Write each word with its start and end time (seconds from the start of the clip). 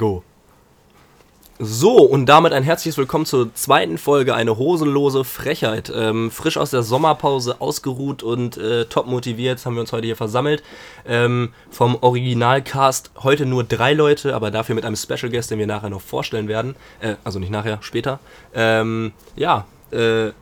Go. 0.00 0.24
So, 1.58 1.98
und 1.98 2.24
damit 2.24 2.54
ein 2.54 2.62
herzliches 2.62 2.96
Willkommen 2.96 3.26
zur 3.26 3.54
zweiten 3.54 3.98
Folge, 3.98 4.34
eine 4.34 4.56
hosenlose 4.56 5.24
Frechheit. 5.24 5.92
Ähm, 5.94 6.30
frisch 6.30 6.56
aus 6.56 6.70
der 6.70 6.82
Sommerpause 6.82 7.60
ausgeruht 7.60 8.22
und 8.22 8.56
äh, 8.56 8.86
top 8.86 9.06
motiviert 9.06 9.66
haben 9.66 9.74
wir 9.74 9.82
uns 9.82 9.92
heute 9.92 10.06
hier 10.06 10.16
versammelt. 10.16 10.62
Ähm, 11.06 11.52
vom 11.70 11.98
Originalcast 12.00 13.10
heute 13.22 13.44
nur 13.44 13.62
drei 13.62 13.92
Leute, 13.92 14.34
aber 14.34 14.50
dafür 14.50 14.74
mit 14.74 14.86
einem 14.86 14.96
Special 14.96 15.30
Guest, 15.30 15.50
den 15.50 15.58
wir 15.58 15.66
nachher 15.66 15.90
noch 15.90 16.00
vorstellen 16.00 16.48
werden. 16.48 16.76
Äh, 17.00 17.16
also 17.22 17.38
nicht 17.38 17.52
nachher, 17.52 17.76
später. 17.82 18.20
Ähm, 18.54 19.12
ja, 19.36 19.66
äh, 19.92 20.32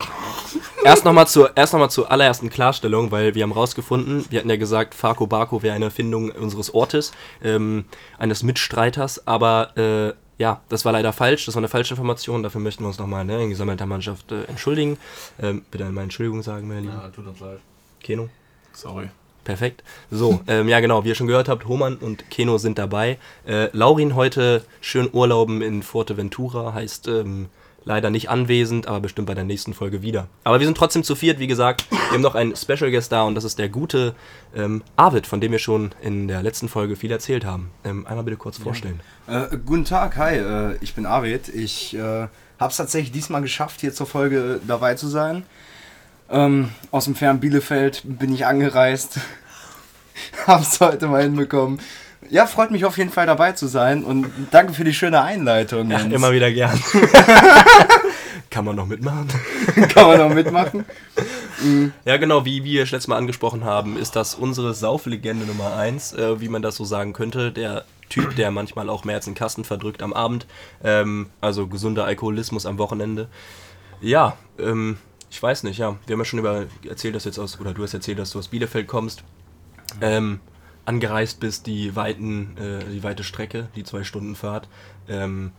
erst 0.84 1.04
nochmal 1.04 1.26
zur, 1.26 1.56
erst 1.56 1.72
noch 1.72 1.80
mal 1.80 1.88
zur 1.88 2.10
allerersten 2.10 2.50
Klarstellung, 2.50 3.10
weil 3.10 3.34
wir 3.34 3.42
haben 3.42 3.52
rausgefunden, 3.52 4.24
wir 4.30 4.38
hatten 4.38 4.50
ja 4.50 4.56
gesagt, 4.56 4.94
Farko 4.94 5.26
Barko 5.26 5.62
wäre 5.62 5.74
eine 5.74 5.86
Erfindung 5.86 6.30
unseres 6.30 6.72
Ortes, 6.72 7.12
ähm, 7.42 7.84
eines 8.18 8.42
Mitstreiters, 8.42 9.26
aber 9.26 9.76
äh, 9.76 10.14
ja, 10.38 10.60
das 10.68 10.84
war 10.84 10.92
leider 10.92 11.12
falsch, 11.12 11.46
das 11.46 11.54
war 11.56 11.60
eine 11.60 11.68
falsche 11.68 11.94
Information, 11.94 12.42
dafür 12.42 12.60
möchten 12.60 12.84
wir 12.84 12.88
uns 12.88 12.98
nochmal 12.98 13.24
ne, 13.24 13.42
in 13.42 13.50
gesammelter 13.50 13.86
Mannschaft 13.86 14.30
äh, 14.30 14.44
entschuldigen. 14.44 14.96
Ähm, 15.42 15.62
bitte 15.70 15.84
einmal 15.84 16.04
Entschuldigung 16.04 16.42
sagen, 16.42 16.68
meine 16.68 16.82
Lieben. 16.82 16.92
Ja, 16.92 17.08
tut 17.08 17.26
uns 17.26 17.40
leid. 17.40 17.58
Keno? 18.00 18.28
Sorry. 18.72 19.08
Perfekt. 19.42 19.82
So, 20.10 20.40
ähm, 20.46 20.68
ja 20.68 20.78
genau, 20.80 21.04
wie 21.04 21.08
ihr 21.08 21.14
schon 21.14 21.26
gehört 21.26 21.48
habt, 21.48 21.66
Homan 21.66 21.96
und 21.96 22.30
Keno 22.30 22.58
sind 22.58 22.78
dabei. 22.78 23.18
Äh, 23.46 23.68
Laurin 23.72 24.14
heute 24.14 24.62
schön 24.80 25.08
Urlauben 25.10 25.62
in 25.62 25.82
Fuerteventura, 25.82 26.74
heißt 26.74 27.08
ähm, 27.08 27.48
leider 27.88 28.10
nicht 28.10 28.28
anwesend, 28.28 28.86
aber 28.86 29.00
bestimmt 29.00 29.26
bei 29.26 29.34
der 29.34 29.44
nächsten 29.44 29.72
Folge 29.72 30.02
wieder. 30.02 30.28
Aber 30.44 30.60
wir 30.60 30.66
sind 30.66 30.76
trotzdem 30.76 31.02
zu 31.02 31.16
viert, 31.16 31.40
wie 31.40 31.46
gesagt. 31.46 31.90
Wir 31.90 32.12
haben 32.12 32.20
noch 32.20 32.34
einen 32.34 32.54
Special 32.54 32.90
Guest 32.90 33.10
da 33.10 33.22
und 33.22 33.34
das 33.34 33.44
ist 33.44 33.58
der 33.58 33.70
gute 33.70 34.14
ähm, 34.54 34.82
Arvid, 34.96 35.26
von 35.26 35.40
dem 35.40 35.52
wir 35.52 35.58
schon 35.58 35.92
in 36.02 36.28
der 36.28 36.42
letzten 36.42 36.68
Folge 36.68 36.96
viel 36.96 37.10
erzählt 37.10 37.46
haben. 37.46 37.70
Ähm, 37.84 38.06
einmal 38.06 38.24
bitte 38.24 38.36
kurz 38.36 38.58
vorstellen. 38.58 39.00
Äh, 39.26 39.56
guten 39.64 39.86
Tag, 39.86 40.18
hi, 40.18 40.36
äh, 40.36 40.76
ich 40.82 40.94
bin 40.94 41.06
Arvid. 41.06 41.48
Ich 41.48 41.96
äh, 41.96 41.98
habe 41.98 42.70
es 42.70 42.76
tatsächlich 42.76 43.10
diesmal 43.10 43.40
geschafft, 43.40 43.80
hier 43.80 43.94
zur 43.94 44.06
Folge 44.06 44.60
dabei 44.66 44.94
zu 44.94 45.08
sein. 45.08 45.44
Ähm, 46.30 46.68
aus 46.90 47.06
dem 47.06 47.14
fernen 47.14 47.40
Bielefeld 47.40 48.02
bin 48.04 48.34
ich 48.34 48.44
angereist. 48.44 49.18
Hab's 50.46 50.78
heute 50.80 51.06
mal 51.06 51.22
hinbekommen. 51.22 51.80
Ja, 52.30 52.46
freut 52.46 52.70
mich 52.70 52.84
auf 52.84 52.98
jeden 52.98 53.10
Fall 53.10 53.26
dabei 53.26 53.52
zu 53.52 53.66
sein 53.66 54.04
und 54.04 54.30
danke 54.50 54.72
für 54.74 54.84
die 54.84 54.94
schöne 54.94 55.22
Einleitung. 55.22 55.90
Ja, 55.90 55.98
immer 55.98 56.32
wieder 56.32 56.52
gern. 56.52 56.78
Kann 58.50 58.64
man 58.64 58.76
noch 58.76 58.86
mitmachen? 58.86 59.28
Kann 59.94 60.06
man 60.06 60.18
noch 60.18 60.34
mitmachen? 60.34 60.84
Ja, 62.04 62.16
genau, 62.16 62.44
wie 62.44 62.64
wir 62.64 62.82
letztes 62.82 63.08
Mal 63.08 63.16
angesprochen 63.16 63.64
haben, 63.64 63.98
ist 63.98 64.16
das 64.16 64.34
unsere 64.34 64.74
Sauflegende 64.74 65.44
Nummer 65.44 65.76
1, 65.76 66.12
äh, 66.14 66.40
wie 66.40 66.48
man 66.48 66.62
das 66.62 66.76
so 66.76 66.84
sagen 66.84 67.12
könnte. 67.12 67.52
Der 67.52 67.84
Typ, 68.08 68.36
der 68.36 68.50
manchmal 68.50 68.88
auch 68.88 69.04
mehr 69.04 69.16
als 69.16 69.26
einen 69.26 69.34
Kasten 69.34 69.64
verdrückt 69.64 70.02
am 70.02 70.12
Abend. 70.12 70.46
Ähm, 70.82 71.28
also 71.40 71.66
gesunder 71.66 72.04
Alkoholismus 72.04 72.64
am 72.64 72.78
Wochenende. 72.78 73.28
Ja, 74.00 74.36
ähm, 74.58 74.98
ich 75.30 75.42
weiß 75.42 75.64
nicht, 75.64 75.78
ja. 75.78 75.96
Wir 76.06 76.14
haben 76.14 76.20
ja 76.20 76.24
schon 76.24 76.38
über 76.38 76.66
erzählt, 76.88 77.14
dass 77.14 77.24
jetzt 77.24 77.38
aus, 77.38 77.60
oder 77.60 77.74
du 77.74 77.82
hast 77.82 77.94
erzählt, 77.94 78.18
dass 78.18 78.30
du 78.30 78.38
aus 78.38 78.48
Bielefeld 78.48 78.86
kommst. 78.86 79.24
Ähm, 80.00 80.40
angereist 80.88 81.38
bist, 81.38 81.66
die 81.66 81.94
weiten, 81.94 82.56
äh, 82.56 82.84
die 82.90 83.02
weite 83.02 83.22
Strecke, 83.22 83.68
die 83.76 83.84
zwei 83.84 84.04
Stunden 84.04 84.34
Fahrt. 84.34 84.68
Ähm, 85.06 85.52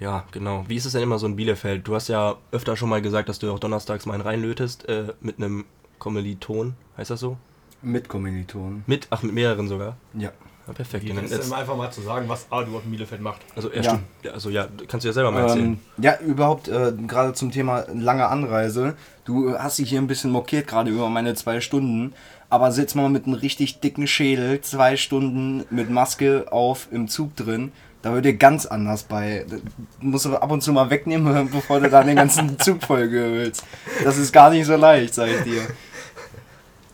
ja, 0.00 0.24
genau. 0.32 0.64
Wie 0.66 0.76
ist 0.76 0.86
es 0.86 0.92
denn 0.92 1.02
immer 1.02 1.18
so 1.18 1.26
in 1.26 1.36
Bielefeld? 1.36 1.86
Du 1.86 1.94
hast 1.94 2.08
ja 2.08 2.38
öfter 2.50 2.76
schon 2.76 2.88
mal 2.88 3.02
gesagt, 3.02 3.28
dass 3.28 3.38
du 3.38 3.52
auch 3.52 3.58
donnerstags 3.58 4.06
mal 4.06 4.14
einen 4.14 4.22
reinlötest 4.22 4.88
äh, 4.88 5.12
mit 5.20 5.36
einem 5.36 5.66
Kommiliton. 5.98 6.74
Heißt 6.96 7.10
das 7.10 7.20
so? 7.20 7.36
Mit 7.82 8.08
Kommilitonen. 8.08 8.84
Mit, 8.86 9.06
ach, 9.10 9.22
mit 9.22 9.34
mehreren 9.34 9.68
sogar. 9.68 9.96
Ja. 10.14 10.30
Ja, 10.66 10.72
perfekt. 10.74 11.04
Wie 11.04 11.08
Dann 11.08 11.24
ist 11.24 11.32
jetzt, 11.32 11.52
einfach 11.52 11.76
mal 11.76 11.90
zu 11.90 12.02
sagen, 12.02 12.28
was 12.28 12.46
Adu 12.50 12.76
auf 12.76 12.82
dem 12.82 12.92
Bielefeld 12.92 13.20
macht? 13.20 13.40
also, 13.56 13.72
ja, 13.72 13.82
Ja. 14.22 14.30
also 14.32 14.48
ja, 14.48 14.68
kannst 14.86 15.02
du 15.04 15.08
ja 15.08 15.12
selber 15.12 15.32
mal 15.32 15.42
erzählen. 15.42 15.64
Ähm, 15.98 16.04
ja, 16.04 16.16
überhaupt 16.20 16.68
äh, 16.68 16.92
gerade 17.08 17.32
zum 17.32 17.50
Thema 17.50 17.84
lange 17.92 18.28
Anreise. 18.28 18.94
Du 19.24 19.58
hast 19.58 19.78
dich 19.78 19.88
hier 19.88 20.00
ein 20.00 20.06
bisschen 20.06 20.30
mokiert 20.30 20.68
gerade 20.68 20.90
über 20.90 21.08
meine 21.08 21.34
zwei 21.34 21.60
Stunden. 21.60 22.14
Aber 22.48 22.70
sitz 22.70 22.94
mal 22.94 23.08
mit 23.08 23.24
einem 23.26 23.34
richtig 23.34 23.80
dicken 23.80 24.06
Schädel, 24.06 24.60
zwei 24.60 24.96
Stunden 24.96 25.64
mit 25.70 25.90
Maske 25.90 26.46
auf 26.52 26.86
im 26.92 27.08
Zug 27.08 27.34
drin. 27.34 27.72
Da 28.02 28.12
wird 28.14 28.24
dir 28.24 28.34
ganz 28.34 28.66
anders 28.66 29.02
bei. 29.04 29.44
Das 29.48 29.60
musst 30.00 30.26
du 30.26 30.36
ab 30.36 30.50
und 30.50 30.60
zu 30.60 30.72
mal 30.72 30.90
wegnehmen, 30.90 31.50
bevor 31.52 31.80
du 31.80 31.90
dann 31.90 32.06
den 32.06 32.16
ganzen 32.16 32.56
Zug 32.60 32.84
vollgehüllst. 32.84 33.64
Das 34.04 34.16
ist 34.16 34.32
gar 34.32 34.50
nicht 34.50 34.66
so 34.66 34.76
leicht, 34.76 35.14
sag 35.14 35.28
ich 35.28 35.42
dir. 35.42 35.62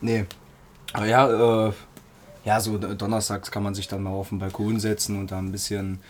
Nee. 0.01 0.25
Aber 0.93 1.07
ja, 1.07 1.69
äh, 1.69 1.73
ja, 2.45 2.61
so 2.61 2.79
donnerstags 2.79 3.51
kann 3.51 3.63
man 3.63 3.75
sich 3.75 3.89
dann 3.89 4.03
mal 4.03 4.11
auf 4.11 4.31
den 4.31 4.39
Balkon 4.39 4.81
setzen 4.81 5.19
und 5.19 5.31
da 5.31 5.39
ein 5.39 5.53
bisschen 5.53 6.01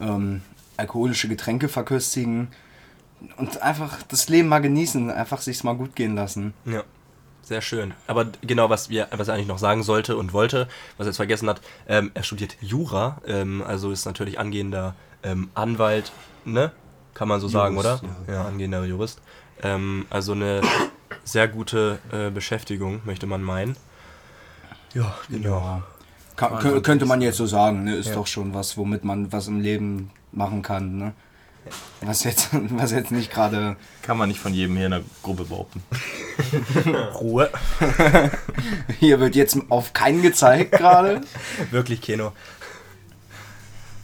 ähm, 0.00 0.42
alkoholische 0.76 1.28
Getränke 1.28 1.68
verköstigen 1.68 2.48
und 3.36 3.62
einfach 3.62 4.02
das 4.02 4.28
Leben 4.28 4.48
mal 4.48 4.60
genießen, 4.60 5.10
einfach 5.10 5.40
sich's 5.40 5.62
mal 5.62 5.74
gut 5.74 5.94
gehen 5.94 6.14
lassen. 6.14 6.52
Ja, 6.64 6.82
sehr 7.42 7.60
schön. 7.60 7.94
Aber 8.06 8.26
genau, 8.42 8.70
was 8.70 8.90
wir, 8.90 9.08
was 9.12 9.28
er 9.28 9.34
eigentlich 9.34 9.46
noch 9.46 9.58
sagen 9.58 9.82
sollte 9.82 10.16
und 10.16 10.32
wollte, 10.32 10.68
was 10.96 11.06
er 11.06 11.10
jetzt 11.10 11.16
vergessen 11.16 11.48
hat, 11.48 11.60
ähm, 11.88 12.10
er 12.14 12.22
studiert 12.22 12.56
Jura, 12.60 13.20
ähm, 13.26 13.62
also 13.66 13.92
ist 13.92 14.04
natürlich 14.04 14.38
angehender 14.38 14.94
ähm, 15.22 15.50
Anwalt, 15.54 16.12
ne? 16.44 16.72
Kann 17.14 17.28
man 17.28 17.40
so 17.40 17.46
sagen, 17.46 17.78
oder? 17.78 18.00
Jurist, 18.02 18.28
Ja, 18.28 18.44
angehender 18.44 18.84
Jurist. 18.84 19.20
Ähm, 19.62 20.06
also 20.10 20.32
eine 20.32 20.62
sehr 21.22 21.46
gute 21.46 22.00
äh, 22.10 22.30
Beschäftigung, 22.30 23.02
möchte 23.04 23.26
man 23.26 23.42
meinen. 23.42 23.76
Ja, 24.94 25.14
genau. 25.28 25.82
Ka 26.36 26.58
kö- 26.58 26.80
könnte 26.80 27.06
man 27.06 27.20
jetzt 27.22 27.36
so 27.36 27.46
sagen, 27.46 27.84
ne? 27.84 27.94
ist 27.96 28.08
Ja. 28.08 28.14
doch 28.14 28.26
schon 28.26 28.54
was, 28.54 28.76
womit 28.76 29.04
man 29.04 29.32
was 29.32 29.46
im 29.48 29.60
Leben 29.60 30.10
machen 30.32 30.62
kann. 30.62 30.98
Ne? 30.98 31.12
Was, 32.02 32.24
jetzt, 32.24 32.50
was 32.70 32.92
jetzt 32.92 33.10
nicht 33.12 33.30
gerade. 33.32 33.76
Kann 34.02 34.18
man 34.18 34.28
nicht 34.28 34.40
von 34.40 34.52
jedem 34.52 34.76
hier 34.76 34.86
in 34.86 34.90
der 34.92 35.02
Gruppe 35.22 35.44
behaupten. 35.44 35.82
Ruhe. 37.20 37.50
Hier 39.00 39.20
wird 39.20 39.34
jetzt 39.36 39.56
auf 39.68 39.92
keinen 39.92 40.22
gezeigt 40.22 40.72
gerade. 40.72 41.20
Wirklich, 41.70 42.00
Keno. 42.02 42.32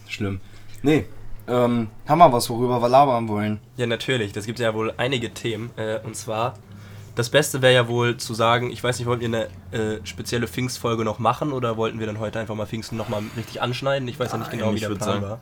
Schlimm. 0.08 0.40
Nee, 0.82 1.06
ähm, 1.48 1.88
haben 2.08 2.18
wir 2.18 2.32
was, 2.32 2.48
worüber 2.48 2.80
wir 2.80 2.88
labern 2.88 3.28
wollen? 3.28 3.60
Ja, 3.76 3.86
natürlich. 3.86 4.32
Das 4.32 4.46
gibt 4.46 4.58
ja 4.58 4.72
wohl 4.74 4.94
einige 4.96 5.32
Themen. 5.34 5.70
Äh, 5.76 5.98
und 6.04 6.16
zwar, 6.16 6.54
das 7.14 7.30
Beste 7.30 7.62
wäre 7.62 7.74
ja 7.74 7.88
wohl 7.88 8.16
zu 8.16 8.34
sagen, 8.34 8.70
ich 8.70 8.82
weiß 8.82 8.98
nicht, 8.98 9.06
wollten 9.06 9.30
wir 9.32 9.48
eine 9.72 9.96
äh, 9.96 10.00
spezielle 10.04 10.46
Pfingstfolge 10.48 11.04
noch 11.04 11.18
machen 11.18 11.52
oder 11.52 11.76
wollten 11.76 11.98
wir 11.98 12.06
dann 12.06 12.18
heute 12.18 12.38
einfach 12.38 12.54
mal 12.54 12.66
Pfingsten 12.66 12.96
nochmal 12.96 13.22
richtig 13.36 13.60
anschneiden? 13.62 14.08
Ich 14.08 14.18
weiß 14.18 14.32
ja 14.32 14.38
nicht 14.38 14.50
genau, 14.50 14.66
Nein, 14.66 14.74
wie 14.76 14.80
der 14.80 14.88
Plan 14.88 15.00
sagen- 15.00 15.22
war. 15.22 15.40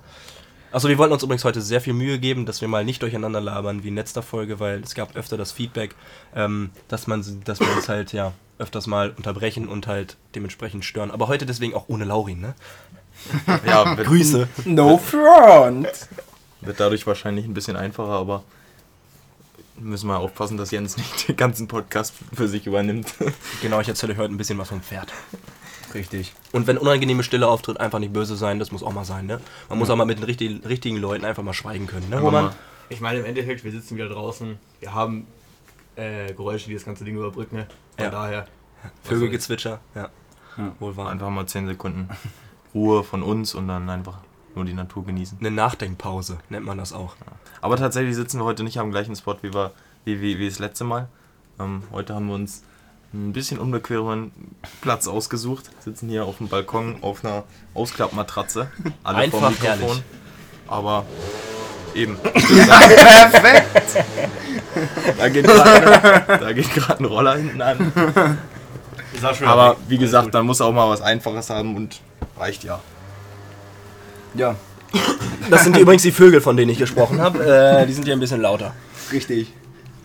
Achso, 0.71 0.89
wir 0.89 0.99
wollten 0.99 1.15
uns 1.15 1.23
übrigens 1.23 1.45
heute 1.45 1.63
sehr 1.63 1.81
viel 1.81 1.95
Mühe 1.95 2.19
geben, 2.19 2.45
dass 2.45 2.61
wir 2.61 2.69
mal 2.69 2.85
nicht 2.85 3.01
durcheinander 3.01 3.41
labern 3.41 3.85
wie 3.85 3.89
in 3.89 3.95
letzter 3.95 4.21
Folge, 4.23 4.61
weil 4.61 4.81
es 4.83 4.95
gab 4.95 5.17
öfter 5.17 5.39
das 5.39 5.51
Feedback, 5.51 5.95
ähm, 6.37 6.69
dass, 6.89 7.07
man, 7.07 7.25
dass 7.45 7.59
wir 7.61 7.75
uns 7.75 7.89
halt 7.89 8.13
ja 8.13 8.33
öfters 8.59 8.87
mal 8.87 9.15
unterbrechen 9.17 9.67
und 9.67 9.87
halt 9.87 10.19
dementsprechend 10.35 10.85
stören. 10.85 11.11
Aber 11.11 11.29
heute 11.29 11.47
deswegen 11.47 11.73
auch 11.75 11.85
ohne 11.89 12.05
Laurin, 12.05 12.41
ne? 12.43 12.55
Ja, 13.67 13.95
Grüße. 14.03 14.47
No 14.67 14.99
front! 14.99 15.89
wird 16.61 16.81
dadurch 16.81 17.07
wahrscheinlich 17.07 17.47
ein 17.47 17.55
bisschen 17.55 17.77
einfacher, 17.77 18.11
aber 18.13 18.43
müssen 19.81 20.09
wir 20.09 20.19
aufpassen, 20.19 20.57
dass 20.57 20.71
Jens 20.71 20.97
nicht 20.97 21.29
den 21.29 21.37
ganzen 21.37 21.69
Podcast 21.69 22.15
für 22.35 22.49
sich 22.49 22.67
übernimmt. 22.67 23.15
Genau, 23.63 23.81
ich 23.81 23.89
erzähle 23.89 24.13
euch 24.13 24.19
heute 24.19 24.33
ein 24.35 24.37
bisschen 24.37 24.59
was 24.59 24.69
vom 24.69 24.81
Pferd. 24.83 25.13
Richtig. 25.95 26.35
Und 26.53 26.67
wenn 26.67 26.77
unangenehme 26.79 27.23
Stille 27.23 27.47
auftritt, 27.49 27.81
einfach 27.81 27.99
nicht 27.99 28.13
böse 28.13 28.37
sein, 28.37 28.59
das 28.59 28.73
muss 28.73 28.83
auch 28.83 28.93
mal 28.93 29.05
sein, 29.05 29.27
ne? 29.27 29.41
Man 29.69 29.79
muss 29.79 29.89
auch 29.91 29.97
mal 29.97 30.05
mit 30.05 30.19
den 30.19 30.25
richtigen, 30.25 30.65
richtigen 30.67 30.97
Leuten 30.99 31.25
einfach 31.25 31.43
mal 31.43 31.55
schweigen 31.55 31.87
können, 31.87 32.09
ne, 32.11 32.21
Roman? 32.21 32.53
Ich 32.91 33.01
meine, 33.01 33.21
im 33.21 33.25
Endeffekt, 33.25 33.65
wir 33.65 33.73
sitzen 33.73 33.97
wieder 33.97 34.09
draußen. 34.09 34.59
Wir 34.81 34.95
haben 34.95 35.27
äh, 35.97 36.33
Geräusche, 36.35 36.69
die 36.69 36.75
das 36.75 36.85
ganze 36.85 37.05
Ding 37.05 37.17
überbrücken. 37.17 37.57
Ne? 37.57 37.67
Von 37.97 38.05
Ja. 38.05 38.11
daher. 38.11 38.47
Vögelgezwitscher, 39.03 39.81
ja. 39.95 40.09
Ja. 40.57 40.73
Wohl 40.79 40.97
wahr. 40.97 41.11
Einfach 41.11 41.31
mal 41.31 41.47
10 41.47 41.67
Sekunden 41.67 42.09
Ruhe 42.75 43.03
von 43.05 43.23
uns 43.23 43.55
und 43.55 43.69
dann 43.69 43.89
einfach 43.91 44.19
nur 44.59 44.67
die 44.67 44.75
Natur 44.75 45.07
genießen. 45.07 45.39
Eine 45.41 45.51
Nachdenkpause 45.51 46.39
nennt 46.51 46.67
man 46.67 46.79
das 46.79 46.93
auch. 46.93 47.15
Aber 47.61 47.77
tatsächlich 47.77 48.15
sitzen 48.17 48.41
wir 48.41 48.45
heute 48.45 48.65
nicht 48.65 48.79
am 48.79 48.91
gleichen 48.91 49.17
Spot 49.17 49.37
wie, 49.41 49.55
wir, 49.55 49.71
wie, 50.05 50.21
wie, 50.21 50.39
wie 50.39 50.49
das 50.49 50.59
letzte 50.59 50.85
Mal. 50.85 51.09
Ähm, 51.59 51.83
heute 51.93 52.15
haben 52.15 52.27
wir 52.27 52.35
uns 52.35 52.63
ein 53.15 53.33
bisschen 53.33 53.59
unbequemeren 53.59 54.33
Platz 54.83 55.07
ausgesucht. 55.07 55.71
Sitzen 55.81 56.09
hier 56.09 56.25
auf 56.25 56.39
dem 56.39 56.49
Balkon 56.49 56.97
auf 57.03 57.25
einer 57.25 57.45
Ausklappmatratze. 57.75 58.71
Alle 59.03 59.19
Einfach 59.19 59.39
vorm 59.39 59.53
Mikrofon. 59.53 59.79
herrlich. 59.79 60.03
Aber 60.67 61.07
eben, 61.95 62.19
Perfekt! 62.23 64.05
da 65.17 65.29
geht 65.29 65.47
gerade 65.47 66.25
da 66.41 66.53
geht 66.53 66.75
gerade 66.75 67.03
ein 67.03 67.07
Roller 67.07 67.37
hinten 67.37 67.63
an. 67.63 68.39
Aber 69.47 69.77
wie 69.89 69.99
gesagt, 69.99 70.33
man 70.35 70.45
muss 70.47 70.61
auch 70.61 70.73
mal 70.73 70.89
was 70.91 71.01
Einfaches 71.01 71.49
haben 71.49 71.77
und 71.77 72.01
reicht 72.37 72.65
ja. 72.65 72.81
Ja, 74.35 74.57
Das 75.51 75.65
sind 75.65 75.77
die, 75.77 75.81
übrigens 75.81 76.03
die 76.03 76.13
Vögel, 76.13 76.41
von 76.41 76.57
denen 76.57 76.71
ich 76.71 76.79
gesprochen 76.79 77.21
habe. 77.21 77.45
Äh, 77.45 77.87
die 77.87 77.93
sind 77.93 78.05
hier 78.05 78.13
ein 78.15 78.21
bisschen 78.21 78.41
lauter. 78.41 78.75
richtig. 79.13 79.53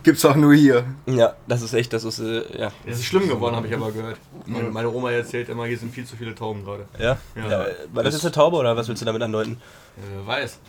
Gibt's 0.03 0.25
auch 0.25 0.35
nur 0.35 0.53
hier. 0.53 0.83
Ja, 1.05 1.33
das 1.47 1.61
ist 1.61 1.73
echt, 1.73 1.93
das 1.93 2.03
ist, 2.03 2.19
äh, 2.19 2.43
ja. 2.59 2.71
Es 2.85 2.99
ist 2.99 3.05
schlimm 3.05 3.29
geworden, 3.29 3.55
habe 3.55 3.67
ich 3.67 3.73
aber 3.73 3.89
gehört. 3.91 4.17
Meine, 4.45 4.69
meine 4.69 4.89
Oma 4.91 5.11
erzählt 5.11 5.47
immer, 5.47 5.65
hier 5.65 5.77
sind 5.77 5.93
viel 5.93 6.05
zu 6.05 6.17
viele 6.17 6.35
Tauben 6.35 6.65
gerade. 6.65 6.85
Ja? 6.99 7.17
Ja. 7.35 7.49
ja. 7.49 7.65
War 7.93 8.03
das 8.03 8.13
jetzt 8.13 8.25
eine 8.25 8.33
Taube 8.33 8.57
oder 8.57 8.75
was 8.75 8.89
willst 8.89 9.01
du 9.01 9.05
damit 9.05 9.21
andeuten? 9.21 9.61
Äh, 9.97 10.27
weiß. 10.27 10.59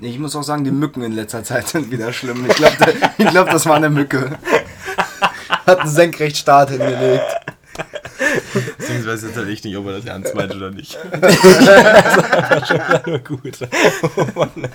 Ich 0.00 0.18
muss 0.18 0.36
auch 0.36 0.42
sagen, 0.42 0.64
die 0.64 0.70
Mücken 0.70 1.02
in 1.02 1.12
letzter 1.12 1.42
Zeit 1.44 1.66
sind 1.68 1.90
wieder 1.90 2.12
schlimm. 2.12 2.44
Ich 2.46 2.56
glaube, 2.56 2.76
ich 3.16 3.26
glaub, 3.28 3.50
das 3.50 3.64
war 3.64 3.76
eine 3.76 3.88
Mücke. 3.88 4.38
Hat 5.66 5.80
einen 5.80 5.90
Senkrechtstart 5.90 6.70
hingelegt. 6.70 7.24
Beziehungsweise 8.88 9.26
jetzt 9.26 9.36
halt 9.36 9.48
echt 9.48 9.64
nicht, 9.66 9.76
ob 9.76 9.86
er 9.86 9.92
das 9.92 10.06
ernst 10.06 10.34
meint 10.34 10.54
oder 10.54 10.70
nicht. 10.70 10.98
Nur 13.06 13.18
gut. 13.18 13.58
Oh, 14.16 14.26
Mann. 14.34 14.68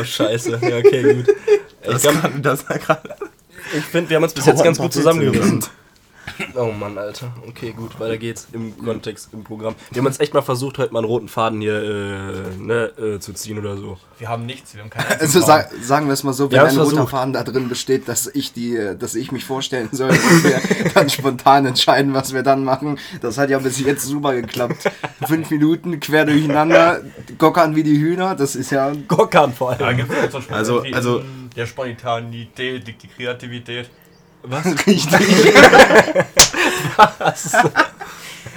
oh 0.00 0.04
scheiße. 0.04 0.58
Ja, 0.62 0.76
okay, 0.78 1.14
gut. 1.14 1.28
Ich, 1.28 1.88
Das, 1.90 2.02
glaub, 2.02 2.20
kann, 2.22 2.42
das 2.42 2.66
war 2.68 2.78
gerade. 2.78 3.14
ich 3.76 3.84
finde, 3.84 4.08
wir 4.10 4.16
haben 4.16 4.24
uns 4.24 4.32
bis 4.32 4.46
jetzt 4.46 4.64
ganz 4.64 4.78
gut 4.78 4.92
zusammengerissen. 4.92 5.64
Oh 6.54 6.72
Mann, 6.72 6.96
Alter. 6.98 7.32
Okay, 7.48 7.72
gut, 7.76 7.98
weiter 8.00 8.16
geht's 8.18 8.48
im 8.52 8.76
Kontext, 8.78 9.28
im 9.32 9.44
Programm. 9.44 9.74
Wir 9.90 10.00
haben 10.00 10.06
uns 10.06 10.20
echt 10.20 10.34
mal 10.34 10.42
versucht, 10.42 10.78
heute 10.78 10.92
mal 10.92 11.00
einen 11.00 11.08
roten 11.08 11.28
Faden 11.28 11.60
hier 11.60 11.82
äh, 11.82 12.56
ne, 12.58 12.84
äh, 12.98 13.18
zu 13.20 13.32
ziehen 13.32 13.58
oder 13.58 13.76
so. 13.76 13.98
Wir 14.18 14.28
haben 14.28 14.46
nichts, 14.46 14.74
wir 14.74 14.82
haben 14.82 14.90
keine 14.90 15.08
Also 15.20 15.40
sag, 15.40 15.70
sagen 15.82 16.06
wir 16.06 16.12
es 16.12 16.24
mal 16.24 16.32
so, 16.32 16.50
wenn 16.50 16.58
ein 16.60 16.76
roter. 16.76 17.06
Faden 17.06 17.32
da 17.32 17.42
drin 17.44 17.68
besteht, 17.68 18.08
dass 18.08 18.26
ich 18.26 18.52
die, 18.52 18.78
dass 18.98 19.14
ich 19.14 19.32
mich 19.32 19.44
vorstellen 19.44 19.88
soll 19.92 20.10
und 20.10 20.44
wir 20.44 20.60
dann 20.94 21.08
spontan 21.10 21.66
entscheiden, 21.66 22.14
was 22.14 22.32
wir 22.32 22.42
dann 22.42 22.64
machen. 22.64 22.98
Das 23.20 23.38
hat 23.38 23.50
ja 23.50 23.58
bis 23.58 23.78
jetzt 23.80 24.04
super 24.04 24.34
geklappt. 24.34 24.90
Fünf 25.26 25.50
Minuten 25.50 26.00
quer 26.00 26.24
durcheinander, 26.24 27.02
gockern 27.38 27.76
wie 27.76 27.82
die 27.82 27.98
Hühner, 27.98 28.34
das 28.34 28.56
ist 28.56 28.70
ja. 28.70 28.92
Gockern 29.06 29.52
vor 29.52 29.74
Da 29.76 29.86
allem. 29.86 29.96
gibt 29.98 30.10
es 30.12 30.32
so 30.32 30.40
Also- 30.52 30.82
also- 30.92 31.22
der 31.56 31.66
Spontanität, 31.66 32.86
die, 32.86 32.92
die 32.92 33.08
Kreativität. 33.08 33.90
Was? 34.42 34.66
Richtig. 34.86 35.08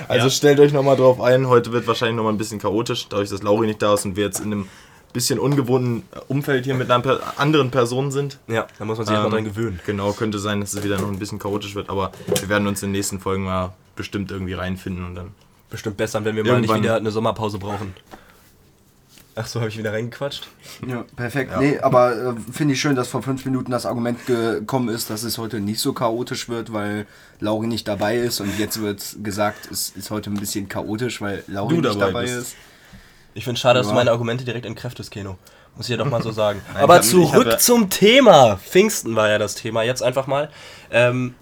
Also 0.07 0.29
stellt 0.29 0.59
euch 0.59 0.73
nochmal 0.73 0.97
drauf 0.97 1.21
ein, 1.21 1.47
heute 1.47 1.71
wird 1.71 1.87
wahrscheinlich 1.87 2.15
nochmal 2.17 2.33
ein 2.33 2.37
bisschen 2.37 2.59
chaotisch, 2.59 3.07
dadurch, 3.09 3.29
dass 3.29 3.43
Lauri 3.43 3.67
nicht 3.67 3.81
da 3.81 3.93
ist 3.93 4.05
und 4.05 4.15
wir 4.15 4.25
jetzt 4.25 4.39
in 4.39 4.51
einem 4.51 4.67
bisschen 5.13 5.39
ungewohnten 5.39 6.03
Umfeld 6.29 6.65
hier 6.65 6.73
mit 6.73 6.89
einer 6.89 7.19
anderen 7.37 7.69
Person 7.69 8.11
sind. 8.11 8.39
Ja, 8.47 8.67
da 8.79 8.85
muss 8.85 8.97
man 8.97 9.07
sich 9.07 9.15
Ähm, 9.15 9.23
mal 9.23 9.29
dran 9.29 9.43
gewöhnen. 9.43 9.79
Genau, 9.85 10.13
könnte 10.13 10.39
sein, 10.39 10.61
dass 10.61 10.73
es 10.73 10.83
wieder 10.83 10.99
noch 10.99 11.09
ein 11.09 11.19
bisschen 11.19 11.39
chaotisch 11.39 11.75
wird, 11.75 11.89
aber 11.89 12.11
wir 12.39 12.47
werden 12.49 12.67
uns 12.67 12.81
in 12.81 12.89
den 12.89 12.93
nächsten 12.93 13.19
Folgen 13.19 13.43
mal 13.43 13.73
bestimmt 13.95 14.31
irgendwie 14.31 14.53
reinfinden 14.53 15.05
und 15.05 15.15
dann. 15.15 15.31
Bestimmt 15.69 15.97
besser, 15.97 16.23
wenn 16.25 16.35
wir 16.35 16.43
mal 16.45 16.59
nicht 16.61 16.73
wieder 16.73 16.95
eine 16.95 17.11
Sommerpause 17.11 17.57
brauchen. 17.57 17.93
Ach 19.35 19.47
so, 19.47 19.59
habe 19.61 19.69
ich 19.69 19.77
wieder 19.77 19.93
reingequatscht? 19.93 20.47
Ja, 20.85 21.05
perfekt. 21.15 21.53
Nee, 21.57 21.79
aber 21.79 22.15
äh, 22.15 22.33
finde 22.51 22.73
ich 22.73 22.81
schön, 22.81 22.95
dass 22.97 23.07
vor 23.07 23.23
fünf 23.23 23.45
Minuten 23.45 23.71
das 23.71 23.85
Argument 23.85 24.25
gekommen 24.25 24.89
ist, 24.89 25.09
dass 25.09 25.23
es 25.23 25.37
heute 25.37 25.61
nicht 25.61 25.79
so 25.79 25.93
chaotisch 25.93 26.49
wird, 26.49 26.73
weil 26.73 27.07
Lauri 27.39 27.67
nicht 27.67 27.87
dabei 27.87 28.17
ist. 28.17 28.41
Und 28.41 28.59
jetzt 28.59 28.81
wird 28.81 29.01
gesagt, 29.23 29.71
es 29.71 29.89
ist 29.91 30.11
heute 30.11 30.29
ein 30.29 30.35
bisschen 30.37 30.67
chaotisch, 30.67 31.21
weil 31.21 31.43
Lauri 31.47 31.75
Du 31.75 31.81
nicht 31.81 31.95
dabei 31.95 32.07
dabei 32.07 32.21
bist. 32.23 32.35
ist. 32.35 32.55
Ich 33.33 33.45
finde 33.45 33.59
schade, 33.59 33.79
dass 33.79 33.87
du 33.87 33.91
Ja. 33.93 33.95
meine 33.99 34.11
Argumente 34.11 34.43
direkt 34.43 34.65
entkräftest, 34.65 35.11
Keno. 35.11 35.37
Muss 35.77 35.85
ich 35.85 35.91
ja 35.91 35.97
doch 35.97 36.09
mal 36.09 36.21
so 36.21 36.31
sagen. 36.31 36.61
Nein, 36.73 36.83
Aber 36.83 36.95
hab- 36.95 37.03
zurück 37.05 37.47
ja- 37.47 37.57
zum 37.57 37.89
Thema. 37.89 38.57
Pfingsten 38.57 39.15
war 39.15 39.29
ja 39.29 39.37
das 39.37 39.55
Thema. 39.55 39.83
Jetzt 39.83 40.03
einfach 40.03 40.27
mal. 40.27 40.49
Ähm, 40.91 41.35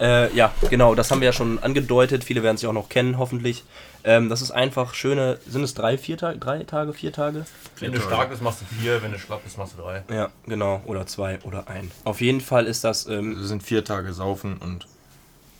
äh, 0.00 0.34
ja, 0.34 0.52
genau, 0.68 0.94
das 0.96 1.10
haben 1.12 1.20
wir 1.20 1.26
ja 1.26 1.32
schon 1.32 1.58
angedeutet. 1.60 2.24
Viele 2.24 2.42
werden 2.42 2.56
es 2.56 2.62
ja 2.62 2.70
auch 2.70 2.74
noch 2.74 2.88
kennen, 2.88 3.18
hoffentlich. 3.18 3.62
Ähm, 4.04 4.28
das 4.28 4.40
ist 4.42 4.50
einfach 4.50 4.94
schöne. 4.94 5.38
Sind 5.46 5.62
es 5.62 5.74
drei, 5.74 5.98
vier 5.98 6.16
Tage? 6.16 6.38
Drei 6.38 6.62
Tage, 6.64 6.92
vier 6.92 7.12
Tage? 7.12 7.44
Wenn 7.78 7.92
du 7.92 8.00
stark 8.00 8.30
bist, 8.30 8.40
machst 8.42 8.60
du 8.62 8.64
vier, 8.80 9.02
wenn 9.02 9.12
du 9.12 9.18
schlapp 9.18 9.42
bist, 9.44 9.58
machst 9.58 9.74
du 9.76 9.82
drei. 9.82 10.02
Ja, 10.12 10.30
genau. 10.46 10.80
Oder 10.86 11.06
zwei 11.06 11.38
oder 11.42 11.68
ein. 11.68 11.90
Auf 12.04 12.20
jeden 12.20 12.40
Fall 12.40 12.66
ist 12.66 12.84
das. 12.84 13.06
Ähm, 13.06 13.38
Es 13.40 13.48
sind 13.48 13.62
vier 13.62 13.84
Tage 13.84 14.12
saufen 14.12 14.56
und. 14.58 14.86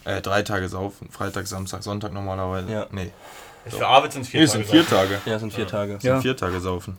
Äh, 0.05 0.23
drei 0.23 0.43
Tage 0.43 0.69
saufen. 0.69 1.09
Freitag, 1.11 1.47
Samstag, 1.47 1.83
Sonntag 1.83 2.13
normalerweise. 2.15 2.73
Ja. 2.73 2.87
Nee. 2.91 3.11
Für 3.69 3.87
Arvid 3.87 4.13
sind 4.13 4.23
es 4.23 4.29
vier 4.29 4.41
Nee, 4.41 4.45
es 4.47 4.53
sind 4.53 4.67
vier 4.67 4.87
Tage. 4.87 5.21
ja, 5.27 5.35
es 5.35 5.41
sind 5.41 5.53
vier 5.53 5.67
Tage. 5.67 5.97
Es 5.97 6.03
sind 6.03 6.23
vier 6.23 6.37
Tage 6.37 6.59
saufen. 6.61 6.97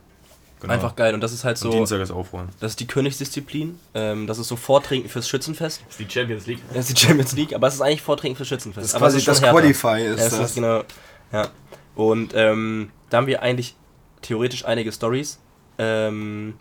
Genau. 0.59 0.73
Einfach 0.75 0.95
geil. 0.95 1.15
Und 1.15 1.21
das 1.21 1.33
ist 1.33 1.43
halt 1.43 1.57
Und 1.63 1.71
so. 1.71 1.75
Dienstag 1.75 1.99
ist 2.01 2.11
aufräumen. 2.11 2.49
Das 2.59 2.73
ist 2.73 2.79
die 2.79 2.85
Königsdisziplin. 2.85 3.79
Ähm, 3.95 4.27
das 4.27 4.38
ist 4.38 4.47
so 4.47 4.55
Vortrinken 4.55 5.09
fürs 5.09 5.27
Schützenfest. 5.27 5.81
Das 5.88 5.99
ist 5.99 5.99
die 5.99 6.13
Champions 6.13 6.45
League. 6.45 6.59
Das 6.71 6.88
ist 6.88 6.95
die 7.01 7.07
Champions 7.07 7.31
League, 7.33 7.55
aber 7.55 7.65
es 7.67 7.73
ist 7.73 7.81
eigentlich 7.81 8.03
Vortrinken 8.03 8.38
fürs 8.38 8.49
Schützenfest. 8.49 8.83
Das 8.83 8.89
ist 8.91 8.95
aber 8.95 9.07
quasi 9.07 9.25
das 9.25 9.41
härter. 9.41 9.59
Qualify 9.59 10.05
ist 10.05 10.19
Ja, 10.19 10.23
das 10.25 10.38
das. 10.38 10.49
ist 10.51 10.55
genau. 10.55 10.83
Ja. 11.31 11.50
Und 11.95 12.33
ähm, 12.36 12.92
da 13.10 13.18
haben 13.18 13.28
wir 13.28 13.42
eigentlich 13.42 13.75
theoretisch 14.22 14.66
einige 14.66 14.92
Stories 14.92 15.39
ähm, 15.78 16.56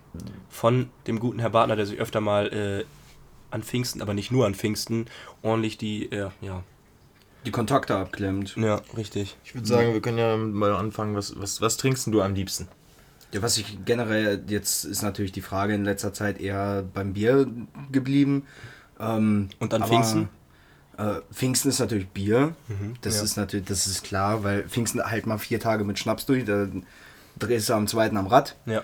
von 0.49 0.91
dem 1.07 1.21
guten 1.21 1.39
Herr 1.39 1.51
Bartner, 1.51 1.77
der 1.77 1.87
sich 1.87 1.99
öfter 1.99 2.21
mal 2.21 2.47
äh, 2.53 2.85
an 3.51 3.63
Pfingsten, 3.63 4.03
aber 4.03 4.15
nicht 4.15 4.31
nur 4.31 4.47
an 4.47 4.55
Pfingsten, 4.55 5.07
ordentlich 5.43 5.77
die, 5.79 6.11
äh, 6.13 6.31
ja, 6.41 6.63
Die 7.45 7.51
Kontakte 7.51 7.97
abklemmt. 7.97 8.55
ja, 8.57 8.81
richtig. 8.97 9.37
Ich 9.45 9.55
würde 9.55 9.67
sagen, 9.67 9.93
wir 9.93 10.01
können 10.01 10.19
ja 10.19 10.37
mal 10.37 10.73
anfangen. 10.75 11.17
Was, 11.17 11.39
was, 11.41 11.61
was 11.61 11.77
trinkst 11.77 12.07
denn 12.07 12.13
du 12.13 12.23
am 12.23 12.35
liebsten? 12.35 12.69
Ja, 13.33 13.43
was 13.43 13.59
ich 13.59 13.85
generell, 13.85 14.43
jetzt 14.49 14.85
ist 14.85 15.03
natürlich 15.03 15.33
die 15.33 15.41
Frage 15.41 15.75
in 15.75 15.85
letzter 15.85 16.13
Zeit 16.13 16.41
eher 16.41 16.83
beim 16.95 17.13
Bier 17.13 17.49
geblieben. 17.93 18.45
Ähm, 18.99 19.51
Und 19.61 19.73
an 19.73 19.85
Pfingsten? 19.85 20.29
Äh, 21.01 21.23
Pfingsten 21.33 21.71
ist 21.71 21.79
natürlich 21.79 22.09
Bier. 22.09 22.55
das 23.01 23.17
ja. 23.17 23.23
ist 23.23 23.37
natürlich, 23.37 23.67
das 23.67 23.87
ist 23.87 24.05
klar, 24.05 24.45
weil 24.45 24.65
Pfingsten 24.65 25.03
halt 25.03 25.27
mal 25.27 25.39
vier 25.39 25.59
Tage 25.59 25.85
mit 25.85 25.99
Schnaps 25.99 26.27
durch, 26.27 26.45
da 26.45 26.67
drehst 27.39 27.71
du 27.71 27.75
am 27.75 27.87
zweiten 27.87 28.17
am 28.17 28.27
Rad. 28.27 28.57
Ja. 28.67 28.83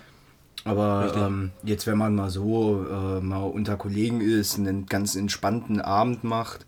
Aber 0.64 1.12
ähm, 1.16 1.52
jetzt, 1.62 1.86
wenn 1.86 1.98
man 1.98 2.14
mal 2.14 2.30
so 2.30 2.84
äh, 2.90 3.20
mal 3.20 3.44
unter 3.44 3.76
Kollegen 3.76 4.20
ist, 4.20 4.58
einen 4.58 4.86
ganz 4.86 5.14
entspannten 5.14 5.80
Abend 5.80 6.24
macht, 6.24 6.66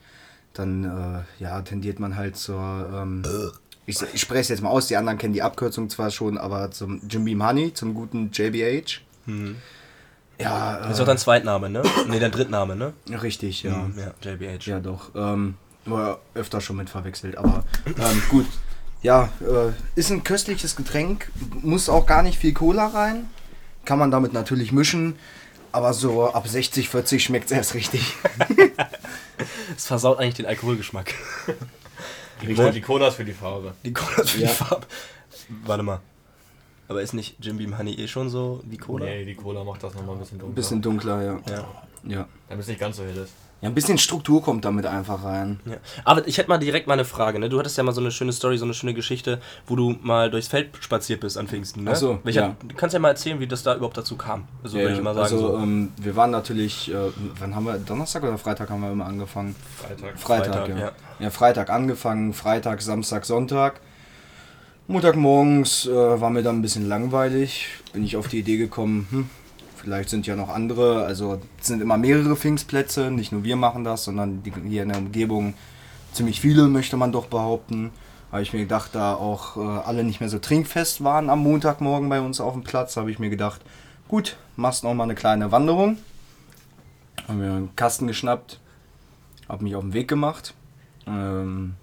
dann 0.53 0.85
äh, 0.85 1.43
ja, 1.43 1.63
tendiert 1.63 1.99
man 1.99 2.17
halt 2.17 2.37
zur. 2.37 2.89
Ähm, 2.95 3.23
ich, 3.87 4.01
ich 4.13 4.21
spreche 4.21 4.41
es 4.41 4.49
jetzt 4.49 4.63
mal 4.63 4.69
aus, 4.69 4.87
die 4.87 4.97
anderen 4.97 5.19
kennen 5.19 5.33
die 5.33 5.43
Abkürzung 5.43 5.89
zwar 5.89 6.11
schon, 6.11 6.37
aber 6.37 6.71
zum 6.71 7.01
Jim 7.09 7.25
Beam 7.25 7.45
Honey, 7.45 7.73
zum 7.73 7.95
guten 7.95 8.31
JBH. 8.33 9.01
Ja, 10.39 10.79
Das 10.81 10.93
ist 10.93 11.01
auch 11.01 11.07
dein 11.07 11.19
Zweitname, 11.19 11.69
ne? 11.69 11.83
Ne, 12.07 12.21
dein 12.21 12.31
Drittname, 12.31 12.77
ne? 12.77 12.93
äh, 13.11 13.17
richtig, 13.17 13.63
ja. 13.65 13.73
Mhm, 13.73 13.95
Ja, 13.99 14.31
JBH. 14.33 14.67
Ja, 14.67 14.81
doch. 14.81 15.11
Ähm, 15.15 15.57
war 15.85 16.19
öfter 16.35 16.61
schon 16.61 16.77
mit 16.77 16.91
verwechselt, 16.91 17.37
aber 17.39 17.65
ähm, 17.87 18.23
gut. 18.29 18.47
Ja, 19.03 19.29
äh, 19.41 19.73
ist 19.99 20.11
ein 20.11 20.23
köstliches 20.25 20.77
Getränk, 20.77 21.31
muss 21.63 21.89
auch 21.89 22.05
gar 22.07 22.23
nicht 22.23 22.39
viel 22.39 22.53
Cola 22.53 22.87
rein. 22.89 23.29
Kann 23.85 23.99
man 23.99 24.11
damit 24.11 24.33
natürlich 24.33 24.71
mischen, 24.73 25.17
aber 25.73 25.93
so 25.95 26.31
ab 26.33 26.47
60, 26.47 26.89
40 26.89 27.23
schmeckt 27.25 27.47
es 27.47 27.53
erst 27.53 27.75
richtig. 27.75 28.15
Es 29.77 29.87
versaut 29.87 30.19
eigentlich 30.19 30.35
den 30.35 30.47
Alkoholgeschmack. 30.47 31.15
Die, 32.43 32.55
Cola- 32.55 32.71
die 32.73 32.81
Cola 32.81 33.09
ist 33.09 33.15
für 33.15 33.25
die 33.25 33.33
Farbe. 33.33 33.75
Die 33.85 33.93
Cola 33.93 34.17
ist 34.23 34.31
für 34.31 34.41
Ja. 34.41 34.49
die 34.49 34.55
Farbe. 34.55 34.87
Warte 35.65 35.83
mal. 35.85 36.01
Aber 36.89 37.03
ist 37.03 37.13
nicht 37.13 37.37
Jim 37.41 37.59
Beam 37.59 37.77
Honey 37.79 37.95
eh 37.95 38.09
schon 38.09 38.31
so 38.31 38.61
wie 38.65 38.79
Cola? 38.79 39.05
Nee, 39.05 39.25
die 39.25 39.35
Cola 39.35 39.63
macht 39.63 39.83
das 39.83 39.95
nochmal 39.95 40.17
ein 40.17 40.21
bisschen 40.21 40.39
Ein 40.39 40.41
dunkler. 40.41 40.55
bisschen 40.55 40.83
dunkler, 40.83 41.23
ja. 41.23 41.41
Ja. 41.49 41.65
Ja. 42.05 42.29
Damit 42.49 42.63
es 42.63 42.69
nicht 42.69 42.81
ganz 42.81 42.97
so 42.97 43.05
hell 43.05 43.17
ist. 43.17 43.33
Ja, 43.61 43.69
ein 43.69 43.75
bisschen 43.75 43.99
Struktur 43.99 44.41
kommt 44.41 44.65
damit 44.65 44.87
einfach 44.87 45.25
rein. 45.25 45.59
Ja. 45.65 45.79
Aber 46.05 46.27
ich 46.29 46.39
hätte 46.39 46.49
mal 46.49 46.59
direkt 46.59 46.87
mal 46.87 46.93
eine 46.95 47.05
Frage. 47.05 47.41
Ne? 47.41 47.49
Du 47.49 47.59
hattest 47.59 47.77
ja 47.77 47.83
mal 47.83 47.93
so 47.93 48.01
eine 48.01 48.13
schöne 48.13 48.33
Story, 48.33 48.57
so 48.57 48.65
eine 48.65 48.73
schöne 48.73 48.95
Geschichte, 48.95 49.41
wo 49.67 49.75
du 49.75 49.97
mal 50.01 50.31
durchs 50.31 50.47
Feld 50.47 50.71
spaziert 50.81 51.21
bist 51.21 51.37
an 51.37 51.49
Pfingsten. 51.49 51.83
Ne? 51.83 51.91
Ach 51.93 51.97
so, 51.97 52.21
Welcher, 52.23 52.41
ja. 52.41 52.57
Du 52.65 52.77
kannst 52.77 52.95
ja 52.95 53.01
mal 53.01 53.09
erzählen, 53.09 53.41
wie 53.41 53.49
das 53.49 53.65
da 53.65 53.75
überhaupt 53.75 53.97
dazu 53.97 54.17
kam. 54.17 54.47
Also 54.63 54.79
würde 54.79 54.95
ich 54.95 55.03
mal 55.03 55.13
sagen. 55.13 55.25
also, 55.25 55.39
so. 55.39 55.59
ähm, 55.59 55.93
wir 56.01 56.15
waren 56.15 56.31
natürlich, 56.31 56.93
äh, 56.95 56.97
wann 57.41 57.57
haben 57.57 57.65
wir, 57.65 57.79
Donnerstag 57.79 58.23
oder 58.23 58.39
Freitag 58.39 58.71
haben 58.71 58.81
wir 58.81 58.93
immer 58.93 59.07
angefangen? 59.07 59.57
Freitag. 59.77 60.19
Freitag, 60.21 60.55
Freitag, 60.55 60.69
ja. 60.69 60.79
ja. 60.79 60.93
ja. 61.19 61.31
Freitag 61.31 61.71
angefangen, 61.71 62.35
Freitag, 62.35 62.81
Samstag, 62.81 63.25
Sonntag. 63.25 63.81
Montagmorgens 64.91 65.87
äh, 65.87 66.21
war 66.21 66.31
mir 66.31 66.43
dann 66.43 66.57
ein 66.57 66.63
bisschen 66.63 66.89
langweilig. 66.89 67.67
Bin 67.93 68.05
ich 68.05 68.17
auf 68.17 68.27
die 68.27 68.39
Idee 68.39 68.57
gekommen, 68.57 69.07
hm, 69.11 69.31
vielleicht 69.77 70.09
sind 70.09 70.27
ja 70.27 70.35
noch 70.35 70.49
andere. 70.49 71.05
Also 71.05 71.43
es 71.61 71.67
sind 71.67 71.83
immer 71.83 71.99
mehrere 71.99 72.35
Pfingstplätze. 72.37 73.11
Nicht 73.11 73.31
nur 73.31 73.45
wir 73.45 73.57
machen 73.57 73.85
das, 73.85 74.05
sondern 74.05 74.43
die, 74.43 74.53
hier 74.67 74.85
in 74.85 74.89
der 74.89 74.97
Umgebung 74.97 75.53
ziemlich 76.13 76.41
viele, 76.41 76.69
möchte 76.69 76.97
man 76.97 77.13
doch 77.13 77.27
behaupten. 77.27 77.91
Habe 78.33 78.41
ich 78.41 78.55
mir 78.55 78.61
gedacht, 78.61 78.95
da 78.95 79.13
auch 79.13 79.59
äh, 79.59 79.61
alle 79.61 80.05
nicht 80.05 80.21
mehr 80.21 80.31
so 80.31 80.39
trinkfest 80.39 81.05
waren 81.05 81.29
am 81.29 81.43
Montagmorgen 81.43 82.09
bei 82.09 82.23
uns 82.23 82.41
auf 82.41 82.55
dem 82.55 82.63
Platz, 82.63 82.97
habe 82.97 83.11
ich 83.11 83.19
mir 83.19 83.31
gedacht, 83.31 83.61
gut, 84.09 84.39
machst 84.57 84.85
noch 84.85 84.95
mal 84.95 85.05
eine 85.05 85.15
kleine 85.15 85.53
Wanderung. 85.53 85.99
Haben 87.27 87.39
mir 87.41 87.53
einen 87.53 87.77
Kasten 87.77 88.07
geschnappt, 88.07 88.59
habe 89.51 89.65
mich 89.65 89.77
auf 89.77 89.83
den 89.83 89.93
Weg 89.93 90.09
gemacht. 90.09 90.55
Ähm, 91.07 91.75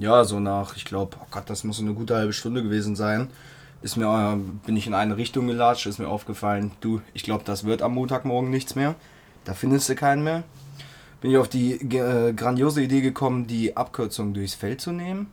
ja, 0.00 0.24
so 0.24 0.40
nach, 0.40 0.76
ich 0.76 0.84
glaube, 0.84 1.16
oh 1.20 1.26
Gott, 1.30 1.48
das 1.48 1.62
muss 1.62 1.76
so 1.76 1.82
eine 1.82 1.94
gute 1.94 2.14
halbe 2.16 2.32
Stunde 2.32 2.62
gewesen 2.62 2.96
sein. 2.96 3.28
Ist 3.82 3.96
mir, 3.96 4.06
äh, 4.06 4.66
bin 4.66 4.76
ich 4.76 4.86
in 4.86 4.94
eine 4.94 5.16
Richtung 5.16 5.46
gelatscht, 5.46 5.86
ist 5.86 5.98
mir 5.98 6.08
aufgefallen, 6.08 6.72
du, 6.80 7.00
ich 7.14 7.22
glaube, 7.22 7.44
das 7.44 7.64
wird 7.64 7.82
am 7.82 7.94
Montagmorgen 7.94 8.50
nichts 8.50 8.74
mehr. 8.74 8.94
Da 9.44 9.54
findest 9.54 9.88
du 9.88 9.94
keinen 9.94 10.24
mehr. 10.24 10.42
Bin 11.20 11.30
ich 11.30 11.36
auf 11.36 11.48
die 11.48 11.74
äh, 11.74 12.32
grandiose 12.32 12.82
Idee 12.82 13.02
gekommen, 13.02 13.46
die 13.46 13.76
Abkürzung 13.76 14.32
durchs 14.32 14.54
Feld 14.54 14.80
zu 14.80 14.92
nehmen. 14.92 15.30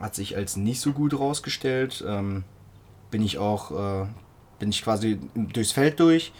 Hat 0.00 0.14
sich 0.14 0.36
als 0.36 0.56
nicht 0.56 0.80
so 0.80 0.92
gut 0.92 1.18
rausgestellt. 1.18 2.04
Ähm, 2.06 2.44
bin 3.10 3.22
ich 3.22 3.38
auch 3.38 4.04
äh, 4.04 4.06
bin 4.58 4.70
ich 4.70 4.82
quasi 4.82 5.18
durchs 5.34 5.72
Feld 5.72 6.00
durch. 6.00 6.32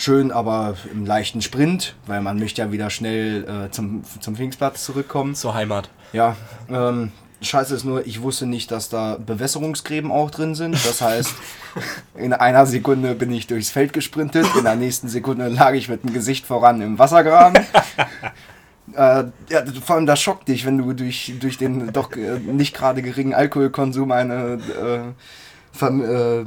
Schön, 0.00 0.30
aber 0.30 0.76
im 0.92 1.04
leichten 1.04 1.42
Sprint, 1.42 1.96
weil 2.06 2.20
man 2.20 2.38
möchte 2.38 2.62
ja 2.62 2.70
wieder 2.70 2.88
schnell 2.88 3.66
äh, 3.66 3.70
zum, 3.72 4.04
zum 4.20 4.36
Pfingstplatz 4.36 4.84
zurückkommen. 4.84 5.34
Zur 5.34 5.54
Heimat. 5.54 5.90
Ja, 6.12 6.36
ähm, 6.70 7.10
scheiße 7.42 7.74
ist 7.74 7.82
nur, 7.84 8.06
ich 8.06 8.22
wusste 8.22 8.46
nicht, 8.46 8.70
dass 8.70 8.90
da 8.90 9.16
Bewässerungsgräben 9.16 10.12
auch 10.12 10.30
drin 10.30 10.54
sind. 10.54 10.74
Das 10.86 11.00
heißt, 11.00 11.34
in 12.14 12.32
einer 12.32 12.64
Sekunde 12.66 13.16
bin 13.16 13.32
ich 13.32 13.48
durchs 13.48 13.70
Feld 13.70 13.92
gesprintet, 13.92 14.46
in 14.56 14.62
der 14.62 14.76
nächsten 14.76 15.08
Sekunde 15.08 15.48
lag 15.48 15.72
ich 15.72 15.88
mit 15.88 16.04
dem 16.04 16.12
Gesicht 16.12 16.46
voran 16.46 16.80
im 16.80 17.00
Wassergraben. 17.00 17.56
äh, 18.94 19.24
ja, 19.50 19.64
vor 19.84 19.96
allem 19.96 20.06
das 20.06 20.20
schockt 20.20 20.46
dich, 20.46 20.64
wenn 20.64 20.78
du 20.78 20.92
durch, 20.92 21.34
durch 21.40 21.58
den 21.58 21.92
doch 21.92 22.12
äh, 22.12 22.38
nicht 22.38 22.72
gerade 22.72 23.02
geringen 23.02 23.34
Alkoholkonsum 23.34 24.12
eine 24.12 24.60
äh, 24.80 25.76
Verm- 25.76 26.04
äh, 26.04 26.44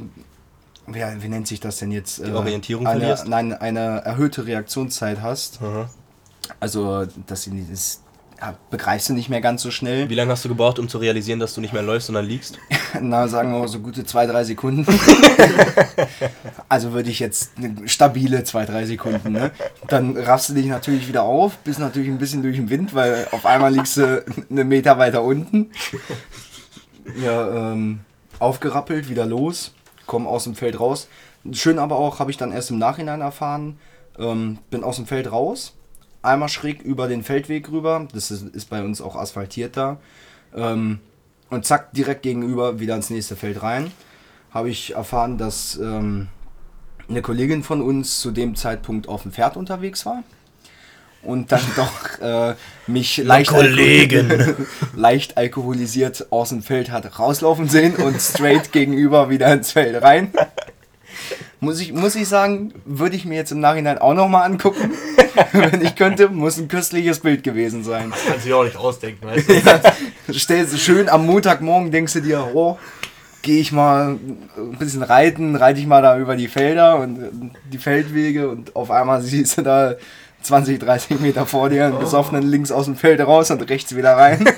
ja, 0.94 1.22
wie 1.22 1.28
nennt 1.28 1.46
sich 1.46 1.60
das 1.60 1.78
denn 1.78 1.92
jetzt? 1.92 2.24
Die 2.24 2.32
Orientierung 2.32 2.86
eine, 2.86 3.00
verlierst? 3.00 3.28
Nein, 3.28 3.52
eine 3.52 4.02
erhöhte 4.04 4.46
Reaktionszeit 4.46 5.20
hast. 5.22 5.60
Mhm. 5.60 5.86
Also, 6.60 7.06
dass 7.26 7.42
sie 7.42 7.66
das 7.70 8.02
begreifst 8.70 9.08
du 9.08 9.12
nicht 9.12 9.28
mehr 9.28 9.40
ganz 9.40 9.62
so 9.62 9.70
schnell. 9.70 10.08
Wie 10.08 10.14
lange 10.14 10.32
hast 10.32 10.44
du 10.44 10.48
gebraucht, 10.48 10.78
um 10.78 10.88
zu 10.88 10.98
realisieren, 10.98 11.38
dass 11.38 11.54
du 11.54 11.60
nicht 11.60 11.72
mehr 11.72 11.82
läufst, 11.82 12.06
sondern 12.06 12.26
liegst? 12.26 12.58
Na, 13.00 13.28
sagen 13.28 13.52
wir 13.52 13.60
mal 13.60 13.68
so 13.68 13.78
gute 13.78 14.04
zwei, 14.04 14.26
drei 14.26 14.44
Sekunden. 14.44 14.86
also 16.68 16.92
würde 16.92 17.10
ich 17.10 17.20
jetzt 17.20 17.52
eine 17.56 17.88
stabile 17.88 18.42
zwei, 18.44 18.64
drei 18.64 18.84
Sekunden, 18.84 19.32
ne? 19.32 19.52
Dann 19.86 20.16
raffst 20.16 20.48
du 20.48 20.54
dich 20.54 20.66
natürlich 20.66 21.08
wieder 21.08 21.22
auf, 21.22 21.58
bist 21.58 21.78
natürlich 21.78 22.08
ein 22.08 22.18
bisschen 22.18 22.42
durch 22.42 22.56
den 22.56 22.70
Wind, 22.70 22.94
weil 22.94 23.28
auf 23.30 23.46
einmal 23.46 23.72
liegst 23.72 23.96
du 23.96 24.24
einen 24.50 24.68
Meter 24.68 24.98
weiter 24.98 25.22
unten. 25.22 25.70
Ja, 27.22 27.72
ähm, 27.72 28.00
aufgerappelt, 28.38 29.08
wieder 29.08 29.26
los, 29.26 29.72
komm 30.12 30.26
aus 30.26 30.44
dem 30.44 30.54
Feld 30.54 30.78
raus. 30.78 31.08
Schön 31.52 31.78
aber 31.78 31.96
auch, 31.96 32.18
habe 32.18 32.30
ich 32.30 32.36
dann 32.36 32.52
erst 32.52 32.70
im 32.70 32.76
Nachhinein 32.76 33.22
erfahren, 33.22 33.78
ähm, 34.18 34.58
bin 34.68 34.84
aus 34.84 34.96
dem 34.96 35.06
Feld 35.06 35.32
raus, 35.32 35.72
einmal 36.20 36.50
schräg 36.50 36.82
über 36.82 37.08
den 37.08 37.22
Feldweg 37.22 37.72
rüber, 37.72 38.06
das 38.12 38.30
ist, 38.30 38.42
ist 38.54 38.68
bei 38.68 38.84
uns 38.84 39.00
auch 39.00 39.16
asphaltiert 39.16 39.74
da. 39.78 39.96
Ähm, 40.54 41.00
und 41.48 41.64
zack, 41.64 41.94
direkt 41.94 42.22
gegenüber 42.22 42.78
wieder 42.78 42.94
ins 42.94 43.08
nächste 43.08 43.36
Feld 43.36 43.62
rein. 43.62 43.90
Habe 44.50 44.68
ich 44.68 44.94
erfahren, 44.94 45.38
dass 45.38 45.78
ähm, 45.78 46.28
eine 47.08 47.22
Kollegin 47.22 47.62
von 47.62 47.80
uns 47.80 48.20
zu 48.20 48.32
dem 48.32 48.54
Zeitpunkt 48.54 49.08
auf 49.08 49.22
dem 49.22 49.32
Pferd 49.32 49.56
unterwegs 49.56 50.04
war. 50.04 50.22
Und 51.22 51.52
dann 51.52 51.60
doch 51.76 52.20
äh, 52.20 52.54
mich 52.86 53.18
leicht, 53.18 53.50
Kollegin. 53.50 54.56
leicht 54.96 55.36
alkoholisiert 55.36 56.26
aus 56.30 56.50
dem 56.50 56.62
Feld 56.62 56.90
hat 56.90 57.18
rauslaufen 57.18 57.68
sehen 57.68 57.96
und 57.96 58.20
straight 58.20 58.72
gegenüber 58.72 59.30
wieder 59.30 59.52
ins 59.52 59.72
Feld 59.72 60.02
rein. 60.02 60.32
Muss 61.60 61.80
ich, 61.80 61.92
muss 61.92 62.16
ich 62.16 62.26
sagen, 62.26 62.74
würde 62.84 63.14
ich 63.14 63.24
mir 63.24 63.36
jetzt 63.36 63.52
im 63.52 63.60
Nachhinein 63.60 63.98
auch 63.98 64.14
nochmal 64.14 64.50
angucken. 64.50 64.90
Wenn 65.52 65.80
ich 65.80 65.94
könnte, 65.94 66.28
muss 66.28 66.58
ein 66.58 66.66
köstliches 66.66 67.20
Bild 67.20 67.44
gewesen 67.44 67.84
sein. 67.84 68.10
Das 68.10 68.24
kannst 68.26 68.44
du 68.44 68.48
dir 68.48 68.56
auch 68.56 68.64
nicht 68.64 68.76
ausdenken, 68.76 69.26
weißt 69.26 69.48
du? 70.28 70.34
Stellst 70.34 70.72
du 70.72 70.78
schön 70.78 71.08
am 71.08 71.24
Montagmorgen, 71.24 71.92
denkst 71.92 72.14
du 72.14 72.20
dir, 72.20 72.50
oh, 72.52 72.78
gehe 73.42 73.60
ich 73.60 73.72
mal 73.72 74.18
ein 74.56 74.76
bisschen 74.78 75.02
reiten, 75.02 75.56
reite 75.56 75.80
ich 75.80 75.86
mal 75.86 76.00
da 76.00 76.18
über 76.18 76.36
die 76.36 76.48
Felder 76.48 76.98
und 76.98 77.22
äh, 77.22 77.28
die 77.70 77.78
Feldwege 77.78 78.48
und 78.48 78.74
auf 78.74 78.90
einmal 78.90 79.20
siehst 79.22 79.58
du 79.58 79.62
da 79.62 79.94
20, 80.42 80.80
30 80.80 81.20
Meter 81.20 81.46
vor 81.46 81.68
dir 81.68 81.86
einen 81.86 81.98
besoffenen 81.98 82.42
links 82.42 82.70
aus 82.72 82.86
dem 82.86 82.96
Feld 82.96 83.20
raus 83.20 83.50
und 83.50 83.68
rechts 83.68 83.94
wieder 83.96 84.16
rein. 84.16 84.48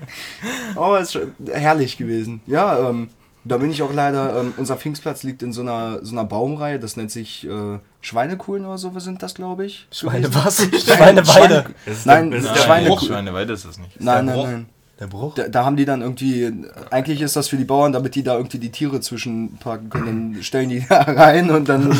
oh, 0.76 0.94
ist 0.96 1.12
schon 1.12 1.32
herrlich 1.50 1.96
gewesen. 1.96 2.40
Ja, 2.46 2.88
ähm, 2.88 3.08
da 3.44 3.56
bin 3.56 3.70
ich 3.70 3.82
auch 3.82 3.92
leider, 3.92 4.40
ähm, 4.40 4.54
unser 4.56 4.76
Pfingstplatz 4.76 5.22
liegt 5.22 5.42
in 5.42 5.52
so 5.52 5.62
einer, 5.62 6.04
so 6.04 6.12
einer 6.12 6.24
Baumreihe, 6.24 6.78
das 6.78 6.96
nennt 6.96 7.10
sich 7.10 7.46
äh, 7.48 7.78
Schweinekuhlen 8.00 8.66
oder 8.66 8.78
so 8.78 8.92
sind 8.98 9.22
das, 9.22 9.34
glaube 9.34 9.64
ich. 9.66 9.86
Schweine 9.90 10.32
was? 10.34 10.56
Schweineweide. 10.58 11.64
Nein, 12.04 12.28
Nein, 12.28 12.30
der 12.30 12.54
Schweine- 12.56 12.88
Bruch. 12.88 13.02
Schweineweide 13.02 13.52
ist 13.52 13.64
das 13.64 13.78
nicht. 13.78 14.00
Nein, 14.00 14.26
nein, 14.26 14.36
nein. 14.36 14.66
Der 15.00 15.06
Bruch? 15.06 15.34
Da, 15.34 15.46
da 15.46 15.64
haben 15.64 15.76
die 15.76 15.84
dann 15.84 16.02
irgendwie, 16.02 16.52
eigentlich 16.90 17.20
ist 17.20 17.36
das 17.36 17.48
für 17.48 17.56
die 17.56 17.64
Bauern, 17.64 17.92
damit 17.92 18.16
die 18.16 18.24
da 18.24 18.34
irgendwie 18.34 18.58
die 18.58 18.70
Tiere 18.70 19.00
zwischenpacken 19.00 19.90
können, 19.90 20.34
dann 20.34 20.42
stellen 20.42 20.68
die 20.70 20.84
da 20.88 21.02
rein 21.02 21.50
und 21.50 21.68
dann 21.68 21.90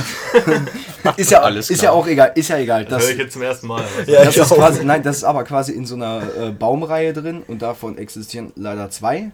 ist 1.16 1.30
ja, 1.30 1.40
Alles 1.42 1.70
ist 1.70 1.80
klar. 1.80 1.92
ja 1.92 1.98
auch 1.98 2.06
egal, 2.08 2.32
ist 2.34 2.48
ja 2.48 2.58
egal. 2.58 2.84
Das 2.84 2.98
Das, 2.98 3.04
höre 3.04 3.12
ich 3.12 3.18
jetzt 3.18 3.32
zum 3.34 3.42
ersten 3.42 3.66
Mal. 3.68 3.84
Ja, 4.06 4.24
das 4.24 4.36
ist 4.36 4.50
quasi, 4.52 4.84
nein, 4.84 5.02
das 5.02 5.18
ist 5.18 5.24
aber 5.24 5.44
quasi 5.44 5.72
in 5.72 5.86
so 5.86 5.94
einer 5.94 6.22
äh, 6.36 6.50
Baumreihe 6.50 7.12
drin 7.12 7.42
und 7.46 7.62
davon 7.62 7.98
existieren 7.98 8.52
leider 8.56 8.90
zwei. 8.90 9.30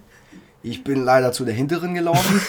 Ich 0.65 0.83
bin 0.83 1.05
leider 1.05 1.31
zu 1.33 1.45
der 1.45 1.53
hinteren 1.53 1.93
gelaufen. 1.93 2.41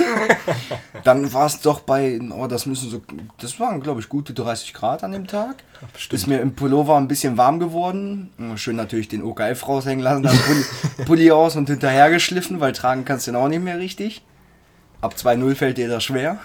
Dann 1.03 1.33
war 1.33 1.47
es 1.47 1.59
doch 1.59 1.81
bei, 1.81 2.17
oh, 2.31 2.47
das 2.47 2.65
müssen 2.65 2.89
so, 2.89 3.01
das 3.39 3.59
waren 3.59 3.81
glaube 3.81 3.99
ich 3.99 4.07
gute 4.07 4.33
30 4.33 4.73
Grad 4.73 5.03
an 5.03 5.11
dem 5.11 5.27
Tag. 5.27 5.57
Ist 6.09 6.25
mir 6.25 6.39
im 6.39 6.55
Pullover 6.55 6.95
ein 6.95 7.09
bisschen 7.09 7.35
warm 7.35 7.59
geworden. 7.59 8.29
Schön 8.55 8.77
natürlich 8.77 9.09
den 9.09 9.21
OKF 9.21 9.67
raushängen 9.67 10.01
lassen, 10.01 10.23
dann 10.23 10.37
Pulli, 10.37 10.63
Pulli 11.05 11.31
aus 11.31 11.57
und 11.57 11.67
hinterher 11.67 12.09
geschliffen, 12.09 12.61
weil 12.61 12.71
tragen 12.71 13.03
kannst 13.03 13.27
du 13.27 13.31
den 13.31 13.41
auch 13.41 13.49
nicht 13.49 13.61
mehr 13.61 13.79
richtig. 13.79 14.23
Ab 15.01 15.15
2-0 15.17 15.55
fällt 15.55 15.77
dir 15.77 15.89
das 15.89 16.05
schwer. 16.05 16.39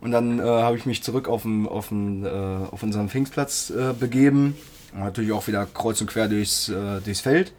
Und 0.00 0.10
dann 0.10 0.38
äh, 0.38 0.42
habe 0.42 0.78
ich 0.78 0.86
mich 0.86 1.02
zurück 1.02 1.28
auf, 1.28 1.42
den, 1.42 1.68
auf, 1.68 1.88
den, 1.88 2.24
äh, 2.24 2.28
auf 2.28 2.82
unseren 2.82 3.10
Pfingstplatz 3.10 3.68
äh, 3.68 3.92
begeben. 3.92 4.56
Und 4.94 5.00
natürlich 5.00 5.32
auch 5.32 5.46
wieder 5.46 5.66
kreuz 5.66 6.00
und 6.00 6.06
quer 6.06 6.28
durchs, 6.28 6.70
äh, 6.70 7.00
durchs 7.04 7.20
Feld. 7.20 7.52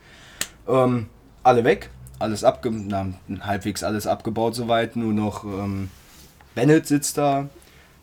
Ähm, 0.68 1.06
alle 1.44 1.64
weg, 1.64 1.92
alles 2.20 2.44
abge 2.44 2.72
na, 2.72 3.08
halbwegs 3.42 3.84
alles 3.84 4.08
abgebaut 4.08 4.56
soweit. 4.56 4.96
Nur 4.96 5.14
noch 5.14 5.44
ähm, 5.44 5.90
Bennett 6.56 6.88
sitzt 6.88 7.18
da. 7.18 7.50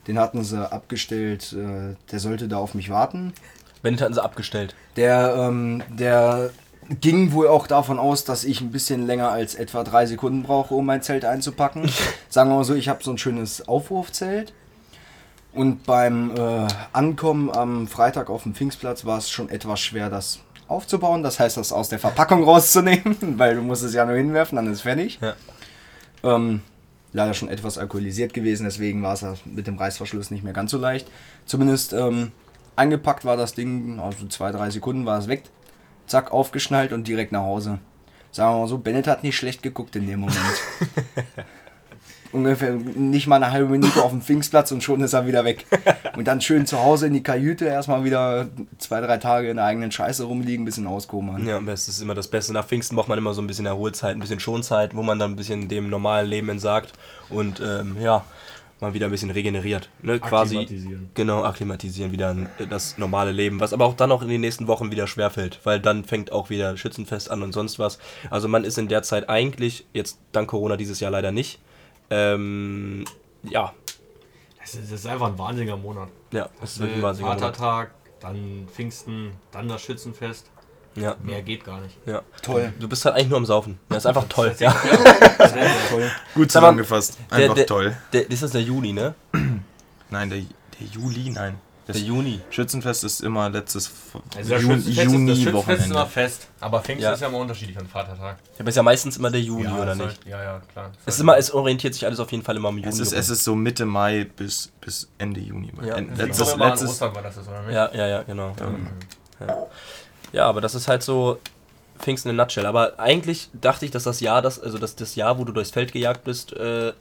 Den 0.07 0.19
hatten 0.19 0.43
sie 0.43 0.71
abgestellt. 0.71 1.53
Äh, 1.53 1.97
der 2.11 2.19
sollte 2.19 2.49
da 2.49 2.59
auf 2.59 2.75
mich 2.75 2.91
warten. 2.91 3.33
Bennett 3.83 4.01
hatten 4.03 4.15
sie 4.15 4.23
abgestellt. 4.23 4.75
Der, 4.97 5.35
ähm, 5.37 5.83
der 5.89 6.51
ging 7.01 7.33
wohl 7.33 7.49
auch 7.49 7.67
davon 7.67 7.99
aus, 7.99 8.25
dass 8.25 8.45
ich 8.45 8.61
ein 8.61 8.73
bisschen 8.73 9.07
länger 9.07 9.31
als 9.31 9.55
etwa 9.55 9.85
drei 9.85 10.07
Sekunden 10.07 10.43
brauche, 10.43 10.75
um 10.75 10.87
mein 10.87 11.03
Zelt 11.03 11.25
einzupacken. 11.25 11.91
Sagen 12.29 12.51
wir 12.51 12.57
mal 12.57 12.65
so, 12.65 12.75
ich 12.75 12.89
habe 12.89 13.03
so 13.05 13.13
ein 13.13 13.19
schönes 13.19 13.69
Aufwurfzelt. 13.69 14.53
Und 15.53 15.85
beim 15.85 16.37
äh, 16.37 16.69
Ankommen 16.93 17.51
am 17.51 17.89
Freitag 17.89 18.31
auf 18.31 18.45
dem 18.45 18.55
Pfingstplatz 18.55 19.05
war 19.05 19.19
es 19.19 19.31
schon 19.31 19.49
etwas 19.49 19.81
schwer, 19.81 20.09
das 20.09 20.41
aufzubauen. 20.71 21.23
Das 21.23 21.41
heißt, 21.41 21.57
das 21.57 21.73
aus 21.73 21.89
der 21.89 21.99
Verpackung 21.99 22.45
rauszunehmen, 22.45 23.17
weil 23.39 23.57
du 23.57 23.63
musst 23.63 23.83
es 23.83 23.95
ja 23.95 24.05
nur 24.05 24.17
hinwerfen, 24.17 24.57
dann 24.57 24.71
ist 24.73 24.83
fertig. 24.83 25.19
Ja. 25.21 25.35
Ähm, 26.23 26.63
leider 27.13 27.35
schon 27.35 27.49
etwas 27.49 27.79
alkoholisiert 27.79 28.33
gewesen, 28.33 28.65
deswegen 28.65 29.03
war 29.03 29.15
es 29.15 29.25
mit 29.45 29.67
dem 29.67 29.79
Reißverschluss 29.79 30.31
nicht 30.31 30.45
mehr 30.45 30.53
ganz 30.53 30.71
so 30.71 30.79
leicht. 30.79 31.11
Zumindest 31.47 31.93
ähm, 31.93 32.33
eingepackt 32.77 33.25
war 33.25 33.37
das 33.37 33.55
Ding, 33.55 33.99
also 34.01 34.27
zwei, 34.29 34.53
drei 34.53 34.71
Sekunden 34.71 35.07
war 35.07 35.19
es 35.19 35.29
weg. 35.29 35.45
Zack, 36.07 36.33
aufgeschnallt 36.33 36.93
und 36.93 37.07
direkt 37.07 37.33
nach 37.33 37.43
Hause. 37.43 37.79
Sagen 38.33 38.55
wir 38.55 38.61
mal 38.61 38.69
so, 38.69 38.79
Bennett 38.79 39.07
hat 39.07 39.23
nicht 39.23 39.37
schlecht 39.37 39.63
geguckt 39.63 39.97
in 39.97 40.07
dem 40.07 40.21
Moment. 40.21 40.39
Ungefähr 42.33 42.73
nicht 42.73 43.27
mal 43.27 43.37
eine 43.37 43.51
halbe 43.51 43.71
Minute 43.71 44.03
auf 44.03 44.11
dem 44.11 44.23
Pfingstplatz 44.23 44.71
und 44.73 44.83
schon 44.83 45.01
ist 45.01 45.13
er 45.13 45.27
wieder 45.27 45.45
weg. 45.45 45.67
Und 46.17 46.27
dann 46.27 46.41
schön 46.41 46.67
zu 46.67 46.79
Hause 46.79 47.07
in 47.07 47.15
die 47.15 47.23
Kajüte, 47.23 47.65
erstmal 47.65 48.05
wieder 48.05 48.49
zwei, 48.79 49.01
drei 49.01 49.17
Tage 49.17 49.49
in 49.49 49.57
der 49.57 49.65
eigenen 49.65 49.91
Scheiße 49.91 50.25
rumliegen, 50.25 50.65
bisschen 50.65 50.87
auskommern. 50.87 51.47
Ja, 51.47 51.61
das 51.61 51.89
ist 51.89 52.03
immer 52.03 52.15
das 52.15 52.29
Beste. 52.29 52.53
Nach 52.53 52.67
Pfingsten 52.67 52.97
braucht 52.97 53.09
man 53.09 53.19
immer 53.19 53.33
so 53.33 53.41
ein 53.41 53.47
bisschen 53.47 53.67
Erholzeit, 53.67 54.17
ein 54.17 54.21
bisschen 54.21 54.41
Schonzeit, 54.41 54.95
wo 54.95 55.03
man 55.03 55.19
dann 55.19 55.33
ein 55.33 55.37
bisschen 55.37 55.69
dem 55.69 55.89
normalen 55.89 56.29
Leben 56.29 56.49
entsagt 56.51 56.93
und 57.31 57.61
ähm, 57.61 57.97
ja, 58.01 58.25
mal 58.81 58.95
wieder 58.95 59.07
ein 59.07 59.11
bisschen 59.11 59.31
regeneriert. 59.31 59.89
Ne? 60.03 60.19
Quasi, 60.19 60.57
Akklimatisieren. 60.57 61.11
genau, 61.15 61.45
akklimatisieren 61.45 62.13
wieder 62.13 62.31
in 62.31 62.49
das 62.69 62.99
normale 62.99 63.33
Leben, 63.33 63.61
was 63.61 63.73
aber 63.73 63.85
auch 63.85 63.95
dann 63.95 64.13
auch 64.13 64.23
in 64.23 64.29
den 64.29 64.41
nächsten 64.41 64.67
Wochen 64.67 64.91
wieder 64.91 65.07
schwerfällt, 65.07 65.61
weil 65.65 65.81
dann 65.81 66.05
fängt 66.05 66.33
auch 66.33 66.51
wieder 66.51 66.77
Schützenfest 66.77 67.31
an 67.31 67.43
und 67.43 67.53
sonst 67.53 67.79
was. 67.79 67.99
Also 68.31 68.49
man 68.49 68.65
ist 68.65 68.79
in 68.79 68.89
der 68.89 69.03
Zeit 69.03 69.29
eigentlich, 69.29 69.87
jetzt 69.93 70.19
dank 70.33 70.49
Corona 70.49 70.77
dieses 70.77 71.01
Jahr 71.01 71.11
leider 71.11 71.33
nicht, 71.33 71.61
ähm, 72.11 73.05
ja, 73.45 73.73
Das 74.61 74.75
ist, 74.75 74.93
das 74.93 75.01
ist 75.01 75.07
einfach 75.07 75.29
ein 75.29 75.39
wahnsinniger 75.39 75.77
Monat. 75.77 76.09
ja, 76.33 76.49
das 76.61 76.73
ist 76.73 76.79
wirklich 76.81 76.97
ein 76.97 77.01
Äh, 77.01 77.05
wahnsinniger 77.05 77.35
Monat. 77.35 77.57
Vatertag, 77.57 77.91
dann 78.21 78.69
Pfingsten, 78.73 79.33
dann 79.53 79.69
das 79.69 79.83
Schützenfest. 79.83 80.47
Ja, 80.97 81.15
Mehr 81.23 81.41
geht 81.43 81.65
gar 81.65 81.81
nicht. 81.81 81.97
ja. 82.05 82.21
Toll. 82.43 82.73
Du 82.81 82.89
bist 82.89 83.05
halt 83.05 83.15
eigentlich 83.15 83.29
nur 83.29 83.39
am 83.39 83.47
Saufen. 83.47 83.79
Das 83.89 83.99
ist 83.99 84.07
einfach 84.07 84.27
toll. 84.29 84.55
Ja. 84.59 84.73
Toll. 85.89 86.11
Gut 86.35 86.51
zusammengefasst. 86.51 87.17
Einfach 87.31 87.55
der, 87.55 87.67
toll. 87.67 87.97
Der, 88.13 88.29
ist 88.29 88.43
das 88.43 88.51
der 88.51 88.63
Juni, 88.63 88.93
ne? 88.93 89.15
Nein, 90.11 90.29
der, 90.31 90.39
der 90.41 90.87
Juli, 90.89 91.31
nein. 91.31 91.59
Das 91.93 91.97
Der 92.03 92.07
Juni. 92.07 92.41
Schützenfest 92.51 93.05
ist 93.05 93.21
immer 93.21 93.49
letztes 93.51 93.91
Also 94.37 94.55
Jun- 94.55 94.61
Schützenfest 94.61 94.89
ist, 94.89 94.97
das 94.99 95.05
Schützenfest 95.05 95.41
ist 95.41 95.47
immer 95.47 95.55
Juni-Wochenende. 95.55 96.07
fest. 96.07 96.49
Aber 96.61 96.81
Pfingsten 96.81 97.05
Ja. 97.05 97.13
ist 97.13 97.21
ja 97.21 97.29
immer 97.29 97.39
unterschiedlich 97.39 97.79
an 97.79 97.87
Vatertag. 97.87 98.39
Ja, 98.39 98.61
aber 98.61 98.69
ist 98.69 98.77
ja 98.77 98.83
meistens 98.83 99.17
immer 99.17 99.31
der 99.31 99.41
Juni, 99.41 99.69
oder 99.69 99.95
soll- 99.97 100.07
nicht? 100.09 100.27
Ja, 100.27 100.43
ja, 100.43 100.61
klar. 100.73 100.91
Es, 101.07 101.15
ist 101.15 101.21
immer, 101.21 101.37
es 101.39 101.53
orientiert 101.53 101.95
sich 101.95 102.05
alles 102.07 102.21
auf 102.21 102.31
jeden 102.33 102.43
Fall 102.45 102.57
immer 102.57 102.69
am 102.69 102.77
Juni. 102.79 102.89
Es 102.89 102.99
ist, 102.99 103.13
es 103.13 103.29
ist 103.29 103.45
so 103.45 103.55
Mitte 103.55 103.85
Mai 103.87 104.25
bis, 104.37 104.71
bis 104.81 105.09
Ende 105.19 105.41
Juni. 105.41 105.73
Ja. 105.85 105.97
En- 105.97 106.09
Das 106.11 106.19
Letztes, 106.19 106.57
letztes, 106.57 106.91
Ostern 106.91 107.15
war 107.15 107.23
das, 107.23 107.39
oder 107.39 107.63
nicht? 107.63 107.75
ja, 107.75 107.91
ja, 107.95 108.07
ja, 108.07 108.23
genau. 108.23 108.53
Ja. 109.41 109.67
ja, 110.33 110.47
aber 110.47 110.61
das 110.61 110.75
ist 110.75 110.89
halt 110.89 111.03
so 111.03 111.39
Pfingsten 111.99 112.31
in 112.31 112.39
a 112.41 112.45
nutshell. 112.45 112.67
Aber 112.67 112.99
eigentlich 112.99 113.49
dachte 113.53 113.85
ich, 113.85 113.91
dass 113.91 114.05
das 114.05 114.21
Jahr, 114.21 114.43
das, 114.43 114.59
also 114.61 114.79
dass 114.79 114.97
das 114.97 115.15
Jahr, 115.17 115.39
wo 115.39 115.45
du 115.45 115.53
durchs 115.53 115.71
Feld 115.71 115.93
gejagt 115.93 116.25
bist, 116.25 116.53
äh, 116.53 116.93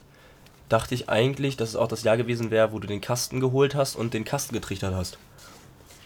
dachte 0.70 0.94
ich 0.94 1.08
eigentlich, 1.10 1.56
dass 1.58 1.70
es 1.70 1.76
auch 1.76 1.88
das 1.88 2.02
Jahr 2.02 2.16
gewesen 2.16 2.50
wäre, 2.50 2.72
wo 2.72 2.78
du 2.78 2.86
den 2.86 3.00
Kasten 3.02 3.40
geholt 3.40 3.74
hast 3.74 3.96
und 3.96 4.14
den 4.14 4.24
Kasten 4.24 4.54
getrichtert 4.54 4.94
hast. 4.94 5.18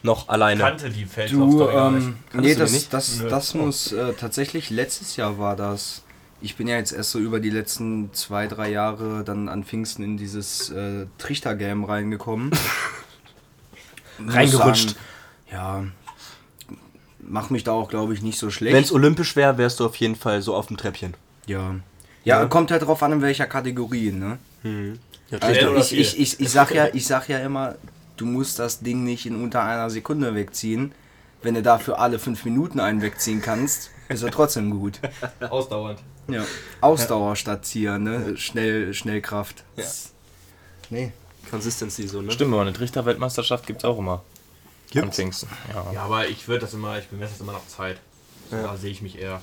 Noch 0.02 0.28
alleine. 0.28 0.60
kannte 0.60 0.90
die 0.90 1.06
Du, 1.30 1.68
ähm, 1.68 2.16
Kanntest 2.30 2.34
nee, 2.34 2.54
das, 2.54 2.72
nicht? 2.72 2.92
das, 2.92 3.18
Nö. 3.20 3.28
das 3.28 3.54
muss 3.54 3.92
äh, 3.92 4.12
tatsächlich 4.14 4.68
letztes 4.70 5.16
Jahr 5.16 5.38
war 5.38 5.56
das. 5.56 6.02
Ich 6.42 6.56
bin 6.56 6.66
ja 6.68 6.76
jetzt 6.76 6.92
erst 6.92 7.12
so 7.12 7.18
über 7.18 7.40
die 7.40 7.48
letzten 7.48 8.12
zwei, 8.12 8.46
drei 8.46 8.70
Jahre 8.70 9.24
dann 9.24 9.48
an 9.48 9.64
Pfingsten 9.64 10.02
in 10.04 10.16
dieses 10.18 10.68
äh, 10.70 11.06
Trichter-Game 11.18 11.84
reingekommen. 11.84 12.50
Muss 14.18 14.34
Reingerutscht. 14.34 14.90
Sagen, 14.90 14.98
ja, 15.50 15.84
mach 17.20 17.50
mich 17.50 17.64
da 17.64 17.72
auch, 17.72 17.88
glaube 17.88 18.12
ich, 18.14 18.22
nicht 18.22 18.38
so 18.38 18.50
schlecht. 18.50 18.74
Wenn 18.74 18.84
es 18.84 18.92
olympisch 18.92 19.36
wäre, 19.36 19.56
wärst 19.58 19.80
du 19.80 19.86
auf 19.86 19.96
jeden 19.96 20.16
Fall 20.16 20.42
so 20.42 20.54
auf 20.54 20.66
dem 20.66 20.76
Treppchen. 20.76 21.14
ja. 21.46 21.74
ja, 22.24 22.40
Ja. 22.40 22.46
kommt 22.46 22.70
halt 22.70 22.82
drauf 22.82 23.02
an, 23.02 23.12
in 23.12 23.22
welcher 23.22 23.46
Kategorie, 23.46 24.12
ne? 24.12 24.38
Ja, 24.64 25.38
Schnell 25.38 25.76
Also 25.76 25.94
ich, 25.94 25.98
ich, 25.98 26.18
ich, 26.18 26.40
ich, 26.40 26.50
sag 26.50 26.74
ja, 26.74 26.88
ich 26.92 27.06
sag 27.06 27.28
ja 27.28 27.38
immer, 27.38 27.76
du 28.16 28.26
musst 28.26 28.58
das 28.58 28.80
Ding 28.80 29.04
nicht 29.04 29.26
in 29.26 29.42
unter 29.42 29.62
einer 29.62 29.90
Sekunde 29.90 30.34
wegziehen. 30.34 30.92
Wenn 31.42 31.54
du 31.54 31.62
dafür 31.62 31.98
alle 31.98 32.18
fünf 32.18 32.44
Minuten 32.44 32.80
einen 32.80 33.02
wegziehen 33.02 33.42
kannst, 33.42 33.90
ist 34.08 34.22
er 34.22 34.30
trotzdem 34.30 34.70
gut. 34.70 35.00
Ausdauernd. 35.50 36.00
Ja. 36.28 36.44
Ausdauer 36.80 37.36
statt 37.36 37.66
Zier, 37.66 37.98
ne? 37.98 38.36
Schnell, 38.38 38.94
Schnellkraft. 38.94 39.64
Ja. 39.76 39.84
Nee. 40.88 41.12
Consistency 41.50 42.08
so, 42.08 42.22
ne? 42.22 42.32
Stimmt, 42.32 42.52
aber 42.54 42.62
eine 42.62 42.72
Trichter-Weltmeisterschaft 42.72 43.66
gibt 43.66 43.80
es 43.80 43.84
auch 43.84 43.98
immer. 43.98 44.22
Gibt's? 44.90 45.16
Pfingsten. 45.16 45.48
Ja. 45.74 45.92
Ja, 45.92 46.02
aber 46.04 46.28
ich 46.28 46.48
würde 46.48 46.60
das 46.60 46.72
immer, 46.72 46.98
ich 46.98 47.08
bemesse 47.08 47.32
das 47.32 47.40
immer 47.40 47.52
nach 47.52 47.66
Zeit. 47.66 47.98
So, 48.50 48.56
Ja. 48.56 48.62
Da 48.62 48.76
sehe 48.76 48.90
ich 48.90 49.02
mich 49.02 49.18
eher. 49.18 49.42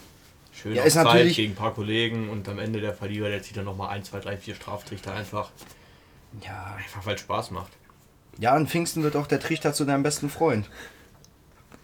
Schön 0.61 0.75
Ja, 0.75 0.83
ist 0.83 0.93
Zeit 0.93 1.05
natürlich- 1.05 1.35
gegen 1.35 1.53
ein 1.53 1.55
paar 1.55 1.73
Kollegen 1.73 2.29
und 2.29 2.47
am 2.47 2.59
Ende 2.59 2.81
der 2.81 2.93
Verlierer, 2.93 3.29
der 3.29 3.41
zieht 3.41 3.57
dann 3.57 3.65
nochmal 3.65 3.89
1, 3.89 4.09
2, 4.09 4.19
3, 4.19 4.37
4 4.37 4.55
Straftrichter 4.55 5.13
einfach. 5.13 5.49
Ja. 6.45 6.75
Einfach 6.77 7.05
weil 7.05 7.15
es 7.15 7.21
Spaß 7.21 7.51
macht. 7.51 7.71
Ja, 8.39 8.53
an 8.53 8.67
Pfingsten 8.67 9.03
wird 9.03 9.15
auch 9.15 9.27
der 9.27 9.39
Trichter 9.39 9.73
zu 9.73 9.85
deinem 9.85 10.03
besten 10.03 10.29
Freund. 10.29 10.69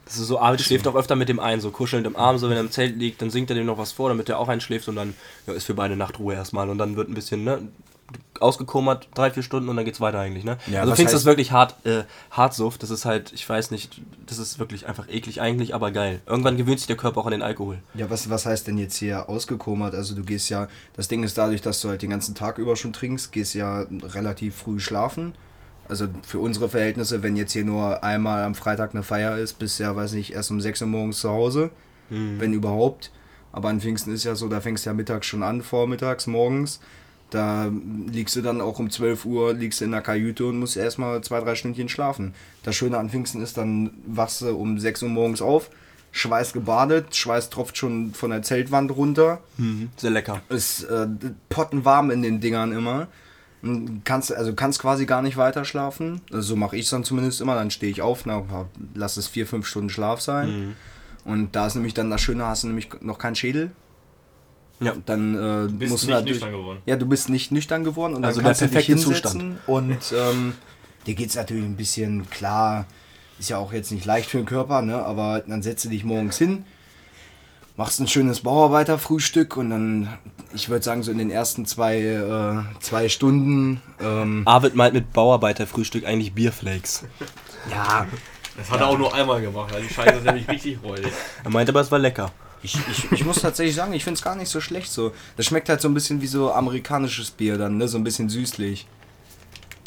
Das 0.05 0.17
ist 0.17 0.27
so, 0.27 0.39
Arvid 0.39 0.61
schläft 0.61 0.87
auch 0.87 0.95
öfter 0.95 1.17
mit 1.17 1.27
dem 1.27 1.39
ein, 1.41 1.59
so 1.59 1.69
kuschelnd 1.69 2.07
im 2.07 2.15
Arm, 2.15 2.37
so 2.37 2.49
wenn 2.49 2.55
er 2.55 2.61
im 2.61 2.71
Zelt 2.71 2.95
liegt, 2.95 3.21
dann 3.21 3.29
singt 3.29 3.49
er 3.49 3.55
dem 3.57 3.65
noch 3.65 3.77
was 3.77 3.91
vor, 3.91 4.07
damit 4.07 4.29
er 4.29 4.39
auch 4.39 4.47
einschläft 4.47 4.87
und 4.87 4.95
dann 4.95 5.13
ja, 5.45 5.53
ist 5.53 5.65
für 5.65 5.73
beide 5.73 5.97
Nachtruhe 5.97 6.33
erstmal 6.33 6.69
und 6.69 6.77
dann 6.77 6.95
wird 6.95 7.09
ein 7.09 7.13
bisschen, 7.13 7.43
ne, 7.43 7.67
ausgekommert, 8.39 9.09
drei, 9.15 9.31
vier 9.31 9.41
Stunden 9.41 9.67
und 9.67 9.75
dann 9.77 9.85
geht's 9.85 9.99
weiter 9.99 10.19
eigentlich, 10.19 10.43
ne? 10.43 10.57
Ja, 10.67 10.81
also 10.81 10.93
du 10.93 11.01
heißt- 11.01 11.11
das 11.13 11.25
wirklich 11.25 11.51
hart, 11.51 11.75
äh, 11.85 12.03
Hartsuft, 12.29 12.83
das 12.83 12.91
ist 12.91 13.05
halt, 13.05 13.33
ich 13.33 13.47
weiß 13.49 13.71
nicht, 13.71 13.99
das 14.27 14.37
ist 14.37 14.59
wirklich 14.59 14.87
einfach 14.87 15.07
eklig 15.09 15.41
eigentlich, 15.41 15.73
aber 15.73 15.89
geil. 15.91 16.21
Irgendwann 16.27 16.55
gewöhnt 16.55 16.77
sich 16.79 16.87
der 16.87 16.97
Körper 16.97 17.21
auch 17.21 17.25
an 17.25 17.31
den 17.31 17.41
Alkohol. 17.41 17.79
Ja, 17.95 18.09
was, 18.11 18.29
was 18.29 18.45
heißt 18.45 18.67
denn 18.67 18.77
jetzt 18.77 18.95
hier 18.97 19.27
ausgekommert? 19.27 19.95
Also 19.95 20.13
du 20.13 20.23
gehst 20.23 20.49
ja, 20.49 20.67
das 20.93 21.07
Ding 21.07 21.23
ist 21.23 21.37
dadurch, 21.37 21.61
dass 21.61 21.81
du 21.81 21.89
halt 21.89 22.01
den 22.03 22.11
ganzen 22.11 22.35
Tag 22.35 22.59
über 22.59 22.75
schon 22.75 22.93
trinkst, 22.93 23.31
gehst 23.31 23.55
ja 23.55 23.85
relativ 24.03 24.55
früh 24.55 24.79
schlafen. 24.79 25.33
Also 25.89 26.07
für 26.21 26.39
unsere 26.39 26.69
Verhältnisse, 26.69 27.23
wenn 27.23 27.35
jetzt 27.37 27.53
hier 27.53 27.63
nur 27.65 28.03
einmal 28.03 28.43
am 28.43 28.53
Freitag 28.55 28.93
eine 28.93 29.03
Feier 29.03 29.37
ist, 29.37 29.53
bist 29.57 29.79
ja, 29.79 29.95
weiß 29.95 30.11
nicht, 30.11 30.33
erst 30.33 30.51
um 30.51 30.61
6 30.61 30.81
Uhr 30.81 30.87
morgens 30.89 31.19
zu 31.21 31.29
Hause, 31.31 31.71
wenn 32.09 32.53
überhaupt. 32.53 33.11
Aber 33.51 33.69
an 33.69 33.81
Pfingsten 33.81 34.13
ist 34.13 34.23
ja 34.25 34.35
so, 34.35 34.47
da 34.49 34.61
fängst 34.61 34.85
du 34.85 34.89
ja 34.89 34.93
mittags 34.93 35.25
schon 35.25 35.41
an, 35.43 35.61
vormittags, 35.63 36.27
morgens. 36.27 36.79
Da 37.29 37.69
liegst 38.09 38.35
du 38.37 38.41
dann 38.41 38.61
auch 38.61 38.79
um 38.79 38.89
12 38.89 39.25
Uhr, 39.25 39.53
liegst 39.53 39.81
du 39.81 39.85
in 39.85 39.91
der 39.91 40.01
Kajüte 40.01 40.45
und 40.45 40.59
musst 40.59 40.77
erstmal 40.77 41.21
zwei, 41.21 41.41
drei 41.41 41.55
Stündchen 41.55 41.89
schlafen. 41.89 42.33
Das 42.63 42.75
Schöne 42.75 42.97
an 42.97 43.09
Pfingsten 43.09 43.41
ist, 43.41 43.57
dann 43.57 43.91
wachst 44.05 44.41
du 44.41 44.55
um 44.55 44.79
6 44.79 45.03
Uhr 45.03 45.09
morgens 45.09 45.41
auf, 45.41 45.69
Schweiß 46.13 46.53
gebadet, 46.53 47.15
Schweiß 47.15 47.49
tropft 47.49 47.77
schon 47.77 48.13
von 48.13 48.31
der 48.31 48.41
Zeltwand 48.43 48.95
runter. 48.95 49.41
Sehr 49.97 50.11
lecker. 50.11 50.41
Ist 50.49 50.83
äh, 50.83 51.07
pottenwarm 51.49 52.11
in 52.11 52.21
den 52.21 52.39
Dingern 52.39 52.71
immer. 52.71 53.07
Und 53.61 54.03
Kannst, 54.05 54.33
also 54.33 54.53
kannst 54.53 54.79
quasi 54.79 55.05
gar 55.05 55.21
nicht 55.21 55.35
weiter 55.35 55.65
schlafen. 55.65 56.21
Also 56.31 56.49
so 56.49 56.55
mache 56.55 56.77
ich 56.77 56.85
es 56.85 56.91
dann 56.91 57.03
zumindest 57.03 57.41
immer. 57.41 57.55
Dann 57.55 57.71
stehe 57.71 57.91
ich 57.91 58.01
auf, 58.01 58.25
na, 58.25 58.43
lass 58.93 59.17
es 59.17 59.27
vier, 59.27 59.45
fünf 59.45 59.67
Stunden 59.67 59.89
Schlaf 59.89 60.21
sein. 60.21 60.75
Und 61.25 61.55
da 61.55 61.67
ist 61.67 61.75
nämlich 61.75 61.93
dann 61.93 62.09
das 62.09 62.21
Schöne, 62.21 62.45
hast 62.45 62.63
du 62.63 62.67
nämlich 62.67 62.89
noch 63.01 63.17
keinen 63.19 63.35
Schädel. 63.35 63.71
Ja. 64.79 64.93
Dann 65.05 65.35
äh, 65.35 65.71
Bist 65.71 65.91
musst 65.91 66.03
du 66.03 66.07
nicht 66.07 66.15
natürlich. 66.15 66.33
nüchtern 66.41 66.51
geworden. 66.51 66.81
Ja, 66.85 66.95
du 66.97 67.05
bist 67.07 67.29
nicht 67.29 67.51
nüchtern 67.51 67.83
geworden 67.83 68.13
und 68.13 68.23
Also 68.23 68.39
dann 68.41 68.45
kannst 68.47 68.61
der 68.61 68.67
du 68.67 68.75
dich 68.75 68.85
perfekte 68.87 69.09
hinsetzen 69.09 69.57
und 69.65 69.97
ähm, 70.15 70.53
dir 71.07 71.15
geht 71.15 71.29
es 71.29 71.35
natürlich 71.35 71.65
ein 71.65 71.75
bisschen 71.77 72.29
klar, 72.29 72.85
ist 73.39 73.49
ja 73.49 73.57
auch 73.57 73.73
jetzt 73.73 73.91
nicht 73.91 74.05
leicht 74.05 74.29
für 74.29 74.37
den 74.37 74.45
Körper, 74.45 74.81
ne? 74.83 75.03
aber 75.03 75.41
dann 75.47 75.63
setzt 75.63 75.85
du 75.85 75.89
dich 75.89 76.03
morgens 76.03 76.37
hin, 76.37 76.63
machst 77.75 77.99
ein 77.99 78.07
schönes 78.07 78.41
Bauarbeiterfrühstück 78.41 79.57
und 79.57 79.69
dann, 79.71 80.09
ich 80.53 80.69
würde 80.69 80.83
sagen, 80.83 81.01
so 81.03 81.11
in 81.11 81.17
den 81.17 81.31
ersten 81.31 81.65
zwei, 81.65 81.99
äh, 81.99 82.79
zwei 82.79 83.09
Stunden, 83.09 83.81
ähm, 83.99 84.43
Arvid 84.45 84.75
meint 84.75 84.93
mit 84.93 85.11
Bauarbeiterfrühstück 85.13 86.05
eigentlich 86.05 86.33
Bierflakes. 86.33 87.03
ja, 87.71 88.05
Das 88.57 88.69
hat 88.71 88.79
er 88.81 88.87
auch 88.87 88.97
nur 88.97 89.13
einmal 89.13 89.41
gemacht. 89.41 89.73
Also 89.73 89.87
die 89.87 89.93
Scheiße 89.93 90.17
ist 90.17 90.25
nämlich 90.25 90.47
richtig 90.47 90.79
räudig. 90.83 91.11
Er 91.43 91.49
meint 91.49 91.69
aber, 91.69 91.81
es 91.81 91.91
war 91.91 91.99
lecker. 91.99 92.31
Ich, 92.63 92.75
ich, 92.89 93.11
ich 93.11 93.25
muss 93.25 93.41
tatsächlich 93.41 93.75
sagen, 93.75 93.93
ich 93.93 94.03
finde 94.03 94.17
es 94.17 94.23
gar 94.23 94.35
nicht 94.35 94.49
so 94.49 94.61
schlecht 94.61 94.91
so. 94.91 95.13
Das 95.35 95.45
schmeckt 95.45 95.69
halt 95.69 95.81
so 95.81 95.87
ein 95.87 95.93
bisschen 95.93 96.21
wie 96.21 96.27
so 96.27 96.51
amerikanisches 96.51 97.31
Bier 97.31 97.57
dann, 97.57 97.77
ne? 97.77 97.87
so 97.87 97.97
ein 97.97 98.03
bisschen 98.03 98.29
süßlich. 98.29 98.87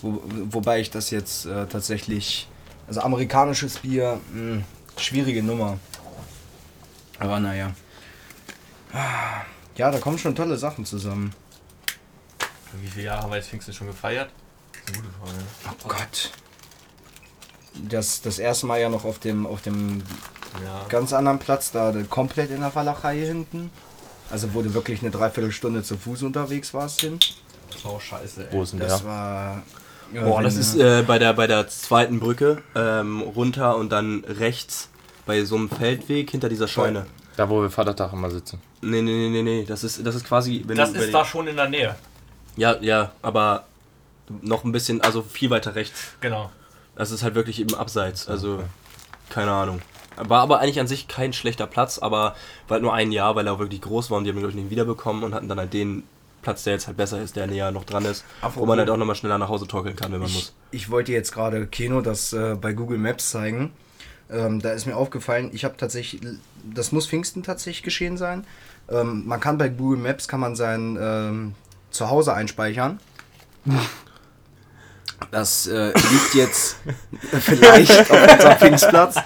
Wo, 0.02 0.22
wobei 0.50 0.80
ich 0.80 0.90
das 0.90 1.10
jetzt 1.10 1.46
äh, 1.46 1.66
tatsächlich, 1.66 2.48
also 2.86 3.00
amerikanisches 3.00 3.78
Bier, 3.78 4.20
mh, 4.32 4.62
schwierige 4.96 5.42
Nummer. 5.42 5.78
Aber 7.18 7.38
naja. 7.38 7.72
Ja, 9.76 9.90
da 9.90 9.98
kommen 9.98 10.18
schon 10.18 10.34
tolle 10.34 10.56
Sachen 10.56 10.84
zusammen. 10.84 11.32
Wie 12.80 12.88
viele 12.88 13.06
Jahre 13.06 13.22
haben 13.22 13.30
wir 13.30 13.36
jetzt 13.36 13.48
Pfingsten 13.50 13.74
schon 13.74 13.88
gefeiert? 13.88 14.30
Das 14.72 14.96
ist 14.96 15.02
eine 15.02 15.08
gute 15.08 15.14
Frage. 15.18 15.38
ne? 15.38 15.74
Oh 15.84 15.88
Gott. 15.88 16.30
Das, 17.88 18.20
das 18.22 18.38
erste 18.38 18.66
Mal 18.66 18.80
ja 18.80 18.88
noch 18.88 19.04
auf 19.04 19.18
dem, 19.18 19.46
auf 19.46 19.62
dem 19.62 20.02
Ja. 20.64 20.84
ganz 20.88 21.12
anderen 21.12 21.38
Platz, 21.38 21.70
da 21.70 21.92
komplett 22.08 22.50
in 22.50 22.60
der 22.60 22.74
Walachei 22.74 23.18
hinten. 23.18 23.70
Also 24.30 24.54
wo 24.54 24.62
du 24.62 24.72
wirklich 24.74 25.00
eine 25.02 25.10
Dreiviertelstunde 25.10 25.82
zu 25.82 25.96
Fuß 25.96 26.22
unterwegs 26.22 26.72
warst 26.74 27.00
hin. 27.00 27.18
Das 27.72 27.84
war 27.84 27.92
auch 27.92 28.00
scheiße, 28.00 28.42
ey. 28.48 28.52
Wo 28.52 28.62
ist 28.62 28.72
denn 28.72 28.80
Das 28.80 28.98
der? 29.00 29.06
war. 29.08 29.62
ja, 30.12 30.22
Boah, 30.24 30.42
das 30.42 30.56
ist 30.56 30.76
äh, 30.76 31.02
bei, 31.06 31.18
der, 31.18 31.32
bei 31.34 31.46
der 31.46 31.68
zweiten 31.68 32.20
Brücke 32.20 32.62
ähm, 32.74 33.22
runter 33.22 33.76
und 33.76 33.90
dann 33.90 34.24
rechts 34.26 34.88
bei 35.26 35.44
so 35.44 35.56
einem 35.56 35.68
Feldweg 35.68 36.30
hinter 36.30 36.48
dieser 36.48 36.68
Scheune. 36.68 37.06
Da, 37.36 37.48
wo 37.48 37.62
wir 37.62 37.70
Vatertag 37.70 38.12
immer 38.12 38.30
sitzen. 38.30 38.60
Nee, 38.82 39.02
nee, 39.02 39.12
nee, 39.12 39.28
nee, 39.30 39.42
nee. 39.42 39.64
Das 39.64 39.84
ist, 39.84 40.04
das 40.04 40.14
ist 40.14 40.26
quasi. 40.26 40.62
Wenn 40.66 40.76
Das 40.76 40.90
ist 40.90 41.12
da 41.12 41.24
schon 41.24 41.46
in 41.46 41.56
der 41.56 41.68
Nähe. 41.68 41.94
Ja, 42.56 42.76
ja, 42.80 43.12
aber 43.22 43.64
noch 44.42 44.64
ein 44.64 44.72
bisschen, 44.72 45.00
also 45.00 45.22
viel 45.22 45.50
weiter 45.50 45.74
rechts. 45.74 46.12
Genau. 46.20 46.50
Das 46.96 47.10
ist 47.10 47.22
halt 47.22 47.34
wirklich 47.34 47.60
im 47.60 47.74
Abseits. 47.74 48.28
Also, 48.28 48.62
keine 49.28 49.52
Ahnung. 49.52 49.80
War 50.28 50.42
aber 50.42 50.60
eigentlich 50.60 50.80
an 50.80 50.86
sich 50.86 51.08
kein 51.08 51.32
schlechter 51.32 51.66
Platz, 51.66 51.98
aber 51.98 52.34
war 52.68 52.74
halt 52.76 52.82
nur 52.82 52.94
ein 52.94 53.12
Jahr, 53.12 53.36
weil 53.36 53.46
er 53.46 53.54
auch 53.54 53.58
wirklich 53.58 53.80
groß 53.80 54.10
war 54.10 54.18
und 54.18 54.24
die 54.24 54.30
haben 54.30 54.36
ihn, 54.36 54.40
glaube 54.40 54.52
ich, 54.56 54.62
nicht 54.62 54.70
wiederbekommen 54.70 55.24
und 55.24 55.34
hatten 55.34 55.48
dann 55.48 55.58
halt 55.58 55.72
den 55.72 56.02
Platz, 56.42 56.64
der 56.64 56.72
jetzt 56.74 56.86
halt 56.86 56.96
besser 56.96 57.20
ist, 57.20 57.36
der 57.36 57.46
näher 57.46 57.70
noch 57.70 57.84
dran 57.84 58.04
ist, 58.04 58.24
wo 58.40 58.46
Apropos- 58.46 58.68
man 58.68 58.78
halt 58.78 58.88
auch 58.90 58.96
nochmal 58.96 59.14
schneller 59.16 59.38
nach 59.38 59.48
Hause 59.48 59.66
torkeln 59.66 59.96
kann, 59.96 60.10
wenn 60.12 60.20
man 60.20 60.32
muss. 60.32 60.54
Ich, 60.70 60.82
ich 60.82 60.90
wollte 60.90 61.12
jetzt 61.12 61.32
gerade 61.32 61.66
Keno 61.66 62.00
das 62.00 62.32
äh, 62.32 62.56
bei 62.60 62.72
Google 62.72 62.98
Maps 62.98 63.30
zeigen. 63.30 63.72
Ähm, 64.30 64.60
da 64.60 64.70
ist 64.72 64.86
mir 64.86 64.96
aufgefallen, 64.96 65.50
ich 65.52 65.64
habe 65.64 65.76
tatsächlich, 65.76 66.22
das 66.64 66.92
muss 66.92 67.06
Pfingsten 67.08 67.42
tatsächlich 67.42 67.82
geschehen 67.82 68.16
sein. 68.16 68.46
Ähm, 68.88 69.26
man 69.26 69.40
kann 69.40 69.58
bei 69.58 69.68
Google 69.68 69.98
Maps 69.98 70.28
kann 70.28 70.40
man 70.40 70.54
sein 70.56 70.96
ähm, 71.00 71.54
Zuhause 71.90 72.32
einspeichern. 72.32 73.00
Das 75.30 75.66
äh, 75.66 75.86
liegt 75.86 76.34
jetzt 76.34 76.76
vielleicht 77.40 78.10
auf 78.10 78.10
unserem 78.10 78.58
Pfingstplatz. 78.58 79.16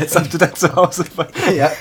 Jetzt 0.00 0.16
hast 0.16 0.32
du 0.32 0.38
dein 0.38 0.54
Zuhause 0.54 1.04
Ja, 1.54 1.72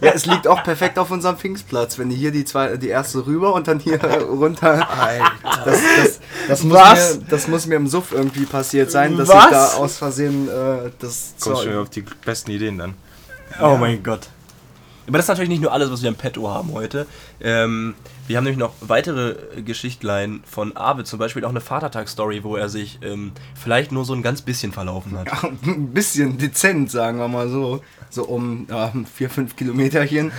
ja, 0.00 0.12
es 0.12 0.26
liegt 0.26 0.48
auch 0.48 0.62
perfekt 0.62 0.98
auf 0.98 1.10
unserem 1.10 1.36
Pfingstplatz. 1.36 1.98
Wenn 1.98 2.08
die 2.08 2.16
hier 2.16 2.30
die 2.30 2.44
zwei, 2.44 2.76
die 2.76 2.88
erste 2.88 3.26
rüber 3.26 3.52
und 3.54 3.68
dann 3.68 3.78
hier 3.78 4.02
runter. 4.02 4.88
Das, 5.64 5.78
das, 5.96 6.20
das, 6.48 6.62
muss 6.62 6.78
Was? 6.78 7.16
Mir, 7.16 7.24
das 7.28 7.48
muss 7.48 7.66
mir 7.66 7.76
im 7.76 7.86
Suff 7.86 8.12
irgendwie 8.12 8.46
passiert 8.46 8.90
sein, 8.90 9.16
dass 9.16 9.28
Was? 9.28 9.44
ich 9.44 9.50
da 9.50 9.68
aus 9.74 9.98
Versehen 9.98 10.48
äh, 10.48 10.90
das 10.98 11.34
Kommst 11.40 11.64
schon 11.64 11.76
auf 11.76 11.90
die 11.90 12.04
besten 12.24 12.50
Ideen 12.52 12.78
dann. 12.78 12.94
Oh 13.60 13.76
mein 13.76 14.02
Gott. 14.02 14.28
Aber 15.06 15.18
das 15.18 15.24
ist 15.24 15.28
natürlich 15.28 15.48
nicht 15.48 15.62
nur 15.62 15.72
alles, 15.72 15.90
was 15.90 16.02
wir 16.02 16.08
im 16.08 16.14
Petto 16.14 16.48
haben 16.48 16.72
heute. 16.72 17.06
Ähm, 17.40 17.94
wir 18.28 18.36
haben 18.36 18.44
nämlich 18.44 18.58
noch 18.58 18.74
weitere 18.80 19.62
Geschichtlein 19.62 20.42
von 20.44 20.76
Arvid, 20.76 21.06
zum 21.06 21.18
Beispiel 21.18 21.44
auch 21.44 21.50
eine 21.50 21.60
Vatertagsstory, 21.60 22.44
wo 22.44 22.56
er 22.56 22.68
sich 22.68 22.98
ähm, 23.02 23.32
vielleicht 23.54 23.90
nur 23.90 24.04
so 24.04 24.14
ein 24.14 24.22
ganz 24.22 24.42
bisschen 24.42 24.72
verlaufen 24.72 25.18
hat. 25.18 25.28
ein 25.66 25.92
bisschen 25.92 26.38
dezent, 26.38 26.90
sagen 26.90 27.18
wir 27.18 27.28
mal 27.28 27.48
so. 27.48 27.82
So 28.10 28.24
um 28.24 28.66
ja, 28.70 28.92
vier, 29.12 29.28
fünf 29.28 29.56
Kilometerchen. 29.56 30.30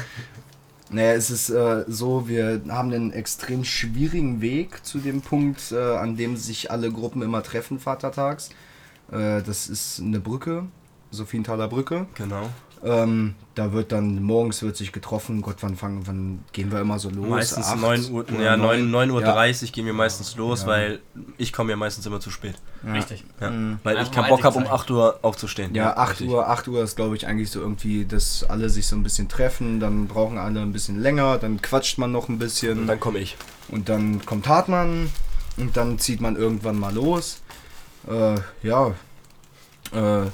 Naja, 0.89 1.13
es 1.13 1.32
ist 1.32 1.49
äh, 1.49 1.86
so, 1.88 2.28
wir 2.28 2.62
haben 2.69 2.93
einen 2.93 3.12
extrem 3.12 3.63
schwierigen 3.63 4.41
Weg 4.41 4.86
zu 4.86 4.99
dem 4.99 5.21
Punkt, 5.21 5.71
äh, 5.71 5.97
an 5.97 6.15
dem 6.15 6.38
sich 6.38 6.69
alle 6.69 6.91
Gruppen 6.91 7.21
immer 7.21 7.41
treffen, 7.41 7.80
Vatertags. 7.80 8.49
Äh, 9.12 9.41
das 9.41 9.67
ist 9.67 9.99
eine 9.99 10.19
Brücke, 10.19 10.65
Sophienthaler 11.10 11.67
Brücke. 11.67 12.06
Genau. 12.15 12.49
Ähm, 12.86 13.36
da 13.56 13.72
wird 13.72 13.91
dann 13.91 14.22
morgens 14.24 14.62
wird 14.62 14.76
sich 14.76 14.91
getroffen. 14.91 15.41
Gott, 15.41 15.58
wann 15.62 15.76
fangen, 15.78 16.06
wann 16.06 16.43
gehen 16.52 16.72
wir 16.72 16.82
immer 16.82 17.00
so 17.00 17.10
los? 17.10 17.30
Meistens 17.30 17.67
Acht 17.67 17.80
9 17.80 18.12
Uhr, 18.12 18.26
ja, 18.41 18.58
9, 18.58 18.89
9 18.91 19.12
Uhr 19.12 19.22
Ja. 19.22 19.32
30 19.34 19.72
gehen 19.72 19.86
wir 19.86 19.93
meistens 19.93 20.36
los, 20.36 20.62
Ja. 20.63 20.67
weil 20.67 21.00
ich 21.38 21.54
komme 21.54 21.69
ja 21.72 21.78
meistens 21.78 22.06
immer 22.06 22.19
zu 22.19 22.30
spät. 22.30 22.56
Richtig. 22.86 23.24
Ja. 23.39 23.52
Mhm. 23.52 23.80
Weil 23.84 24.02
ich 24.02 24.12
keinen 24.12 24.28
Bock 24.28 24.43
habe, 24.43 24.56
um 24.58 24.63
einzig 24.63 24.74
8 24.74 24.91
Uhr 24.91 25.19
aufzustehen. 25.22 25.74
Ja, 25.76 25.96
8 25.96 26.10
richtig. 26.12 26.30
Uhr, 26.30 26.50
8 26.50 26.67
Uhr 26.67 26.84
ist 26.84 26.96
glaube 26.98 27.15
ich 27.15 27.26
eigentlich 27.28 27.52
so 27.52 27.62
irgendwie, 27.62 28.06
dass 28.06 28.43
alle 28.43 28.69
sich 28.69 28.88
so 28.88 28.96
ein 28.98 29.04
bisschen 29.04 29.30
treffen, 29.30 29.80
dann 29.80 30.08
brauchen 30.08 30.38
alle 30.38 30.60
ein 30.62 30.74
bisschen 30.74 31.00
länger, 31.02 31.38
dann 31.38 31.62
quatscht 31.62 31.98
man 32.00 32.12
noch 32.12 32.28
ein 32.28 32.39
bisschen 32.39 32.80
Und 32.80 32.88
dann 32.88 33.00
komme 33.00 33.19
ich. 33.19 33.38
und 33.69 33.88
dann 33.88 34.26
kommt 34.26 34.48
Hartmann 34.50 35.10
und 35.56 35.78
dann 35.78 36.00
zieht 36.00 36.19
man 36.19 36.36
irgendwann 36.36 36.78
mal 36.80 36.93
los. 36.93 37.39
Äh, 38.10 38.36
ja, 38.67 38.88
äh, 39.93 40.26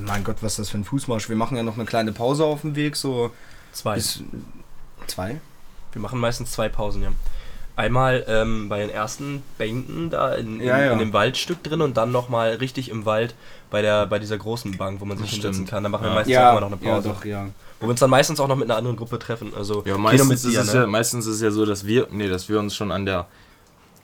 mein 0.00 0.24
Gott, 0.24 0.36
was 0.40 0.52
ist 0.52 0.58
das 0.58 0.68
für 0.70 0.78
ein 0.78 0.84
Fußmarsch? 0.84 1.28
Wir 1.28 1.36
machen 1.36 1.56
ja 1.56 1.62
noch 1.62 1.74
eine 1.76 1.84
kleine 1.84 2.12
Pause 2.12 2.44
auf 2.44 2.62
dem 2.62 2.74
Weg, 2.76 2.96
so 2.96 3.30
Zwei. 3.72 3.94
bis 3.96 4.22
zwei. 5.06 5.40
Wir 5.92 6.00
machen 6.00 6.18
meistens 6.20 6.52
zwei 6.52 6.68
Pausen, 6.68 7.02
ja. 7.02 7.12
Einmal 7.74 8.24
ähm, 8.28 8.68
bei 8.68 8.78
den 8.80 8.90
ersten 8.90 9.42
Bänken 9.56 10.10
da 10.10 10.34
in, 10.34 10.60
in, 10.60 10.66
Ja, 10.66 10.78
ja. 10.78 10.92
in 10.92 10.98
dem 10.98 11.12
Waldstück 11.14 11.62
drin 11.62 11.80
und 11.80 11.96
dann 11.96 12.12
nochmal 12.12 12.50
richtig 12.56 12.90
im 12.90 13.06
Wald 13.06 13.34
bei, 13.70 13.80
der, 13.80 14.06
bei 14.06 14.18
dieser 14.18 14.36
großen 14.36 14.76
Bank, 14.76 15.00
wo 15.00 15.06
man 15.06 15.16
sich 15.16 15.30
hinsetzen 15.30 15.66
kann. 15.66 15.82
Da 15.82 15.88
machen 15.88 16.02
wir 16.04 16.08
Ja. 16.10 16.14
meistens 16.14 16.36
auch 16.36 16.50
immer 16.52 16.60
noch 16.60 16.72
eine 16.72 16.84
ja, 16.86 16.94
Pause. 16.96 17.08
doch, 17.08 17.24
ja. 17.24 17.46
Wo 17.80 17.86
wir 17.86 17.90
uns 17.90 18.00
dann 18.00 18.10
meistens 18.10 18.40
auch 18.40 18.48
noch 18.48 18.56
mit 18.56 18.70
einer 18.70 18.76
anderen 18.76 18.96
Gruppe 18.96 19.18
treffen. 19.18 19.52
Also 19.56 19.82
Ja, 19.86 19.96
meistens, 19.96 20.28
mit 20.28 20.36
ist 20.36 20.44
dir, 20.44 20.60
es 20.60 20.72
ne? 20.74 20.80
ja, 20.80 20.86
meistens 20.86 21.26
ist 21.26 21.36
es 21.36 21.40
ja 21.40 21.50
so, 21.50 21.64
dass 21.64 21.86
wir, 21.86 22.08
nee, 22.10 22.28
dass 22.28 22.48
wir 22.50 22.58
uns 22.58 22.76
schon 22.76 22.92
an 22.92 23.06
der, 23.06 23.26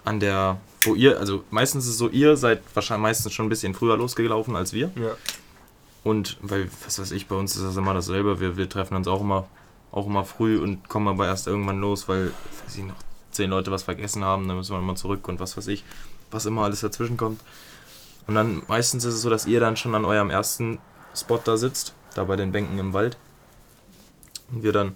an 0.05 0.19
der, 0.19 0.57
wo 0.83 0.95
ihr, 0.95 1.19
also 1.21 1.45
meistens 1.51 1.85
ist 1.85 1.91
es 1.93 1.99
so, 1.99 2.09
ihr 2.09 2.39
seid 2.39 2.63
wahrscheinlich 2.73 3.03
meistens 3.03 3.33
schon 3.35 3.47
ein 3.47 3.51
bisschen 3.51 3.75
früher 3.75 3.99
losgelaufen 3.99 4.57
als 4.57 4.73
wir. 4.73 4.91
Ja. 4.97 5.11
Und 6.05 6.39
weil, 6.41 6.71
was 6.85 6.99
weiß 6.99 7.11
ich, 7.13 7.27
bei 7.27 7.37
uns 7.37 7.57
ist 7.57 7.65
das 7.65 7.77
immer 7.77 7.95
dasselbe. 7.95 8.41
Wir, 8.41 8.57
wir 8.57 8.69
treffen 8.69 8.97
uns 8.97 9.09
auch 9.09 9.21
immer, 9.21 9.47
auch 9.91 10.07
immer 10.07 10.25
früh 10.25 10.59
und 10.59 10.89
kommen 10.89 11.09
aber 11.09 11.27
erst 11.27 11.47
irgendwann 11.47 11.81
los, 11.81 12.09
weil, 12.09 12.33
weiß 12.65 12.77
ich 12.77 12.85
noch, 12.85 12.97
zehn 13.31 13.51
Leute 13.51 13.71
was 13.71 13.83
vergessen 13.83 14.25
haben, 14.25 14.49
dann 14.49 14.57
müssen 14.57 14.73
wir 14.73 14.79
immer 14.79 14.97
zurück 14.97 15.29
und 15.29 15.41
was 15.41 15.57
weiß 15.57 15.67
ich, 15.69 15.85
was 16.31 16.47
immer 16.47 16.65
alles 16.65 16.81
dazwischen 16.81 17.17
kommt. 17.17 17.41
Und 18.27 18.35
dann 18.35 18.63
meistens 18.69 19.05
ist 19.05 19.15
es 19.15 19.23
so, 19.23 19.31
dass 19.31 19.47
ihr 19.47 19.61
dann 19.61 19.77
schon 19.77 19.95
an 19.95 20.05
eurem 20.05 20.31
ersten 20.31 20.79
Spot 21.15 21.41
da 21.43 21.57
sitzt, 21.57 21.95
da 22.15 22.25
bei 22.25 22.37
den 22.37 22.53
Bänken 22.53 22.79
im 22.79 22.93
Wald. 22.93 23.17
Und 24.51 24.63
wir 24.63 24.73
dann 24.73 24.95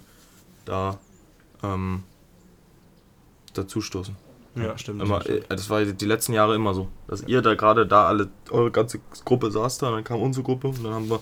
da 0.65 0.99
ähm, 1.63 2.03
dazu 3.53 3.81
stoßen. 3.81 4.15
Ja, 4.55 4.77
stimmt. 4.77 5.01
Immer, 5.01 5.27
äh, 5.27 5.41
das 5.49 5.69
war 5.69 5.83
die 5.83 6.05
letzten 6.05 6.33
Jahre 6.33 6.55
immer 6.55 6.73
so, 6.73 6.89
dass 7.07 7.23
ihr 7.23 7.41
da 7.41 7.55
gerade 7.55 7.87
da 7.87 8.07
alle, 8.07 8.29
eure 8.49 8.71
ganze 8.71 8.99
Gruppe 9.25 9.51
saß 9.51 9.79
da, 9.79 9.87
und 9.89 9.95
dann 9.95 10.03
kam 10.03 10.21
unsere 10.21 10.43
Gruppe 10.43 10.67
und 10.67 10.83
dann 10.83 10.93
haben 10.93 11.09
wir 11.09 11.19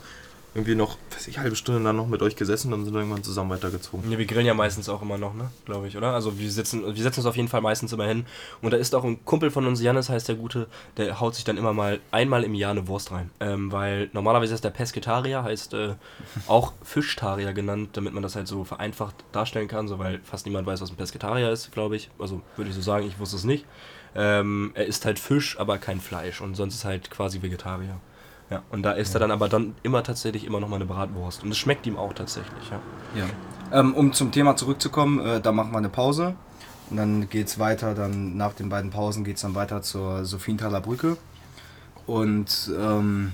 irgendwie 0.54 0.76
noch, 0.76 0.98
weiß 1.12 1.30
ich, 1.30 1.40
halbe 1.40 1.56
Stunde 1.56 1.82
dann 1.82 1.96
noch 1.96 2.08
mit 2.08 2.22
euch 2.22 2.36
gesessen 2.36 2.74
und 2.74 2.84
sind 2.84 2.94
irgendwann 2.94 3.24
zusammen 3.24 3.52
weitergezogen. 3.52 4.10
Ne, 4.10 4.18
wir 4.18 4.26
grillen 4.26 4.46
ja 4.46 4.54
meistens 4.54 4.90
auch 4.90 5.02
immer 5.02 5.18
noch, 5.18 5.34
ne? 5.34 5.50
Glaube 5.64 5.88
ich, 5.88 5.96
oder? 5.96 6.14
Also 6.14 6.38
wir 6.38 6.52
sitzen, 6.52 6.84
wir 6.86 7.04
setzen 7.04 7.22
uns 7.22 7.26
auf 7.26 7.38
jeden 7.38 7.48
Fall 7.48 7.62
meistens 7.62 7.94
immer 7.94 8.06
hin. 8.06 8.26
Und 8.62 8.74
da 8.74 8.78
ist 8.78 8.94
auch 8.94 9.06
ein 9.06 9.24
Kumpel 9.24 9.50
von 9.50 9.66
uns, 9.66 9.82
Janis 9.82 10.10
heißt 10.10 10.28
der 10.28 10.36
Gute, 10.36 10.68
der 10.98 11.22
haut 11.22 11.36
sich 11.36 11.46
dann 11.46 11.56
immer 11.56 11.72
mal 11.72 12.02
einmal 12.12 12.44
im 12.44 12.54
Jahr 12.54 12.72
eine 12.72 12.88
Wurst 12.90 13.12
rein. 13.12 13.30
Ähm, 13.40 13.72
weil 13.72 14.10
normalerweise 14.12 14.54
ist 14.54 14.66
der 14.66 14.72
Pesketarier, 14.72 15.44
heißt 15.44 15.74
äh, 15.74 15.96
auch 16.48 16.74
Fischtarier 16.84 17.54
genannt, 17.54 17.92
damit 17.94 18.14
man 18.14 18.22
das 18.22 18.36
halt 18.36 18.50
so 18.50 18.66
vereinfacht 18.66 19.16
darstellen 19.32 19.70
kann, 19.70 19.88
so 19.88 20.00
weil 20.00 20.20
fast 20.24 20.46
niemand 20.46 20.68
weiß, 20.68 20.82
was 20.82 20.90
ein 20.90 20.98
Pesketarier 20.98 21.50
ist, 21.50 21.72
glaube 21.72 21.96
ich. 21.96 22.10
Also 22.20 22.42
würde 22.58 22.70
ich 22.70 22.76
so 22.76 22.82
sagen, 22.82 23.08
ich 23.08 23.20
wusste 23.20 23.38
es 23.38 23.46
nicht. 23.46 23.66
Ähm, 24.16 24.72
er 24.74 24.86
isst 24.86 25.06
halt 25.06 25.18
Fisch, 25.18 25.58
aber 25.58 25.78
kein 25.78 26.02
Fleisch 26.02 26.42
und 26.42 26.56
sonst 26.56 26.76
ist 26.76 26.84
halt 26.84 27.10
quasi 27.10 27.42
Vegetarier. 27.42 28.02
Ja, 28.52 28.62
und 28.70 28.84
da 28.84 28.92
isst 28.92 29.16
er 29.16 29.20
dann 29.20 29.32
aber 29.32 29.48
dann 29.48 29.76
immer 29.82 30.04
tatsächlich 30.04 30.46
immer 30.46 30.60
noch 30.60 30.68
mal 30.68 30.76
eine 30.76 30.86
Bratwurst. 30.86 31.44
Und 31.44 31.52
es 31.52 31.58
schmeckt 31.58 31.88
ihm 31.88 31.98
auch 31.98 32.14
tatsächlich, 32.14 32.70
ja. 32.70 32.80
Ja. 33.22 33.80
Ähm, 33.80 33.96
um 33.96 34.12
zum 34.12 34.34
Thema 34.34 34.58
zurückzukommen, 34.58 35.20
äh, 35.26 35.40
da 35.40 35.54
machen 35.54 35.72
wir 35.72 35.78
eine 35.78 35.90
Pause 35.90 36.36
und 36.90 36.98
dann 36.98 37.30
geht 37.30 37.48
es 37.48 37.60
weiter, 37.60 37.96
dann 37.96 38.36
nach 38.36 38.52
den 38.52 38.68
beiden 38.68 38.92
Pausen 38.92 39.24
geht 39.24 39.38
es 39.38 39.42
dann 39.44 39.56
weiter 39.56 39.82
zur 39.82 40.26
Sophienthaler 40.26 40.82
Brücke 40.82 41.16
und 42.06 42.70
ähm, 42.78 43.32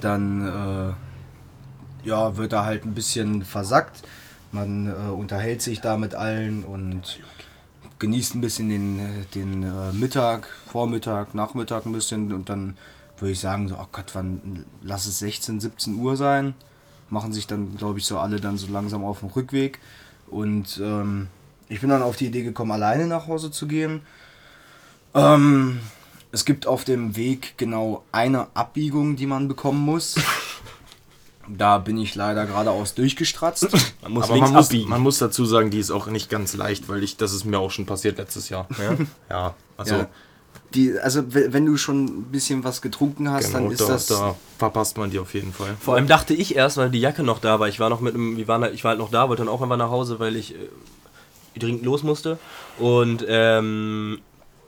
dann 0.00 0.94
äh, 2.06 2.08
ja, 2.08 2.38
wird 2.38 2.54
da 2.54 2.64
halt 2.64 2.86
ein 2.86 2.94
bisschen 2.94 3.44
versackt. 3.44 4.02
Man 4.52 4.86
äh, 4.86 5.10
unterhält 5.10 5.60
sich 5.60 5.82
da 5.82 5.98
mit 5.98 6.14
allen 6.14 6.64
und 6.64 7.20
genießt 7.98 8.36
ein 8.36 8.40
bisschen 8.40 8.70
den, 8.70 8.98
äh, 8.98 9.24
den 9.34 9.62
äh, 9.62 9.92
Mittag, 9.92 10.48
Vormittag, 10.66 11.34
Nachmittag 11.34 11.84
ein 11.84 11.92
bisschen 11.92 12.32
und 12.32 12.48
dann 12.48 12.78
würde 13.18 13.32
ich 13.32 13.40
sagen, 13.40 13.68
so, 13.68 13.76
oh 13.76 13.86
Gott, 13.92 14.06
wann 14.14 14.64
lass 14.82 15.06
es 15.06 15.18
16, 15.20 15.60
17 15.60 15.94
Uhr 15.96 16.16
sein. 16.16 16.54
Machen 17.10 17.32
sich 17.32 17.46
dann, 17.46 17.76
glaube 17.76 17.98
ich, 17.98 18.06
so 18.06 18.18
alle 18.18 18.40
dann 18.40 18.56
so 18.58 18.66
langsam 18.72 19.04
auf 19.04 19.20
den 19.20 19.30
Rückweg. 19.30 19.78
Und 20.26 20.80
ähm, 20.82 21.28
ich 21.68 21.80
bin 21.80 21.90
dann 21.90 22.02
auf 22.02 22.16
die 22.16 22.26
Idee 22.26 22.42
gekommen, 22.42 22.72
alleine 22.72 23.06
nach 23.06 23.26
Hause 23.26 23.50
zu 23.50 23.66
gehen. 23.66 24.02
Ähm, 25.14 25.80
es 26.32 26.44
gibt 26.44 26.66
auf 26.66 26.84
dem 26.84 27.14
Weg 27.16 27.54
genau 27.56 28.04
eine 28.10 28.48
Abbiegung, 28.54 29.16
die 29.16 29.26
man 29.26 29.48
bekommen 29.48 29.80
muss. 29.84 30.16
Da 31.46 31.76
bin 31.76 31.98
ich 31.98 32.14
leider 32.14 32.46
geradeaus 32.46 32.94
durchgestratzt. 32.94 33.68
Man 34.02 34.12
muss 34.12 34.24
Aber 34.24 34.34
links 34.36 34.48
man 34.48 34.56
muss, 34.56 34.66
abbiegen. 34.68 34.88
man 34.88 35.02
muss 35.02 35.18
dazu 35.18 35.44
sagen, 35.44 35.68
die 35.68 35.78
ist 35.78 35.90
auch 35.90 36.06
nicht 36.06 36.30
ganz 36.30 36.54
leicht, 36.54 36.88
weil 36.88 37.02
ich, 37.02 37.18
das 37.18 37.34
ist 37.34 37.44
mir 37.44 37.58
auch 37.58 37.70
schon 37.70 37.84
passiert 37.84 38.16
letztes 38.16 38.48
Jahr. 38.48 38.66
ja? 38.78 38.96
Ja, 39.28 39.54
also 39.76 39.94
Ja. 39.96 40.08
Die, 40.74 40.98
also 40.98 41.32
we- 41.32 41.52
wenn 41.52 41.64
du 41.66 41.76
schon 41.76 42.04
ein 42.04 42.22
bisschen 42.24 42.64
was 42.64 42.82
getrunken 42.82 43.30
hast, 43.30 43.52
genau, 43.52 43.64
dann 43.64 43.70
ist 43.72 43.80
da, 43.80 43.86
das... 43.88 44.06
da 44.06 44.34
verpasst 44.58 44.96
man 44.98 45.10
die 45.10 45.18
auf 45.20 45.32
jeden 45.34 45.52
Fall. 45.52 45.76
Vor 45.80 45.94
allem 45.94 46.08
dachte 46.08 46.34
ich 46.34 46.56
erst, 46.56 46.76
weil 46.76 46.90
die 46.90 47.00
Jacke 47.00 47.22
noch 47.22 47.38
da 47.38 47.60
war. 47.60 47.68
Ich 47.68 47.78
war 47.80 47.88
noch 47.90 48.00
mit 48.00 48.14
einem, 48.14 48.36
wir 48.36 48.48
waren, 48.48 48.62
halt- 48.62 48.74
ich 48.74 48.82
war 48.84 48.90
halt 48.90 48.98
noch 48.98 49.10
da, 49.10 49.28
wollte 49.28 49.42
dann 49.44 49.48
auch 49.52 49.62
einfach 49.62 49.76
nach 49.76 49.90
Hause, 49.90 50.18
weil 50.18 50.34
ich 50.36 50.54
äh, 50.54 50.58
dringend 51.58 51.84
los 51.84 52.02
musste. 52.02 52.38
Und 52.78 53.24
ähm, 53.28 54.18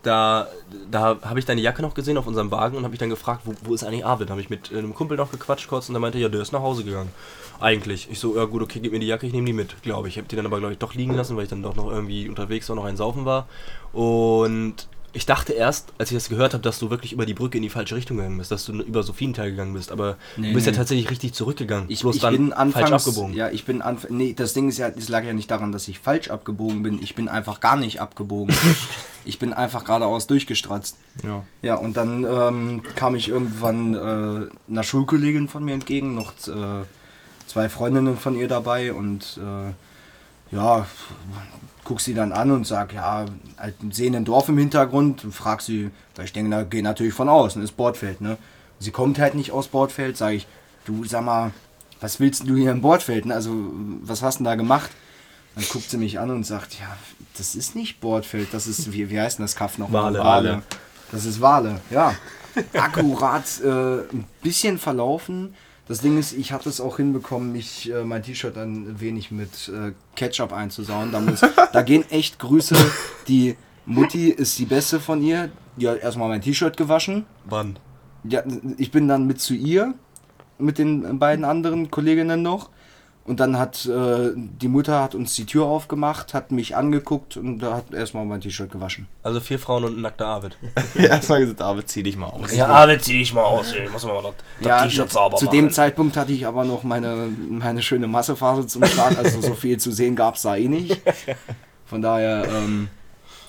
da, 0.04 0.46
da 0.88 1.18
habe 1.22 1.40
ich 1.40 1.44
deine 1.44 1.60
Jacke 1.60 1.82
noch 1.82 1.94
gesehen 1.94 2.16
auf 2.16 2.28
unserem 2.28 2.52
Wagen 2.52 2.76
und 2.76 2.84
habe 2.84 2.92
mich 2.92 3.00
dann 3.00 3.10
gefragt, 3.10 3.40
wo, 3.44 3.54
wo 3.64 3.74
ist 3.74 3.82
eigentlich 3.82 4.06
Arvid? 4.06 4.30
Habe 4.30 4.40
ich 4.40 4.48
mit 4.50 4.70
äh, 4.70 4.78
einem 4.78 4.94
Kumpel 4.94 5.16
noch 5.16 5.32
gequatscht 5.32 5.66
kurz 5.66 5.88
und 5.88 5.94
der 5.94 6.00
meinte, 6.00 6.18
ja, 6.18 6.28
der 6.28 6.40
ist 6.40 6.52
nach 6.52 6.62
Hause 6.62 6.84
gegangen. 6.84 7.10
Eigentlich. 7.58 8.08
Ich 8.12 8.20
so, 8.20 8.36
ja 8.36 8.44
gut, 8.44 8.62
okay, 8.62 8.78
gib 8.80 8.92
mir 8.92 9.00
die 9.00 9.06
Jacke, 9.08 9.26
ich 9.26 9.32
nehme 9.32 9.46
die 9.46 9.52
mit, 9.52 9.82
glaube 9.82 10.06
ich. 10.06 10.14
Ich 10.14 10.18
habe 10.18 10.28
die 10.28 10.36
dann 10.36 10.46
aber, 10.46 10.58
glaube 10.60 10.74
ich, 10.74 10.78
doch 10.78 10.94
liegen 10.94 11.14
lassen, 11.14 11.36
weil 11.36 11.44
ich 11.44 11.50
dann 11.50 11.62
doch 11.62 11.74
noch 11.74 11.90
irgendwie 11.90 12.28
unterwegs 12.28 12.68
war, 12.68 12.76
noch 12.76 12.84
ein 12.84 12.96
Saufen 12.96 13.24
war. 13.24 13.48
Und 13.92 14.86
ich 15.16 15.24
dachte 15.24 15.54
erst, 15.54 15.94
als 15.96 16.10
ich 16.10 16.16
das 16.16 16.28
gehört 16.28 16.52
habe, 16.52 16.62
dass 16.62 16.78
du 16.78 16.90
wirklich 16.90 17.14
über 17.14 17.24
die 17.24 17.32
Brücke 17.32 17.56
in 17.56 17.62
die 17.62 17.70
falsche 17.70 17.96
Richtung 17.96 18.18
gegangen 18.18 18.36
bist, 18.36 18.50
dass 18.50 18.66
du 18.66 18.74
über 18.74 19.02
Sophienthal 19.02 19.50
gegangen 19.50 19.72
bist, 19.72 19.90
aber 19.90 20.18
Nee, 20.36 20.48
du 20.48 20.54
bist 20.54 20.66
ja 20.66 20.72
nee. 20.72 20.78
tatsächlich 20.78 21.10
richtig 21.10 21.32
zurückgegangen. 21.32 21.86
Ich, 21.88 22.02
bloß 22.02 22.16
ich 22.16 22.20
dann 22.20 22.36
bin 22.36 22.52
anfangs, 22.52 22.90
falsch 22.90 23.06
abgebogen. 23.06 23.34
Ja, 23.34 23.48
ich 23.48 23.64
bin 23.64 23.80
anf 23.80 24.08
nee, 24.10 24.34
das 24.34 24.52
Ding 24.52 24.68
ist 24.68 24.76
ja, 24.76 24.88
es 24.88 25.08
lag 25.08 25.24
ja 25.24 25.32
nicht 25.32 25.50
daran, 25.50 25.72
dass 25.72 25.88
ich 25.88 26.00
falsch 26.00 26.28
abgebogen 26.28 26.82
bin. 26.82 27.02
Ich 27.02 27.14
bin 27.14 27.28
einfach 27.28 27.60
gar 27.60 27.76
nicht 27.76 27.98
abgebogen. 27.98 28.54
ich 29.24 29.38
bin 29.38 29.54
einfach 29.54 29.84
geradeaus 29.84 30.26
durchgestratzt. 30.26 30.98
Ja. 31.24 31.44
Ja, 31.62 31.76
und 31.76 31.96
dann 31.96 32.24
ähm, 32.24 32.82
kam 32.94 33.14
ich 33.14 33.30
irgendwann 33.30 33.94
äh, 33.94 34.70
einer 34.70 34.82
Schulkollegin 34.82 35.48
von 35.48 35.64
mir 35.64 35.72
entgegen, 35.72 36.14
noch 36.14 36.32
äh, 36.46 36.84
zwei 37.46 37.70
Freundinnen 37.70 38.18
von 38.18 38.36
ihr 38.36 38.48
dabei 38.48 38.92
und 38.92 39.40
äh, 39.42 40.54
ja, 40.54 40.86
guck 41.86 42.00
sie 42.00 42.14
dann 42.14 42.32
an 42.32 42.50
und 42.50 42.66
sag, 42.66 42.92
ja, 42.92 43.26
halt 43.56 43.74
sehen 43.90 44.16
ein 44.16 44.24
Dorf 44.24 44.48
im 44.48 44.58
Hintergrund 44.58 45.24
und 45.24 45.32
frag 45.32 45.62
sie, 45.62 45.90
weil 46.16 46.24
ich 46.24 46.32
denke, 46.32 46.50
da 46.50 46.64
geht 46.64 46.82
natürlich 46.82 47.14
von 47.14 47.28
außen, 47.28 47.62
ist 47.62 47.76
Bordfeld, 47.76 48.20
ne? 48.20 48.36
Sie 48.78 48.90
kommt 48.90 49.18
halt 49.18 49.34
nicht 49.34 49.52
aus 49.52 49.68
Bordfeld, 49.68 50.16
sage 50.16 50.36
ich, 50.36 50.46
du 50.84 51.04
sag 51.04 51.24
mal, 51.24 51.52
was 52.00 52.20
willst 52.20 52.46
du 52.46 52.56
hier 52.56 52.72
im 52.72 52.82
Bordfeld? 52.82 53.24
Ne? 53.24 53.34
Also, 53.34 53.52
was 54.02 54.20
hast 54.20 54.34
du 54.34 54.38
denn 54.40 54.50
da 54.50 54.54
gemacht? 54.56 54.90
Dann 55.54 55.64
guckt 55.70 55.88
sie 55.88 55.96
mich 55.96 56.18
an 56.18 56.30
und 56.30 56.44
sagt, 56.44 56.74
ja, 56.78 56.96
das 57.38 57.54
ist 57.54 57.74
nicht 57.74 58.00
Bordfeld, 58.00 58.48
das 58.52 58.66
ist, 58.66 58.92
wie, 58.92 59.08
wie 59.08 59.18
heißt 59.18 59.38
denn 59.38 59.44
das 59.44 59.56
Kaff 59.56 59.78
noch? 59.78 59.90
Wale. 59.92 60.18
Wale. 60.18 60.62
Das 61.12 61.24
ist 61.24 61.40
Wale, 61.40 61.80
ja. 61.90 62.14
Akkurat 62.74 63.44
äh, 63.62 63.68
ein 63.68 64.24
bisschen 64.42 64.78
verlaufen. 64.78 65.54
Das 65.88 66.00
Ding 66.00 66.18
ist, 66.18 66.32
ich 66.32 66.50
hatte 66.50 66.68
es 66.68 66.80
auch 66.80 66.96
hinbekommen, 66.96 67.52
mich 67.52 67.92
äh, 67.92 68.02
mein 68.02 68.22
T-Shirt 68.22 68.58
ein 68.58 69.00
wenig 69.00 69.30
mit 69.30 69.68
äh, 69.68 69.92
Ketchup 70.16 70.52
einzusauen. 70.52 71.12
Da, 71.12 71.20
muss, 71.20 71.40
da 71.72 71.82
gehen 71.82 72.04
echt 72.10 72.40
Grüße. 72.40 72.74
Die 73.28 73.56
Mutti 73.84 74.30
ist 74.30 74.58
die 74.58 74.64
beste 74.64 74.98
von 74.98 75.22
ihr. 75.22 75.50
Die 75.76 75.88
hat 75.88 76.00
erstmal 76.00 76.28
mein 76.28 76.40
T-Shirt 76.40 76.76
gewaschen. 76.76 77.24
Wann? 77.44 77.78
Ja, 78.24 78.42
ich 78.78 78.90
bin 78.90 79.06
dann 79.06 79.28
mit 79.28 79.40
zu 79.40 79.54
ihr, 79.54 79.94
mit 80.58 80.78
den 80.78 81.20
beiden 81.20 81.44
anderen 81.44 81.88
Kolleginnen 81.88 82.42
noch. 82.42 82.70
Und 83.26 83.40
dann 83.40 83.58
hat 83.58 83.86
äh, 83.86 84.30
die 84.36 84.68
Mutter 84.68 85.02
hat 85.02 85.14
uns 85.16 85.34
die 85.34 85.46
Tür 85.46 85.64
aufgemacht, 85.64 86.32
hat 86.32 86.52
mich 86.52 86.76
angeguckt 86.76 87.36
und 87.36 87.58
da 87.58 87.74
hat 87.74 87.92
erstmal 87.92 88.24
mein 88.24 88.40
T-Shirt 88.40 88.70
gewaschen. 88.70 89.08
Also 89.24 89.40
vier 89.40 89.58
Frauen 89.58 89.84
und 89.84 89.98
ein 89.98 90.02
nackter 90.02 90.26
Arvid. 90.26 90.56
Erstmal 90.94 91.40
gesagt, 91.40 91.60
David, 91.60 91.88
zieh 91.88 92.04
dich 92.04 92.16
mal 92.16 92.26
aus. 92.28 92.54
Ja, 92.54 92.66
Arvid, 92.66 93.02
zieh 93.02 93.18
dich 93.18 93.34
mal 93.34 93.42
aus, 93.42 93.72
ey. 93.72 93.88
Muss 93.88 94.04
man 94.04 94.14
mal 94.14 94.22
das, 94.22 94.34
das 94.60 94.66
Ja, 94.68 94.82
T-Shirt 94.84 95.10
sauber 95.10 95.36
zu 95.38 95.46
machen. 95.46 95.56
dem 95.56 95.70
Zeitpunkt 95.70 96.16
hatte 96.16 96.32
ich 96.32 96.46
aber 96.46 96.64
noch 96.64 96.84
meine, 96.84 97.28
meine 97.48 97.82
schöne 97.82 98.06
Massephase 98.06 98.66
zum 98.68 98.84
Start, 98.84 99.18
also 99.18 99.40
so 99.40 99.54
viel 99.54 99.78
zu 99.78 99.90
sehen 99.90 100.14
gab 100.14 100.36
es 100.36 100.42
da 100.42 100.54
eh 100.56 100.68
nicht. 100.68 101.00
Von 101.86 102.02
daher, 102.02 102.44
ähm, 102.48 102.88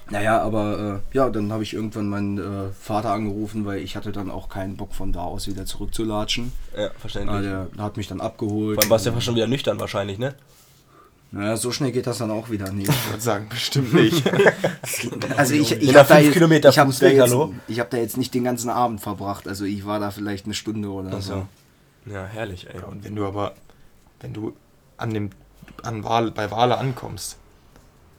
Naja, 0.09 0.41
aber 0.41 1.01
äh, 1.11 1.15
ja, 1.17 1.29
dann 1.29 1.51
habe 1.51 1.63
ich 1.63 1.73
irgendwann 1.73 2.07
meinen 2.09 2.37
äh, 2.37 2.71
Vater 2.79 3.11
angerufen, 3.11 3.65
weil 3.65 3.79
ich 3.79 3.95
hatte 3.97 4.11
dann 4.11 4.31
auch 4.31 4.47
keinen 4.49 4.77
Bock 4.77 4.93
von 4.95 5.11
da 5.11 5.21
aus 5.23 5.47
wieder 5.47 5.65
zurückzulatschen. 5.65 6.53
Ja, 6.77 6.91
verständlich. 6.97 7.37
Ah, 7.37 7.67
der 7.75 7.83
hat 7.83 7.97
mich 7.97 8.07
dann 8.07 8.21
abgeholt. 8.21 8.75
Vor 8.75 8.83
allem 8.83 8.89
warst 8.89 9.05
du 9.05 9.09
ja 9.09 9.13
fast 9.15 9.25
schon 9.25 9.35
wieder 9.35 9.47
nüchtern 9.47 9.79
wahrscheinlich, 9.79 10.17
ne? 10.17 10.33
Naja, 11.31 11.57
so 11.57 11.73
schnell 11.73 11.91
geht 11.91 12.07
das 12.07 12.19
dann 12.19 12.31
auch 12.31 12.49
wieder 12.49 12.71
nicht. 12.71 12.87
Ich 13.07 13.09
würde 13.11 13.21
sagen, 13.21 13.47
bestimmt 13.49 13.93
nicht. 13.93 14.23
Also 15.37 15.53
ich, 15.55 15.71
ich 15.73 15.87
habe 15.95 16.07
da, 16.07 16.15
fünf 16.15 16.23
jetzt- 16.27 16.33
Kilometer 16.33 16.69
ich 16.69 16.79
hab 16.79 16.89
da, 16.99 17.07
jetzt- 17.07 17.35
ich 17.67 17.79
hab 17.81 17.89
da 17.89 17.97
jetzt 17.97 18.17
nicht 18.17 18.33
den 18.33 18.45
ganzen 18.45 18.69
Abend 18.69 19.01
verbracht. 19.01 19.47
Also 19.47 19.65
ich 19.65 19.85
war 19.85 19.99
da 19.99 20.11
vielleicht 20.11 20.45
eine 20.45 20.53
Stunde 20.53 20.89
oder 20.89 21.09
Ach 21.13 21.21
so. 21.21 21.45
so. 22.05 22.13
Ja, 22.13 22.25
herrlich, 22.25 22.67
ey. 22.73 22.79
Ja, 22.79 22.87
und 22.87 23.03
wenn 23.03 23.15
du 23.15 23.25
aber, 23.25 23.53
wenn 24.21 24.33
du 24.33 24.53
an 24.95 25.13
dem, 25.13 25.31
an 25.83 26.05
Wale, 26.05 26.31
bei 26.31 26.49
Wale 26.49 26.77
ankommst, 26.77 27.35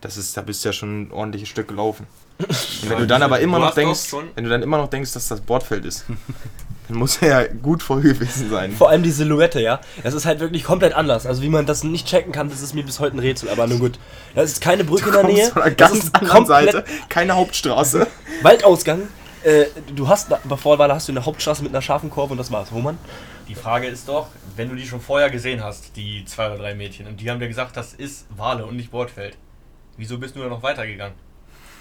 das 0.00 0.16
ist, 0.16 0.36
da 0.36 0.42
bist 0.42 0.64
du 0.64 0.68
ja 0.68 0.72
schon 0.72 1.02
ein 1.02 1.12
ordentliches 1.12 1.48
Stück 1.48 1.68
gelaufen. 1.68 2.06
Und 2.38 2.90
wenn 2.90 2.98
du 2.98 3.06
dann 3.06 3.22
aber 3.22 3.40
immer 3.40 3.58
noch 3.58 3.74
denkst, 3.74 4.08
schon- 4.08 4.28
wenn 4.34 4.44
du 4.44 4.50
dann 4.50 4.62
immer 4.62 4.78
noch 4.78 4.88
denkst, 4.88 5.12
dass 5.12 5.28
das 5.28 5.40
Bordfeld 5.40 5.84
ist, 5.84 6.04
dann 6.88 6.96
muss 6.96 7.16
er 7.18 7.42
ja 7.42 7.52
gut 7.52 7.82
voll 7.82 8.00
gewesen 8.00 8.48
sein. 8.48 8.72
Vor 8.72 8.88
allem 8.90 9.02
die 9.02 9.10
Silhouette, 9.10 9.60
ja. 9.60 9.80
Das 10.04 10.14
ist 10.14 10.24
halt 10.24 10.38
wirklich 10.40 10.62
komplett 10.64 10.92
anders. 10.94 11.26
Also 11.26 11.42
wie 11.42 11.48
man 11.48 11.66
das 11.66 11.82
nicht 11.84 12.06
checken 12.06 12.32
kann, 12.32 12.48
das 12.48 12.62
ist 12.62 12.74
mir 12.74 12.84
bis 12.84 13.00
heute 13.00 13.16
ein 13.16 13.18
Rätsel. 13.18 13.48
Aber 13.50 13.66
nun 13.66 13.80
gut. 13.80 13.98
Das 14.34 14.52
ist 14.52 14.60
keine 14.60 14.84
Brücke 14.84 15.06
in 15.08 15.12
der 15.12 15.24
Nähe. 15.24 15.48
Von 15.50 15.62
einer 15.62 15.74
Das 15.74 15.90
ganz 15.90 16.04
ist 16.04 16.14
anderen 16.14 16.46
Seite, 16.46 16.84
keine 17.08 17.34
Hauptstraße. 17.34 18.06
Waldausgang. 18.42 19.02
Äh, 19.42 19.66
du 19.94 20.08
hast, 20.08 20.28
bevor 20.48 20.78
Walle 20.78 20.94
hast 20.94 21.08
du 21.08 21.12
eine 21.12 21.24
Hauptstraße 21.24 21.62
mit 21.62 21.72
einer 21.72 21.82
scharfen 21.82 22.08
Kurve 22.10 22.32
und 22.32 22.38
das 22.38 22.50
war's. 22.52 22.70
Hohmann? 22.70 22.98
Die 23.48 23.54
Frage 23.54 23.86
ist 23.86 24.08
doch, 24.08 24.28
wenn 24.56 24.68
du 24.68 24.74
die 24.74 24.86
schon 24.86 25.00
vorher 25.00 25.30
gesehen 25.30 25.62
hast, 25.64 25.96
die 25.96 26.24
zwei 26.24 26.46
oder 26.48 26.58
drei 26.58 26.74
Mädchen, 26.74 27.06
und 27.06 27.20
die 27.20 27.30
haben 27.30 27.40
dir 27.40 27.48
gesagt, 27.48 27.76
das 27.76 27.94
ist 27.94 28.26
Wale 28.36 28.66
und 28.66 28.76
nicht 28.76 28.90
Bordfeld. 28.90 29.36
Wieso 29.98 30.16
bist 30.18 30.34
du 30.36 30.40
da 30.40 30.48
noch 30.48 30.62
weitergegangen? 30.62 31.14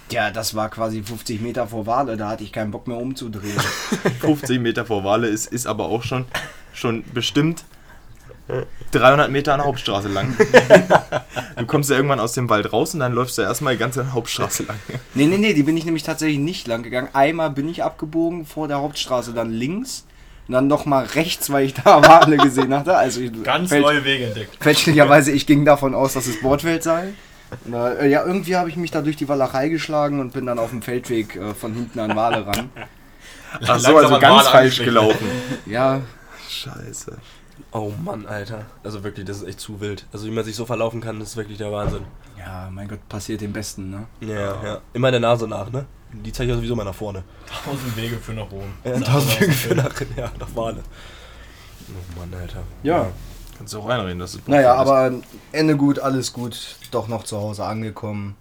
Ja, 0.10 0.32
das 0.32 0.56
war 0.56 0.69
quasi 0.69 1.01
50 1.03 1.39
Meter 1.41 1.67
vor 1.67 1.86
Wale, 1.86 2.17
da 2.17 2.30
hatte 2.30 2.43
ich 2.43 2.51
keinen 2.51 2.71
Bock 2.71 2.88
mehr 2.88 2.97
umzudrehen. 2.97 3.58
50 4.21 4.60
Meter 4.60 4.86
vor 4.86 5.03
Wale 5.03 5.27
ist, 5.27 5.47
ist 5.47 5.67
aber 5.67 5.86
auch 5.86 6.03
schon, 6.03 6.25
schon 6.73 7.03
bestimmt 7.13 7.63
300 8.91 9.30
Meter 9.30 9.53
an 9.53 9.60
der 9.60 9.67
Hauptstraße 9.67 10.08
lang. 10.08 10.34
Du 11.58 11.65
kommst 11.65 11.89
ja 11.89 11.97
irgendwann 11.97 12.21
aus 12.21 12.32
dem 12.32 12.49
Wald 12.49 12.71
raus 12.71 12.93
und 12.93 13.01
dann 13.01 13.12
läufst 13.12 13.38
du 13.38 13.41
erstmal 13.41 13.73
die 13.73 13.80
ganze 13.80 14.13
Hauptstraße 14.13 14.63
lang. 14.63 14.77
nee, 15.15 15.25
nee, 15.25 15.38
nee, 15.38 15.53
die 15.53 15.63
bin 15.63 15.75
ich 15.75 15.84
nämlich 15.84 16.03
tatsächlich 16.03 16.39
nicht 16.39 16.65
lang 16.67 16.82
gegangen. 16.84 17.10
Einmal 17.12 17.49
bin 17.49 17.67
ich 17.67 17.84
abgebogen 17.84 18.45
vor 18.45 18.69
der 18.69 18.77
Hauptstraße, 18.77 19.34
dann 19.34 19.51
links. 19.51 20.06
Und 20.47 20.53
dann 20.53 20.67
nochmal 20.67 21.03
rechts, 21.08 21.49
weil 21.49 21.65
ich 21.65 21.73
da 21.73 22.01
Wale 22.08 22.38
gesehen 22.38 22.73
hatte. 22.73 22.95
Also 22.95 23.19
ich, 23.19 23.43
Ganz 23.43 23.69
fälsch- 23.69 23.82
neue 23.82 24.06
Wege 24.06 24.27
entdeckt. 24.27 24.63
Fälschlicherweise, 24.63 25.34
ich 25.34 25.45
ging 25.45 25.65
davon 25.65 25.93
aus, 25.93 26.13
dass 26.13 26.25
es 26.25 26.39
Bordfeld 26.39 26.84
sei. 26.84 27.10
Na, 27.65 27.93
äh, 27.93 28.10
ja, 28.10 28.25
irgendwie 28.25 28.55
habe 28.55 28.69
ich 28.69 28.75
mich 28.75 28.91
da 28.91 29.01
durch 29.01 29.15
die 29.15 29.27
Walachei 29.27 29.69
geschlagen 29.69 30.19
und 30.19 30.33
bin 30.33 30.45
dann 30.45 30.60
auf 30.60 30.69
dem 30.69 30.81
Feldweg 30.81 31.36
äh, 31.36 31.53
von 31.53 31.73
hinten 31.73 31.99
an 31.99 32.15
Wale 32.15 32.45
ran. 32.45 32.69
Ach 33.65 33.79
so, 33.79 33.95
also 33.97 34.15
an 34.15 34.21
ganz 34.21 34.45
Wale 34.45 34.49
falsch 34.49 34.79
gelaufen. 34.79 35.27
Ja, 35.65 36.01
Scheiße. 36.49 37.17
Oh 37.71 37.91
Mann, 38.03 38.25
Alter. 38.25 38.65
Also 38.83 39.03
wirklich, 39.03 39.25
das 39.25 39.38
ist 39.38 39.47
echt 39.47 39.60
zu 39.60 39.79
wild. 39.81 40.05
Also 40.13 40.25
wie 40.25 40.31
man 40.31 40.43
sich 40.43 40.55
so 40.55 40.65
verlaufen 40.65 41.01
kann, 41.01 41.19
das 41.19 41.29
ist 41.29 41.38
wirklich 41.38 41.57
der 41.57 41.71
Wahnsinn. 41.71 42.03
ja, 42.38 42.69
mein 42.71 42.88
Gott, 42.88 43.07
passiert 43.10 43.41
dem 43.41 43.51
Besten, 43.53 43.89
ne? 43.89 44.07
Ja, 44.21 44.63
ja. 44.63 44.81
Immer 44.93 45.12
der 45.12 45.19
Nase 45.19 45.47
nach, 45.47 45.71
ne? 45.71 45.86
Die 46.12 46.31
zeige 46.31 46.51
ich 46.51 46.57
sowieso 46.57 46.75
mal 46.75 46.86
nach 46.86 46.95
vorne. 46.95 47.23
Tausend 47.65 47.95
Wege 47.97 48.17
für 48.17 48.33
nach 48.33 48.49
oben. 48.49 48.73
Ja, 48.83 48.99
tausend 48.99 49.41
Wege 49.41 49.51
für 49.51 49.75
nach, 49.75 49.93
ja, 50.15 50.31
nach 50.39 50.55
Wale. 50.55 50.81
Oh 51.89 52.19
Mann, 52.19 52.33
Alter. 52.39 52.63
Ja. 52.83 53.07
Kannst 53.57 53.73
du 53.73 53.79
auch 53.79 53.89
reinreden, 53.89 54.19
dass 54.19 54.35
es 54.35 54.47
Naja, 54.47 54.75
Bordfeld 54.75 55.23
aber 55.23 55.23
Ende 55.51 55.75
gut, 55.75 55.99
alles 55.99 56.33
gut. 56.33 56.75
Doch 56.91 57.07
noch 57.07 57.23
zu 57.23 57.37
Hause 57.37 57.65
angekommen. 57.65 58.35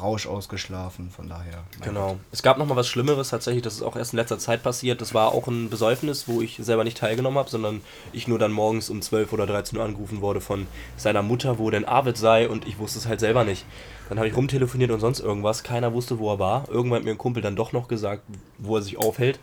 Rausch 0.00 0.26
ausgeschlafen, 0.26 1.10
von 1.10 1.28
daher. 1.28 1.62
Genau. 1.80 2.18
Es 2.32 2.42
gab 2.42 2.58
noch 2.58 2.66
mal 2.66 2.74
was 2.74 2.88
Schlimmeres 2.88 3.28
tatsächlich, 3.28 3.62
das 3.62 3.74
ist 3.74 3.82
auch 3.82 3.94
erst 3.94 4.12
in 4.12 4.18
letzter 4.18 4.40
Zeit 4.40 4.64
passiert. 4.64 5.00
Das 5.00 5.14
war 5.14 5.28
auch 5.28 5.46
ein 5.46 5.70
Besäufnis, 5.70 6.26
wo 6.26 6.40
ich 6.40 6.58
selber 6.60 6.82
nicht 6.82 6.98
teilgenommen 6.98 7.38
habe, 7.38 7.48
sondern 7.48 7.80
ich 8.12 8.26
nur 8.26 8.40
dann 8.40 8.50
morgens 8.50 8.90
um 8.90 9.00
12 9.00 9.32
oder 9.32 9.46
13 9.46 9.78
Uhr 9.78 9.84
angerufen 9.84 10.20
wurde 10.20 10.40
von 10.40 10.66
seiner 10.96 11.22
Mutter, 11.22 11.60
wo 11.60 11.70
denn 11.70 11.84
Arvid 11.84 12.16
sei 12.16 12.48
und 12.48 12.66
ich 12.66 12.80
wusste 12.80 12.98
es 12.98 13.06
halt 13.06 13.20
selber 13.20 13.44
nicht. 13.44 13.64
Dann 14.08 14.18
habe 14.18 14.26
ich 14.26 14.36
rumtelefoniert 14.36 14.90
und 14.90 14.98
sonst 14.98 15.20
irgendwas. 15.20 15.62
Keiner 15.62 15.92
wusste, 15.92 16.18
wo 16.18 16.32
er 16.32 16.38
war. 16.40 16.68
Irgendwann 16.68 16.98
hat 16.98 17.04
mir 17.04 17.12
ein 17.12 17.18
Kumpel 17.18 17.42
dann 17.42 17.54
doch 17.54 17.72
noch 17.72 17.86
gesagt, 17.86 18.22
wo 18.58 18.76
er 18.76 18.82
sich 18.82 18.98
aufhält. 18.98 19.38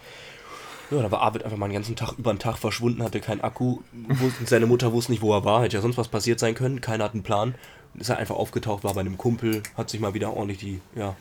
Ja, 0.91 1.01
da 1.01 1.09
war 1.09 1.21
Arvid 1.21 1.43
einfach 1.43 1.57
mal 1.57 1.67
den 1.67 1.75
ganzen 1.75 1.95
Tag 1.95 2.13
über 2.17 2.33
den 2.33 2.39
Tag 2.39 2.57
verschwunden, 2.57 3.01
hatte 3.01 3.21
keinen 3.21 3.41
Akku. 3.41 3.79
Wusste, 3.93 4.45
seine 4.45 4.65
Mutter 4.65 4.91
wusste 4.91 5.13
nicht, 5.13 5.21
wo 5.21 5.33
er 5.33 5.45
war. 5.45 5.63
Hätte 5.63 5.77
ja 5.77 5.81
sonst 5.81 5.97
was 5.97 6.09
passiert 6.09 6.39
sein 6.39 6.53
können. 6.53 6.81
Keiner 6.81 7.05
hat 7.05 7.13
einen 7.13 7.23
Plan. 7.23 7.55
Ist 7.95 8.09
er 8.09 8.17
einfach 8.17 8.35
aufgetaucht, 8.35 8.83
war 8.83 8.93
bei 8.93 9.01
einem 9.01 9.17
Kumpel, 9.17 9.63
hat 9.75 9.89
sich 9.89 9.99
mal 9.99 10.13
wieder 10.13 10.33
ordentlich 10.33 10.59
die, 10.59 10.81
ja, 10.95 11.15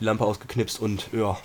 die 0.00 0.04
Lampe 0.04 0.24
ausgeknipst 0.24 0.80
und 0.80 1.08
ja, 1.12 1.36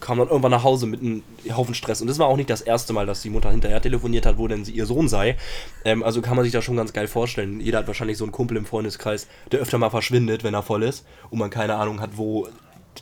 kam 0.00 0.18
dann 0.18 0.28
irgendwann 0.28 0.50
nach 0.50 0.64
Hause 0.64 0.86
mit 0.86 1.00
einem 1.00 1.22
Haufen 1.50 1.74
Stress. 1.74 2.00
Und 2.00 2.08
das 2.08 2.18
war 2.18 2.26
auch 2.26 2.36
nicht 2.36 2.50
das 2.50 2.60
erste 2.60 2.92
Mal, 2.92 3.06
dass 3.06 3.22
die 3.22 3.30
Mutter 3.30 3.50
hinterher 3.50 3.80
telefoniert 3.80 4.26
hat, 4.26 4.38
wo 4.38 4.48
denn 4.48 4.64
sie 4.64 4.72
ihr 4.72 4.86
Sohn 4.86 5.08
sei. 5.08 5.36
Ähm, 5.84 6.02
also 6.02 6.22
kann 6.22 6.36
man 6.36 6.44
sich 6.44 6.52
das 6.52 6.64
schon 6.64 6.76
ganz 6.76 6.92
geil 6.92 7.08
vorstellen. 7.08 7.60
Jeder 7.60 7.78
hat 7.78 7.86
wahrscheinlich 7.86 8.18
so 8.18 8.24
einen 8.24 8.32
Kumpel 8.32 8.56
im 8.56 8.66
Freundeskreis, 8.66 9.28
der 9.52 9.60
öfter 9.60 9.78
mal 9.78 9.90
verschwindet, 9.90 10.44
wenn 10.44 10.54
er 10.54 10.62
voll 10.62 10.82
ist 10.82 11.04
und 11.30 11.38
man 11.38 11.50
keine 11.50 11.76
Ahnung 11.76 12.00
hat, 12.00 12.10
wo 12.16 12.48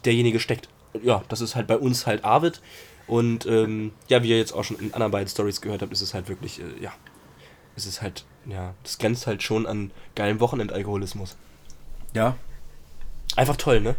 derjenige 0.04 0.40
steckt. 0.40 0.68
Ja, 1.02 1.22
das 1.28 1.40
ist 1.40 1.56
halt 1.56 1.66
bei 1.66 1.76
uns 1.76 2.06
halt 2.06 2.24
Arvid. 2.24 2.60
Und 3.06 3.46
ähm, 3.46 3.92
ja, 4.08 4.22
wie 4.22 4.30
ihr 4.30 4.38
jetzt 4.38 4.52
auch 4.52 4.64
schon 4.64 4.78
in 4.78 4.92
anderen 4.92 5.12
beiden 5.12 5.28
Stories 5.28 5.60
gehört 5.60 5.82
habt, 5.82 5.92
ist 5.92 6.00
es 6.00 6.14
halt 6.14 6.28
wirklich, 6.28 6.60
äh, 6.60 6.82
ja, 6.82 6.92
es 7.76 7.86
ist 7.86 8.02
halt, 8.02 8.24
ja, 8.46 8.74
das 8.82 8.98
grenzt 8.98 9.26
halt 9.26 9.42
schon 9.42 9.66
an 9.66 9.90
geilen 10.14 10.40
Wochenendalkoholismus. 10.40 11.36
Ja. 12.14 12.36
Einfach 13.36 13.56
toll, 13.56 13.80
ne? 13.80 13.96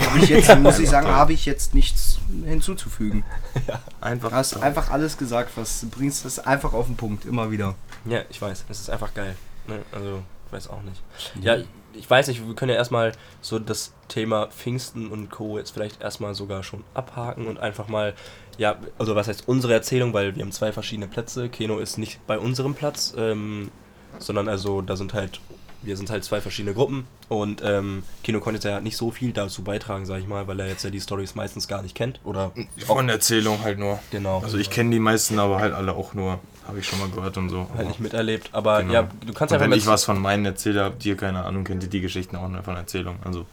Hab 0.00 0.16
ich 0.16 0.28
jetzt, 0.28 0.58
muss 0.58 0.78
ich 0.80 0.90
sagen, 0.90 1.06
habe 1.06 1.32
ich 1.32 1.46
jetzt 1.46 1.74
nichts 1.74 2.18
hinzuzufügen. 2.44 3.24
Einfach. 4.00 4.30
Du 4.30 4.34
hast 4.34 4.56
einfach 4.56 4.90
alles 4.90 5.16
gesagt, 5.16 5.52
was 5.54 5.80
du 5.80 5.88
bringst, 5.88 6.24
das 6.24 6.40
einfach 6.40 6.72
auf 6.72 6.86
den 6.86 6.96
Punkt, 6.96 7.24
immer 7.24 7.50
wieder. 7.50 7.76
Ja, 8.04 8.22
ich 8.30 8.40
weiß. 8.42 8.64
Es 8.68 8.80
ist 8.80 8.90
einfach 8.90 9.14
geil. 9.14 9.36
Ne? 9.68 9.80
Also, 9.92 10.22
ich 10.46 10.52
weiß 10.52 10.68
auch 10.70 10.82
nicht. 10.82 11.00
Ja, 11.40 11.58
ich 11.94 12.08
weiß 12.08 12.28
nicht, 12.28 12.46
wir 12.46 12.54
können 12.54 12.70
ja 12.70 12.76
erstmal 12.76 13.12
so 13.40 13.58
das 13.58 13.92
Thema 14.08 14.48
Pfingsten 14.48 15.08
und 15.08 15.30
Co. 15.30 15.58
jetzt 15.58 15.70
vielleicht 15.70 16.00
erstmal 16.00 16.34
sogar 16.34 16.62
schon 16.62 16.84
abhaken 16.94 17.46
und 17.46 17.58
einfach 17.58 17.88
mal, 17.88 18.14
ja, 18.60 18.76
also 18.98 19.16
was 19.16 19.26
heißt 19.26 19.48
unsere 19.48 19.72
Erzählung, 19.72 20.12
weil 20.12 20.36
wir 20.36 20.42
haben 20.42 20.52
zwei 20.52 20.70
verschiedene 20.70 21.08
Plätze. 21.08 21.48
Keno 21.48 21.78
ist 21.78 21.96
nicht 21.96 22.24
bei 22.26 22.38
unserem 22.38 22.74
Platz, 22.74 23.14
ähm, 23.16 23.70
sondern 24.18 24.48
also 24.50 24.82
da 24.82 24.96
sind 24.96 25.14
halt, 25.14 25.40
wir 25.80 25.96
sind 25.96 26.10
halt 26.10 26.24
zwei 26.24 26.42
verschiedene 26.42 26.74
Gruppen 26.74 27.06
und 27.30 27.62
ähm, 27.64 28.02
Keno 28.22 28.38
konnte 28.40 28.58
jetzt 28.58 28.64
ja 28.64 28.80
nicht 28.82 28.98
so 28.98 29.10
viel 29.10 29.32
dazu 29.32 29.64
beitragen, 29.64 30.04
sag 30.04 30.18
ich 30.20 30.26
mal, 30.26 30.46
weil 30.46 30.60
er 30.60 30.66
jetzt 30.68 30.84
ja 30.84 30.90
die 30.90 31.00
Stories 31.00 31.34
meistens 31.34 31.68
gar 31.68 31.80
nicht 31.80 31.94
kennt. 31.94 32.20
Oder 32.22 32.52
Von 32.86 33.08
Erzählung 33.08 33.62
halt 33.64 33.78
nur. 33.78 33.98
genau. 34.10 34.40
Also 34.40 34.58
ich 34.58 34.68
kenne 34.68 34.90
die 34.90 35.00
meisten, 35.00 35.38
aber 35.38 35.58
halt 35.58 35.72
alle 35.72 35.94
auch 35.94 36.12
nur. 36.12 36.38
Habe 36.68 36.78
ich 36.80 36.86
schon 36.86 36.98
mal 37.00 37.08
gehört 37.08 37.36
und 37.38 37.48
so. 37.48 37.66
halt 37.74 37.88
nicht 37.88 37.98
miterlebt. 38.00 38.50
Aber 38.52 38.82
Genau. 38.82 38.92
ja, 38.92 39.02
du 39.02 39.32
kannst 39.32 39.52
Und 39.52 39.56
einfach 39.58 39.70
wenn 39.70 39.72
ich 39.78 39.86
was 39.86 40.04
von 40.04 40.20
meinen 40.20 40.44
erzähle, 40.44 40.84
habt 40.84 41.04
ihr 41.06 41.16
keine 41.16 41.44
Ahnung, 41.44 41.64
kennt 41.64 41.82
ihr 41.82 41.88
die 41.88 42.02
Geschichten 42.02 42.36
auch 42.36 42.46
nur 42.46 42.62
von 42.62 42.76
Erzählung. 42.76 43.16
Also 43.24 43.46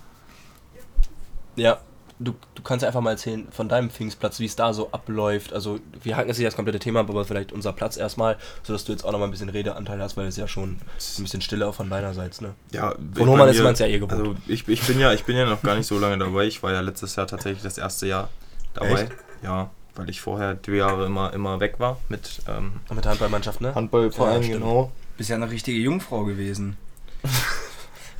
Ja, 1.56 1.80
du, 2.19 2.34
du 2.56 2.62
kannst 2.63 2.84
einfach 2.86 3.01
mal 3.01 3.12
erzählen 3.12 3.47
von 3.51 3.69
deinem 3.69 3.89
Pfingstplatz, 3.89 4.39
wie 4.39 4.45
es 4.45 4.56
da 4.56 4.73
so 4.73 4.91
abläuft. 4.91 5.53
Also, 5.53 5.80
wir 6.03 6.15
hacken 6.15 6.27
jetzt 6.30 6.38
nicht 6.38 6.47
das 6.47 6.56
komplette 6.56 6.80
Thema, 6.80 7.01
ab, 7.01 7.10
aber 7.10 7.25
vielleicht 7.25 7.51
unser 7.51 7.73
Platz 7.73 7.97
erstmal, 7.97 8.38
sodass 8.63 8.86
du 8.86 8.91
jetzt 8.91 9.03
auch 9.03 9.12
noch 9.12 9.19
mal 9.19 9.25
ein 9.25 9.32
bisschen 9.32 9.49
Redeanteil 9.49 10.01
hast, 10.01 10.17
weil 10.17 10.27
es 10.27 10.38
ja 10.38 10.47
schon 10.47 10.71
ein 10.71 10.80
bisschen 11.23 11.41
stiller 11.41 11.73
von 11.73 11.89
deinerseits, 11.89 12.41
ne? 12.41 12.53
ja, 12.71 12.95
Von 13.15 13.30
Hohmann 13.30 13.49
ist 13.49 13.62
man's 13.62 13.80
ja 13.80 13.88
eh 13.88 13.99
gewohnt. 13.99 14.13
Also 14.13 14.36
ich, 14.47 14.67
ich 14.67 14.82
bin 14.84 14.99
ja, 14.99 15.13
ich 15.13 15.23
bin 15.25 15.36
ja 15.38 15.45
noch 15.45 15.62
gar 15.62 15.75
nicht 15.75 15.88
so 15.88 15.99
lange 15.99 16.17
dabei. 16.17 16.45
Ich 16.45 16.62
war 16.63 16.71
ja 16.73 16.82
letztes 16.82 17.15
Jahr 17.15 17.27
tatsächlich 17.27 17.63
das 17.63 17.77
erste 17.77 18.08
Jahr 18.08 18.30
dabei. 18.73 19.03
Echt? 19.03 19.12
Ja, 19.43 19.69
weil 19.95 20.10
ich 20.10 20.21
vorher 20.21 20.56
die 20.56 20.71
Jahre 20.71 21.06
immer, 21.06 21.34
immer 21.34 21.60
weg 21.60 21.75
war 21.80 21.97
mit 22.10 22.41
ähm, 22.47 22.73
mit 22.93 23.03
der 23.03 23.12
Handballmannschaft, 23.12 23.62
ne? 23.62 23.73
Handballverein, 23.75 24.38
Ja, 24.38 24.43
stimmt. 24.43 24.62
genau. 24.62 24.91
Bist 25.17 25.30
ja 25.30 25.36
eine 25.36 25.49
richtige 25.49 25.80
Jungfrau 25.80 26.25
gewesen. 26.25 26.77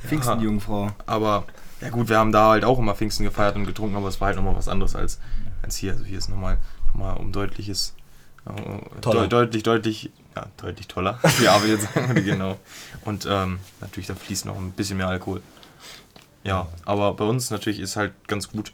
Pfingstenjungfrau. 0.06 0.90
Aber 1.06 1.44
ja 1.80 1.90
gut, 1.90 2.08
wir 2.08 2.18
haben 2.18 2.32
da 2.32 2.50
halt 2.50 2.64
auch 2.64 2.78
immer 2.78 2.94
Pfingsten 2.94 3.24
gefeiert 3.24 3.56
und 3.56 3.64
getrunken, 3.66 3.96
aber 3.96 4.08
es 4.08 4.20
war 4.20 4.26
halt 4.28 4.36
nochmal 4.36 4.56
was 4.56 4.68
anderes 4.68 4.94
als, 4.96 5.18
als 5.62 5.76
hier. 5.76 5.92
Also 5.92 6.04
hier 6.04 6.18
ist 6.18 6.28
nochmal 6.28 6.58
noch 6.88 6.94
mal 6.94 7.12
um 7.14 7.32
deutliches, 7.32 7.94
äh, 8.46 9.00
Toller. 9.00 9.22
deut- 9.24 9.32
deutlich, 9.32 9.62
deutlich, 9.62 10.10
ja, 10.36 10.46
deutlich 10.56 10.88
toller, 10.88 11.18
wie 11.38 11.48
Arvid 11.48 11.70
jetzt 11.80 11.92
sagen 11.94 12.08
würde, 12.08 12.22
genau. 12.24 12.56
Und 13.04 13.26
ähm, 13.30 13.58
natürlich, 13.80 14.06
da 14.06 14.14
fließt 14.14 14.46
noch 14.46 14.56
ein 14.56 14.72
bisschen 14.72 14.96
mehr 14.96 15.08
Alkohol. 15.08 15.42
Ja, 16.44 16.68
aber 16.84 17.14
bei 17.14 17.24
uns 17.24 17.50
natürlich 17.50 17.80
ist 17.80 17.96
halt 17.96 18.12
ganz 18.28 18.50
gut, 18.50 18.72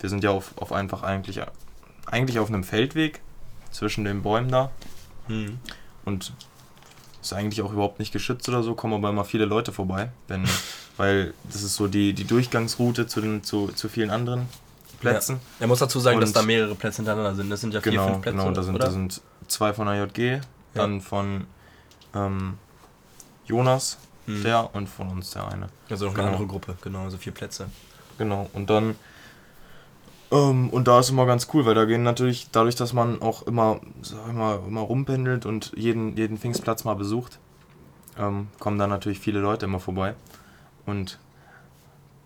wir 0.00 0.10
sind 0.10 0.22
ja 0.22 0.30
auf, 0.30 0.52
auf 0.56 0.72
einfach 0.72 1.02
eigentlich, 1.02 1.40
eigentlich 2.06 2.38
auf 2.38 2.48
einem 2.48 2.62
Feldweg 2.62 3.20
zwischen 3.70 4.04
den 4.04 4.22
Bäumen 4.22 4.50
da 4.50 4.70
Mhm. 5.28 5.58
und 6.04 6.32
ist 7.26 7.32
eigentlich 7.32 7.62
auch 7.62 7.72
überhaupt 7.72 7.98
nicht 7.98 8.12
geschützt 8.12 8.48
oder 8.48 8.62
so, 8.62 8.74
kommen 8.74 8.94
aber 8.94 9.10
immer 9.10 9.24
viele 9.24 9.44
Leute 9.44 9.72
vorbei, 9.72 10.10
wenn, 10.28 10.44
weil 10.96 11.34
das 11.50 11.62
ist 11.62 11.74
so 11.74 11.86
die, 11.88 12.12
die 12.12 12.24
Durchgangsroute 12.24 13.06
zu, 13.06 13.20
den, 13.20 13.42
zu, 13.42 13.68
zu 13.68 13.88
vielen 13.88 14.10
anderen 14.10 14.46
Plätzen. 15.00 15.36
Ja. 15.36 15.40
Er 15.64 15.66
muss 15.66 15.80
dazu 15.80 16.00
sagen, 16.00 16.20
dass 16.20 16.30
Und- 16.30 16.36
da 16.36 16.42
mehrere 16.42 16.74
Plätze 16.74 16.96
hintereinander 16.98 17.34
sind. 17.34 17.50
Das 17.50 17.60
sind 17.60 17.74
ja 17.74 17.80
vier, 17.80 17.92
Genau, 17.92 18.08
fünf 18.08 18.22
Plätze, 18.22 18.36
genau, 18.38 18.50
da 18.52 18.62
sind, 18.62 18.82
da 18.82 18.90
sind 18.90 19.20
zwei 19.48 19.72
von 19.74 19.86
der 19.86 19.96
JG, 20.06 20.40
dann 20.74 21.00
von 21.00 21.46
ähm, 22.14 22.54
Jonas, 23.46 23.98
Mhm. 24.26 24.42
der 24.42 24.74
und 24.74 24.88
von 24.88 25.08
uns 25.08 25.30
der 25.30 25.46
eine. 25.46 25.68
also 25.88 26.06
noch 26.06 26.14
genau. 26.14 26.26
eine 26.26 26.32
andere 26.36 26.48
Gruppe, 26.48 26.76
genau, 26.82 27.04
also 27.04 27.16
vier 27.16 27.32
Plätze. 27.32 27.66
Genau, 28.18 28.50
und 28.54 28.68
dann. 28.70 28.96
Ähm, 30.30 30.70
und 30.70 30.88
da 30.88 31.00
ist 31.00 31.10
immer 31.10 31.26
ganz 31.26 31.48
cool, 31.54 31.64
weil 31.66 31.74
da 31.74 31.84
gehen 31.84 32.02
natürlich, 32.02 32.48
dadurch, 32.50 32.74
dass 32.74 32.92
man 32.92 33.22
auch 33.22 33.42
immer, 33.42 33.80
sag 34.02 34.28
ich 34.28 34.34
mal, 34.34 34.60
immer 34.66 34.80
rumpendelt 34.80 35.46
und 35.46 35.72
jeden, 35.76 36.16
jeden 36.16 36.38
Pfingstplatz 36.38 36.84
mal 36.84 36.94
besucht, 36.94 37.38
ähm, 38.18 38.48
kommen 38.58 38.78
da 38.78 38.86
natürlich 38.86 39.20
viele 39.20 39.40
Leute 39.40 39.66
immer 39.66 39.80
vorbei. 39.80 40.14
Und 40.84 41.18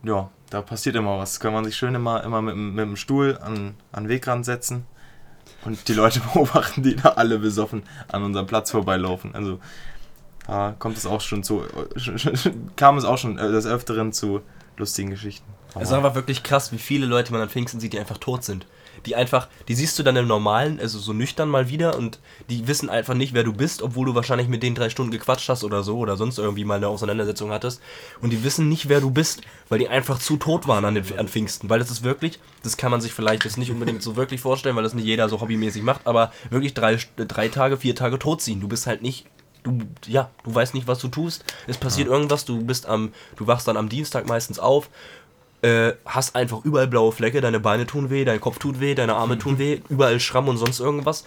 ja, 0.03 0.31
da 0.51 0.63
passiert 0.63 0.97
immer 0.97 1.19
was. 1.19 1.41
Kann 1.41 1.53
man 1.53 1.65
sich 1.65 1.77
schön 1.77 1.95
immer, 1.95 2.25
immer 2.25 2.43
mit, 2.43 2.57
mit 2.57 2.85
dem 2.85 2.97
Stuhl 2.97 3.39
an, 3.41 3.75
an 3.93 4.05
den 4.05 4.09
Wegrand 4.09 4.45
setzen 4.45 4.87
und 5.65 5.89
die 5.89 5.95
Leute 5.95 6.21
beobachten, 6.33 6.83
die 6.83 6.97
da 6.97 7.11
alle 7.11 7.39
besoffen 7.39 7.83
an 8.09 8.23
unserem 8.23 8.47
Platz 8.47 8.71
vorbeilaufen. 8.71 9.35
Also 9.35 9.59
da 10.47 10.75
kommt 10.79 10.97
es 10.97 11.07
auch 11.07 11.21
schon 11.21 11.43
zu, 11.43 11.65
kam 12.77 12.97
es 12.97 13.05
auch 13.05 13.19
schon 13.19 13.37
des 13.37 13.67
Öfteren 13.67 14.13
zu 14.13 14.41
lustigen 14.81 15.11
Geschichten. 15.11 15.47
Es 15.77 15.83
ist 15.83 15.93
einfach 15.93 16.15
wirklich 16.15 16.43
krass, 16.43 16.73
wie 16.73 16.79
viele 16.79 17.07
Leute 17.07 17.33
man 17.33 17.41
an 17.41 17.49
Pfingsten 17.49 17.81
sieht, 17.81 17.93
die 17.93 18.01
einfach 18.01 18.19
tot 18.19 18.43
sind. 18.43 18.67
Die 19.07 19.15
einfach, 19.15 19.49
die 19.69 19.75
siehst 19.75 19.99
du 19.99 20.03
dann 20.03 20.17
im 20.17 20.27
Normalen, 20.27 20.79
also 20.79 20.99
so 20.99 21.13
nüchtern 21.13 21.49
mal 21.49 21.69
wieder 21.69 21.97
und 21.97 22.19
die 22.51 22.67
wissen 22.67 22.91
einfach 22.91 23.15
nicht, 23.15 23.33
wer 23.33 23.45
du 23.45 23.53
bist, 23.53 23.81
obwohl 23.81 24.05
du 24.05 24.15
wahrscheinlich 24.15 24.49
mit 24.49 24.63
denen 24.63 24.75
drei 24.75 24.91
Stunden 24.91 25.13
gequatscht 25.13 25.49
hast 25.49 25.65
oder 25.65 25.83
so 25.83 25.99
oder 25.99 26.17
sonst 26.17 26.39
irgendwie 26.39 26.65
mal 26.65 26.75
eine 26.75 26.89
Auseinandersetzung 26.89 27.51
hattest. 27.51 27.81
Und 28.21 28.31
die 28.31 28.45
wissen 28.45 28.69
nicht, 28.69 28.89
wer 28.89 29.01
du 29.01 29.11
bist, 29.11 29.41
weil 29.69 29.79
die 29.79 29.89
einfach 29.89 30.19
zu 30.19 30.37
tot 30.37 30.69
waren 30.69 30.85
an, 30.85 30.97
den, 30.97 31.19
an 31.19 31.29
Pfingsten. 31.29 31.71
Weil 31.71 31.79
das 31.79 31.91
ist 31.91 32.03
wirklich, 32.03 32.41
das 32.63 32.77
kann 32.77 32.91
man 32.91 33.01
sich 33.01 33.13
vielleicht 33.13 33.45
jetzt 33.45 33.57
nicht 33.57 33.71
unbedingt 33.71 34.03
so 34.03 34.17
wirklich 34.17 34.41
vorstellen, 34.41 34.77
weil 34.77 34.83
das 34.83 34.95
nicht 34.95 35.07
jeder 35.07 35.29
so 35.29 35.41
hobbymäßig 35.41 35.83
macht, 35.83 36.07
aber 36.07 36.33
wirklich 36.51 36.75
drei, 36.75 36.99
drei 37.17 37.49
Tage, 37.49 37.79
vier 37.79 37.95
Tage 37.95 38.19
tot 38.19 38.43
ziehen. 38.43 38.61
Du 38.61 38.69
bist 38.69 38.87
halt 38.87 39.03
nicht 39.03 39.25
du, 39.63 39.79
ja, 40.07 40.31
du 40.45 40.55
weißt 40.55 40.75
nicht, 40.75 40.87
was 40.87 40.99
du 40.99 41.09
tust. 41.09 41.45
Es 41.67 41.79
passiert 41.79 42.09
irgendwas, 42.09 42.45
du 42.45 42.63
bist 42.65 42.87
am, 42.87 43.13
du 43.37 43.47
wachst 43.47 43.69
dann 43.69 43.77
am 43.77 43.89
Dienstag 43.89 44.27
meistens 44.27 44.59
auf, 44.59 44.89
äh, 45.63 45.93
hast 46.07 46.37
einfach 46.37 46.65
überall 46.65 46.87
blaue 46.87 47.13
Flecke, 47.13 47.41
deine 47.41 47.61
Beine 47.61 47.87
tun 47.87 48.11
weh, 48.11 48.25
dein 48.25 48.41
Kopf 48.41 48.59
tut 48.59 48.81
weh, 48.81 48.95
deine 48.95 49.15
Arme 49.15 49.39
tun 49.39 49.59
weh, 49.59 49.81
überall 49.89 50.19
Schramm 50.21 50.49
und 50.49 50.57
sonst 50.57 50.81
irgendwas. 50.81 51.25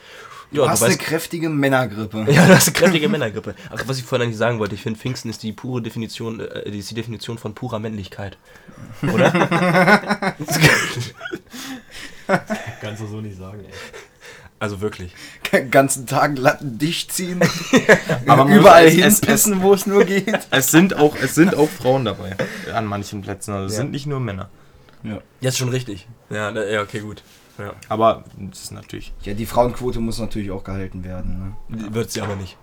Ja, 0.52 0.66
Du 0.66 0.70
hast 0.70 0.84
eine 0.84 0.98
kräftige 0.98 1.50
Männergrippe. 1.50 2.26
ja, 2.30 2.46
du 2.46 2.56
hast 2.56 2.68
eine 2.68 2.74
kräftige 2.80 3.10
Männergrippe. 3.10 3.56
Ach, 3.72 3.84
was 3.88 3.98
ich 3.98 4.04
vorhin 4.04 4.28
eigentlich 4.28 4.38
sagen 4.38 4.60
wollte, 4.60 4.76
ich 4.76 4.82
finde 4.82 5.00
Pfingsten 5.00 5.30
ist 5.30 5.42
die 5.42 5.52
pure 5.52 5.82
Definition, 5.82 6.40
äh, 6.40 6.70
die 6.70 6.80
ist 6.80 6.92
die 6.92 6.96
Definition 6.96 7.40
von 7.40 7.56
purer 7.56 7.80
Männlichkeit. 7.80 8.38
Oder? 9.02 9.32
Kannst 12.82 13.02
du 13.02 13.08
so 13.08 13.20
nicht 13.20 13.38
sagen, 13.38 13.66
ey. 13.66 13.72
Also 14.64 14.80
wirklich. 14.82 15.14
Den 15.52 15.70
ganzen 15.70 16.08
Tag 16.08 16.38
Latten 16.38 16.78
dicht 16.78 17.12
ziehen. 17.12 17.40
Aber 18.28 18.46
überall 18.50 18.86
es- 18.88 18.94
hinpissen, 19.20 19.62
wo 19.62 19.74
es 19.74 19.86
nur 19.86 20.06
geht. 20.06 20.40
Es 20.52 20.72
sind 20.72 20.96
auch, 20.96 21.16
es 21.22 21.36
sind 21.36 21.56
auch 21.56 21.70
Frauen 21.70 22.06
dabei 22.06 22.36
an 22.74 22.86
manchen 22.86 23.22
Plätzen. 23.22 23.54
Also 23.54 23.66
es 23.68 23.74
Ja. 23.74 23.78
sind 23.80 23.92
nicht 23.92 24.06
nur 24.08 24.20
Männer. 24.20 24.50
Jetzt 25.42 25.58
schon 25.58 25.68
richtig. 25.70 26.08
Ja, 26.30 26.50
ja, 26.52 26.82
okay, 26.82 27.02
gut. 27.02 27.24
Ja. 27.60 27.74
Aber 27.90 28.24
es 28.52 28.64
ist 28.64 28.72
natürlich. 28.72 29.14
Ja, 29.24 29.34
die 29.34 29.46
Frauenquote 29.46 30.00
muss 30.00 30.18
natürlich 30.20 30.50
auch 30.52 30.64
gehalten 30.64 31.04
werden. 31.04 31.56
Ne? 31.68 31.94
Wird 31.94 32.10
sie 32.12 32.22
aber 32.22 32.36
nicht. 32.38 32.58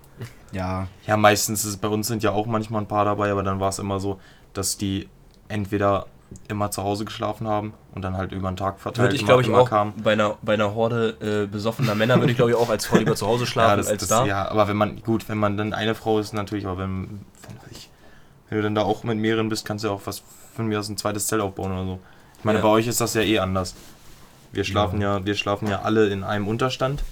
Ja, 0.52 0.88
Ja, 1.06 1.16
meistens 1.18 1.60
ist 1.64 1.70
es 1.70 1.76
bei 1.76 1.88
uns 1.88 2.06
sind 2.08 2.22
ja 2.22 2.32
auch 2.32 2.46
manchmal 2.46 2.80
ein 2.82 2.88
paar 2.88 3.04
dabei, 3.04 3.30
aber 3.30 3.42
dann 3.42 3.60
war 3.60 3.68
es 3.68 3.78
immer 3.78 4.00
so, 4.00 4.18
dass 4.54 4.76
die 4.78 5.08
entweder 5.48 6.06
immer 6.48 6.70
zu 6.70 6.82
Hause 6.82 7.04
geschlafen 7.04 7.46
haben 7.48 7.74
und 7.94 8.02
dann 8.02 8.16
halt 8.16 8.32
über 8.32 8.50
den 8.50 8.56
Tag 8.56 8.80
verteilt 8.80 9.08
Würde 9.08 9.16
ich, 9.16 9.24
glaube 9.24 9.42
ich, 9.42 9.48
immer 9.48 9.60
auch 9.60 9.68
kamen. 9.68 9.94
bei 10.02 10.12
einer, 10.12 10.36
bei 10.42 10.54
einer 10.54 10.74
Horde 10.74 11.44
äh, 11.44 11.46
besoffener 11.46 11.94
Männer, 11.94 12.18
würde 12.18 12.30
ich, 12.30 12.36
glaube 12.36 12.50
ich, 12.52 12.56
auch 12.56 12.68
als 12.70 12.86
Frau 12.86 12.96
lieber 12.98 13.16
zu 13.16 13.26
Hause 13.26 13.46
schlafen 13.48 13.70
Ja, 13.70 13.76
das, 13.76 13.88
als 13.88 14.00
das, 14.00 14.08
da. 14.08 14.26
ja, 14.26 14.48
aber 14.48 14.68
wenn 14.68 14.76
man, 14.76 15.02
gut, 15.02 15.28
wenn 15.28 15.38
man 15.38 15.56
dann 15.56 15.72
eine 15.72 15.94
Frau 15.94 16.18
ist, 16.18 16.32
natürlich, 16.34 16.66
aber 16.66 16.78
wenn, 16.78 17.08
wenn, 17.08 17.56
ich, 17.70 17.88
wenn 18.48 18.58
du 18.58 18.62
dann 18.62 18.74
da 18.74 18.82
auch 18.82 19.02
mit 19.04 19.18
mehreren 19.18 19.48
bist, 19.48 19.64
kannst 19.64 19.84
du 19.84 19.88
ja 19.88 19.94
auch 19.94 20.02
was 20.04 20.22
von 20.54 20.66
mir 20.66 20.78
aus 20.78 20.88
ein 20.88 20.96
zweites 20.96 21.26
Zelt 21.26 21.40
aufbauen 21.42 21.72
oder 21.72 21.84
so. 21.84 21.98
Ich 22.38 22.44
meine, 22.44 22.58
Ja. 22.58 22.62
bei 22.64 22.70
euch 22.70 22.86
ist 22.86 23.00
das 23.00 23.14
ja 23.14 23.22
eh 23.22 23.38
anders. 23.38 23.74
Wir 24.52 24.64
schlafen 24.64 25.00
ja, 25.00 25.24
wir 25.24 25.34
schlafen 25.34 25.68
ja 25.68 25.82
alle 25.82 26.08
in 26.08 26.24
einem 26.24 26.48
Unterstand 26.48 27.02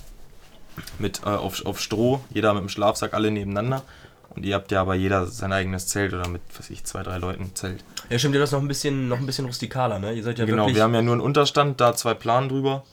mit 0.98 1.22
äh, 1.24 1.28
auf, 1.28 1.64
auf 1.66 1.80
Stroh, 1.80 2.20
jeder 2.30 2.52
mit 2.54 2.62
dem 2.62 2.68
Schlafsack, 2.68 3.14
alle 3.14 3.30
nebeneinander. 3.30 3.82
Und 4.30 4.44
ihr 4.44 4.54
habt 4.54 4.70
ja 4.70 4.80
aber 4.82 4.94
jeder 4.94 5.26
sein 5.26 5.52
eigenes 5.52 5.86
Zelt 5.88 6.12
oder 6.14 6.28
mit, 6.28 6.42
was 6.50 6.60
weiß 6.60 6.70
ich, 6.70 6.84
zwei, 6.84 7.02
drei 7.02 7.18
Leuten 7.18 7.54
Zelt. 7.54 7.82
Ja, 8.10 8.18
stimmt, 8.18 8.34
ihr 8.34 8.40
das 8.40 8.52
noch 8.52 8.60
ein 8.60 8.68
bisschen, 8.68 9.08
noch 9.08 9.18
ein 9.18 9.26
bisschen 9.26 9.46
rustikaler, 9.46 9.98
ne? 9.98 10.12
Ihr 10.12 10.22
seid 10.22 10.38
ja 10.38 10.44
genau, 10.44 10.58
wirklich. 10.62 10.76
wir 10.76 10.82
haben 10.84 10.94
ja 10.94 11.02
nur 11.02 11.14
einen 11.14 11.20
Unterstand, 11.22 11.80
da 11.80 11.94
zwei 11.94 12.14
Planen 12.14 12.48
drüber 12.48 12.84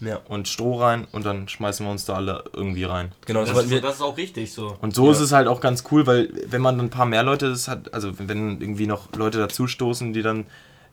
ja, 0.00 0.20
und 0.28 0.48
Stroh 0.48 0.80
rein 0.80 1.06
und 1.12 1.24
dann 1.26 1.48
schmeißen 1.48 1.84
wir 1.86 1.90
uns 1.90 2.04
da 2.04 2.14
alle 2.14 2.44
irgendwie 2.52 2.84
rein. 2.84 3.12
genau, 3.26 3.40
das, 3.44 3.52
Das, 3.54 3.64
ist, 3.66 3.84
das 3.84 3.94
ist 3.96 4.00
auch 4.02 4.16
richtig 4.16 4.52
so. 4.52 4.76
Und 4.80 4.94
so 4.94 5.06
Ja. 5.06 5.12
ist 5.12 5.20
es 5.20 5.32
halt 5.32 5.46
auch 5.48 5.60
ganz 5.60 5.84
cool, 5.90 6.06
weil 6.06 6.30
wenn 6.48 6.60
man 6.62 6.76
dann 6.78 6.86
ein 6.86 6.90
paar 6.90 7.06
mehr 7.06 7.22
Leute 7.22 7.48
das 7.50 7.68
hat, 7.68 7.92
also 7.94 8.18
wenn- 8.18 8.28
wenn 8.28 8.60
irgendwie 8.60 8.86
noch 8.86 9.12
Leute 9.14 9.38
dazustoßen, 9.38 10.12
die 10.12 10.22
dann, 10.22 10.46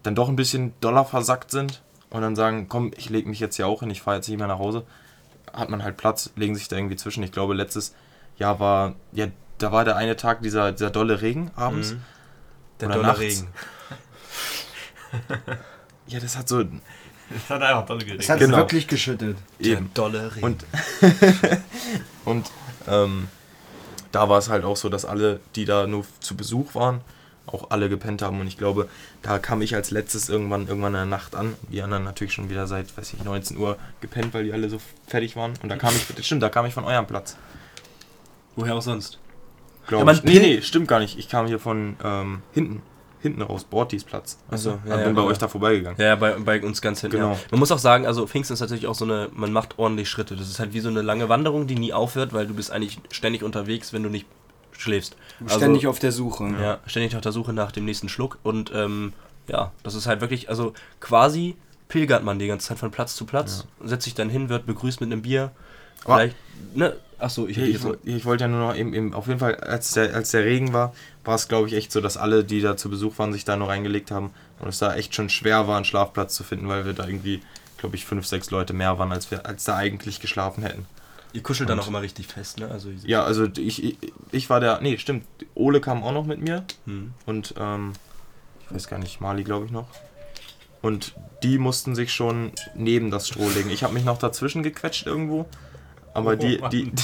dann 0.04 0.16
doch 0.16 0.30
ein 0.30 0.36
bisschen 0.36 0.74
doller 0.82 1.06
versackt 1.06 1.52
sind 1.52 1.82
und 2.10 2.22
dann 2.22 2.36
sagen, 2.36 2.68
komm, 2.70 2.92
ich 2.98 3.10
lege 3.10 3.30
mich 3.30 3.40
jetzt 3.40 3.56
hier 3.56 3.68
auch 3.68 3.80
hin, 3.82 3.90
ich 3.92 4.02
fahre 4.02 4.18
jetzt 4.18 4.28
nicht 4.30 4.38
mehr 4.38 4.48
nach 4.48 4.60
Hause, 4.60 4.84
hat 5.54 5.70
man 5.70 5.84
halt 5.84 5.98
Platz, 5.98 6.32
legen 6.36 6.56
sich 6.56 6.68
da 6.68 6.76
irgendwie 6.76 6.96
zwischen. 6.96 7.24
Ich 7.24 7.32
glaube, 7.32 7.54
letztes 7.54 7.94
Jahr 8.38 8.60
war, 8.60 8.96
ja, 9.14 9.28
da 9.64 9.72
war 9.72 9.86
der 9.86 9.96
eine 9.96 10.16
Tag 10.16 10.42
dieser, 10.42 10.72
dieser 10.72 10.90
dolle 10.90 11.22
Regen 11.22 11.52
abends. 11.56 11.92
Mhm. 11.94 12.02
Der 12.80 12.88
Oder 12.90 12.96
dolle 12.96 13.08
nachts. 13.08 13.20
Regen. 13.22 13.48
Ja, 16.08 16.20
das 16.20 16.38
hat 16.38 16.50
so 16.50 16.62
Das 16.64 17.50
hat 17.50 17.62
einfach 17.62 17.86
tolle 17.86 18.00
geregnet. 18.00 18.24
es 18.24 18.30
hat 18.30 18.40
Genau. 18.40 18.58
wirklich 18.58 18.88
geschüttet. 18.88 19.38
Der 19.60 19.78
eben. 19.78 19.92
dolle 19.94 20.36
Regen. 20.36 20.44
Und, 20.46 20.66
und 22.26 22.52
ähm, 22.88 23.28
da 24.12 24.28
war 24.28 24.38
es 24.40 24.50
halt 24.50 24.66
auch 24.66 24.76
so, 24.76 24.90
dass 24.90 25.06
alle, 25.06 25.40
die 25.56 25.64
da 25.64 25.88
nur 25.88 26.06
zu 26.20 26.36
Besuch 26.36 26.76
waren, 26.76 27.00
auch 27.46 27.72
alle 27.72 27.88
gepennt 27.88 28.22
haben. 28.22 28.42
Und 28.42 28.48
ich 28.48 28.58
glaube, 28.58 28.90
da 29.22 29.40
kam 29.40 29.62
ich 29.62 29.74
als 29.76 29.92
letztes 29.92 30.28
irgendwann, 30.28 30.68
irgendwann 30.68 30.94
in 30.94 31.00
der 31.00 31.06
Nacht 31.06 31.36
an. 31.36 31.56
Die 31.70 31.82
anderen 31.82 32.04
natürlich 32.04 32.34
schon 32.34 32.50
wieder 32.50 32.68
seit, 32.68 32.98
weiß 32.98 33.14
ich, 33.14 33.24
19 33.24 33.56
Uhr 33.58 33.78
gepennt, 34.02 34.34
weil 34.34 34.44
die 34.44 34.52
alle 34.54 34.70
so 34.70 34.82
fertig 35.08 35.38
waren. 35.38 35.54
Und 35.64 35.70
da 35.70 35.78
kam 35.78 35.96
ich, 35.96 36.08
das 36.14 36.26
stimmt, 36.26 36.44
da 36.44 36.50
kam 36.50 36.66
ich 36.66 36.74
von 36.74 36.84
eurem 36.84 37.08
Platz. 37.08 37.38
Woher 38.58 38.76
auch 38.76 38.82
sonst? 38.82 39.18
Glaube 39.92 40.10
Ja, 40.10 40.18
ich. 40.18 40.24
Nee, 40.24 40.40
nee, 40.40 40.62
stimmt 40.62 40.88
gar 40.88 41.00
nicht. 41.00 41.20
Ich 41.20 41.28
kam 41.28 41.48
hier 41.48 41.60
von 41.60 41.98
ähm, 42.04 42.42
hinten. 42.54 42.82
Hinten 43.20 43.44
raus, 43.44 43.66
Bortis 43.66 44.04
Platz. 44.04 44.40
Achso, 44.50 44.80
ja, 44.90 44.98
bin 44.98 45.14
bei 45.14 45.22
euch 45.22 45.38
da 45.38 45.48
vorbeigegangen. 45.48 46.02
Ja, 46.02 46.16
bei, 46.16 46.32
bei 46.40 46.60
uns 46.64 46.82
ganz 46.82 47.02
hinten. 47.02 47.18
Genau. 47.18 47.34
Ja. 47.34 47.38
Man 47.52 47.60
muss 47.60 47.72
auch 47.72 47.78
sagen, 47.78 48.08
also 48.08 48.26
Pfingsten 48.26 48.56
ist 48.56 48.62
natürlich 48.62 48.88
auch 48.88 48.96
so 48.96 49.06
eine, 49.06 49.30
man 49.34 49.52
macht 49.54 49.78
ordentlich 49.78 50.10
Schritte. 50.10 50.36
Das 50.36 50.50
ist 50.50 50.60
halt 50.60 50.74
wie 50.74 50.80
so 50.80 50.90
eine 50.90 51.04
lange 51.04 51.30
Wanderung, 51.30 51.68
die 51.68 51.76
nie 51.76 51.94
aufhört, 51.94 52.34
weil 52.34 52.48
du 52.48 52.56
bist 52.56 52.72
eigentlich 52.72 52.98
ständig 53.12 53.44
unterwegs, 53.44 53.94
wenn 53.94 54.02
du 54.02 54.10
nicht 54.10 54.26
schläfst. 54.72 55.16
Also, 55.44 55.58
Ständig 55.58 55.86
auf 55.86 56.00
der 56.00 56.12
Suche. 56.12 56.52
Ja, 56.60 56.80
ständig 56.88 57.16
auf 57.16 57.22
der 57.22 57.32
Suche 57.32 57.54
nach 57.54 57.72
dem 57.72 57.86
nächsten 57.86 58.10
Schluck. 58.10 58.40
Und 58.42 58.72
ähm, 58.74 59.14
ja, 59.48 59.72
das 59.84 59.94
ist 59.94 60.08
halt 60.08 60.22
wirklich, 60.22 60.50
also 60.50 60.74
quasi 61.00 61.56
pilgert 61.90 62.24
man 62.24 62.40
die 62.40 62.48
ganze 62.48 62.70
Zeit 62.70 62.80
von 62.80 62.90
Platz 62.90 63.16
zu 63.16 63.26
Platz, 63.26 63.68
setzt 63.84 64.06
sich 64.06 64.16
dann 64.16 64.30
hin, 64.30 64.50
wird 64.50 64.66
begrüßt 64.66 65.00
mit 65.00 65.12
einem 65.12 65.22
Bier. 65.22 65.52
Aber- 66.06 66.16
Vielleicht, 66.16 66.36
ne? 66.74 66.96
Achso, 67.22 67.48
ich, 67.48 67.58
Ich, 67.58 67.76
ich, 67.76 67.84
woll- 67.84 68.00
ich 68.04 68.26
wollte 68.26 68.46
ja 68.46 68.48
nur 68.48 68.60
noch 68.60 68.76
eben, 68.76 68.94
eben 68.94 69.14
auf 69.14 69.28
jeden 69.28 69.40
Fall, 69.40 69.56
als 69.56 69.92
der, 69.92 70.14
als 70.16 70.32
der 70.32 70.44
Regen 70.44 70.74
war, 70.74 70.94
war 71.24 71.36
es 71.36 71.48
glaube 71.48 71.68
ich 71.68 71.74
echt 71.76 71.92
so, 71.92 72.02
dass 72.02 72.18
alle, 72.18 72.44
die 72.44 72.62
da 72.62 72.76
zu 72.76 72.90
Besuch 72.90 73.18
waren, 73.20 73.32
sich 73.32 73.46
da 73.46 73.56
noch 73.56 73.68
reingelegt 73.70 74.10
haben 74.12 74.32
und 74.60 74.70
es 74.70 74.80
da 74.80 74.96
echt 74.96 75.14
schon 75.16 75.30
schwer 75.30 75.68
war, 75.68 75.76
einen 75.76 75.86
Schlafplatz 75.86 76.36
zu 76.36 76.44
finden, 76.44 76.68
weil 76.68 76.86
wir 76.86 76.94
da 76.94 77.06
irgendwie, 77.06 77.42
glaube 77.78 77.96
ich, 77.96 78.06
fünf, 78.06 78.26
sechs 78.26 78.50
Leute 78.52 78.74
mehr 78.74 78.98
waren, 79.00 79.12
als 79.12 79.30
wir 79.32 79.46
als 79.46 79.64
da 79.66 79.76
eigentlich 79.78 80.20
geschlafen 80.20 80.64
hätten. 80.64 80.86
Ihr 81.34 81.44
kuschelt 81.44 81.70
dann 81.70 81.78
Und- 81.78 81.86
auch 81.86 81.88
immer 81.90 82.02
richtig 82.02 82.28
fest, 82.28 82.60
ne? 82.60 82.70
Also, 82.70 82.90
Ja, 83.06 83.24
also 83.24 83.46
ich, 83.58 83.84
ich, 83.84 83.98
ich 84.32 84.50
war 84.50 84.60
der, 84.60 84.82
nee, 84.82 84.98
stimmt, 84.98 85.26
Ole 85.56 85.80
kam 85.80 86.04
auch 86.04 86.12
noch 86.14 86.26
mit 86.26 86.42
mir 86.42 86.66
Hm. 86.86 87.14
und 87.26 87.54
ähm, 87.58 87.94
ich 88.68 88.76
weiß 88.76 88.88
gar 88.88 88.98
nicht, 89.00 89.22
Mali 89.22 89.44
glaube 89.44 89.66
ich 89.68 89.72
noch. 89.72 89.88
Und 90.82 91.14
die 91.44 91.60
mussten 91.60 91.94
sich 91.94 92.12
schon 92.12 92.52
neben 92.74 93.12
das 93.12 93.28
Stroh 93.28 93.48
legen. 93.50 93.70
Ich 93.70 93.84
habe 93.84 93.94
mich 93.94 94.04
noch 94.04 94.18
dazwischen 94.18 94.64
gequetscht 94.64 95.06
irgendwo. 95.06 95.46
Aber 96.14 96.32
Oh, 96.32 96.36
die, 96.36 96.58
Mann. 96.58 96.70
die. 96.72 96.92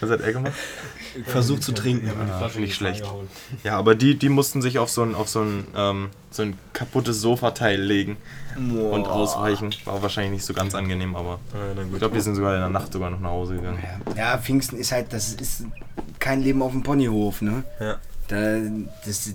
Was 0.00 0.10
hat 0.10 0.20
er 0.20 0.32
gemacht? 0.32 0.52
Versucht 1.26 1.62
zu 1.62 1.72
trinken. 1.72 2.06
Ja, 2.06 2.12
Ja, 2.26 2.38
Flasche 2.38 2.60
nicht 2.60 2.74
schlecht. 2.74 3.02
reingehauen. 3.02 3.28
Ja, 3.64 3.76
aber 3.78 3.94
die, 3.94 4.16
die 4.18 4.28
mussten 4.28 4.62
sich 4.62 4.78
auf 4.78 4.90
so 4.90 5.02
ein, 5.02 5.14
auf 5.14 5.28
so 5.28 5.42
ein, 5.42 5.66
ähm, 5.76 6.10
so 6.30 6.42
ein 6.42 6.56
kaputtes 6.72 7.20
Sofateil 7.20 7.80
legen 7.80 8.16
und 8.56 9.06
ausweichen. 9.06 9.74
War 9.84 10.02
wahrscheinlich 10.02 10.32
nicht 10.32 10.44
so 10.44 10.54
ganz 10.54 10.74
angenehm, 10.74 11.14
aber 11.16 11.38
Ah, 11.52 11.72
na 11.76 11.82
ich 11.82 11.98
glaube, 11.98 12.14
wir 12.14 12.22
sind 12.22 12.34
sogar 12.36 12.54
in 12.54 12.60
der 12.60 12.68
Nacht 12.68 12.92
sogar 12.92 13.10
noch 13.10 13.20
nach 13.20 13.30
Hause 13.30 13.56
gegangen. 13.56 13.82
Ja, 14.16 14.38
Pfingsten 14.38 14.76
ist 14.78 14.92
halt, 14.92 15.12
das 15.12 15.32
ist 15.34 15.64
kein 16.18 16.40
Leben 16.42 16.62
auf 16.62 16.72
dem 16.72 16.82
Ponyhof, 16.82 17.42
ne? 17.42 17.64
Ja. 17.80 17.96
Da, 18.28 18.58
das, 19.04 19.32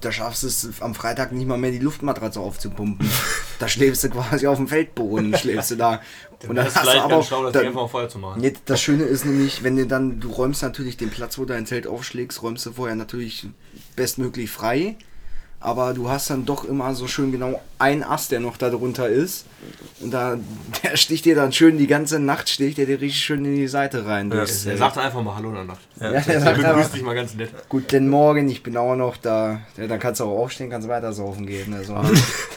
da 0.00 0.12
schaffst 0.12 0.42
du 0.42 0.46
es 0.48 0.80
am 0.82 0.94
Freitag 0.94 1.32
nicht 1.32 1.46
mal 1.46 1.58
mehr 1.58 1.70
die 1.70 1.78
Luftmatratze 1.78 2.40
aufzupumpen. 2.40 3.08
da 3.58 3.68
schläfst 3.68 4.04
du 4.04 4.10
quasi 4.10 4.46
auf 4.46 4.56
dem 4.56 4.68
Feldboden, 4.68 5.34
schläfst 5.38 5.70
du 5.70 5.76
da. 5.76 6.02
Dann 6.40 6.50
Und 6.50 6.56
dann 6.56 6.66
hast 6.66 6.76
du 6.76 7.00
aber 7.00 7.22
schlau, 7.22 7.44
das 7.44 7.52
Ding 7.52 7.68
einfach 7.68 7.88
Feuer 7.88 8.08
zu 8.08 8.18
machen. 8.18 8.40
Nee, 8.40 8.52
das 8.64 8.80
Schöne 8.80 9.04
ist 9.04 9.24
nämlich, 9.24 9.62
wenn 9.62 9.76
du 9.76 9.86
dann, 9.86 10.20
du 10.20 10.30
räumst 10.30 10.62
natürlich 10.62 10.96
den 10.96 11.10
Platz, 11.10 11.38
wo 11.38 11.42
du 11.42 11.54
dein 11.54 11.66
Zelt 11.66 11.86
aufschlägst, 11.86 12.42
räumst 12.42 12.66
du 12.66 12.72
vorher 12.72 12.96
natürlich 12.96 13.46
bestmöglich 13.94 14.50
frei. 14.50 14.96
Aber 15.58 15.94
du 15.94 16.08
hast 16.08 16.30
dann 16.30 16.44
doch 16.44 16.64
immer 16.64 16.94
so 16.94 17.06
schön 17.08 17.32
genau 17.32 17.60
einen 17.78 18.02
Ast, 18.04 18.30
der 18.30 18.40
noch 18.40 18.56
da 18.56 18.70
drunter 18.70 19.08
ist. 19.08 19.46
Und 20.00 20.10
da, 20.12 20.36
der 20.82 20.96
sticht 20.96 21.24
dir 21.24 21.34
dann 21.34 21.52
schön 21.52 21.78
die 21.78 21.86
ganze 21.86 22.18
Nacht, 22.20 22.48
sticht 22.48 22.78
der 22.78 22.86
dir 22.86 23.00
richtig 23.00 23.20
schön 23.24 23.44
in 23.44 23.54
die 23.56 23.66
Seite 23.66 24.04
rein. 24.06 24.30
Ja, 24.30 24.40
Das, 24.40 24.66
Er 24.66 24.76
sagt 24.76 24.98
einfach 24.98 25.22
mal 25.22 25.34
Hallo 25.34 25.48
in 25.48 25.54
der 25.56 25.64
Nacht. 25.64 25.80
Ja, 25.98 26.12
ja, 26.12 26.20
der 26.20 26.34
Er 26.34 26.40
sagt 26.40 26.56
begrüßt 26.58 26.76
einfach, 26.76 26.92
dich 26.92 27.02
mal 27.02 27.14
ganz 27.14 27.34
nett. 27.34 27.50
guten 27.68 28.08
Morgen, 28.08 28.48
ich 28.48 28.62
bin 28.62 28.76
auch 28.76 28.94
noch 28.96 29.16
da. 29.16 29.60
Ja, 29.76 29.86
dann 29.86 29.98
kannst 29.98 30.20
du 30.20 30.24
auch 30.24 30.38
aufstehen, 30.44 30.70
kannst 30.70 30.88
weiter 30.88 31.12
saufen 31.12 31.46
gehen. 31.46 31.72
Also, 31.74 31.94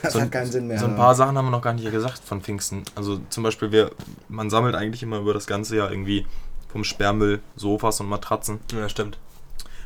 das 0.04 0.14
So 0.14 0.20
hat 0.20 0.28
ein- 0.28 0.32
keinen 0.32 0.52
Sinn 0.52 0.68
mehr. 0.68 0.78
So 0.80 0.86
ein 0.86 0.96
paar 0.96 1.16
Sachen 1.16 1.38
haben 1.38 1.46
wir 1.46 1.52
noch 1.52 1.62
gar 1.62 1.74
nicht 1.74 1.90
gesagt 1.90 2.22
von 2.24 2.42
Pfingsten. 2.42 2.84
Also 2.96 3.20
zum 3.30 3.44
Beispiel, 3.44 3.72
wir, 3.72 3.92
man 4.28 4.50
sammelt 4.50 4.76
eigentlich 4.76 5.04
immer 5.04 5.20
über 5.20 5.34
das 5.34 5.48
ganze 5.48 5.78
Jahr 5.78 5.90
irgendwie 5.90 6.26
vom 6.72 6.84
Sperrmüll 6.84 7.40
Sofas 7.56 8.00
und 8.02 8.08
Matratzen, 8.10 8.60
ja, 8.74 8.88
stimmt. 8.90 9.18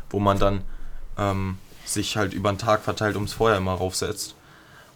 wo 0.09 0.19
man 0.19 0.37
dann 0.39 0.61
ähm, 1.17 1.57
sich 1.93 2.17
halt 2.17 2.33
über 2.33 2.51
den 2.51 2.57
Tag 2.57 2.81
verteilt 2.83 3.15
ums 3.15 3.33
Feuer 3.33 3.57
immer 3.57 3.73
raufsetzt. 3.73 4.35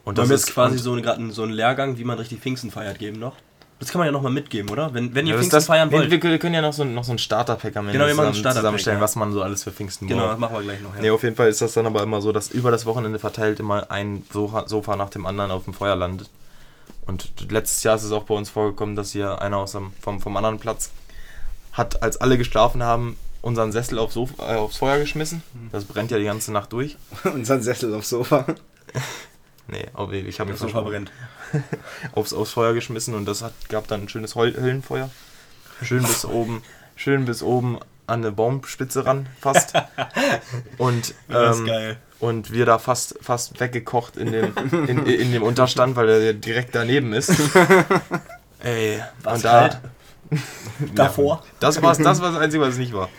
Und 0.06 0.18
jetzt 0.18 0.30
ist- 0.32 0.54
quasi 0.54 0.78
so, 0.78 0.94
gerade 0.96 1.32
so 1.32 1.44
einen 1.44 1.52
Lehrgang, 1.52 1.98
wie 1.98 2.04
man 2.04 2.18
richtig 2.18 2.40
Pfingsten 2.40 2.72
feiert, 2.72 2.98
geben 3.00 3.20
noch? 3.20 3.36
Das 3.80 3.90
kann 3.92 4.00
man 4.00 4.08
ja 4.08 4.12
nochmal 4.12 4.32
mitgeben, 4.32 4.72
oder? 4.72 4.92
Wenn, 4.96 5.14
wenn 5.14 5.28
ihr 5.28 5.32
Ja, 5.32 5.36
das, 5.36 5.42
Pfingsten 5.42 5.58
das, 5.58 5.66
feiern 5.68 5.92
wollt. 5.92 6.10
wir, 6.10 6.22
wir 6.24 6.40
können 6.40 6.56
ja 6.56 6.62
noch 6.62 6.74
so, 6.74 6.82
ein- 6.82 6.96
noch 6.96 7.04
so 7.04 7.12
ein 7.12 7.20
Starterpack 7.20 7.76
am 7.78 7.86
Ende 7.88 7.94
Genau, 8.00 8.06
ein 8.06 8.10
zusammen, 8.12 8.34
Starterpack, 8.34 8.56
zusammenstellen, 8.62 8.98
ja. 9.00 9.04
was 9.04 9.16
man 9.16 9.32
so 9.34 9.44
alles 9.44 9.64
für 9.64 9.72
Pfingsten 9.72 10.08
genau, 10.08 10.22
das 10.24 10.30
braucht. 10.32 10.40
machen 10.40 10.54
wir 10.56 10.62
gleich 10.64 10.82
noch. 10.82 10.96
Ja. 10.96 11.02
Nee, 11.02 11.10
auf 11.12 11.22
jeden 11.22 11.36
Fall 11.36 11.48
ist 11.50 11.62
das 11.62 11.74
dann 11.74 11.86
aber 11.86 12.02
immer 12.02 12.20
so, 12.22 12.32
dass 12.32 12.50
über 12.50 12.72
das 12.72 12.86
Wochenende 12.88 13.20
verteilt 13.20 13.60
immer 13.60 13.92
ein 13.92 14.24
Sofa, 14.34 14.68
Sofa 14.68 14.96
nach 14.96 15.10
dem 15.12 15.26
anderen 15.28 15.52
auf 15.52 15.66
dem 15.66 15.74
Feuer 15.76 15.96
landet. 15.96 16.30
Und 17.06 17.30
letztes 17.52 17.84
Jahr 17.84 17.96
ist 17.96 18.04
es 18.04 18.12
auch 18.12 18.24
bei 18.24 18.34
uns 18.34 18.50
vorgekommen, 18.50 18.96
dass 18.96 19.12
hier 19.12 19.42
einer 19.42 19.58
aus 19.58 19.74
dem, 19.74 19.94
vom, 20.02 20.20
vom 20.22 20.36
anderen 20.38 20.58
Platz 20.60 20.90
hat, 21.74 22.02
als 22.02 22.18
alle 22.20 22.38
geschlafen 22.40 22.82
haben, 22.82 23.16
unseren 23.42 23.72
Sessel 23.72 24.00
aufs, 24.00 24.14
Sofa, 24.14 24.54
äh, 24.54 24.56
aufs 24.58 24.78
Feuer 24.78 25.00
geschmissen. 25.00 25.42
Das 25.72 25.86
brennt 25.86 26.12
ja 26.12 26.18
die 26.18 26.26
ganze 26.26 26.52
Nacht 26.52 26.74
durch. 26.74 26.98
Unseren 27.24 27.62
Sessel 27.62 27.94
aufs 27.94 28.10
Sofa. 28.10 28.46
Nee, 29.70 29.86
aber 29.94 30.14
ich 30.14 30.40
habe 30.40 30.52
mich 30.52 30.62
Sofa 30.62 30.80
brennt. 30.80 31.12
aufs, 32.14 32.32
aufs 32.32 32.52
Feuer 32.52 32.74
geschmissen 32.74 33.14
und 33.16 33.26
das 33.26 33.42
hat, 33.42 33.52
gab 33.68 33.86
dann 33.90 34.04
ein 34.04 34.08
schönes 34.08 34.34
Heul 34.34 34.56
Höllenfeuer. 34.56 35.10
Schön 35.82 36.04
bis 36.04 36.24
oben, 36.24 36.64
schön 36.96 37.26
bis 37.26 37.44
oben 37.44 37.78
an 38.06 38.22
eine 38.22 38.32
Baumspitze 38.32 39.06
ran, 39.06 39.28
fast. 39.42 39.74
Und, 40.78 41.14
ähm, 41.30 41.98
und 42.22 42.54
wir 42.54 42.66
da 42.66 42.80
fast, 42.80 43.18
fast 43.22 43.60
weggekocht 43.60 44.16
in 44.16 44.32
dem, 44.32 44.54
in, 44.88 45.06
in 45.06 45.34
dem 45.34 45.44
Unterstand, 45.44 45.98
weil 45.98 46.08
der 46.08 46.34
direkt 46.34 46.74
daneben 46.74 47.12
ist. 47.12 47.34
Ey, 48.60 49.04
War's 49.22 49.36
und 49.36 49.46
da, 49.46 49.68
kalt? 49.68 49.82
Davor? 50.96 51.44
das 51.60 51.82
war's, 51.82 51.98
das 51.98 52.22
war 52.22 52.32
das 52.32 52.40
Einzige, 52.42 52.62
was 52.64 52.74
es 52.74 52.80
nicht 52.80 52.94
war. 52.94 53.10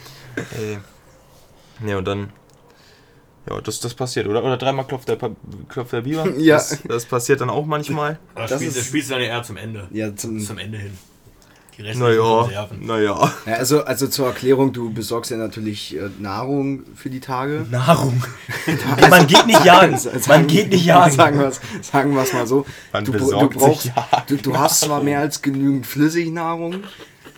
Ey. 0.58 0.78
Ne, 1.80 1.96
und 1.98 2.04
dann. 2.06 2.32
Ja, 3.48 3.60
das, 3.62 3.80
das 3.80 3.94
passiert, 3.94 4.26
oder? 4.26 4.44
Oder 4.44 4.56
dreimal 4.58 4.86
klopft 4.86 5.08
der, 5.08 5.16
Pa- 5.16 5.30
klopft 5.68 5.92
der 5.92 6.02
Biber. 6.02 6.28
Ja. 6.36 6.56
Das, 6.56 6.82
das 6.86 7.06
passiert 7.06 7.40
dann 7.40 7.48
auch 7.50 7.64
manchmal. 7.64 8.18
Aber 8.34 8.42
das 8.42 8.50
Das 8.50 8.58
spielst, 8.60 8.76
ist- 8.76 8.82
das 8.82 8.88
spielst 8.88 9.10
du 9.10 9.14
dann 9.14 9.22
eher 9.22 9.42
zum 9.42 9.56
Ende. 9.56 9.88
Ja, 9.90 10.14
zum, 10.14 10.38
Zum 10.38 10.58
Ende 10.58 10.78
hin. 10.78 10.98
Die 11.78 11.82
restlichen 11.82 12.00
Naja, 12.10 12.42
Konserven. 12.42 12.86
naja. 12.86 13.32
ja, 13.46 13.52
also, 13.54 13.84
also 13.84 14.08
zur 14.08 14.26
Erklärung, 14.26 14.72
du 14.72 14.92
besorgst 14.92 15.30
ja 15.30 15.36
natürlich 15.36 15.96
äh, 15.96 16.08
Nahrung 16.18 16.82
für 16.96 17.08
die 17.08 17.20
Tage. 17.20 17.64
Nahrung. 17.70 18.20
Ey, 18.96 19.08
man 19.08 19.26
geht 19.28 19.46
nicht 19.46 19.64
jagen. 19.64 19.96
Man 20.26 20.46
geht 20.48 20.70
nicht 20.70 20.84
jagen. 20.84 21.12
Sagen 21.14 21.38
wir 21.38 21.52
sagen 21.82 22.14
wir's 22.16 22.32
mal 22.32 22.46
so. 22.48 22.66
Man 22.92 23.04
du, 23.04 23.12
br- 23.12 23.18
du, 23.18 23.24
besorgt 23.24 23.54
brauchst, 23.56 23.82
sich 23.84 23.92
du, 24.26 24.36
du 24.36 24.58
hast 24.58 24.80
zwar 24.80 25.02
mehr 25.02 25.20
als 25.20 25.40
genügend 25.40 25.86
Flüssignahrung, 25.86 26.82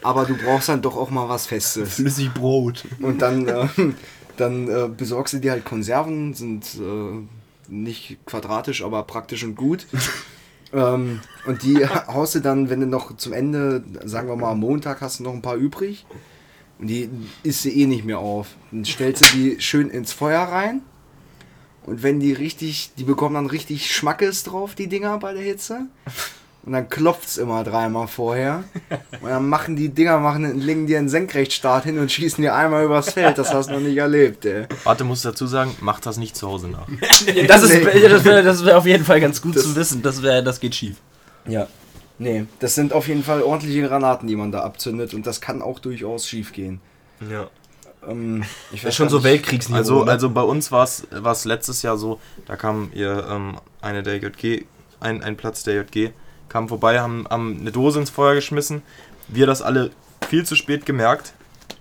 aber 0.02 0.24
du 0.24 0.34
brauchst 0.36 0.70
dann 0.70 0.80
doch 0.80 0.96
auch 0.96 1.10
mal 1.10 1.28
was 1.28 1.46
Festes. 1.46 1.94
Flüssig 1.96 2.32
Brot. 2.32 2.84
Und 3.02 3.20
dann, 3.20 3.46
äh, 3.46 3.68
dann 4.38 4.68
äh, 4.68 4.88
besorgst 4.88 5.34
du 5.34 5.38
dir 5.38 5.50
halt 5.52 5.66
Konserven, 5.66 6.32
sind 6.32 6.64
äh, 6.80 7.20
nicht 7.68 8.16
quadratisch, 8.24 8.82
aber 8.82 9.02
praktisch 9.02 9.44
und 9.44 9.54
gut. 9.54 9.86
Ähm, 10.72 11.20
und 11.46 11.62
die 11.62 11.86
haust 12.06 12.34
du 12.34 12.40
dann, 12.40 12.70
wenn 12.70 12.80
du 12.80 12.86
noch 12.86 13.16
zum 13.16 13.32
Ende, 13.32 13.82
sagen 14.04 14.28
wir 14.28 14.36
mal 14.36 14.52
am 14.52 14.60
Montag, 14.60 15.00
hast 15.00 15.20
du 15.20 15.24
noch 15.24 15.32
ein 15.32 15.42
paar 15.42 15.56
übrig. 15.56 16.06
Und 16.78 16.86
die 16.86 17.10
isst 17.42 17.64
du 17.64 17.68
eh 17.68 17.86
nicht 17.86 18.04
mehr 18.04 18.18
auf. 18.18 18.48
Dann 18.70 18.84
stellst 18.84 19.22
du 19.22 19.36
die 19.36 19.60
schön 19.60 19.90
ins 19.90 20.12
Feuer 20.12 20.40
rein. 20.40 20.80
Und 21.84 22.02
wenn 22.02 22.20
die 22.20 22.32
richtig, 22.32 22.92
die 22.96 23.04
bekommen 23.04 23.34
dann 23.34 23.46
richtig 23.46 23.94
Schmackes 23.94 24.44
drauf, 24.44 24.74
die 24.74 24.86
Dinger 24.86 25.18
bei 25.18 25.32
der 25.34 25.42
Hitze. 25.42 25.86
Und 26.62 26.72
dann 26.72 26.88
klopft's 26.90 27.38
immer 27.38 27.64
dreimal 27.64 28.06
vorher. 28.06 28.64
Und 29.22 29.30
dann 29.30 29.48
machen 29.48 29.76
die 29.76 29.88
Dinger, 29.88 30.18
machen, 30.18 30.60
legen 30.60 30.86
dir 30.86 30.98
einen 30.98 31.08
Senkrechtstart 31.08 31.84
hin 31.84 31.98
und 31.98 32.12
schießen 32.12 32.42
dir 32.42 32.54
einmal 32.54 32.84
übers 32.84 33.12
Feld. 33.14 33.38
Das 33.38 33.54
hast 33.54 33.70
du 33.70 33.74
noch 33.74 33.80
nicht 33.80 33.96
erlebt, 33.96 34.44
ey. 34.44 34.66
Warte, 34.84 35.04
muss 35.04 35.22
dazu 35.22 35.46
sagen, 35.46 35.74
macht 35.80 36.04
das 36.04 36.18
nicht 36.18 36.36
zu 36.36 36.46
Hause 36.48 36.68
nach. 36.68 36.86
Das 37.48 37.62
ist, 37.62 37.72
das 37.84 38.24
wäre 38.24 38.42
das 38.42 38.64
wär 38.64 38.76
auf 38.76 38.84
jeden 38.86 39.04
Fall 39.04 39.20
ganz 39.20 39.40
gut 39.40 39.56
Das- 39.56 39.62
zu 39.62 39.74
wissen. 39.74 40.02
Das, 40.02 40.22
wär, 40.22 40.42
das 40.42 40.60
geht 40.60 40.74
schief. 40.74 40.96
Ja. 41.48 41.66
Nee, 42.18 42.44
das 42.58 42.74
sind 42.74 42.92
auf 42.92 43.08
jeden 43.08 43.24
Fall 43.24 43.42
ordentliche 43.42 43.88
Granaten, 43.88 44.28
die 44.28 44.36
man 44.36 44.52
da 44.52 44.60
abzündet. 44.60 45.14
Und 45.14 45.26
das 45.26 45.40
kann 45.40 45.62
auch 45.62 45.78
durchaus 45.78 46.28
schief 46.28 46.52
gehen. 46.52 46.80
Ja. 47.30 47.48
Ähm, 48.06 48.44
ich 48.70 48.82
Das 48.82 48.90
ist 48.90 48.96
schon 48.96 49.08
so 49.08 49.24
Weltkriegsniveau. 49.24 49.78
Also, 49.78 50.04
ne? 50.04 50.10
also 50.10 50.28
bei 50.28 50.42
uns 50.42 50.70
war 50.70 50.84
es 50.84 51.44
letztes 51.46 51.80
Jahr 51.80 51.96
so, 51.96 52.20
da 52.46 52.56
kam 52.56 52.90
ihr 52.92 53.26
ähm, 53.30 53.56
eine 53.80 54.02
der 54.02 54.18
JG, 54.18 54.66
ein, 55.00 55.22
ein 55.22 55.36
Platz 55.38 55.62
der 55.62 55.76
JG, 55.76 56.10
kam 56.50 56.68
vorbei, 56.68 57.00
haben, 57.00 57.26
haben 57.30 57.58
eine 57.60 57.72
Dose 57.72 58.00
ins 58.00 58.10
Feuer 58.10 58.34
geschmissen. 58.34 58.82
Wir 59.28 59.46
das 59.46 59.62
alle 59.62 59.90
viel 60.28 60.44
zu 60.44 60.54
spät 60.54 60.84
gemerkt, 60.84 61.32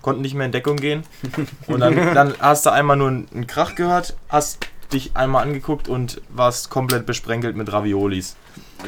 konnten 0.01 0.21
nicht 0.21 0.35
mehr 0.35 0.45
in 0.45 0.53
Deckung 0.53 0.77
gehen. 0.77 1.03
Und 1.67 1.81
dann, 1.81 1.95
dann 2.13 2.33
hast 2.39 2.65
du 2.65 2.71
einmal 2.71 2.95
nur 2.95 3.09
einen, 3.09 3.47
Krach 3.47 3.75
gehört, 3.75 4.15
hast 4.29 4.59
dich 4.93 5.15
einmal 5.15 5.43
angeguckt 5.43 5.87
und 5.87 6.19
warst 6.29 6.71
komplett 6.71 7.05
besprenkelt 7.05 7.55
mit 7.55 7.71
Raviolis. 7.71 8.35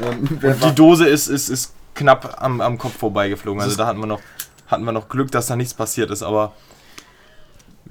Und 0.00 0.42
die 0.42 0.74
Dose 0.74 1.06
ist, 1.06 1.28
ist, 1.28 1.48
ist 1.48 1.74
knapp 1.94 2.42
am, 2.42 2.60
am 2.60 2.76
Kopf 2.76 2.96
vorbeigeflogen. 2.98 3.62
Also 3.62 3.76
da 3.76 3.86
hatten 3.86 4.00
wir 4.00 4.08
noch, 4.08 4.20
hatten 4.66 4.82
wir 4.82 4.90
noch 4.90 5.08
Glück, 5.08 5.30
dass 5.30 5.46
da 5.46 5.54
nichts 5.54 5.74
passiert 5.74 6.10
ist, 6.10 6.24
aber 6.24 6.54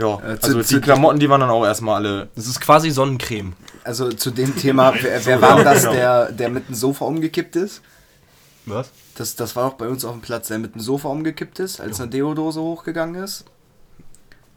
ja, 0.01 0.15
Äh, 0.33 0.39
zu- 0.39 0.47
also 0.47 0.61
zu- 0.63 0.75
die 0.75 0.81
Klamotten, 0.81 1.19
die 1.19 1.29
waren 1.29 1.41
dann 1.41 1.49
auch 1.49 1.63
erstmal 1.65 1.95
alle. 1.95 2.29
das 2.35 2.47
ist 2.47 2.59
quasi 2.59 2.89
Sonnencreme. 2.91 3.53
also 3.83 4.09
zu 4.09 4.31
dem 4.31 4.55
Thema, 4.55 4.93
wer, 5.01 5.25
wer 5.25 5.41
war 5.41 5.63
das, 5.63 5.83
der, 5.83 6.31
der 6.31 6.49
mit 6.49 6.67
dem 6.67 6.75
Sofa 6.75 7.05
umgekippt 7.05 7.55
ist? 7.55 7.81
Was? 8.65 8.91
Das, 9.15 9.35
das 9.35 9.55
war 9.55 9.69
doch 9.69 9.77
bei 9.77 9.87
uns 9.87 10.03
auf 10.05 10.11
dem 10.13 10.21
Platz, 10.21 10.47
der 10.49 10.59
mit 10.59 10.75
dem 10.75 10.81
Sofa 10.81 11.07
umgekippt 11.09 11.59
ist, 11.59 11.79
als 11.81 11.99
eine 11.99 12.09
Deodose 12.09 12.61
hochgegangen 12.61 13.23
ist. 13.23 13.45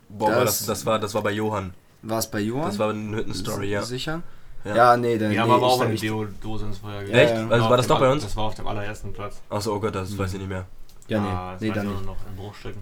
Boah, 0.09 0.29
Das- 0.29 0.37
aber 0.37 0.45
das, 0.45 0.67
das, 0.67 0.87
war, 0.87 0.99
das 0.99 1.15
war 1.15 1.23
bei 1.23 1.33
Johann. 1.33 1.75
War 2.03 2.19
es 2.19 2.27
bei 2.31 2.41
Johann? 2.41 2.67
Das 2.67 2.79
war 2.79 2.91
eine 2.91 3.17
Hüttenstory, 3.17 3.71
ja. 3.71 3.83
Sicher? 3.83 4.23
Ja. 4.65 4.77
Ja, 4.77 4.97
nee, 4.97 5.19
dann 5.19 5.31
Wir 5.31 5.41
haben 5.43 5.49
nee, 5.49 5.55
aber 5.57 5.67
ich 5.67 5.73
auch 5.73 5.81
eine 5.83 5.95
Deo-Dose 5.95 6.65
ins 6.67 6.79
Feuer 6.79 7.03
Echt? 7.03 7.35
Ja, 7.35 7.41
ja. 7.43 7.49
Also 7.49 7.69
war 7.69 7.77
das 7.77 7.87
doch 7.87 7.99
bei 8.01 8.11
uns? 8.11 8.23
Das 8.23 8.35
war 8.37 8.45
auf 8.45 8.55
dem 8.55 8.67
allerersten 8.67 9.13
Platz. 9.13 9.41
Achso, 9.51 9.75
oh 9.75 9.81
Gott, 9.81 9.95
das 9.95 10.17
weiß 10.17 10.33
ich 10.35 10.39
nicht 10.39 10.49
mehr. 10.49 10.65
Ja, 11.09 11.21
nee, 11.21 11.29
Ah, 11.29 11.53
das 11.53 11.61
nee, 11.61 11.69
weiß 11.69 11.75
dann 11.77 11.87
ich 11.87 11.93
nicht. 11.93 12.05
nur 12.07 12.15
noch 12.15 12.21
in 12.31 12.37
Bruchstücken. 12.37 12.81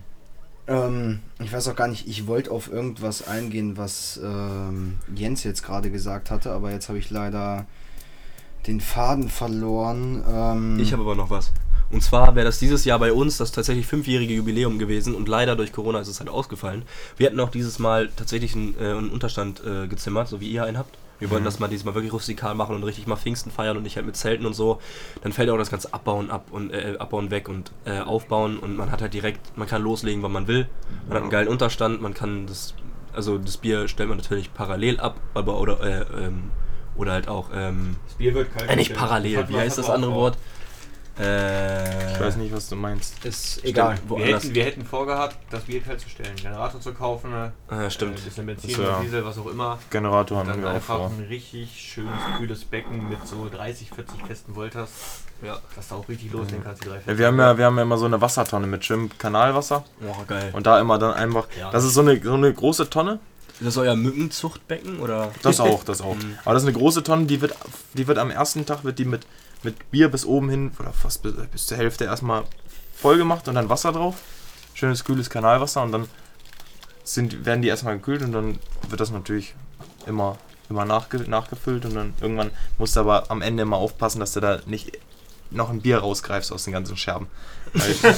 Ähm, 0.72 1.20
ich 1.40 1.52
weiß 1.52 1.68
auch 1.68 1.76
gar 1.76 1.88
nicht, 1.88 2.08
ich 2.08 2.26
wollte 2.26 2.50
auf 2.50 2.70
irgendwas 2.70 3.26
eingehen, 3.26 3.76
was 3.76 4.20
ähm, 4.22 4.98
Jens 5.14 5.44
jetzt 5.44 5.62
gerade 5.62 5.90
gesagt 5.90 6.30
hatte, 6.30 6.52
aber 6.52 6.70
jetzt 6.70 6.88
habe 6.88 6.98
ich 6.98 7.10
leider 7.10 7.66
den 8.66 8.80
Faden 8.80 9.28
verloren. 9.28 10.22
Ähm, 10.28 10.78
Ich 10.80 10.92
habe 10.92 11.02
aber 11.02 11.14
noch 11.14 11.30
was. 11.30 11.52
Und 11.90 12.02
zwar 12.02 12.34
wäre 12.34 12.46
das 12.46 12.58
dieses 12.58 12.86
Jahr 12.86 12.98
bei 12.98 13.12
uns 13.12 13.36
das 13.36 13.52
tatsächlich 13.52 13.86
fünfjährige 13.86 14.32
Jubiläum 14.32 14.78
gewesen 14.78 15.14
und 15.14 15.28
leider 15.28 15.56
durch 15.56 15.72
Corona 15.72 16.00
ist 16.00 16.08
es 16.08 16.20
halt 16.20 16.30
ausgefallen. 16.30 16.84
Wir 17.18 17.26
hätten 17.26 17.38
auch 17.40 17.50
dieses 17.50 17.78
Mal 17.78 18.08
tatsächlich 18.16 18.54
einen, 18.54 18.74
äh, 18.80 18.92
einen 18.92 19.10
Unterstand 19.10 19.62
äh, 19.64 19.88
gezimmert, 19.88 20.28
so 20.28 20.40
wie 20.40 20.48
ihr 20.48 20.64
einen 20.64 20.78
habt. 20.78 20.96
Wir 21.22 21.30
wollten 21.30 21.44
das 21.44 21.60
mal 21.60 21.68
dieses 21.68 21.84
Mal 21.84 21.94
wirklich 21.94 22.12
rustikal 22.12 22.56
machen 22.56 22.74
und 22.74 22.82
richtig 22.82 23.06
mal 23.06 23.14
Pfingsten 23.14 23.52
feiern 23.52 23.76
und 23.76 23.84
nicht 23.84 23.94
halt 23.94 24.06
mit 24.06 24.16
Zelten 24.16 24.44
und 24.44 24.54
so. 24.54 24.80
Dann 25.22 25.32
fällt 25.32 25.48
auch 25.50 25.56
das 25.56 25.70
ganze 25.70 25.94
Abbauen 25.94 26.30
ab 26.32 26.46
und 26.50 26.72
äh, 26.72 26.96
Abbauen 26.98 27.30
weg 27.30 27.48
und 27.48 27.70
äh, 27.84 28.00
Aufbauen 28.00 28.58
und 28.58 28.76
man 28.76 28.90
hat 28.90 29.02
halt 29.02 29.14
direkt, 29.14 29.56
man 29.56 29.68
kann 29.68 29.82
loslegen, 29.82 30.22
wann 30.24 30.32
man 30.32 30.48
will. 30.48 30.66
Man 31.06 31.16
hat 31.16 31.22
einen 31.22 31.30
geilen 31.30 31.46
Unterstand, 31.48 32.02
man 32.02 32.12
kann 32.12 32.48
das, 32.48 32.74
also 33.12 33.38
das 33.38 33.56
Bier 33.56 33.86
stellt 33.86 34.08
man 34.08 34.18
natürlich 34.18 34.52
parallel 34.52 34.98
ab, 34.98 35.20
aber 35.34 35.60
oder 35.60 35.80
äh, 35.80 36.26
ähm, 36.26 36.50
oder 36.96 37.12
halt 37.12 37.28
auch 37.28 37.50
ähm, 37.54 37.96
Das 38.06 38.14
Bier 38.16 38.34
wird 38.34 38.52
kalt. 38.52 38.68
äh, 38.68 38.74
nicht 38.74 38.92
parallel, 38.92 39.48
wie 39.48 39.56
heißt 39.56 39.78
das 39.78 39.88
andere 39.90 40.12
Wort? 40.14 40.36
Äh, 41.18 42.12
Ich 42.14 42.20
weiß 42.20 42.36
nicht, 42.36 42.54
was 42.54 42.68
du 42.68 42.76
meinst. 42.76 43.24
ist 43.24 43.64
egal. 43.64 43.96
Stimmt, 43.96 44.18
Wir 44.18 44.26
hätten, 44.36 44.54
wir 44.54 44.64
hätten 44.64 44.84
vorgehabt, 44.84 45.36
das 45.50 45.64
Bier 45.64 45.80
kalt 45.82 46.00
zu 46.00 46.08
stellen, 46.08 46.28
einen 46.30 46.36
Generator 46.36 46.80
zu 46.80 46.94
kaufen, 46.94 47.32
Ah, 47.34 47.52
äh, 47.70 47.90
stimmt. 47.90 48.16
ein 48.18 48.24
bisschen 48.24 48.46
Benzin 48.46 48.70
Das 48.70 48.78
wär- 48.78 48.88
oder 48.88 49.00
Diesel, 49.00 49.24
was 49.24 49.38
auch 49.38 49.46
immer. 49.46 49.78
Generator 49.90 50.38
haben 50.38 50.62
wir 50.62 50.70
auch 50.70 50.74
einfach 50.74 50.96
vor. 50.96 51.06
ein 51.18 51.26
richtig 51.28 51.70
schönes, 51.80 52.12
kühles 52.38 52.64
Becken 52.64 53.08
mit 53.08 53.26
so 53.26 53.48
30, 53.50 53.90
40 53.90 54.22
festen 54.26 54.54
Voltas, 54.56 54.90
Ja. 55.42 55.58
dass 55.76 55.88
du 55.88 55.96
auch 55.96 56.08
richtig 56.08 56.32
loslegen 56.32 56.64
kannst, 56.64 56.84
die 56.84 56.88
drei 56.88 57.00
Ja, 57.06 57.18
wir, 57.18 57.26
haben 57.26 57.38
ja, 57.38 57.58
wir 57.58 57.64
haben 57.66 57.76
ja 57.76 57.82
immer 57.82 57.98
so 57.98 58.06
eine 58.06 58.20
Wassertonne 58.20 58.66
mit 58.66 58.84
schönem 58.84 59.10
Kanalwasser 59.18 59.84
Boah, 60.00 60.24
geil. 60.26 60.50
und 60.54 60.66
da 60.66 60.80
immer 60.80 60.98
dann 60.98 61.12
einfach. 61.14 61.46
Ja. 61.58 61.70
Das 61.70 61.84
ist 61.84 61.94
so 61.94 62.00
eine, 62.00 62.20
so 62.22 62.34
eine 62.34 62.52
große 62.52 62.88
Tonne. 62.88 63.18
Ist 63.62 63.76
das 63.76 63.76
euer 63.76 63.94
Mückenzuchtbecken 63.94 64.98
oder? 64.98 65.30
Das 65.42 65.60
auch, 65.60 65.84
das 65.84 66.00
auch. 66.00 66.16
Mhm. 66.16 66.36
Aber 66.44 66.54
das 66.54 66.64
ist 66.64 66.68
eine 66.68 66.76
große 66.76 67.04
Tonne, 67.04 67.26
die 67.26 67.40
wird, 67.40 67.54
die 67.94 68.08
wird 68.08 68.18
am 68.18 68.30
ersten 68.30 68.66
Tag 68.66 68.82
wird 68.82 68.98
die 68.98 69.04
mit, 69.04 69.24
mit 69.62 69.90
Bier 69.92 70.08
bis 70.08 70.26
oben 70.26 70.50
hin 70.50 70.72
oder 70.80 70.92
fast 70.92 71.22
bis, 71.22 71.34
bis 71.52 71.66
zur 71.66 71.76
Hälfte 71.76 72.04
erstmal 72.04 72.42
voll 72.96 73.18
gemacht 73.18 73.46
und 73.46 73.54
dann 73.54 73.68
Wasser 73.68 73.92
drauf. 73.92 74.16
Schönes 74.74 75.04
kühles 75.04 75.30
Kanalwasser 75.30 75.82
und 75.82 75.92
dann 75.92 76.08
sind, 77.04 77.44
werden 77.44 77.62
die 77.62 77.68
erstmal 77.68 77.96
gekühlt 77.98 78.22
und 78.22 78.32
dann 78.32 78.58
wird 78.88 79.00
das 79.00 79.12
natürlich 79.12 79.54
immer 80.06 80.38
immer 80.68 80.84
nachge 80.84 81.18
nachgefüllt 81.18 81.84
und 81.84 81.94
dann 81.94 82.14
irgendwann 82.20 82.50
musst 82.78 82.96
du 82.96 83.00
aber 83.00 83.30
am 83.30 83.42
Ende 83.42 83.62
immer 83.62 83.76
aufpassen, 83.76 84.18
dass 84.20 84.32
du 84.32 84.40
da 84.40 84.60
nicht 84.66 84.98
noch 85.50 85.70
ein 85.70 85.82
Bier 85.82 85.98
rausgreifst 85.98 86.50
aus 86.50 86.64
den 86.64 86.72
ganzen 86.72 86.96
Scherben. 86.96 87.28
Weil, 87.74 87.94
Das 87.94 88.00
ist 88.00 88.04
aber 88.04 88.16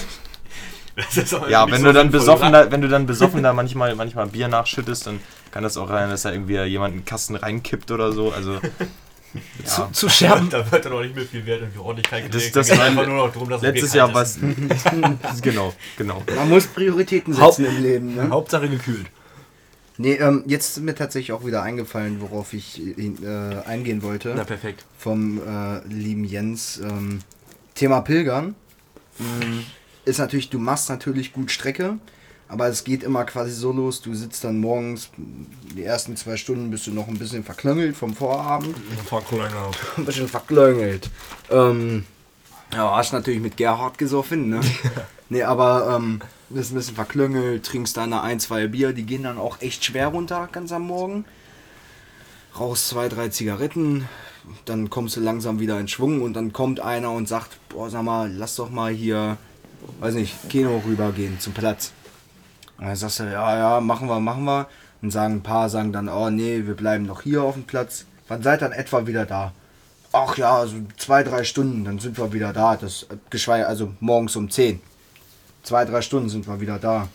ja, 1.49 1.71
wenn 1.71 1.81
so 1.81 1.87
du 1.87 1.93
dann 1.93 2.11
besoffen 2.11 2.53
da, 2.53 2.71
wenn 2.71 2.81
du 2.81 2.89
dann 2.89 3.07
besoffen 3.07 3.43
da 3.43 3.53
manchmal, 3.53 3.95
manchmal 3.95 4.27
Bier 4.29 4.49
nachschüttest, 4.49 5.07
dann 5.07 5.21
kann 5.51 5.63
das 5.63 5.77
auch 5.77 5.89
sein, 5.89 6.09
dass 6.11 6.23
da 6.23 6.33
irgendwie 6.33 6.61
jemand 6.63 6.95
einen 6.95 7.05
Kasten 7.05 7.35
reinkippt 7.37 7.91
oder 7.91 8.13
so. 8.13 8.33
Also 8.33 8.55
ja. 9.65 9.89
Zu 9.93 10.09
Scherben. 10.09 10.49
Da 10.51 10.71
wird 10.71 10.85
dann 10.85 10.93
auch 10.93 11.01
nicht 11.03 11.17
mehr 11.17 11.25
viel 11.25 11.45
Wert 11.47 11.63
und 11.63 11.75
die 11.75 11.79
Ordentlichkeit 11.79 12.25
Das- 12.27 12.31
gelegt. 12.43 12.57
das 12.57 12.67
Da 12.69 12.73
geht 12.75 12.81
war- 12.81 12.89
einfach 12.89 13.07
nur 13.07 13.17
noch 13.27 13.33
darum, 13.33 13.49
dass 13.51 13.61
das 13.63 13.73
letztes 13.73 13.95
Jahr 13.95 14.15
was 14.15 14.39
genau, 15.43 15.75
genau. 15.97 16.23
Man 16.37 16.49
muss 16.49 16.67
Prioritäten 16.69 17.37
Haupt- 17.41 17.57
setzen 17.57 17.77
im 17.77 17.83
Leben. 17.83 18.15
Ne? 18.15 18.29
Hauptsache 18.31 18.69
gekühlt. 18.69 19.07
Nee, 19.97 20.15
ähm, 20.15 20.43
jetzt 20.47 20.77
ist 20.77 20.83
mir 20.83 20.95
tatsächlich 20.97 21.33
auch 21.33 21.45
wieder 21.47 21.63
eingefallen, 21.63 22.21
worauf 22.21 22.53
ich 22.53 22.81
äh, 22.99 23.13
eingehen 23.65 24.03
wollte. 24.03 24.33
Na, 24.37 24.43
perfekt. 24.45 24.85
vom 24.99 25.39
äh, 25.39 25.87
lieben 25.87 26.25
Jens. 26.25 26.81
Ähm, 26.83 27.21
Thema 27.77 28.01
Pilgern. 28.01 28.55
Mm, 29.19 29.25
ist 30.05 30.19
natürlich, 30.19 30.51
du 30.51 30.59
machst 30.59 30.89
natürlich 30.89 31.33
gut 31.33 31.51
Strecke, 31.51 31.99
aber 32.49 32.69
es 32.69 32.85
geht 32.85 33.03
immer 33.03 33.25
quasi 33.25 33.53
so 33.53 33.73
los, 33.73 34.03
du 34.03 34.15
sitzt 34.15 34.45
dann 34.45 34.61
morgens, 34.61 35.11
die 35.17 35.83
ersten 35.83 36.17
zwei 36.17 36.37
Stunden 36.37 36.71
bist 36.71 36.87
du 36.87 36.93
noch 36.93 37.09
ein 37.09 37.19
bisschen 37.19 37.43
verklöngelt 37.43 37.97
vom 37.97 38.15
Vorabend. 38.15 38.77
ein 39.97 40.05
bisschen 40.05 40.29
verklöngelt. 40.29 41.11
Ähm, 41.51 42.05
ja, 42.73 42.97
hast 42.97 43.13
natürlich 43.13 43.41
mit 43.41 43.57
Gerhard 43.57 43.99
gesoffen, 43.99 44.51
ne? 44.51 44.61
nee, 45.29 45.43
aber 45.43 45.97
ähm, 45.97 46.21
bist 46.51 46.73
ein 46.73 46.77
bisschen 46.77 46.95
verklöngelt, 46.95 47.65
trinkst 47.65 47.97
deine 47.97 48.23
ein, 48.23 48.41
zwei 48.41 48.67
Bier, 48.67 48.93
die 48.93 49.05
gehen 49.05 49.23
dann 49.23 49.39
auch 49.39 49.61
echt 49.61 49.85
schwer 49.85 50.09
runter, 50.09 50.49
ganz 50.53 50.73
am 50.73 50.87
Morgen. 50.87 51.25
Rauchst 52.59 52.89
zwei, 52.89 53.09
drei 53.09 53.29
Zigaretten, 53.31 54.09
dann 54.65 54.91
kommst 54.91 55.17
du 55.17 55.21
langsam 55.21 55.59
wieder 55.59 55.81
in 55.81 55.89
Schwung 55.89 56.23
und 56.23 56.35
dann 56.35 56.53
kommt 56.53 56.79
einer 56.79 57.11
und 57.11 57.27
sagt, 57.27 57.59
boah, 57.69 57.91
sag 57.91 58.03
mal, 58.03 58.31
lass 58.31 58.57
doch 58.57 58.71
mal 58.71 58.93
hier, 58.93 59.39
weiß 60.01 60.15
nicht, 60.15 60.49
Kino 60.49 60.83
rübergehen 60.85 61.41
zum 61.41 61.53
Platz. 61.53 61.93
Und 62.79 62.87
dann 62.87 62.97
sagst 62.97 63.21
du, 63.21 63.25
ja, 63.25 63.57
ja, 63.57 63.81
machen 63.81 64.09
wir, 64.09 64.21
machen 64.21 64.45
wir. 64.45 64.69
Und 65.03 65.11
sagen 65.11 65.35
ein 65.35 65.43
paar, 65.43 65.69
sagen 65.69 65.93
dann, 65.93 66.09
oh 66.09 66.31
nee, 66.31 66.67
wir 66.67 66.75
bleiben 66.75 67.05
noch 67.05 67.23
hier 67.23 67.43
auf 67.43 67.55
dem 67.55 67.65
Platz. 67.65 68.07
Wann 68.29 68.43
seid 68.43 68.63
dann 68.63 68.73
etwa 68.73 69.07
wieder 69.07 69.27
da? 69.27 69.53
Ach 70.13 70.37
ja, 70.39 70.67
so 70.67 70.77
zwei, 70.97 71.23
drei 71.23 71.45
Stunden, 71.45 71.85
dann 71.85 71.99
sind 71.99 72.17
wir 72.19 72.33
wieder 72.33 72.53
da. 72.53 72.77
Das 72.77 73.07
geschweige, 73.31 73.67
also 73.67 73.93
morgens 74.01 74.37
um 74.37 74.51
10. 74.51 74.81
Zwei, 75.63 75.85
drei 75.85 76.01
Stunden 76.03 76.29
sind 76.29 76.47
wir 76.47 76.61
wieder 76.61 76.79
da. 76.79 77.09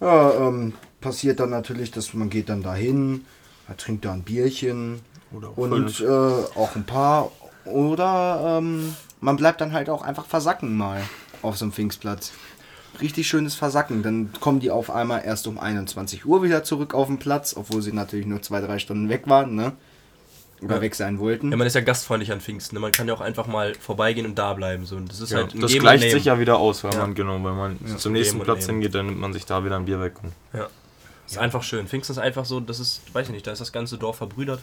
Ja, 0.00 0.32
ähm, 0.34 0.72
passiert 1.00 1.40
dann 1.40 1.50
natürlich, 1.50 1.90
dass 1.90 2.14
man 2.14 2.30
geht 2.30 2.48
dann 2.48 2.62
dahin, 2.62 3.24
man 3.66 3.76
trinkt 3.76 4.04
da 4.04 4.12
ein 4.12 4.22
Bierchen 4.22 5.00
Oder 5.32 5.48
auch 5.48 5.56
und 5.56 6.00
äh, 6.00 6.06
auch 6.06 6.76
ein 6.76 6.84
paar. 6.84 7.30
Oder 7.64 8.58
ähm, 8.58 8.94
man 9.20 9.36
bleibt 9.36 9.60
dann 9.60 9.72
halt 9.72 9.90
auch 9.90 10.02
einfach 10.02 10.26
versacken 10.26 10.76
mal 10.76 11.02
auf 11.42 11.56
so 11.56 11.64
einem 11.64 11.72
Pfingstplatz. 11.72 12.32
Richtig 13.00 13.28
schönes 13.28 13.54
Versacken. 13.54 14.02
Dann 14.02 14.30
kommen 14.40 14.60
die 14.60 14.70
auf 14.70 14.90
einmal 14.90 15.22
erst 15.24 15.46
um 15.46 15.58
21 15.58 16.26
Uhr 16.26 16.42
wieder 16.42 16.64
zurück 16.64 16.94
auf 16.94 17.06
den 17.06 17.18
Platz, 17.18 17.54
obwohl 17.56 17.82
sie 17.82 17.92
natürlich 17.92 18.26
nur 18.26 18.42
zwei, 18.42 18.60
drei 18.60 18.78
Stunden 18.78 19.08
weg 19.08 19.22
waren, 19.26 19.54
ne? 19.54 19.72
Oder 20.60 20.76
Ja. 20.76 20.80
weg 20.80 20.96
sein 20.96 21.20
wollten. 21.20 21.52
Ja, 21.52 21.56
man 21.56 21.66
ist 21.68 21.74
ja 21.74 21.80
gastfreundlich 21.82 22.32
an 22.32 22.40
Pfingsten. 22.40 22.74
ne? 22.74 22.80
Man 22.80 22.90
kann 22.90 23.06
ja 23.06 23.14
auch 23.14 23.20
einfach 23.20 23.46
mal 23.46 23.74
vorbeigehen 23.76 24.26
und 24.26 24.36
da 24.36 24.54
bleiben. 24.54 24.86
So. 24.86 24.96
Und 24.96 25.08
das 25.10 25.20
ist 25.20 25.30
Ja, 25.30 25.38
halt 25.38 25.54
das 25.62 25.72
gleicht 25.72 26.02
und 26.04 26.10
sich 26.10 26.24
ja 26.24 26.40
wieder 26.40 26.58
aus, 26.58 26.82
wenn 26.82 26.90
Ja. 26.92 26.98
man 26.98 27.14
genau, 27.14 27.34
wenn 27.34 27.56
man 27.56 27.78
Ja. 27.86 27.96
zum 27.96 28.12
nächsten 28.12 28.40
Platz 28.40 28.66
nehmen. 28.66 28.80
hingeht, 28.80 28.94
dann 28.96 29.06
nimmt 29.06 29.20
man 29.20 29.32
sich 29.32 29.46
da 29.46 29.64
wieder 29.64 29.76
ein 29.76 29.84
Bier 29.84 30.00
weg. 30.00 30.14
Und 30.22 30.32
Ja. 30.52 30.68
Ist 31.28 31.38
einfach 31.38 31.62
schön. 31.62 31.86
Pfingsten 31.86 32.12
ist 32.14 32.18
einfach 32.18 32.46
so, 32.46 32.58
das 32.58 32.80
ist, 32.80 33.02
weiß 33.12 33.26
ich 33.28 33.32
nicht, 33.34 33.46
da 33.46 33.52
ist 33.52 33.60
das 33.60 33.70
ganze 33.70 33.98
Dorf 33.98 34.16
verbrüdert. 34.16 34.60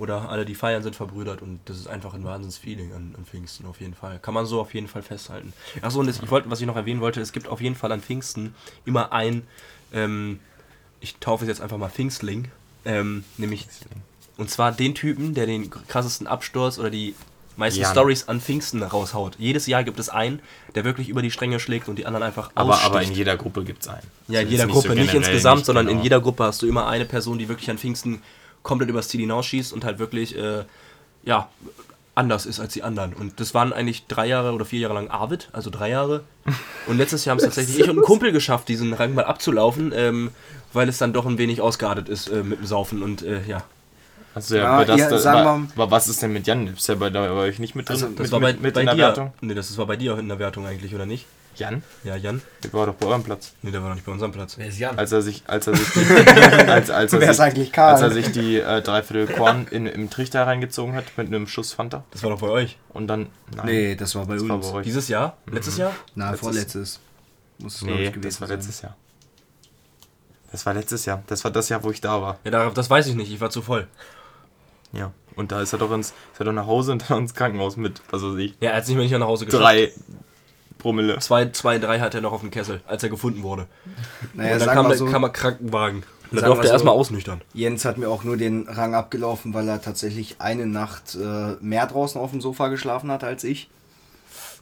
Oder 0.00 0.30
alle, 0.30 0.46
die 0.46 0.54
feiern, 0.54 0.82
sind 0.82 0.96
verbrüdert. 0.96 1.42
Und 1.42 1.60
das 1.66 1.76
ist 1.76 1.86
einfach 1.86 2.14
ein 2.14 2.24
Wahnsinns-Feeling 2.24 2.94
an, 2.94 3.14
an 3.18 3.26
Pfingsten, 3.26 3.66
auf 3.66 3.80
jeden 3.82 3.92
Fall. 3.92 4.18
Kann 4.18 4.32
man 4.32 4.46
so 4.46 4.58
auf 4.58 4.72
jeden 4.72 4.88
Fall 4.88 5.02
festhalten. 5.02 5.52
Achso, 5.82 6.00
und 6.00 6.06
das, 6.06 6.22
ich 6.22 6.30
wollte, 6.30 6.50
was 6.50 6.58
ich 6.58 6.66
noch 6.66 6.76
erwähnen 6.76 7.02
wollte, 7.02 7.20
es 7.20 7.32
gibt 7.32 7.48
auf 7.48 7.60
jeden 7.60 7.76
Fall 7.76 7.92
an 7.92 8.00
Pfingsten 8.00 8.54
immer 8.86 9.12
ein, 9.12 9.42
ähm, 9.92 10.40
ich 11.00 11.16
taufe 11.16 11.44
es 11.44 11.48
jetzt 11.48 11.60
einfach 11.60 11.76
mal 11.76 11.90
Pfingstling, 11.90 12.48
ähm, 12.86 13.24
nämlich, 13.36 13.66
und 14.38 14.48
zwar 14.48 14.72
den 14.72 14.94
Typen, 14.94 15.34
der 15.34 15.44
den 15.44 15.68
krassesten 15.68 16.26
Absturz 16.26 16.78
oder 16.78 16.88
die 16.88 17.14
meisten. 17.56 17.84
Stories 17.84 18.26
an 18.26 18.40
Pfingsten 18.40 18.82
raushaut. 18.82 19.36
Jedes 19.38 19.66
Jahr 19.66 19.84
gibt 19.84 19.98
es 19.98 20.08
einen, 20.08 20.40
der 20.74 20.84
wirklich 20.84 21.10
über 21.10 21.20
die 21.20 21.30
Stränge 21.30 21.60
schlägt 21.60 21.88
und 21.88 21.96
die 21.96 22.06
anderen 22.06 22.22
einfach 22.22 22.50
aber, 22.54 22.80
aber 22.80 23.02
in 23.02 23.12
jeder 23.12 23.36
Gruppe 23.36 23.64
gibt 23.64 23.82
es 23.82 23.88
einen. 23.88 24.06
Ja, 24.28 24.40
in 24.40 24.46
Also 24.46 24.50
jeder 24.52 24.66
Gruppe, 24.66 24.88
so 24.88 24.94
nicht 24.94 25.12
insgesamt, 25.12 25.58
nicht 25.58 25.66
sondern 25.66 25.86
in 25.88 25.92
genau. 25.92 26.02
jeder 26.04 26.20
Gruppe 26.22 26.44
hast 26.44 26.62
du 26.62 26.66
immer 26.66 26.86
eine 26.86 27.04
Person, 27.04 27.38
die 27.38 27.48
wirklich 27.48 27.68
an 27.68 27.76
Pfingsten 27.76 28.22
komplett 28.62 28.88
übers 28.90 29.08
Ziel 29.08 29.20
hinausschießt 29.20 29.72
und 29.72 29.84
halt 29.84 29.98
wirklich, 29.98 30.36
äh, 30.36 30.64
ja, 31.24 31.48
anders 32.14 32.44
ist 32.44 32.60
als 32.60 32.72
die 32.74 32.82
anderen. 32.82 33.12
Und 33.14 33.40
das 33.40 33.54
waren 33.54 33.72
eigentlich 33.72 34.06
drei 34.06 34.26
Jahre 34.26 34.52
oder 34.52 34.64
vier 34.64 34.80
Jahre 34.80 34.94
lang 34.94 35.08
Arvid, 35.08 35.48
also 35.52 35.70
drei 35.70 35.90
Jahre. 35.90 36.22
Und 36.86 36.98
letztes 36.98 37.24
Jahr 37.24 37.32
haben 37.32 37.38
es 37.38 37.44
tatsächlich 37.44 37.78
ich 37.78 37.88
und 37.88 37.98
ein 37.98 38.02
Kumpel 38.02 38.32
geschafft, 38.32 38.68
diesen 38.68 38.92
Rang 38.92 39.14
mal 39.14 39.24
abzulaufen, 39.24 39.92
ähm, 39.94 40.30
weil 40.72 40.88
es 40.88 40.98
dann 40.98 41.12
doch 41.12 41.24
ein 41.26 41.38
wenig 41.38 41.60
ausgeartet 41.60 42.08
ist 42.08 42.28
äh, 42.28 42.42
mit 42.42 42.58
dem 42.58 42.66
Saufen 42.66 43.02
und 43.02 43.22
äh, 43.22 43.40
ja. 43.46 43.62
Also 44.34 44.56
ja, 44.56 44.62
Ja, 44.64 44.70
aber, 44.72 44.84
das, 44.84 44.98
ihr, 44.98 45.08
da, 45.08 45.18
sagen 45.18 45.44
war, 45.44 45.58
wir- 45.58 45.68
aber 45.82 45.90
was 45.90 46.08
ist 46.08 46.22
denn 46.22 46.32
mit 46.32 46.46
Jan? 46.46 46.66
Ist 46.66 46.88
der 46.88 46.96
bei, 46.96 47.10
da 47.10 47.20
bei 47.22 47.30
euch 47.30 47.58
nicht 47.58 47.74
mit 47.74 47.88
drin? 47.88 47.94
Also, 47.94 48.06
Das 48.08 48.18
mit, 48.18 48.32
war 48.32 48.40
bei, 48.40 48.52
mit, 48.52 48.62
mit 48.62 48.74
bei 48.74 48.80
in 48.80 48.86
der 48.86 48.94
dir. 48.94 49.02
Wertung? 49.02 49.32
Nee, 49.40 49.54
das 49.54 49.76
war 49.78 49.86
bei 49.86 49.96
dir 49.96 50.18
in 50.18 50.28
der 50.28 50.38
Wertung 50.38 50.66
eigentlich, 50.66 50.94
oder 50.94 51.06
nicht? 51.06 51.26
Jan? 51.56 51.82
Ja, 52.04 52.16
Jan? 52.16 52.40
Der 52.64 52.72
war 52.72 52.86
doch 52.86 52.94
bei 52.94 53.06
eurem 53.06 53.22
Platz. 53.22 53.52
Nee, 53.62 53.70
der 53.70 53.82
war 53.82 53.88
noch 53.90 53.96
nicht 53.96 54.06
bei 54.06 54.12
unserem 54.12 54.32
Platz. 54.32 54.56
Wer 54.56 54.68
ist 54.68 54.78
Jan? 54.78 54.98
Als 54.98 55.12
er 55.12 55.20
sich, 55.20 55.42
als 55.46 55.66
er 55.66 55.76
sich 55.76 55.88
die, 55.94 56.00
als, 56.70 56.90
als 56.90 57.12
er 57.12 57.20
Wer 57.20 57.30
ist 57.30 57.36
sich, 57.36 57.44
eigentlich 57.44 57.72
Karl? 57.72 57.92
als 57.94 58.02
er 58.02 58.10
sich 58.12 58.32
die 58.32 58.56
äh, 58.58 58.80
Dreiviertel 58.82 59.34
Korn 59.36 59.66
in, 59.70 59.86
im 59.86 60.08
Trichter 60.10 60.46
reingezogen 60.46 60.94
hat 60.94 61.04
mit 61.16 61.26
einem 61.26 61.46
Schuss 61.46 61.72
Fanta 61.72 62.04
Das 62.12 62.22
war 62.22 62.30
doch 62.30 62.40
bei 62.40 62.48
euch. 62.48 62.78
und 62.90 63.08
dann 63.08 63.26
nein, 63.54 63.66
nee, 63.66 63.94
das 63.96 64.14
war 64.14 64.24
bei 64.26 64.34
das 64.34 64.42
uns. 64.42 64.50
war 64.50 64.58
bei 64.58 64.72
euch. 64.78 64.84
Dieses 64.84 65.08
Jahr? 65.08 65.36
Letztes 65.50 65.76
Jahr? 65.76 65.92
Na, 66.14 66.30
Letztes- 66.30 66.40
vorletztes. 66.40 67.00
Muss 67.58 67.74
es, 67.76 67.82
Nee, 67.82 68.04
ich, 68.06 68.12
gewesen 68.12 68.22
das 68.28 68.40
war 68.40 68.48
sein. 68.48 68.56
letztes 68.56 68.80
Jahr. 68.82 68.96
Das 70.52 70.66
war 70.66 70.74
letztes 70.74 71.04
Jahr. 71.06 71.22
Das 71.26 71.44
war 71.44 71.50
das 71.50 71.68
Jahr, 71.68 71.82
wo 71.84 71.90
ich 71.90 72.00
da 72.00 72.20
war. 72.22 72.38
Ja, 72.44 72.50
darauf- 72.50 72.74
das 72.74 72.88
weiß 72.90 73.06
ich 73.06 73.14
nicht, 73.14 73.30
ich 73.32 73.40
war 73.40 73.50
zu 73.50 73.60
voll. 73.62 73.86
Ja. 74.92 75.12
Und 75.36 75.52
da 75.52 75.60
ist 75.62 75.72
er 75.72 75.78
doch 75.78 75.92
ins, 75.92 76.08
ist 76.32 76.40
er 76.40 76.44
doch 76.46 76.52
nach 76.52 76.66
Hause 76.66 76.92
und 76.92 77.08
dann 77.08 77.18
ins 77.20 77.34
Krankenhaus 77.34 77.76
mit, 77.76 78.02
was 78.10 78.22
weiß 78.22 78.36
ich, 78.38 78.54
Ja, 78.60 78.70
er 78.70 78.76
hat 78.76 78.82
es 78.82 78.88
nicht 78.88 78.96
mehr 78.96 79.04
nicht 79.04 79.16
nach 79.18 79.26
Hause 79.26 79.46
geschafft. 79.46 79.62
drei 79.62 79.92
Promille. 80.80 81.18
Zwei, 81.20 81.48
zwei, 81.50 81.78
drei 81.78 82.00
hat 82.00 82.14
er 82.14 82.20
noch 82.20 82.32
auf 82.32 82.40
dem 82.40 82.50
Kessel, 82.50 82.80
als 82.88 83.02
er 83.04 83.08
gefunden 83.08 83.42
wurde. 83.44 83.66
Naja, 84.34 84.54
und 84.54 84.60
dann 84.66 84.74
kam 84.74 84.92
so, 84.94 85.06
kam 85.06 85.22
der 85.22 85.30
Krankenwagen. 85.30 85.98
Und 86.30 86.36
da 86.36 86.40
Sagen 86.42 86.52
durfte 86.54 86.68
er 86.68 86.72
erstmal 86.74 86.94
so- 86.94 87.00
ausnüchtern. 87.00 87.40
Jens 87.54 87.84
hat 87.84 87.98
mir 87.98 88.08
auch 88.08 88.22
nur 88.24 88.36
den 88.36 88.68
Rang 88.68 88.94
abgelaufen, 88.94 89.52
weil 89.54 89.68
er 89.68 89.80
tatsächlich 89.82 90.36
eine 90.40 90.66
Nacht 90.66 91.14
äh, 91.16 91.54
mehr 91.60 91.86
draußen 91.86 92.20
auf 92.20 92.30
dem 92.32 92.40
Sofa 92.40 92.68
geschlafen 92.68 93.10
hat 93.10 93.24
als 93.24 93.42
ich. 93.44 93.68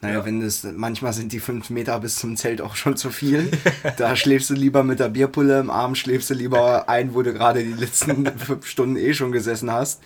Naja, 0.00 0.18
Ja. 0.20 0.24
wenn 0.24 0.40
das, 0.40 0.64
manchmal 0.76 1.12
sind 1.12 1.32
die 1.32 1.40
fünf 1.40 1.70
Meter 1.70 1.98
bis 1.98 2.16
zum 2.16 2.36
Zelt 2.36 2.60
auch 2.62 2.76
schon 2.76 2.96
zu 2.96 3.10
viel. 3.10 3.50
da 3.98 4.14
schläfst 4.16 4.48
du 4.48 4.54
lieber 4.54 4.82
mit 4.84 5.00
der 5.00 5.08
Bierpulle, 5.08 5.58
im 5.60 5.70
Arm 5.70 5.94
schläfst 5.96 6.30
du 6.30 6.34
lieber 6.34 6.88
ein, 6.88 7.14
wo 7.14 7.20
du 7.22 7.32
gerade 7.34 7.62
die 7.64 7.72
letzten 7.72 8.24
fünf 8.38 8.64
Stunden 8.66 8.96
eh 8.96 9.12
schon 9.12 9.32
gesessen 9.32 9.70
hast. 9.72 10.00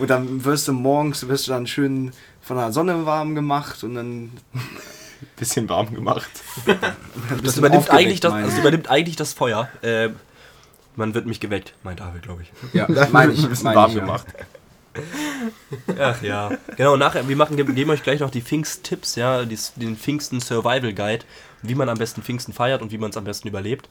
Und 0.00 0.10
dann 0.10 0.44
wirst 0.44 0.66
du 0.68 0.72
morgens, 0.72 1.26
wirst 1.28 1.46
du 1.46 1.52
dann 1.52 1.66
schön 1.68 2.10
von 2.42 2.56
der 2.58 2.72
Sonne 2.72 3.06
warm 3.06 3.34
gemacht 3.34 3.82
und 3.84 3.94
dann 3.94 4.30
Bisschen 5.36 5.68
warm 5.68 5.94
gemacht. 5.94 6.30
Das 7.42 7.56
übernimmt, 7.56 7.90
eigentlich 7.90 8.20
das, 8.20 8.32
das 8.32 8.58
übernimmt 8.58 8.88
eigentlich 8.88 9.16
das 9.16 9.32
Feuer. 9.32 9.68
Äh, 9.82 10.10
man 10.96 11.14
wird 11.14 11.26
mich 11.26 11.40
geweckt, 11.40 11.74
meint 11.82 12.00
David, 12.00 12.22
glaube 12.22 12.42
ich. 12.42 12.52
Ja, 12.72 12.86
meine 13.10 13.32
ich. 13.32 13.42
Ein 13.42 13.50
bisschen 13.50 13.74
warm 13.74 13.90
ich, 13.90 13.96
ja. 13.96 14.00
gemacht. 14.04 14.26
Ach 15.98 16.22
ja. 16.22 16.50
Genau, 16.76 16.96
nachher, 16.96 17.28
wir 17.28 17.36
machen, 17.36 17.56
geben 17.56 17.90
euch 17.90 18.02
gleich 18.02 18.20
noch 18.20 18.30
die 18.30 18.42
Pfingst-Tipps, 18.42 19.16
ja, 19.16 19.44
den 19.44 19.96
Pfingsten 19.96 20.40
Survival 20.40 20.92
Guide, 20.92 21.24
wie 21.62 21.74
man 21.74 21.88
am 21.88 21.98
besten 21.98 22.22
Pfingsten 22.22 22.52
feiert 22.52 22.82
und 22.82 22.92
wie 22.92 22.98
man 22.98 23.10
es 23.10 23.16
am 23.16 23.24
besten 23.24 23.48
überlebt. 23.48 23.88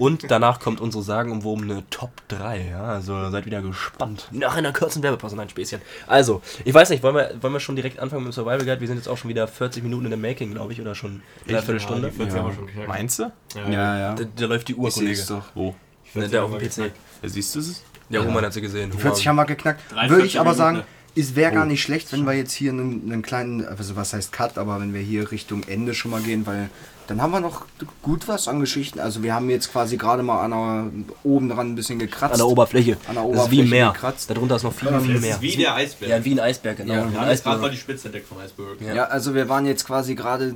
Und 0.00 0.30
danach 0.30 0.60
kommt 0.60 0.80
unsere 0.80 1.04
sagenumwobene 1.04 1.82
Top 1.90 2.10
3, 2.28 2.68
ja, 2.70 2.82
also 2.84 3.30
seid 3.30 3.44
wieder 3.44 3.60
gespannt. 3.60 4.28
Nach 4.32 4.56
einer 4.56 4.72
kurzen 4.72 5.02
Werbepause, 5.02 5.36
nein, 5.36 5.50
Späßchen. 5.50 5.82
Also, 6.06 6.40
ich 6.64 6.72
weiß 6.72 6.88
nicht, 6.88 7.02
wollen 7.02 7.14
wir, 7.14 7.34
wollen 7.40 7.52
wir 7.52 7.60
schon 7.60 7.76
direkt 7.76 7.98
anfangen 7.98 8.24
mit 8.24 8.32
dem 8.32 8.34
Survival 8.34 8.64
Guide? 8.64 8.80
Wir 8.80 8.88
sind 8.88 8.96
jetzt 8.96 9.08
auch 9.08 9.18
schon 9.18 9.28
wieder 9.28 9.46
40 9.46 9.82
Minuten 9.82 10.06
in 10.06 10.10
dem 10.12 10.22
Making, 10.22 10.52
glaube 10.54 10.72
ich, 10.72 10.80
oder 10.80 10.94
schon 10.94 11.22
eine 11.46 11.58
Viertelstunde. 11.62 12.08
die 12.10 12.16
40 12.16 12.34
Ja. 12.34 12.40
haben 12.40 12.48
wir 12.48 12.54
schon 12.54 12.66
geknackt. 12.66 12.88
Meinst 12.88 13.18
du? 13.18 13.30
Ja, 13.70 13.98
ja. 13.98 14.14
Da, 14.14 14.24
da 14.36 14.46
läuft 14.46 14.68
die 14.68 14.74
Uhr, 14.74 14.88
Ich 14.88 14.94
Kollege. 14.94 15.22
doch. 15.28 15.44
Wo? 15.54 15.74
Ne, 16.14 16.28
der 16.28 16.44
auf 16.44 16.56
dem 16.56 16.66
PC. 16.66 16.78
Ja, 17.22 17.28
siehst 17.28 17.54
du 17.54 17.58
es? 17.60 17.82
Ja, 18.08 18.22
Roman 18.22 18.44
hat 18.46 18.54
sie 18.54 18.62
gesehen. 18.62 18.90
40 18.92 19.28
haben 19.28 19.36
wir 19.36 19.44
geknackt. 19.44 19.82
43 19.92 20.10
Würde 20.10 20.26
ich 20.26 20.40
aber 20.40 20.54
sagen, 20.54 20.82
es 21.14 21.36
wäre 21.36 21.52
gar 21.52 21.66
nicht 21.66 21.82
schlecht, 21.82 22.10
wenn 22.12 22.24
wir 22.24 22.32
jetzt 22.32 22.52
hier 22.52 22.72
einen, 22.72 23.02
einen 23.12 23.20
kleinen, 23.22 23.66
also 23.66 23.96
was 23.96 24.14
heißt 24.14 24.32
Cut, 24.32 24.56
aber 24.56 24.80
wenn 24.80 24.94
wir 24.94 25.00
hier 25.02 25.30
Richtung 25.30 25.62
Ende 25.64 25.92
schon 25.92 26.10
mal 26.10 26.22
gehen, 26.22 26.46
weil 26.46 26.70
dann 27.10 27.20
haben 27.20 27.32
wir 27.32 27.40
noch 27.40 27.66
gut 28.02 28.28
was 28.28 28.46
an 28.48 28.60
Geschichten. 28.60 29.00
Also 29.00 29.22
wir 29.22 29.34
haben 29.34 29.50
jetzt 29.50 29.72
quasi 29.72 29.96
gerade 29.96 30.22
mal 30.22 30.42
an 30.44 30.50
der, 30.52 31.04
oben 31.24 31.48
dran 31.48 31.72
ein 31.72 31.74
bisschen 31.74 31.98
gekratzt. 31.98 32.34
An 32.34 32.38
der 32.38 32.46
Oberfläche. 32.46 32.96
An 33.08 33.16
der 33.16 33.24
das 33.24 33.30
ist 33.46 33.50
wie 33.50 33.56
Oberfläche 33.56 33.62
ein 33.62 33.68
Meer. 33.70 33.92
gekratzt. 33.92 34.30
Darunter 34.30 34.56
ist 34.56 34.62
noch 34.62 34.72
viel, 34.72 34.88
viel 35.00 35.12
Das 35.14 35.20
mehr. 35.22 35.34
ist 35.34 35.42
wie 35.42 35.56
der 35.56 35.74
Eisberg. 35.74 36.10
Ja, 36.10 36.24
wie 36.24 36.32
ein 36.32 36.40
Eisberg, 36.40 36.76
genau. 36.76 36.92
Ja. 36.94 37.00
Ja, 37.00 37.04
das 37.10 37.18
Eisberg. 37.28 37.44
gerade 37.54 37.60
mal 37.62 37.70
die 37.70 37.76
Spitze 37.76 38.06
entdeckt 38.08 38.28
vom 38.28 38.38
Eisberg. 38.38 38.80
Ja. 38.80 38.94
Ja, 38.94 39.04
also 39.04 39.34
wir 39.34 39.48
waren 39.48 39.66
jetzt 39.66 39.84
quasi 39.86 40.14
gerade 40.14 40.54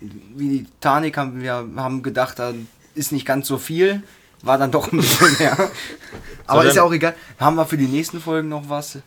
wie 0.00 0.48
die 0.48 0.64
Titanic 0.64 1.16
haben 1.16 1.42
wir 1.42 1.66
haben 1.76 2.02
gedacht, 2.02 2.38
da 2.38 2.52
ist 2.94 3.12
nicht 3.12 3.26
ganz 3.26 3.48
so 3.48 3.58
viel. 3.58 4.02
war 4.42 4.58
dann 4.58 4.70
doch 4.70 4.92
ein 4.92 4.98
bisschen 4.98 5.36
mehr. 5.38 5.56
Aber 6.46 6.60
dann- 6.60 6.68
ist 6.70 6.76
ja 6.76 6.82
auch 6.84 6.92
egal. 6.92 7.14
Haben 7.40 7.56
wir 7.56 7.66
für 7.66 7.76
die 7.78 7.86
nächsten 7.88 8.20
Folgen 8.20 8.48
noch 8.48 8.68
was, 8.68 8.98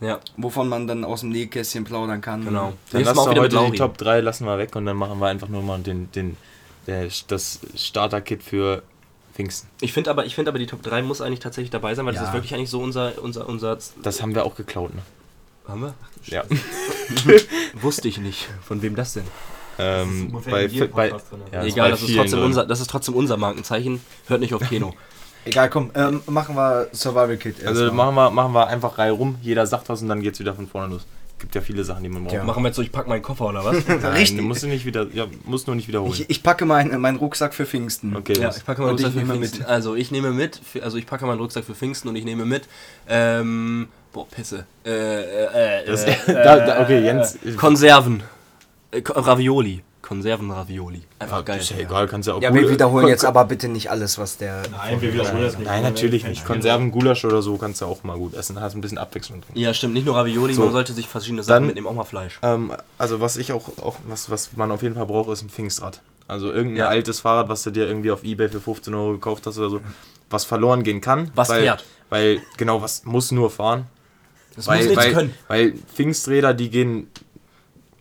Ja, 0.00 0.20
wovon 0.36 0.68
man 0.68 0.86
dann 0.86 1.04
aus 1.04 1.20
dem 1.20 1.30
Nähkästchen 1.30 1.84
plaudern 1.84 2.20
kann? 2.20 2.44
genau. 2.44 2.72
Dann 2.92 3.00
Nächstes 3.00 3.04
lass 3.06 3.16
Mal 3.16 3.22
auch 3.22 3.26
doch 3.26 3.32
wieder 3.32 3.42
mit 3.42 3.52
heute 3.60 3.72
die. 3.72 3.78
Top 3.78 3.98
3 3.98 4.20
lassen 4.20 4.44
wir 4.46 4.58
weg 4.58 4.76
und 4.76 4.86
dann 4.86 4.96
machen 4.96 5.18
wir 5.20 5.26
einfach 5.26 5.48
nur 5.48 5.62
mal 5.62 5.78
den, 5.80 6.10
den, 6.12 6.36
der, 6.86 7.08
das 7.26 7.60
Starter-Kit 7.74 8.42
für 8.42 8.82
Pfingsten. 9.34 9.68
Ich 9.80 9.92
finde 9.92 10.10
aber, 10.10 10.24
ich 10.26 10.34
find 10.34 10.48
aber, 10.48 10.58
die 10.58 10.66
Top 10.66 10.82
3 10.82 11.02
muss 11.02 11.20
eigentlich 11.20 11.40
tatsächlich 11.40 11.70
dabei 11.70 11.94
sein, 11.94 12.06
weil 12.06 12.12
das 12.12 12.22
Ja. 12.22 12.28
ist 12.28 12.34
wirklich 12.34 12.54
eigentlich 12.54 12.70
so 12.70 12.80
unser, 12.80 13.20
unser, 13.22 13.48
unser. 13.48 13.76
Das 14.02 14.22
haben 14.22 14.34
wir 14.34 14.44
auch 14.44 14.54
geklaut, 14.54 14.94
ne? 14.94 15.02
Haben 15.66 15.82
wir? 15.82 15.94
Ja. 16.26 16.44
Wusste 17.74 18.08
ich 18.08 18.18
nicht. 18.18 18.48
Von 18.62 18.80
wem 18.82 18.94
das 18.96 19.12
denn? 19.14 19.24
Ähm, 19.80 20.28
ungefähr 20.32 20.50
bei, 20.52 20.86
bei, 20.88 21.08
drin. 21.10 21.20
ja, 21.52 21.62
Egal, 21.64 21.90
das 21.90 22.02
ist, 22.02 22.14
trotzdem 22.16 22.42
unser, 22.42 22.66
das 22.66 22.80
ist 22.80 22.90
trotzdem 22.90 23.14
unser 23.14 23.36
Markenzeichen. 23.36 24.00
Hört 24.26 24.40
nicht 24.40 24.54
auf 24.54 24.62
Keno. 24.68 24.94
Egal, 25.44 25.70
komm, 25.70 25.90
ähm, 25.94 26.20
machen 26.26 26.54
wir 26.56 26.88
Survival 26.92 27.36
Kit. 27.36 27.64
Also 27.66 27.84
erstmal. 27.84 28.06
machen 28.12 28.14
wir, 28.16 28.30
machen 28.30 28.52
wir 28.54 28.66
einfach 28.66 28.98
Reihe 28.98 29.12
rum, 29.12 29.36
jeder 29.42 29.66
sagt 29.66 29.88
was 29.88 30.02
und 30.02 30.08
dann 30.08 30.20
geht's 30.20 30.38
wieder 30.40 30.54
von 30.54 30.66
vorne 30.68 30.92
los. 30.94 31.06
Gibt 31.38 31.54
ja 31.54 31.60
viele 31.60 31.84
Sachen, 31.84 32.02
die 32.02 32.08
man 32.08 32.24
braucht. 32.24 32.34
Ja. 32.34 32.42
Machen 32.42 32.64
wir 32.64 32.68
jetzt 32.68 32.76
so, 32.76 32.82
ich 32.82 32.90
pack 32.90 33.06
meinen 33.06 33.22
Koffer 33.22 33.46
oder 33.46 33.64
was? 33.64 33.76
Nein, 33.88 33.98
Richtig. 34.06 34.38
du 34.38 34.42
musst 34.42 34.64
du 34.64 34.66
nicht 34.66 34.84
wieder, 34.84 35.06
ja, 35.12 35.26
musst 35.44 35.68
nur 35.68 35.76
nicht 35.76 35.86
wiederholen. 35.86 36.12
Ich, 36.12 36.28
ich 36.28 36.42
packe 36.42 36.64
meinen 36.66 37.00
meinen 37.00 37.16
Rucksack 37.16 37.54
für 37.54 37.64
Pfingsten. 37.64 38.16
okay, 38.16 38.32
Ja, 38.40 38.50
ich 38.54 38.64
packe 38.64 38.80
meinen 38.82 38.90
Rucksack 38.90 39.12
für 39.12 39.20
Pfingsten. 39.24 39.58
mit. 39.60 39.68
Also 39.68 39.94
ich 39.94 40.10
nehme 40.10 40.32
mit, 40.32 40.56
für, 40.56 40.82
also 40.82 40.96
ich 40.96 41.06
packe 41.06 41.26
meinen 41.26 41.38
Rucksack 41.38 41.62
für 41.64 41.76
Pfingsten 41.76 42.08
und 42.08 42.16
ich 42.16 42.24
nehme 42.24 42.44
mit, 42.44 42.64
ähm, 43.08 43.86
boah, 44.12 44.26
Pisse. 44.28 44.66
Äh, 44.84 44.90
äh, 44.90 45.82
äh, 45.82 45.86
Das- 45.86 46.04
äh, 46.04 46.16
da- 46.26 46.58
da- 46.58 46.82
okay, 46.82 47.04
Jens. 47.04 47.36
Äh, 47.44 47.52
Konserven. 47.52 48.24
Äh, 48.90 49.02
Ravioli. 49.06 49.82
Konserven-Ravioli. 50.08 51.02
Einfach 51.18 51.44
geil. 51.44 51.60
Ist 51.60 51.70
ja 51.70 51.78
egal, 51.78 52.06
kannst 52.08 52.28
ja 52.28 52.34
auch 52.34 52.42
Ja, 52.42 52.50
Gula- 52.50 52.62
wir 52.62 52.70
wiederholen 52.70 53.02
Kon- 53.04 53.10
jetzt 53.12 53.24
aber 53.24 53.44
bitte 53.44 53.68
nicht 53.68 53.90
alles, 53.90 54.18
was 54.18 54.36
der. 54.38 54.62
Nein, 54.70 55.00
wir 55.00 55.12
wiederholen 55.12 55.42
das 55.42 55.58
nicht. 55.58 55.66
Nein, 55.66 55.82
natürlich 55.82 56.24
nicht. 56.24 56.44
Konserven, 56.44 56.90
Gulasch 56.90 57.24
oder 57.24 57.42
so 57.42 57.56
kannst 57.56 57.80
du 57.80 57.86
auch 57.86 58.02
mal 58.04 58.16
gut 58.16 58.34
essen. 58.34 58.60
Hast 58.60 58.74
ein 58.74 58.80
bisschen 58.80 58.98
Abwechslung 58.98 59.40
drin. 59.42 59.50
Ja, 59.54 59.72
stimmt. 59.74 59.94
Nicht 59.94 60.06
nur 60.06 60.16
Ravioli, 60.16 60.54
So. 60.54 60.62
man 60.64 60.72
sollte 60.72 60.92
sich 60.92 61.06
verschiedene 61.08 61.42
Sachen 61.42 61.54
Dann- 61.54 61.66
mitnehmen, 61.66 61.86
auch 61.86 61.94
mal 61.94 62.04
Fleisch. 62.04 62.38
Ähm, 62.42 62.72
also 62.98 63.20
was 63.20 63.36
ich 63.36 63.52
auch, 63.52 63.68
auch 63.82 63.96
was, 64.06 64.30
was 64.30 64.56
man 64.56 64.70
auf 64.72 64.82
jeden 64.82 64.94
Fall 64.94 65.06
braucht, 65.06 65.30
ist 65.30 65.42
ein 65.42 65.50
Pfingstrad. 65.50 66.00
Also 66.26 66.48
irgendein 66.52 66.76
Ja. 66.76 66.88
altes 66.88 67.20
Fahrrad, 67.20 67.48
was 67.48 67.62
du 67.62 67.70
dir 67.70 67.86
irgendwie 67.86 68.10
auf 68.10 68.22
Ebay 68.24 68.48
für 68.48 68.60
15 68.60 68.94
Euro 68.94 69.12
gekauft 69.12 69.46
hast 69.46 69.58
oder 69.58 69.70
so, 69.70 69.80
was 70.30 70.44
verloren 70.44 70.82
gehen 70.82 71.00
kann. 71.00 71.30
Was 71.34 71.48
weil, 71.48 71.62
fährt. 71.62 71.84
Weil, 72.10 72.40
genau, 72.56 72.82
was 72.82 73.04
muss 73.04 73.30
nur 73.32 73.50
fahren. 73.50 73.86
Das 74.56 74.66
weil, 74.66 74.78
muss 74.78 74.86
nichts 74.88 75.04
weil, 75.04 75.12
können. 75.14 75.34
weil 75.46 75.74
Pfingsträder, 75.94 76.52
die 76.52 76.68
gehen 76.68 77.06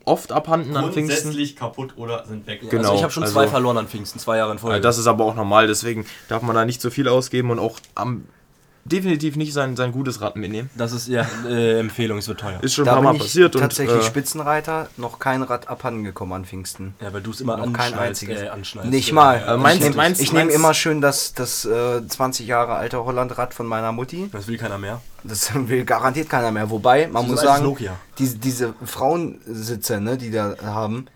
oft 0.07 0.31
abhanden 0.31 0.75
an 0.75 0.91
Pfingsten. 0.91 1.21
Grundsätzlich 1.23 1.55
kaputt 1.55 1.93
oder 1.97 2.25
sind 2.25 2.47
weg. 2.47 2.61
Genau, 2.69 2.83
also 2.83 2.95
ich 2.95 3.03
habe 3.03 3.11
schon 3.13 3.23
also- 3.23 3.33
zwei 3.33 3.47
verloren 3.47 3.77
an 3.77 3.87
Pfingsten, 3.87 4.19
zwei 4.19 4.37
Jahre 4.37 4.51
in 4.51 4.59
Folge. 4.59 4.77
Ja, 4.77 4.81
das 4.81 4.97
ist 4.97 5.07
aber 5.07 5.25
auch 5.25 5.35
normal, 5.35 5.67
deswegen 5.67 6.05
darf 6.29 6.41
man 6.41 6.55
da 6.55 6.65
nicht 6.65 6.81
so 6.81 6.89
viel 6.89 7.07
ausgeben 7.07 7.51
und 7.51 7.59
auch 7.59 7.79
am, 7.95 8.25
definitiv 8.87 9.35
nicht 9.35 9.53
sein, 9.53 9.75
sein 9.75 9.91
gutes 9.91 10.21
Rad 10.21 10.35
mitnehmen. 10.35 10.69
Das 10.75 10.91
ist 10.91 11.07
ja 11.07 11.25
äh, 11.47 11.79
Empfehlung, 11.79 12.17
es 12.17 12.27
wird 12.27 12.39
teuer. 12.39 12.59
Ist 12.61 12.73
schon 12.75 12.83
ein 12.83 12.85
Da 12.87 12.91
paar 12.93 13.01
bin 13.01 13.05
Mal 13.09 13.15
ich 13.15 13.21
passiert 13.21 13.55
und 13.55 13.61
tatsächlich 13.61 13.99
äh, 14.01 14.03
Spitzenreiter, 14.03 14.87
noch 14.97 15.19
kein 15.19 15.43
Rad 15.43 15.67
abhanden 15.67 16.03
gekommen 16.03 16.33
an 16.33 16.45
Pfingsten. 16.45 16.95
Ja, 17.01 17.13
weil 17.13 17.21
du 17.21 17.31
es 17.31 17.41
immer 17.41 17.57
Noch 17.57 17.73
kein 17.73 17.93
einziges. 17.93 18.41
äh, 18.41 18.47
anschnallst. 18.49 18.89
Nicht 18.91 19.11
mal. 19.11 19.39
ja. 19.39 19.55
Äh, 19.55 19.57
meins- 19.57 20.19
ich 20.19 20.33
nehme 20.33 20.45
nehm 20.47 20.55
immer 20.55 20.73
schön 20.73 21.01
das, 21.01 21.33
das 21.33 21.65
äh, 21.65 22.07
20 22.07 22.47
Jahre 22.47 22.75
alte 22.75 23.03
Hollandrad 23.03 23.53
von 23.53 23.65
meiner 23.67 23.91
Mutti. 23.91 24.29
Das 24.31 24.47
will 24.47 24.57
keiner 24.57 24.77
mehr. 24.77 25.01
Das 25.23 25.51
will 25.67 25.83
garantiert 25.85 26.29
keiner 26.29 26.51
mehr. 26.51 26.69
Wobei, 26.69 27.07
man 27.07 27.25
muss 27.27 27.35
ist 27.41 27.45
sagen, 27.45 27.63
Nokia. 27.65 27.95
diese, 28.17 28.37
diese 28.37 28.73
Frauensitze, 28.85 29.99
ne, 29.99 30.17
die 30.17 30.31
da 30.31 30.55
haben, 30.63 31.07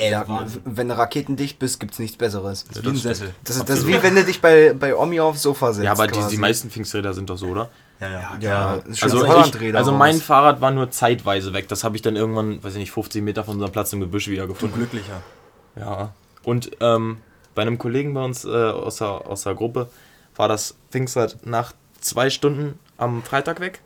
ey, 0.00 0.16
wenn 0.64 0.88
du 0.88 0.96
raketendicht 0.96 1.58
bist, 1.58 1.78
gibt's 1.80 1.98
nichts 1.98 2.16
Besseres. 2.16 2.64
Das 2.68 2.78
ist 2.78 2.84
wie 2.84 2.88
ein 2.88 2.96
Sessel. 2.96 3.34
Das 3.44 3.56
ist, 3.56 3.68
das 3.68 3.78
ist 3.80 3.86
wie 3.86 4.02
wenn 4.02 4.14
du 4.14 4.24
dich 4.24 4.40
bei, 4.40 4.72
bei 4.72 4.96
Omi 4.96 5.20
aufs 5.20 5.42
Sofa 5.42 5.72
setzt. 5.72 5.84
ja, 5.84 5.92
aber 5.92 6.06
die, 6.06 6.20
die 6.30 6.36
meisten 6.38 6.70
Pfingsträder 6.70 7.12
sind 7.14 7.30
doch 7.30 7.36
so, 7.38 7.48
oder? 7.48 7.68
Ja, 8.00 8.08
ja. 8.10 8.20
Ja, 8.40 8.40
Ja, 8.40 8.82
Also, 9.02 9.24
ich, 9.26 9.74
also 9.76 9.92
mein 9.92 10.16
Fahrrad 10.20 10.60
war 10.60 10.70
nur 10.70 10.90
zeitweise 10.90 11.52
weg. 11.52 11.68
Das 11.68 11.84
habe 11.84 11.96
ich 11.96 12.02
dann 12.02 12.16
irgendwann, 12.16 12.62
weiß 12.64 12.72
ich 12.72 12.78
nicht, 12.78 12.92
50 12.92 13.22
Meter 13.22 13.44
von 13.44 13.54
unserem 13.54 13.72
Platz 13.72 13.92
im 13.92 14.00
Gebüsch 14.00 14.28
wieder 14.28 14.46
Du 14.46 14.54
gefunden. 14.54 14.76
glücklicher. 14.76 15.20
Ja. 15.76 16.12
Und 16.42 16.70
ähm, 16.80 17.18
bei 17.54 17.62
einem 17.62 17.76
Kollegen 17.78 18.14
bei 18.14 18.24
uns 18.24 18.44
äh, 18.44 18.48
aus, 18.48 18.96
der, 18.96 19.08
aus 19.08 19.42
der 19.42 19.54
Gruppe 19.54 19.90
war 20.36 20.48
das 20.48 20.76
Pfingstrad 20.90 21.36
nach 21.44 21.72
zwei 22.00 22.30
Stunden 22.30 22.78
am 22.96 23.22
Freitag 23.22 23.60
weg. 23.60 23.80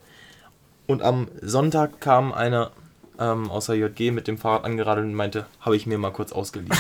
Und 0.87 1.03
am 1.03 1.29
Sonntag 1.43 2.01
kam 2.01 2.33
einer 2.33 2.71
ähm, 3.19 3.51
aus 3.51 3.67
der 3.67 3.77
JG 3.77 4.11
mit 4.11 4.27
dem 4.27 4.39
Fahrrad 4.39 4.65
angeradelt 4.65 5.07
und 5.07 5.15
meinte, 5.15 5.47
habe 5.61 5.77
ich 5.77 5.87
mir 5.87 5.99
mal 5.99 6.11
kurz 6.11 6.33
ausgeliehen. 6.33 6.73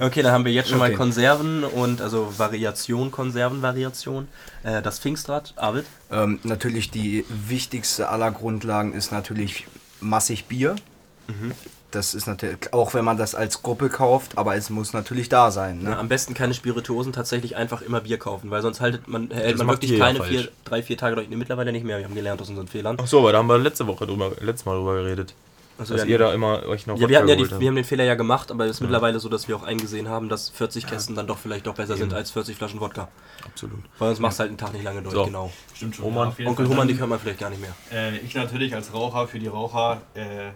Okay, 0.00 0.22
dann 0.22 0.32
haben 0.32 0.44
wir 0.44 0.52
jetzt 0.52 0.68
schon 0.68 0.78
mal 0.78 0.88
Okay. 0.88 0.96
Konserven 0.96 1.64
und 1.64 2.00
also 2.00 2.32
Variation, 2.38 3.10
Konservenvariation. 3.10 4.28
Äh, 4.62 4.82
das 4.82 4.98
Pfingstrad, 4.98 5.52
Arvid. 5.56 5.84
Ähm, 6.10 6.38
natürlich 6.42 6.90
die 6.90 7.24
wichtigste 7.28 8.08
aller 8.08 8.30
Grundlagen 8.30 8.92
ist 8.94 9.12
natürlich 9.12 9.66
massig 10.00 10.46
Bier. 10.46 10.76
Mhm. 11.28 11.52
Das 11.90 12.14
ist 12.14 12.26
natürlich, 12.26 12.72
auch 12.72 12.94
wenn 12.94 13.04
man 13.04 13.16
das 13.16 13.34
als 13.34 13.62
Gruppe 13.62 13.88
kauft, 13.88 14.38
aber 14.38 14.54
es 14.56 14.70
muss 14.70 14.92
natürlich 14.92 15.28
da 15.28 15.50
sein. 15.50 15.80
Ja, 15.82 15.90
Ne? 15.90 15.96
am 15.98 16.08
besten 16.08 16.34
keine 16.34 16.54
Spirituosen, 16.54 17.12
tatsächlich 17.12 17.56
einfach 17.56 17.82
immer 17.82 18.00
Bier 18.02 18.18
kaufen, 18.18 18.50
weil 18.50 18.62
sonst 18.62 18.80
haltet 18.80 19.08
man, 19.08 19.30
hält 19.30 19.54
Das 19.54 19.58
man 19.66 19.74
wirklich 19.74 19.92
ja 19.92 19.98
keine 19.98 20.22
vier, 20.22 20.48
drei, 20.64 20.82
vier 20.82 20.96
Tage 20.96 21.16
durch. 21.16 21.28
Nee, 21.28 21.36
mittlerweile 21.36 21.72
nicht 21.72 21.84
mehr, 21.84 21.98
wir 21.98 22.04
haben 22.04 22.14
gelernt 22.14 22.40
aus 22.40 22.48
unseren 22.48 22.68
Fehlern. 22.68 22.96
Ach 23.00 23.06
so, 23.06 23.18
aber 23.20 23.32
da 23.32 23.38
haben 23.38 23.48
wir 23.48 23.58
letzte 23.58 23.86
Woche 23.86 24.06
drüber, 24.06 24.32
letztes 24.40 24.66
Mal 24.66 24.76
drüber 24.76 24.94
geredet. 25.02 25.34
Also 25.78 25.94
dass 25.94 26.04
wir, 26.04 26.10
ihr 26.12 26.18
da 26.18 26.34
immer 26.34 26.66
euch 26.66 26.86
noch 26.86 26.98
ja, 26.98 27.08
wir, 27.08 27.16
hatten 27.18 27.28
ja 27.28 27.36
die, 27.36 27.50
wir 27.58 27.68
haben 27.68 27.74
den 27.74 27.84
Fehler 27.86 28.04
ja 28.04 28.14
gemacht, 28.14 28.50
aber 28.50 28.66
es 28.66 28.72
ist 28.72 28.80
mittlerweile 28.82 29.18
so, 29.18 29.30
dass 29.30 29.48
wir 29.48 29.56
auch 29.56 29.62
eingesehen 29.62 30.08
haben, 30.10 30.28
dass 30.28 30.50
40 30.50 30.86
Kästen 30.86 31.16
dann 31.16 31.26
doch 31.26 31.38
vielleicht 31.38 31.66
doch 31.66 31.74
besser 31.74 31.96
sind 31.96 32.12
als 32.12 32.30
40 32.32 32.54
Flaschen 32.54 32.80
Wodka. 32.80 33.08
Absolut. 33.46 33.78
Weil 33.98 34.08
sonst 34.10 34.20
machst 34.20 34.38
du 34.38 34.40
halt 34.42 34.50
einen 34.50 34.58
Tag 34.58 34.74
nicht 34.74 34.84
lange 34.84 35.00
durch, 35.00 35.14
So. 35.14 35.24
genau. 35.24 35.50
Stimmt 35.74 35.96
schon. 35.96 36.04
Roman. 36.04 36.34
ja, 36.36 36.46
Onkel. 36.46 36.68
Humann, 36.68 36.86
die 36.86 36.94
können 36.96 37.08
wir 37.10 37.18
vielleicht 37.18 37.40
gar 37.40 37.48
nicht 37.48 37.62
mehr. 37.62 37.72
äh, 37.90 38.18
Ich 38.18 38.34
natürlich 38.34 38.74
als 38.74 38.92
Raucher 38.92 39.26
für 39.26 39.38
die 39.38 39.46
Raucher 39.46 40.02
äh, 40.14 40.50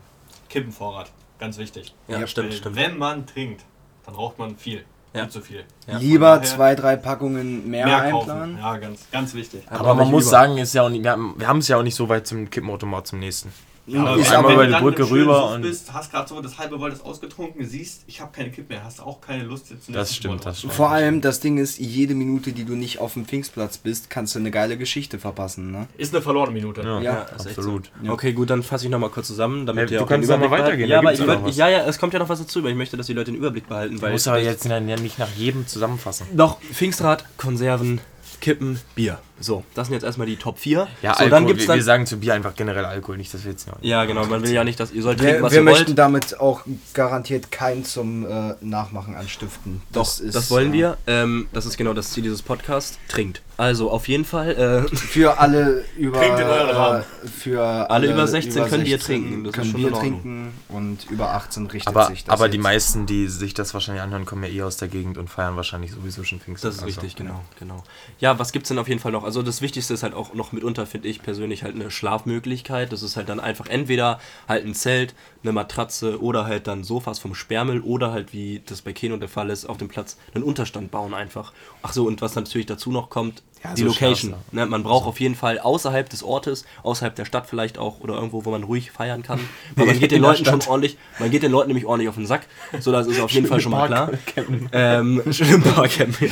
Kippenvorrat. 0.51 1.11
Ganz 1.45 1.59
wichtig. 1.59 1.95
Ja, 2.09 2.21
Ja, 2.21 2.27
stimmt, 2.27 2.55
stimmt. 2.55 2.75
Wenn 2.77 2.97
man 2.97 3.27
trinkt, 3.27 3.65
dann 4.07 4.15
raucht 4.15 4.39
man 4.39 4.57
viel. 4.57 4.85
Ja. 5.13 5.25
Viel 5.25 5.31
zu 5.31 5.41
viel. 5.43 5.65
Ja. 5.87 5.99
Lieber 5.99 6.43
zwei, 6.43 6.75
drei 6.75 6.97
Packungen 6.97 7.69
mehr, 7.71 7.85
Mehr 7.87 8.11
kaufen. 8.11 8.31
einplanen. 8.31 8.59
Ja, 8.59 8.77
ganz, 8.79 9.07
ganz 9.13 9.35
wichtig. 9.35 9.63
Aber 9.69 9.93
auch 9.93 9.95
man 9.97 10.11
muss 10.11 10.23
über. 10.25 10.31
sagen, 10.31 10.57
ist 10.59 10.75
ja 10.75 10.83
auch 10.83 10.89
nicht, 10.89 11.05
wir 11.05 11.11
haben 11.13 11.35
wir 11.37 11.47
haben 11.47 11.59
es 11.59 11.69
ja 11.69 11.77
auch 11.77 11.83
nicht 11.83 11.95
so 11.95 12.09
weit 12.09 12.27
zum 12.27 12.49
Kippenautomat 12.51 13.07
zum 13.07 13.19
nächsten. 13.21 13.53
Ja, 13.87 14.17
wenn 14.17 14.27
aber 14.27 14.49
du 14.49 14.55
über 14.55 14.67
die 14.67 14.73
Brücke 14.83 15.11
rüber 15.11 15.51
und- 15.53 15.63
bist, 15.63 15.93
hast 15.93 16.11
gerade 16.11 16.29
so 16.29 16.41
das 16.41 16.59
halbe 16.59 16.81
Volt 16.81 16.95
ausgetrunken, 17.05 17.67
siehst, 17.67 18.03
ich 18.07 18.21
habe 18.21 18.33
keine 18.33 18.51
Kippe 18.51 18.73
mehr, 18.75 18.85
hast 18.85 19.01
auch 19.01 19.21
keine 19.21 19.45
Lust 19.45 19.71
jetzt 19.71 19.95
Das 19.95 20.15
stimmt, 20.15 20.45
das 20.47 20.59
stimmt. 20.59 20.73
Vor 20.73 20.91
allem, 20.91 21.21
das 21.21 21.41
Ding 21.41 21.59
ist, 21.59 21.79
jede 21.79 22.15
Minute, 22.15 22.53
die 22.53 22.65
du 22.65 22.75
nicht 22.75 22.99
auf 22.99 23.13
dem 23.13 23.27
Pfingstplatz 23.27 23.79
bist, 23.79 24.09
kannst 24.09 24.35
du 24.35 24.39
eine 24.39 24.51
geile 24.51 24.79
Geschichte 24.79 25.19
verpassen. 25.19 25.71
Ne? 25.71 25.87
Ist 25.99 26.15
eine 26.15 26.23
verlorene 26.23 26.53
Minute. 26.53 26.83
Ja, 26.83 27.01
Ja, 27.01 27.23
absolut. 27.23 27.91
So. 28.03 28.13
Okay, 28.13 28.33
gut, 28.33 28.51
dann 28.51 28.63
fasse 28.63 28.87
ich 28.87 28.91
nochmal 28.91 29.11
kurz 29.11 29.27
zusammen, 29.27 29.67
damit 29.67 29.91
Ja, 29.91 29.95
ihr 29.95 29.99
du 29.99 30.05
auch 30.05 30.09
kannst 30.09 30.29
weitergehen, 30.29 30.89
Ja, 30.89 30.99
aber 31.01 31.13
ich 31.13 31.19
ja 31.21 31.27
würd, 31.27 31.55
ja, 31.55 31.69
ja, 31.69 31.85
es 31.87 31.99
kommt 31.99 32.13
ja 32.15 32.19
noch 32.19 32.29
was 32.29 32.39
dazu, 32.39 32.61
aber 32.61 32.71
ich 32.71 32.77
möchte, 32.77 32.97
dass 32.97 33.07
die 33.07 33.13
Leute 33.13 33.33
den 33.33 33.37
Überblick 33.37 33.69
behalten, 33.69 33.97
Du 33.97 34.03
weil 34.03 34.13
musst 34.13 34.29
aber 34.29 34.39
jetzt 34.41 34.65
ja 34.65 34.81
nicht 34.81 35.19
nach 35.19 35.31
jedem 35.37 35.67
zusammenfassen. 35.67 36.27
Doch, 36.35 36.61
Pfingstrad, 36.61 37.25
Konserven, 37.37 38.01
Kippen, 38.41 38.81
Bier. 38.95 39.19
So, 39.41 39.65
das 39.75 39.89
sind 39.89 39.95
jetzt 39.95 40.05
erstmal 40.05 40.29
die 40.29 40.37
Top 40.37 40.59
4. 40.61 40.87
Ja, 41.03 41.11
so, 41.15 41.19
Alkohol, 41.25 41.31
dann 41.31 41.47
gibt's 41.47 41.63
wir, 41.63 41.67
dann. 41.69 41.77
wir 41.77 41.83
sagen 41.85 42.07
zu 42.07 42.19
Bier 42.19 42.35
einfach 42.35 42.55
generell 42.55 42.85
Alkohol, 42.85 43.17
nicht, 43.17 43.35
dass 43.35 43.45
wir 43.45 43.51
jetzt 43.51 43.67
noch. 43.67 43.75
ja, 43.83 44.05
genau, 44.05 44.25
man 44.27 44.43
will 44.43 44.51
ja 44.53 44.63
nicht, 44.63 44.79
dass 44.79 44.93
ihr 44.93 45.03
sollt 45.03 45.19
trinken, 45.19 45.35
Wir, 45.37 45.43
was 45.43 45.53
wir 45.53 45.59
ihr 45.59 45.65
möchten 45.65 45.87
wollt. 45.89 45.99
damit 45.99 46.39
auch 46.41 46.63
garantiert 46.95 47.51
kein 47.51 47.85
zum 47.85 48.25
äh, 48.27 48.55
Nachmachen 48.61 49.17
anstiften. 49.17 49.83
Doch, 49.93 50.09
das, 50.23 50.51
wollen 50.51 50.71
äh, 50.71 50.75
wir. 50.75 50.97
Ähm, 51.09 51.49
das 51.53 51.67
ist 51.67 51.77
genau 51.77 51.95
das 51.95 52.11
Ziel 52.11 52.23
dieses 52.23 52.43
Podcasts. 52.43 52.99
Trinkt. 53.09 53.43
Also 53.57 53.91
auf 53.91 54.09
jeden 54.09 54.25
Fall. 54.25 54.87
Äh, 54.93 54.97
Für 54.97 55.39
alle 55.39 55.85
über 55.97 56.21
Trinkt 56.21 56.41
in 56.41 56.47
euren 56.47 56.71
Rahmen. 56.77 57.01
äh, 57.25 57.29
für 57.29 57.91
Alle 57.91 58.13
über 58.13 58.27
16 58.27 58.65
können 58.67 58.85
Bier 58.85 58.99
trinken, 58.99 59.45
das 59.45 59.51
ist 59.51 59.55
können 59.55 59.71
schon 59.71 59.81
Bier 59.81 59.93
trinken 59.93 60.53
und 60.69 61.11
über 61.11 61.31
18 61.35 61.67
richtet 61.67 61.89
Aber, 61.89 62.07
sich 62.07 62.25
das 62.25 62.33
aber 62.33 62.49
die 62.49 62.57
jetzt. 62.57 62.63
meisten, 62.65 63.07
die 63.07 63.29
sich 63.29 63.55
das 63.55 63.73
wahrscheinlich 63.75 64.03
anhören, 64.03 64.27
kommen 64.27 64.43
ja 64.45 64.49
eh 64.51 64.63
aus 64.63 64.77
der 64.77 64.89
Gegend 64.89 65.19
und 65.19 65.29
feiern 65.31 65.55
wahrscheinlich 65.57 65.93
sowieso 65.93 66.25
schon 66.25 66.41
Pfingsten. 66.41 66.67
Das 66.69 66.77
ist 66.77 66.83
Also, 66.83 67.01
richtig, 67.01 67.17
genau, 67.17 67.41
genau. 67.59 67.83
Ja, 68.19 68.39
was 68.39 68.51
gibt's 68.53 68.69
denn 68.69 68.79
auf 68.79 68.89
jeden 68.89 69.01
Fall 69.01 69.13
noch? 69.13 69.24
Also 69.25 69.43
das 69.43 69.63
Wichtigste 69.63 69.95
ist 69.95 70.03
halt 70.03 70.15
auch 70.15 70.35
noch 70.35 70.53
mitunter, 70.53 70.87
finde 70.87 71.09
ich 71.09 71.23
persönlich, 71.23 71.63
halt 71.63 71.75
eine 71.75 71.91
Schlafmöglichkeit. 71.91 72.93
Das 72.93 73.03
ist 73.03 73.17
halt 73.17 73.29
dann 73.29 73.41
einfach 73.41 73.67
entweder 73.67 74.21
halt 74.49 74.65
ein 74.65 74.75
Zelt, 74.75 75.15
eine 75.43 75.53
Matratze 75.53 76.23
oder 76.23 76.47
halt 76.47 76.67
dann 76.67 76.85
Sofas 76.85 77.19
vom 77.19 77.35
Sperrmüll 77.35 77.81
oder 77.81 78.13
halt, 78.13 78.33
wie 78.33 78.63
das 78.65 78.83
bei 78.83 78.93
Keno 78.93 79.17
der 79.17 79.29
Fall 79.29 79.51
ist, 79.51 79.67
auf 79.67 79.77
dem 79.77 79.89
Platz 79.89 80.17
einen 80.35 80.45
Unterstand 80.45 80.91
bauen 80.91 81.15
einfach. 81.15 81.53
Ach 81.83 81.93
so, 81.93 82.07
und 82.07 82.23
was 82.23 82.35
natürlich 82.35 82.67
dazu 82.67 82.91
noch 82.91 83.11
kommt, 83.11 83.43
Ja, 83.63 83.75
die 83.75 83.83
so 83.83 83.89
Location. 83.89 84.35
Ne, 84.53 84.67
man 84.67 84.83
braucht 84.83 85.07
auf 85.07 85.21
jeden 85.21 85.35
Fall 85.35 85.59
außerhalb 85.59 86.09
des 86.09 86.23
Ortes, 86.23 86.65
außerhalb 86.83 87.15
der 87.15 87.25
Stadt 87.25 87.47
vielleicht 87.47 87.79
auch 87.79 88.01
oder 88.01 88.15
irgendwo, 88.15 88.45
wo 88.45 88.51
man 88.51 88.63
ruhig 88.63 88.91
feiern 88.91 89.23
kann. 89.23 89.41
Weil 89.77 89.87
man 89.87 89.99
geht 89.99 90.13
den 90.13 90.23
Leuten 90.23 90.45
schon 90.45 90.61
ordentlich, 90.69 90.97
man 91.19 91.31
geht 91.31 91.43
den 91.43 91.53
Leuten 91.53 91.69
nämlich 91.69 91.87
ordentlich 91.87 92.09
auf 92.09 92.17
den 92.17 92.27
Sack. 92.27 92.47
So, 92.81 92.93
das 92.93 93.07
ist 93.07 93.21
auf 93.21 93.31
jeden 93.31 93.47
Fall 93.47 93.61
schon 93.61 93.73
mal 93.73 93.87
klar. 93.87 94.11
Campen. 94.35 94.69
Ähm, 94.73 95.23
schön 95.31 95.55
im 95.55 95.63
Parkcamp, 95.63 96.21
ja. 96.21 96.31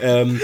ähm, 0.00 0.40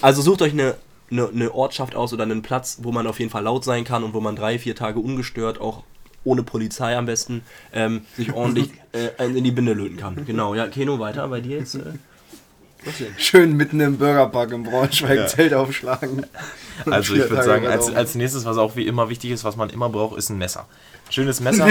also 0.00 0.20
sucht 0.20 0.42
euch 0.42 0.52
eine, 0.52 0.74
eine, 1.12 1.28
eine 1.28 1.54
Ortschaft 1.54 1.94
aus 1.94 2.12
oder 2.12 2.24
einen 2.24 2.42
Platz, 2.42 2.78
wo 2.82 2.90
man 2.90 3.06
auf 3.06 3.20
jeden 3.20 3.30
Fall 3.30 3.44
laut 3.44 3.64
sein 3.64 3.84
kann 3.84 4.02
und 4.02 4.14
wo 4.14 4.20
man 4.20 4.34
drei, 4.34 4.58
vier 4.58 4.74
Tage 4.74 4.98
ungestört, 4.98 5.60
auch 5.60 5.84
ohne 6.24 6.42
Polizei 6.42 6.96
am 6.96 7.06
besten, 7.06 7.42
ähm, 7.72 8.02
sich 8.16 8.32
ordentlich 8.34 8.70
äh, 8.92 9.24
in 9.24 9.44
die 9.44 9.50
Binde 9.52 9.74
löten 9.74 9.96
kann. 9.96 10.24
Genau, 10.26 10.54
ja, 10.54 10.66
Keno, 10.68 10.98
weiter 10.98 11.28
bei 11.28 11.40
dir 11.40 11.58
jetzt. 11.58 11.74
Äh? 11.74 11.92
Schön 13.16 13.56
mitten 13.56 13.78
im 13.78 13.96
Burgerpark 13.96 14.50
im 14.50 14.64
Braunschweig 14.64 15.16
Ja. 15.16 15.26
Zelt 15.26 15.54
aufschlagen. 15.54 16.26
Also 16.86 17.14
ich 17.14 17.30
würde 17.30 17.44
sagen, 17.44 17.66
als, 17.66 17.94
als 17.94 18.14
nächstes, 18.16 18.44
was 18.44 18.56
auch 18.56 18.74
wie 18.74 18.86
immer 18.86 19.08
wichtig 19.08 19.30
ist, 19.30 19.44
was 19.44 19.56
man 19.56 19.70
immer 19.70 19.88
braucht, 19.90 20.16
ist 20.16 20.30
ein 20.30 20.38
Messer. 20.38 20.66
Schönes 21.10 21.38
Messer. 21.38 21.68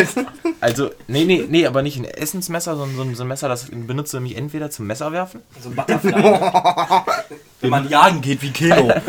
Also, 0.61 0.91
nee, 1.07 1.25
nee, 1.25 1.43
nee, 1.49 1.65
aber 1.65 1.81
nicht 1.81 1.97
ein 1.97 2.05
Essensmesser, 2.05 2.77
sondern 2.77 2.95
so 2.95 3.01
ein, 3.01 3.15
so 3.15 3.23
ein 3.23 3.27
Messer, 3.27 3.49
das 3.49 3.65
benutzt 3.71 4.13
du 4.13 4.17
nämlich 4.17 4.37
entweder 4.37 4.69
zum 4.69 4.87
Messer 4.87 5.11
werfen. 5.11 5.41
So 5.59 5.69
ein 5.69 5.75
Butterfly. 5.75 6.13
Wenn 7.61 7.69
man 7.69 7.87
jagen 7.89 8.21
geht 8.21 8.41
wie 8.41 8.51
Keno. 8.51 8.91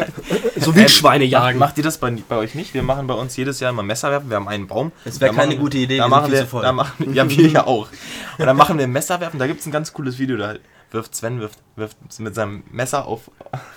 So 0.57 0.77
Wildschweine 0.77 1.25
jagen. 1.25 1.59
Macht 1.59 1.77
ihr 1.79 1.83
das 1.85 1.99
bei, 1.99 2.11
bei 2.29 2.37
euch 2.37 2.55
nicht? 2.55 2.73
Wir 2.73 2.85
machen 2.85 3.09
bei 3.09 3.15
uns 3.15 3.37
jedes 3.37 3.59
Jahr 3.59 3.71
immer 3.73 3.83
Messer 3.83 4.11
werfen. 4.13 4.29
Wir 4.31 4.37
haben 4.37 4.47
einen 4.47 4.69
Baum. 4.69 4.93
Es 5.05 5.21
wäre 5.21 5.33
Da 5.33 5.37
keine 5.37 5.55
machen- 5.55 5.61
gute 5.61 5.79
Idee, 5.79 5.97
Da 5.99 6.05
wir 6.05 6.09
machen 6.09 6.31
wir, 6.31 6.39
zu 6.43 6.47
voll. 6.47 6.63
da 6.63 6.71
machen, 6.71 7.13
ja, 7.15 7.29
wir 7.29 7.49
ja 7.49 7.67
auch. 7.67 7.89
Und 8.39 8.47
dann 8.47 8.57
machen 8.57 8.79
wir 8.79 8.87
Messer 8.87 9.19
werfen. 9.21 9.41
Da 9.41 9.49
gibt 9.49 9.59
es 9.61 9.67
ein 9.67 9.73
ganz 9.73 9.93
cooles 9.93 10.19
Video. 10.21 10.37
Da 10.37 10.55
wirft 10.93 11.17
Sven 11.17 11.41
wirft, 11.41 11.59
wirft 11.75 11.97
mit 12.21 12.35
seinem 12.37 12.63
Messer 12.71 13.07
auf, 13.07 13.23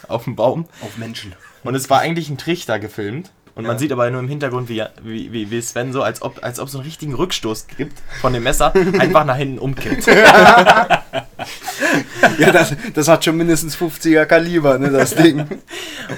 auf 0.08 0.26
den 0.26 0.36
Baum. 0.36 0.66
Auf 0.82 0.98
Menschen. 0.98 1.34
Und 1.64 1.74
es 1.74 1.90
war 1.90 2.02
eigentlich 2.02 2.30
ein 2.30 2.38
Trichter 2.38 2.78
gefilmt. 2.78 3.32
Und 3.56 3.64
man 3.66 3.78
Ja. 3.78 3.80
sieht 3.80 3.92
aber 3.94 4.12
nur 4.12 4.20
im 4.20 4.28
Hintergrund, 4.28 4.68
wie, 4.70 4.84
wie, 5.02 5.50
wie, 5.50 5.62
Sven 5.62 5.94
so, 5.94 6.04
als 6.04 6.22
ob 6.22 6.44
als 6.44 6.60
ob 6.60 6.68
es 6.68 6.76
einen 6.76 6.84
richtigen 6.84 7.14
Rückstoß 7.16 7.68
gibt 7.78 7.98
von 8.20 8.34
dem 8.34 8.44
Messer, 8.44 8.74
einfach 9.00 9.24
nach 9.26 9.38
hinten 9.38 9.60
umkippt. 9.60 10.06
Ja, 12.40 12.52
das, 12.52 12.76
das 12.94 13.08
hat 13.08 13.24
schon 13.26 13.38
mindestens 13.38 13.76
50er 13.78 14.26
Kaliber, 14.26 14.78
ne, 14.80 14.90
das 14.90 15.16
Ding. 15.16 15.46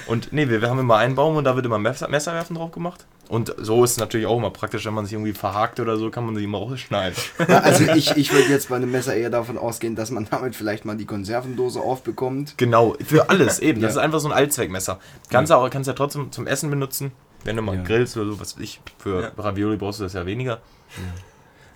Und 0.07 0.31
nee, 0.33 0.47
wir, 0.49 0.61
wir 0.61 0.69
haben 0.69 0.79
immer 0.79 0.97
einen 0.97 1.15
Baum 1.15 1.35
und 1.35 1.43
da 1.43 1.55
wird 1.55 1.65
immer 1.65 1.79
Messer, 1.79 2.07
Messerwerfen 2.07 2.55
drauf 2.55 2.71
gemacht. 2.71 3.05
Und 3.29 3.53
so 3.57 3.83
ist 3.83 3.91
es 3.91 3.97
natürlich 3.97 4.25
auch 4.25 4.37
immer 4.37 4.51
praktisch, 4.51 4.85
wenn 4.85 4.93
man 4.93 5.05
sich 5.05 5.13
irgendwie 5.13 5.33
verhakt 5.33 5.79
oder 5.81 5.97
so, 5.97 6.09
kann 6.09 6.25
man 6.25 6.35
sich 6.35 6.45
immer 6.45 6.59
rausschneiden. 6.59 7.17
Ja, 7.47 7.59
also 7.59 7.83
ich, 7.93 8.15
ich 8.15 8.31
würde 8.31 8.47
jetzt 8.49 8.69
bei 8.69 8.77
einem 8.77 8.91
Messer 8.91 9.15
eher 9.15 9.29
davon 9.29 9.57
ausgehen, 9.57 9.95
dass 9.95 10.11
man 10.11 10.27
damit 10.31 10.55
vielleicht 10.55 10.85
mal 10.85 10.95
die 10.95 11.05
Konservendose 11.05 11.79
aufbekommt. 11.81 12.53
Genau, 12.57 12.95
für 13.05 13.29
alles 13.29 13.59
eben. 13.59 13.81
Das 13.81 13.95
Ja. 13.95 13.99
ist 14.01 14.05
einfach 14.05 14.19
so 14.19 14.29
ein 14.29 14.33
Allzweckmesser. 14.33 14.99
Kannst 15.29 15.51
du 15.51 15.55
auch, 15.55 15.69
kannst 15.69 15.87
ja 15.87 15.93
trotzdem 15.93 16.31
zum 16.31 16.47
Essen 16.47 16.69
benutzen. 16.69 17.11
Wenn 17.43 17.55
du 17.57 17.61
mal 17.61 17.75
Ja. 17.75 17.83
grillst 17.83 18.15
oder 18.17 18.31
so, 18.31 18.39
was 18.39 18.55
weiß 18.55 18.63
ich, 18.63 18.79
für 18.97 19.21
Ja. 19.23 19.31
Ravioli 19.37 19.75
brauchst 19.77 19.99
du 19.99 20.03
das 20.03 20.13
ja 20.13 20.25
weniger. 20.25 20.59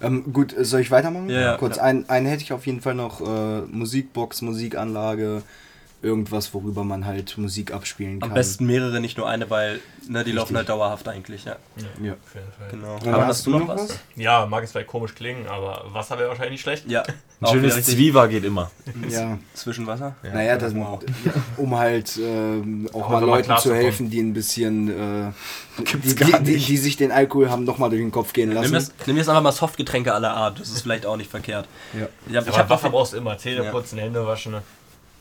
Ähm, 0.01 0.33
gut, 0.33 0.55
soll 0.59 0.81
ich 0.81 0.91
weitermachen? 0.91 1.29
Ja, 1.29 1.39
ja, 1.39 1.57
Kurz, 1.57 1.75
klar. 1.75 1.85
einen, 1.85 2.09
einen 2.09 2.25
hätte 2.25 2.43
ich 2.43 2.53
auf 2.53 2.65
jeden 2.65 2.81
Fall 2.81 2.95
noch. 2.95 3.21
Äh, 3.21 3.61
Musikbox, 3.71 4.41
Musikanlage, 4.41 5.43
irgendwas, 6.01 6.53
worüber 6.53 6.83
man 6.83 7.05
halt 7.05 7.37
Musik 7.37 7.73
abspielen 7.73 8.19
kann. 8.19 8.29
Am 8.29 8.33
besten 8.33 8.65
mehrere, 8.65 8.99
nicht 8.99 9.17
nur 9.17 9.27
eine, 9.29 9.49
weil 9.49 9.79
ne, 10.07 10.23
die 10.23 10.31
laufen 10.31 10.57
halt 10.57 10.67
dauerhaft 10.69 11.07
eigentlich, 11.07 11.45
ja. 11.45 11.57
Ja. 12.01 12.13
Auf 12.13 12.33
jeden 12.33 12.51
Fall. 12.57 12.69
Genau. 12.71 12.95
Aber 13.15 13.25
hast 13.27 13.37
hast 13.37 13.45
du 13.47 13.51
noch 13.51 13.67
was? 13.67 13.99
Ja, 14.15 14.45
mag 14.45 14.63
es 14.63 14.71
vielleicht 14.71 14.87
komisch 14.87 15.13
klingen, 15.13 15.47
aber 15.47 15.85
Wasser 15.93 16.17
wäre 16.17 16.29
wahrscheinlich 16.29 16.53
nicht 16.53 16.61
schlecht. 16.61 16.89
Ja. 16.89 17.03
Ein 17.03 17.13
Auch 17.41 17.53
schönes 17.53 17.75
richtig 17.75 17.95
Zwiebel 17.95 18.27
geht 18.29 18.43
immer. 18.45 18.71
Ja. 19.09 19.37
Zwischenwasser. 19.53 20.15
Ja. 20.23 20.33
Naja, 20.33 20.57
das, 20.57 20.75
Wow. 20.75 21.01
ja, 21.25 21.33
um 21.57 21.77
halt 21.77 22.17
ähm, 22.17 22.89
auch 22.93 23.09
mal 23.09 23.21
man 23.21 23.29
Leuten 23.29 23.57
zu 23.57 23.73
helfen, 23.73 24.09
die 24.09 24.21
ein 24.21 24.33
bisschen, 24.33 24.89
äh, 24.89 25.31
die, 25.77 25.83
Gibt's 25.83 26.15
die, 26.15 26.15
gar 26.15 26.39
die, 26.39 26.51
nicht. 26.53 26.67
die 26.67 26.77
sich 26.77 26.97
den 26.97 27.11
Alkohol 27.11 27.49
haben 27.49 27.63
nochmal 27.63 27.89
durch 27.89 28.01
den 28.01 28.11
Kopf 28.11 28.33
gehen 28.33 28.51
lassen. 28.51 28.73
jetzt, 28.73 28.93
nimm 29.05 29.17
jetzt 29.17 29.29
einfach 29.29 29.43
mal 29.43 29.51
Softgetränke 29.51 30.13
aller 30.13 30.31
Art, 30.33 30.59
das 30.59 30.69
ist 30.69 30.81
vielleicht 30.81 31.05
auch 31.05 31.17
nicht 31.17 31.29
verkehrt. 31.29 31.67
Ja. 31.93 32.07
Ich 32.27 32.35
habe 32.35 32.47
Aber 32.47 32.57
hab 32.57 32.69
Wasser 32.69 32.89
brauchst 32.89 33.13
du 33.13 33.17
immer. 33.17 33.37
Zähne 33.37 33.65
Ja. 33.65 33.71
putzen, 33.71 33.99
Hände 33.99 34.25
waschen. 34.25 34.53
Ne? 34.53 34.61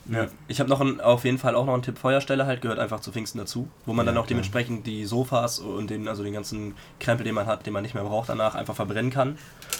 Ja. 0.06 0.26
ich 0.48 0.60
hab 0.60 0.68
noch 0.68 0.80
einen, 0.80 1.00
auf 1.00 1.24
jeden 1.24 1.38
Fall 1.38 1.54
auch 1.54 1.66
noch 1.66 1.74
einen 1.74 1.82
Tipp 1.82 1.98
Feuerstelle 1.98 2.46
halt, 2.46 2.62
gehört 2.62 2.78
einfach 2.78 3.00
zu 3.00 3.12
Pfingsten 3.12 3.38
dazu, 3.38 3.68
wo 3.86 3.92
man 3.92 4.06
dann 4.06 4.16
auch 4.16 4.26
dementsprechend 4.26 4.86
die 4.86 5.04
Sofas 5.04 5.58
und 5.58 5.90
den, 5.90 6.08
also 6.08 6.22
den 6.22 6.32
ganzen 6.32 6.74
Krempel, 6.98 7.24
den 7.24 7.34
man 7.34 7.46
hat, 7.46 7.66
den 7.66 7.72
man 7.72 7.82
nicht 7.82 7.94
mehr 7.94 8.04
braucht 8.04 8.28
danach, 8.28 8.54
einfach 8.54 8.74
verbrennen 8.74 9.10
kann. 9.10 9.38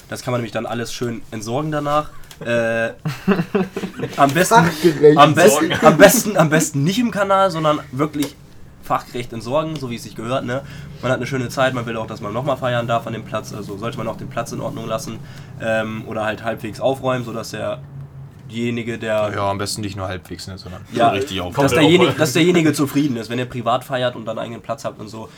Das 0.09 0.23
kann 0.23 0.33
man 0.33 0.41
nämlich 0.41 0.53
dann 0.53 0.67
alles 0.67 0.93
schön 0.93 1.23
entsorgen 1.31 1.71
danach. 1.71 2.11
Äh, 2.41 2.91
am 4.17 4.33
besten, 4.33 4.55
am 5.17 5.35
besten, 5.35 5.73
am 5.83 5.97
besten, 5.97 6.37
am 6.37 6.51
besten 6.51 6.85
nicht 6.85 6.99
im 6.99 7.11
Kanal, 7.11 7.51
sondern 7.51 7.81
wirklich 7.93 8.35
fachgerecht 8.83 9.33
entsorgen, 9.33 9.77
so 9.77 9.89
wie 9.91 9.97
es 9.97 10.03
sich 10.03 10.17
gehört. 10.17 10.45
Ne? 10.45 10.63
Man 11.01 11.13
hat 11.13 11.19
eine 11.19 11.27
schöne 11.27 11.49
Zeit, 11.49 11.75
man 11.75 11.87
will 11.87 11.97
auch, 11.97 12.09
dass 12.09 12.21
man 12.21 12.33
nochmal 12.33 12.57
feiern 12.57 12.89
darf 12.89 13.07
an 13.07 13.13
dem 13.13 13.25
Platz, 13.25 13.53
also 13.53 13.77
sollte 13.77 13.99
man 13.99 14.09
auch 14.09 14.17
den 14.17 14.29
Platz 14.29 14.51
in 14.53 14.61
Ordnung 14.61 14.89
lassen 14.89 15.21
ähm, 15.61 16.05
oder 16.09 16.25
halt 16.25 16.43
halbwegs 16.43 16.81
aufräumen, 16.81 17.25
sodass 17.25 17.53
derjenige, 18.51 18.99
der 18.99 19.33
Ja, 19.35 19.51
am 19.51 19.59
besten 19.59 19.81
nicht 19.81 19.97
nur 19.97 20.09
halbwegs, 20.09 20.47
ne, 20.47 20.59
sondern 20.59 20.85
Ja, 20.93 21.11
richtig 21.11 21.41
auf. 21.41 21.55
dass, 21.55 21.73
derjenige, 21.73 22.13
dass 22.13 22.33
derjenige 22.33 22.73
zufrieden 22.73 23.17
ist. 23.17 23.31
Wenn 23.31 23.39
ihr 23.39 23.47
privat 23.47 23.85
feiert 23.85 24.17
und 24.17 24.25
dann 24.25 24.39
einen 24.39 24.47
eigenen 24.47 24.63
Platz 24.63 24.85
habt 24.85 25.01
und 25.01 25.09
so, 25.09 25.29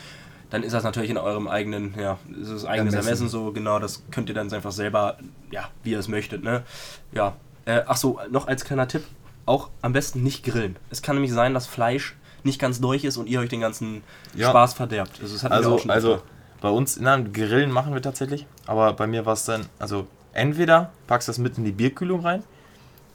dann 0.49 0.63
ist 0.63 0.73
das 0.73 0.83
natürlich 0.83 1.09
in 1.09 1.17
eurem 1.17 1.47
eigenen, 1.47 1.95
ja, 1.99 2.17
ist 2.39 2.49
es 2.49 2.65
eigenes 2.65 2.93
Ermessen. 2.93 3.07
Ermessen 3.07 3.29
so, 3.29 3.51
genau, 3.51 3.79
das 3.79 4.03
könnt 4.11 4.29
ihr 4.29 4.35
dann 4.35 4.51
einfach 4.53 4.71
selber, 4.71 5.17
ja, 5.51 5.69
wie 5.83 5.91
ihr 5.91 5.99
es 5.99 6.07
möchtet, 6.07 6.43
ne? 6.43 6.63
Ja. 7.11 7.35
Äh, 7.65 7.81
ach 7.87 7.97
so, 7.97 8.19
noch 8.29 8.47
als 8.47 8.63
kleiner 8.65 8.87
Tipp, 8.87 9.03
auch 9.45 9.69
am 9.81 9.93
besten 9.93 10.21
nicht 10.21 10.43
grillen. 10.43 10.75
Es 10.89 11.01
kann 11.01 11.15
nämlich 11.15 11.31
sein, 11.33 11.53
dass 11.53 11.65
Fleisch 11.65 12.15
nicht 12.43 12.59
ganz 12.59 12.81
durch 12.81 13.03
ist 13.05 13.17
und 13.17 13.27
ihr 13.27 13.39
euch 13.39 13.49
den 13.49 13.61
ganzen 13.61 14.03
Ja. 14.35 14.49
Spaß 14.49 14.73
verderbt. 14.73 15.19
Also, 15.21 15.33
das 15.33 15.45
Also, 15.51 15.79
also 15.87 16.21
bei 16.61 16.69
uns, 16.69 16.99
na, 16.99 17.17
Grillen 17.17 17.71
machen 17.71 17.93
wir 17.93 18.01
tatsächlich, 18.01 18.45
aber 18.67 18.93
bei 18.93 19.07
mir 19.07 19.25
war 19.25 19.33
es 19.33 19.45
dann, 19.45 19.65
also 19.79 20.07
entweder 20.33 20.91
packst 21.07 21.27
du 21.27 21.31
das 21.31 21.39
mit 21.39 21.57
in 21.57 21.63
die 21.65 21.71
Bierkühlung 21.71 22.21
rein 22.21 22.43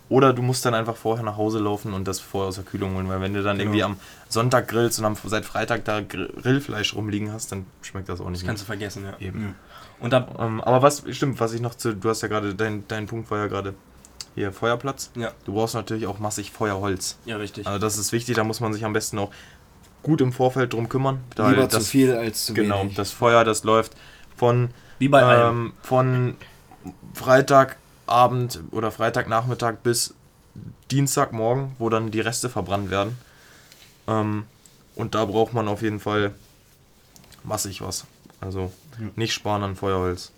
oder 0.09 0.33
du 0.33 0.43
musst 0.43 0.65
dann 0.65 0.75
einfach 0.75 0.97
vorher 0.97 1.25
nach 1.25 1.37
Hause 1.37 1.59
laufen 1.59 1.93
und 1.93 2.09
das 2.09 2.19
vorher 2.21 2.49
aus 2.49 2.55
der 2.55 2.65
Kühlung 2.65 2.95
holen, 2.95 3.09
weil 3.09 3.21
wenn 3.21 3.35
du 3.35 3.43
dann 3.43 3.59
Genau. 3.59 3.69
irgendwie 3.71 3.83
am 3.83 3.97
Sonntag 4.29 4.69
grillst 4.69 4.99
und 4.99 5.05
am, 5.05 5.17
seit 5.25 5.45
Freitag 5.45 5.85
da 5.85 5.99
Grill- 6.01 6.33
Grillfleisch 6.43 6.95
rumliegen 6.95 7.33
hast, 7.33 7.53
dann 7.53 7.67
schmeckt 7.83 8.09
das 8.09 8.21
auch 8.21 8.31
nicht 8.31 8.43
das 8.43 8.47
kannst 8.47 8.63
du 8.63 8.67
vergessen, 8.67 9.05
ja. 9.05 9.15
Eben. 9.27 9.55
Und 10.01 10.13
da, 10.13 10.27
Ähm, 10.39 10.61
aber 10.63 10.81
was 10.83 11.03
stimmt, 11.11 11.41
was 11.41 11.53
ich 11.53 11.61
noch 11.61 11.75
zu, 11.75 11.95
du 11.95 12.09
hast 12.09 12.23
ja 12.23 12.29
gerade, 12.29 12.55
dein, 12.55 12.85
dein 12.89 13.07
Punkt 13.07 13.31
war 13.31 13.39
ja 13.39 13.47
gerade 13.49 13.75
hier 14.35 14.53
Feuerplatz. 14.53 15.11
ja, 15.17 15.33
Du 15.45 15.53
brauchst 15.55 15.75
natürlich 15.75 16.07
auch 16.07 16.19
massig 16.21 16.53
Feuerholz. 16.53 17.19
ja, 17.25 17.37
richtig. 17.37 17.67
Also 17.67 17.79
das 17.79 17.99
ist 17.99 18.13
wichtig, 18.13 18.37
da 18.37 18.45
muss 18.45 18.61
man 18.61 18.73
sich 18.73 18.85
am 18.85 18.93
besten 18.93 19.19
auch 19.19 19.31
gut 20.05 20.21
im 20.21 20.33
Vorfeld 20.33 20.73
drum 20.73 20.89
kümmern. 20.89 21.19
Lieber 21.37 21.69
zu 21.69 21.79
das, 21.79 21.89
viel 21.89 22.15
als 22.15 22.47
zu 22.47 22.55
Genau, 22.55 22.83
wenig. 22.83 22.95
das 22.95 23.11
Feuer, 23.11 23.45
das 23.45 23.65
läuft 23.65 23.95
von, 24.37 24.71
Wie 25.01 25.09
bei 25.09 25.37
ähm, 25.37 25.73
von 25.83 26.37
Freitagabend 28.09 28.61
oder 28.71 28.91
Freitagnachmittag 28.91 29.77
bis 29.83 30.15
Dienstagmorgen, 30.91 31.77
wo 31.79 31.89
dann 31.91 32.11
die 32.11 32.21
Reste 32.21 32.49
verbrannt 32.49 32.91
werden. 32.91 33.19
Ähm, 34.07 34.45
und 34.97 35.15
da 35.15 35.27
braucht 35.27 35.53
man 35.53 35.69
auf 35.69 35.83
jeden 35.83 36.01
Fall 36.01 36.35
massig 37.45 37.83
was. 37.83 38.07
Also 38.41 38.73
nicht 39.15 39.33
sparen 39.33 39.63
an 39.63 39.77
Feuerholz. 39.77 40.33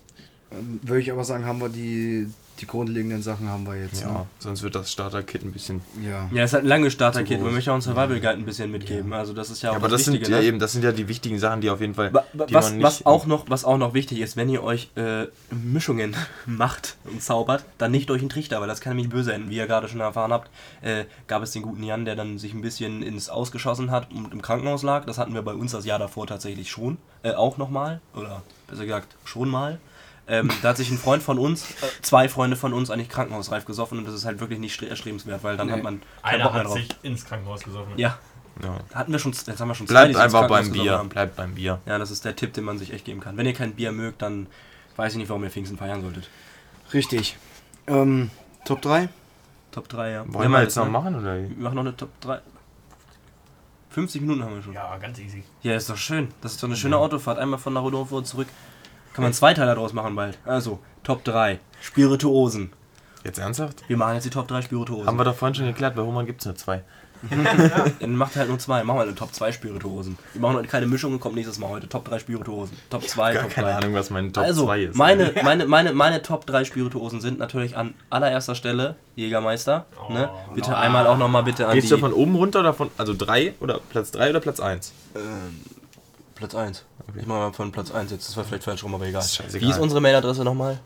Ähm, 0.51 0.79
Würde 0.83 1.01
ich 1.01 1.11
aber 1.11 1.23
sagen, 1.23 1.45
haben 1.45 1.61
wir 1.61 1.69
die, 1.69 2.31
die 2.61 2.67
grundlegenden 2.67 3.21
Sachen 3.23 3.49
haben 3.49 3.65
wir 3.65 3.75
jetzt. 3.75 4.01
Ja, 4.01 4.25
sonst 4.39 4.61
wird 4.61 4.75
das 4.75 4.91
Starter-Kit 4.91 5.43
ein 5.43 5.51
bisschen. 5.51 5.81
Ne? 5.95 6.09
ja. 6.09 6.29
Ja, 6.31 6.43
es 6.43 6.51
ist 6.51 6.53
halt 6.53 6.63
ein 6.63 6.67
langes 6.67 6.93
Starter-Kit. 6.93 7.41
Man 7.41 7.53
möchte 7.53 7.71
auch 7.71 7.75
ein 7.75 7.81
Survival 7.81 8.19
Guide 8.19 8.29
ein 8.29 8.45
bisschen 8.45 8.69
mitgeben. 8.71 9.11
Also 9.13 9.33
das 9.33 9.49
ist 9.49 9.61
ja 9.63 9.69
auch 9.71 9.73
Ja, 9.73 9.77
aber 9.79 9.87
das 9.87 10.03
das 10.03 10.13
sind 10.13 10.27
ja 10.27 10.39
ne? 10.39 10.43
eben, 10.43 10.59
das 10.59 10.73
sind 10.73 10.83
ja 10.83 10.91
die 10.91 11.07
wichtigen 11.07 11.39
Sachen, 11.39 11.61
die 11.61 11.69
auf 11.69 11.81
jeden 11.81 11.95
Fall. 11.95 12.13
Was, 12.33 12.51
man 12.65 12.77
nicht- 12.77 12.83
was, 12.83 13.05
auch 13.05 13.25
noch, 13.25 13.49
was 13.49 13.65
auch 13.65 13.77
noch 13.77 13.93
wichtig 13.93 14.19
ist, 14.19 14.37
wenn 14.37 14.49
ihr 14.49 14.63
euch 14.63 14.89
äh, 14.95 15.25
Mischungen 15.49 16.15
macht 16.45 16.97
und 17.05 17.21
zaubert, 17.21 17.65
dann 17.77 17.91
nicht 17.91 18.09
durch 18.09 18.21
einen 18.21 18.29
Trichter, 18.29 18.61
weil 18.61 18.67
das 18.67 18.79
kann 18.81 18.95
nämlich 18.95 19.11
böse 19.11 19.33
enden. 19.33 19.49
Wie 19.49 19.55
ihr 19.57 19.67
gerade 19.67 19.87
schon 19.87 19.99
erfahren 19.99 20.31
habt, 20.31 20.49
äh, 20.81 21.05
gab 21.27 21.41
es 21.43 21.51
den 21.51 21.63
guten 21.63 21.83
Jan, 21.83 22.05
der 22.05 22.15
dann 22.15 22.37
sich 22.37 22.53
ein 22.53 22.61
bisschen 22.61 23.01
ins 23.01 23.29
Ausgeschossen 23.29 23.91
hat 23.91 24.11
und 24.11 24.31
im 24.33 24.41
Krankenhaus 24.41 24.83
lag. 24.83 25.05
Das 25.05 25.17
hatten 25.17 25.33
wir 25.33 25.41
bei 25.41 25.53
uns 25.53 25.71
das 25.71 25.85
Jahr 25.85 25.99
davor 25.99 26.27
tatsächlich 26.27 26.69
schon. 26.69 26.97
Äh, 27.23 27.31
auch 27.33 27.57
nochmal. 27.57 28.01
Oder 28.15 28.43
besser 28.67 28.85
gesagt, 28.85 29.15
schon 29.25 29.49
mal. 29.49 29.79
Ähm, 30.27 30.49
da 30.61 30.69
hat 30.69 30.77
sich 30.77 30.89
ein 30.91 30.97
Freund 30.97 31.21
von 31.23 31.37
uns, 31.39 31.71
äh, 31.71 31.73
zwei 32.01 32.29
Freunde 32.29 32.55
von 32.55 32.73
uns, 32.73 32.89
eigentlich 32.89 33.09
krankenhausreif 33.09 33.65
gesoffen 33.65 33.97
und 33.97 34.05
das 34.05 34.13
ist 34.13 34.23
halt 34.25 34.39
wirklich 34.39 34.59
nicht 34.59 34.79
stre- 34.79 34.87
erstrebenswert, 34.87 35.43
weil 35.43 35.57
dann 35.57 35.67
Nee. 35.67 35.73
hat 35.73 35.83
man 35.83 36.01
Einer 36.21 36.43
Bock 36.43 36.53
mehr 36.53 36.61
hat 36.61 36.67
drauf. 36.67 36.77
sich 36.77 36.89
ins 37.03 37.25
Krankenhaus 37.25 37.63
gesoffen. 37.63 37.93
Ja, 37.97 38.17
Ja. 38.63 38.77
hatten 38.93 39.11
wir 39.11 39.19
schon, 39.19 39.31
jetzt 39.33 39.59
haben 39.59 39.67
wir 39.67 39.75
schon 39.75 39.87
zwei, 39.87 39.93
Bleibt 39.93 40.09
ins 40.11 40.19
einfach 40.19 40.47
beim 40.47 40.71
Bier. 40.71 40.97
haben. 40.99 41.09
Bleibt 41.09 41.35
beim 41.35 41.55
Bier. 41.55 41.79
Ja, 41.85 41.97
das 41.97 42.11
ist 42.11 42.23
der 42.23 42.35
Tipp, 42.35 42.53
den 42.53 42.63
man 42.63 42.77
sich 42.77 42.93
echt 42.93 43.03
geben 43.05 43.19
kann. 43.19 43.35
Wenn 43.35 43.45
ihr 43.45 43.53
kein 43.53 43.73
Bier 43.73 43.91
mögt, 43.91 44.21
dann 44.21 44.47
weiß 44.95 45.13
ich 45.13 45.17
nicht, 45.17 45.29
warum 45.29 45.43
ihr 45.43 45.49
Pfingsten 45.49 45.77
feiern 45.77 46.01
solltet. 46.01 46.29
Richtig. 46.93 47.37
Ähm, 47.87 48.29
Top 48.63 48.81
3? 48.81 49.09
Top 49.71 49.89
3, 49.89 50.11
ja. 50.11 50.23
Wollen 50.27 50.51
wir 50.51 50.61
jetzt 50.61 50.75
noch 50.75 50.87
machen 50.89 51.15
oder? 51.15 51.35
Wir 51.37 51.49
machen 51.57 51.75
noch 51.75 51.81
eine 51.81 51.97
Top 51.97 52.09
3. 52.21 52.39
50 53.89 54.21
Minuten 54.21 54.43
haben 54.43 54.55
wir 54.55 54.61
schon. 54.61 54.73
Ja, 54.73 54.95
ganz 54.97 55.19
easy. 55.19 55.43
Ja, 55.63 55.75
ist 55.75 55.89
doch 55.89 55.97
schön. 55.97 56.29
Das 56.41 56.53
ist 56.53 56.63
doch 56.63 56.67
eine 56.69 56.77
schöne 56.77 56.97
Autofahrt. 56.97 57.37
Einmal 57.39 57.59
von 57.59 57.73
nach 57.73 57.81
Rodolfo 57.81 58.17
und 58.17 58.25
zurück. 58.27 58.47
Kann 59.13 59.23
man 59.23 59.33
zwei 59.33 59.53
Teile 59.53 59.75
daraus 59.75 59.93
machen 59.93 60.15
bald. 60.15 60.37
Also, 60.45 60.79
Top 61.03 61.23
3. 61.23 61.59
Spirituosen. 61.81 62.71
Jetzt 63.23 63.39
ernsthaft? 63.39 63.83
Wir 63.87 63.97
machen 63.97 64.15
jetzt 64.15 64.25
die 64.25 64.29
Top 64.29 64.47
3 64.47 64.61
Spirituosen. 64.61 65.07
Haben 65.07 65.17
wir 65.17 65.25
doch 65.25 65.35
vorhin 65.35 65.55
schon 65.55 65.65
geklärt, 65.65 65.95
bei 65.95 66.01
Hohmann 66.01 66.25
gibt 66.25 66.41
es 66.41 66.45
nur 66.45 66.55
zwei. 66.55 66.83
Dann 67.99 68.15
macht 68.15 68.35
halt 68.35 68.49
nur 68.49 68.57
zwei. 68.57 68.83
Machen 68.83 68.97
wir 68.97 69.03
eine 69.03 69.15
Top 69.15 69.33
2 69.33 69.51
Spirituosen. 69.51 70.17
Wir 70.33 70.41
machen 70.41 70.55
heute 70.55 70.67
keine 70.67 70.87
Mischung 70.87 71.13
und 71.13 71.19
kommt 71.19 71.35
nächstes 71.35 71.59
Mal 71.59 71.69
heute. 71.69 71.87
Top 71.87 72.05
3 72.05 72.19
Spirituosen. 72.19 72.75
Top 72.89 73.07
2, 73.07 73.33
Gar 73.33 73.43
Top 73.43 73.51
keine 73.51 73.67
3. 73.67 73.75
Ahnung, 73.75 73.93
was 73.93 74.09
mein 74.09 74.33
Top 74.33 74.43
also, 74.43 74.65
2 74.65 74.81
ist. 74.83 74.95
Meine, 74.95 75.31
meine, 75.43 75.67
meine, 75.67 75.93
meine 75.93 76.21
Top 76.21 76.47
3 76.47 76.65
Spirituosen 76.65 77.21
sind 77.21 77.37
natürlich 77.37 77.77
an 77.77 77.93
allererster 78.09 78.55
Stelle 78.55 78.95
Jägermeister. 79.15 79.85
Ne? 80.09 80.29
Bitte 80.55 80.75
einmal 80.75 81.05
auch 81.05 81.17
nochmal 81.17 81.43
bitte 81.43 81.67
an 81.67 81.75
Geht's 81.75 81.87
die... 81.87 81.93
da 81.93 81.99
von 81.99 82.13
oben 82.13 82.35
runter 82.35 82.61
oder 82.61 82.73
von. 82.73 82.89
Also 82.97 83.13
3 83.15 83.53
oder 83.59 83.79
Platz 83.89 84.11
3 84.11 84.31
oder 84.31 84.39
Platz 84.39 84.59
1? 84.59 84.91
Ähm, 85.15 85.61
Platz 86.35 86.55
1. 86.55 86.85
Ich 87.19 87.25
mache 87.25 87.39
mal 87.39 87.53
von 87.53 87.71
Platz 87.71 87.91
1 87.91 88.11
jetzt. 88.11 88.27
Das 88.29 88.37
war 88.37 88.43
vielleicht 88.43 88.63
falsch 88.63 88.83
rum, 88.83 88.95
aber 88.95 89.05
egal. 89.05 89.21
Ist. 89.21 89.41
Wie 89.61 89.69
ist 89.69 89.79
unsere 89.79 90.01
Mailadresse 90.01 90.43
nochmal? 90.43 90.79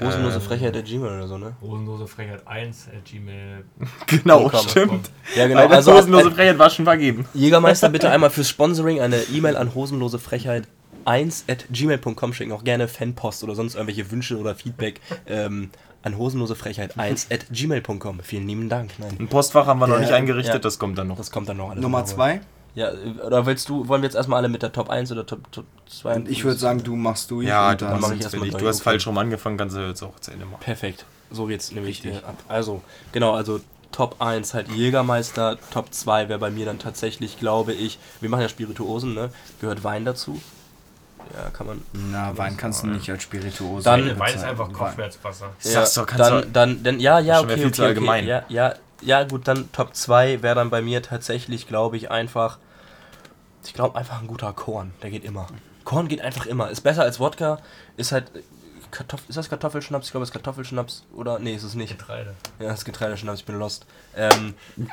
Hosenlose 0.00 0.36
Äh. 0.36 0.40
Frechheit 0.40 0.74
der 0.76 0.82
Gmail 0.82 1.10
oder 1.16 1.26
so, 1.26 1.38
ne? 1.38 1.54
Hosenlose 1.60 2.06
Frechheit 2.06 2.46
1 2.46 2.88
at 2.96 3.04
gmail. 3.04 3.64
Genau, 4.06 4.48
stimmt. 4.56 5.10
Ja, 5.34 5.48
genau. 5.48 5.60
Weil 5.60 5.68
das 5.68 5.76
Also, 5.88 5.94
hosenlose 5.94 6.28
äh, 6.28 6.32
Frechheit 6.32 6.58
war 6.58 6.70
schon 6.70 6.84
vergeben. 6.84 7.26
Jägermeister, 7.34 7.88
bitte 7.88 8.08
einmal 8.10 8.30
fürs 8.30 8.48
Sponsoring 8.48 9.00
eine 9.00 9.16
E-Mail 9.32 9.56
an 9.56 9.74
hosenlosefrechheit 9.74 10.68
1 11.04 11.46
at 11.48 11.66
gmail.com 11.70 12.32
schicken. 12.32 12.52
Auch 12.52 12.62
gerne 12.62 12.86
Fanpost 12.86 13.42
oder 13.42 13.56
sonst 13.56 13.74
irgendwelche 13.74 14.08
Wünsche 14.12 14.38
oder 14.38 14.54
Feedback 14.54 15.00
ähm, 15.26 15.70
an 16.02 16.16
hosenlosefrechheit 16.16 16.96
1 16.96 17.26
at 17.32 17.46
gmail.com. 17.50 18.20
Vielen 18.20 18.46
lieben 18.46 18.68
Dank. 18.68 18.92
Nein, 18.98 19.16
Ein 19.18 19.26
Postfach 19.26 19.66
haben 19.66 19.80
wir 19.80 19.88
noch 19.88 19.94
Der- 19.96 20.02
nicht 20.04 20.12
eingerichtet, 20.12 20.54
ja. 20.54 20.60
das 20.60 20.78
kommt 20.78 20.96
dann 20.96 21.08
noch. 21.08 21.16
das 21.16 21.32
kommt 21.32 21.48
dann 21.48 21.56
noch 21.56 21.70
alles. 21.70 21.82
Nummer 21.82 21.98
in 21.98 22.04
Ruhe. 22.04 22.14
zwei. 22.14 22.40
Ja, 22.78 22.92
oder 23.26 23.44
willst 23.44 23.68
du, 23.68 23.88
wollen 23.88 24.02
wir 24.02 24.06
jetzt 24.06 24.14
erstmal 24.14 24.38
alle 24.38 24.48
mit 24.48 24.62
der 24.62 24.70
Top 24.70 24.88
1 24.88 25.10
oder 25.10 25.26
Top, 25.26 25.50
Top 25.50 25.64
2? 25.88 26.14
Und 26.14 26.28
ich 26.28 26.44
würde 26.44 26.58
sagen, 26.58 26.80
du 26.84 26.94
machst 26.94 27.28
durch. 27.32 27.44
Ja, 27.44 27.74
dann 27.74 27.94
mach 27.94 28.02
machst 28.02 28.14
ich 28.14 28.22
erstmal 28.22 28.50
du 28.50 28.68
hast 28.68 28.76
okay. 28.76 28.84
falsch 28.84 29.06
rum 29.08 29.18
angefangen, 29.18 29.56
kannst 29.56 29.74
du 29.74 29.80
jetzt 29.80 30.00
auch 30.04 30.20
zu 30.20 30.30
Ende 30.30 30.46
machen. 30.46 30.60
Perfekt. 30.60 31.04
So 31.32 31.46
geht's 31.46 31.72
nämlich 31.72 32.04
Richtig. 32.04 32.24
ab. 32.24 32.36
Also, 32.46 32.82
genau, 33.10 33.34
also 33.34 33.60
Top 33.90 34.16
1 34.20 34.54
halt 34.54 34.68
Jägermeister, 34.68 35.58
Top 35.72 35.92
2 35.92 36.28
wäre 36.28 36.38
bei 36.38 36.52
mir 36.52 36.66
dann 36.66 36.78
tatsächlich, 36.78 37.40
glaube 37.40 37.72
ich, 37.72 37.98
wir 38.20 38.30
machen 38.30 38.42
ja 38.42 38.48
Spirituosen, 38.48 39.12
ne? 39.12 39.30
Gehört 39.60 39.82
Wein 39.82 40.04
dazu. 40.04 40.40
Ja, 41.36 41.50
kann 41.50 41.66
man. 41.66 41.82
Na, 41.92 42.38
Wein 42.38 42.56
kannst 42.56 42.84
du 42.84 42.86
nicht 42.86 43.10
als 43.10 43.24
Spirituose. 43.24 43.82
Dann-. 43.82 44.16
Wein 44.20 44.34
ist 44.36 44.44
einfach 44.44 44.68
Wein. 44.68 44.74
Kopfschmerzwasser. 44.74 45.50
Sag's 45.58 45.94
doch, 45.94 46.06
kannst 46.06 46.30
dann, 46.30 46.42
du- 46.42 46.48
dann, 46.50 46.82
dann, 46.84 47.00
ja, 47.00 47.18
ja, 47.18 47.40
okay, 47.40 47.54
okay, 47.54 47.72
zu 47.72 47.82
okay, 47.82 47.88
allgemein. 47.88 48.26
Ja, 48.26 48.44
ja, 48.48 48.74
ja, 49.02 49.24
gut, 49.24 49.48
dann 49.48 49.70
Top 49.72 49.94
2 49.94 50.42
wäre 50.42 50.54
dann 50.54 50.70
bei 50.70 50.80
mir 50.80 51.02
tatsächlich, 51.02 51.66
glaube 51.66 51.96
ich, 51.96 52.10
einfach, 52.10 52.58
ich 53.68 53.74
glaube 53.74 53.98
einfach 53.98 54.20
ein 54.20 54.26
guter 54.26 54.52
Korn, 54.54 54.92
der 55.02 55.10
geht 55.10 55.24
immer. 55.24 55.46
Korn 55.84 56.08
geht 56.08 56.22
einfach 56.22 56.46
immer, 56.46 56.70
ist 56.70 56.80
besser 56.80 57.02
als 57.02 57.20
Wodka, 57.20 57.58
ist 57.98 58.12
halt, 58.12 58.34
äh, 58.34 58.40
Kartoff 58.90 59.20
ist 59.28 59.36
das 59.36 59.50
Kartoffelschnaps? 59.50 60.06
Ich 60.06 60.12
glaube, 60.12 60.22
es 60.22 60.30
ist 60.30 60.32
Kartoffelschnaps, 60.32 61.04
oder? 61.14 61.38
Nee, 61.38 61.54
ist 61.54 61.62
es 61.62 61.74
nicht. 61.74 61.98
Getreide. 61.98 62.34
Ja, 62.58 62.68
das 62.68 62.78
ist 62.78 62.84
Getreideschnaps, 62.86 63.40
ich 63.40 63.44
bin 63.44 63.58
lost. 63.58 63.84
Ähm, 64.16 64.54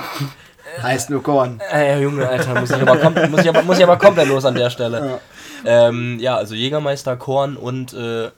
Heißt 0.82 1.10
nur 1.10 1.24
Korn. 1.24 1.62
äh, 1.72 2.02
Junge, 2.02 2.28
Alter, 2.28 2.60
muss 2.60 2.70
ich, 2.70 2.82
aber 2.82 3.28
muss, 3.30 3.42
ich 3.42 3.50
aber, 3.50 3.62
muss 3.64 3.78
ich 3.78 3.84
aber 3.84 3.98
komplett 3.98 4.28
los 4.28 4.44
an 4.44 4.56
der 4.56 4.70
Stelle. 4.70 5.20
Ja, 5.64 5.88
ähm, 5.88 6.20
ja 6.20 6.36
also 6.36 6.54
Jägermeister, 6.54 7.16
Korn 7.16 7.56
und 7.56 7.94
äh, 7.94 8.32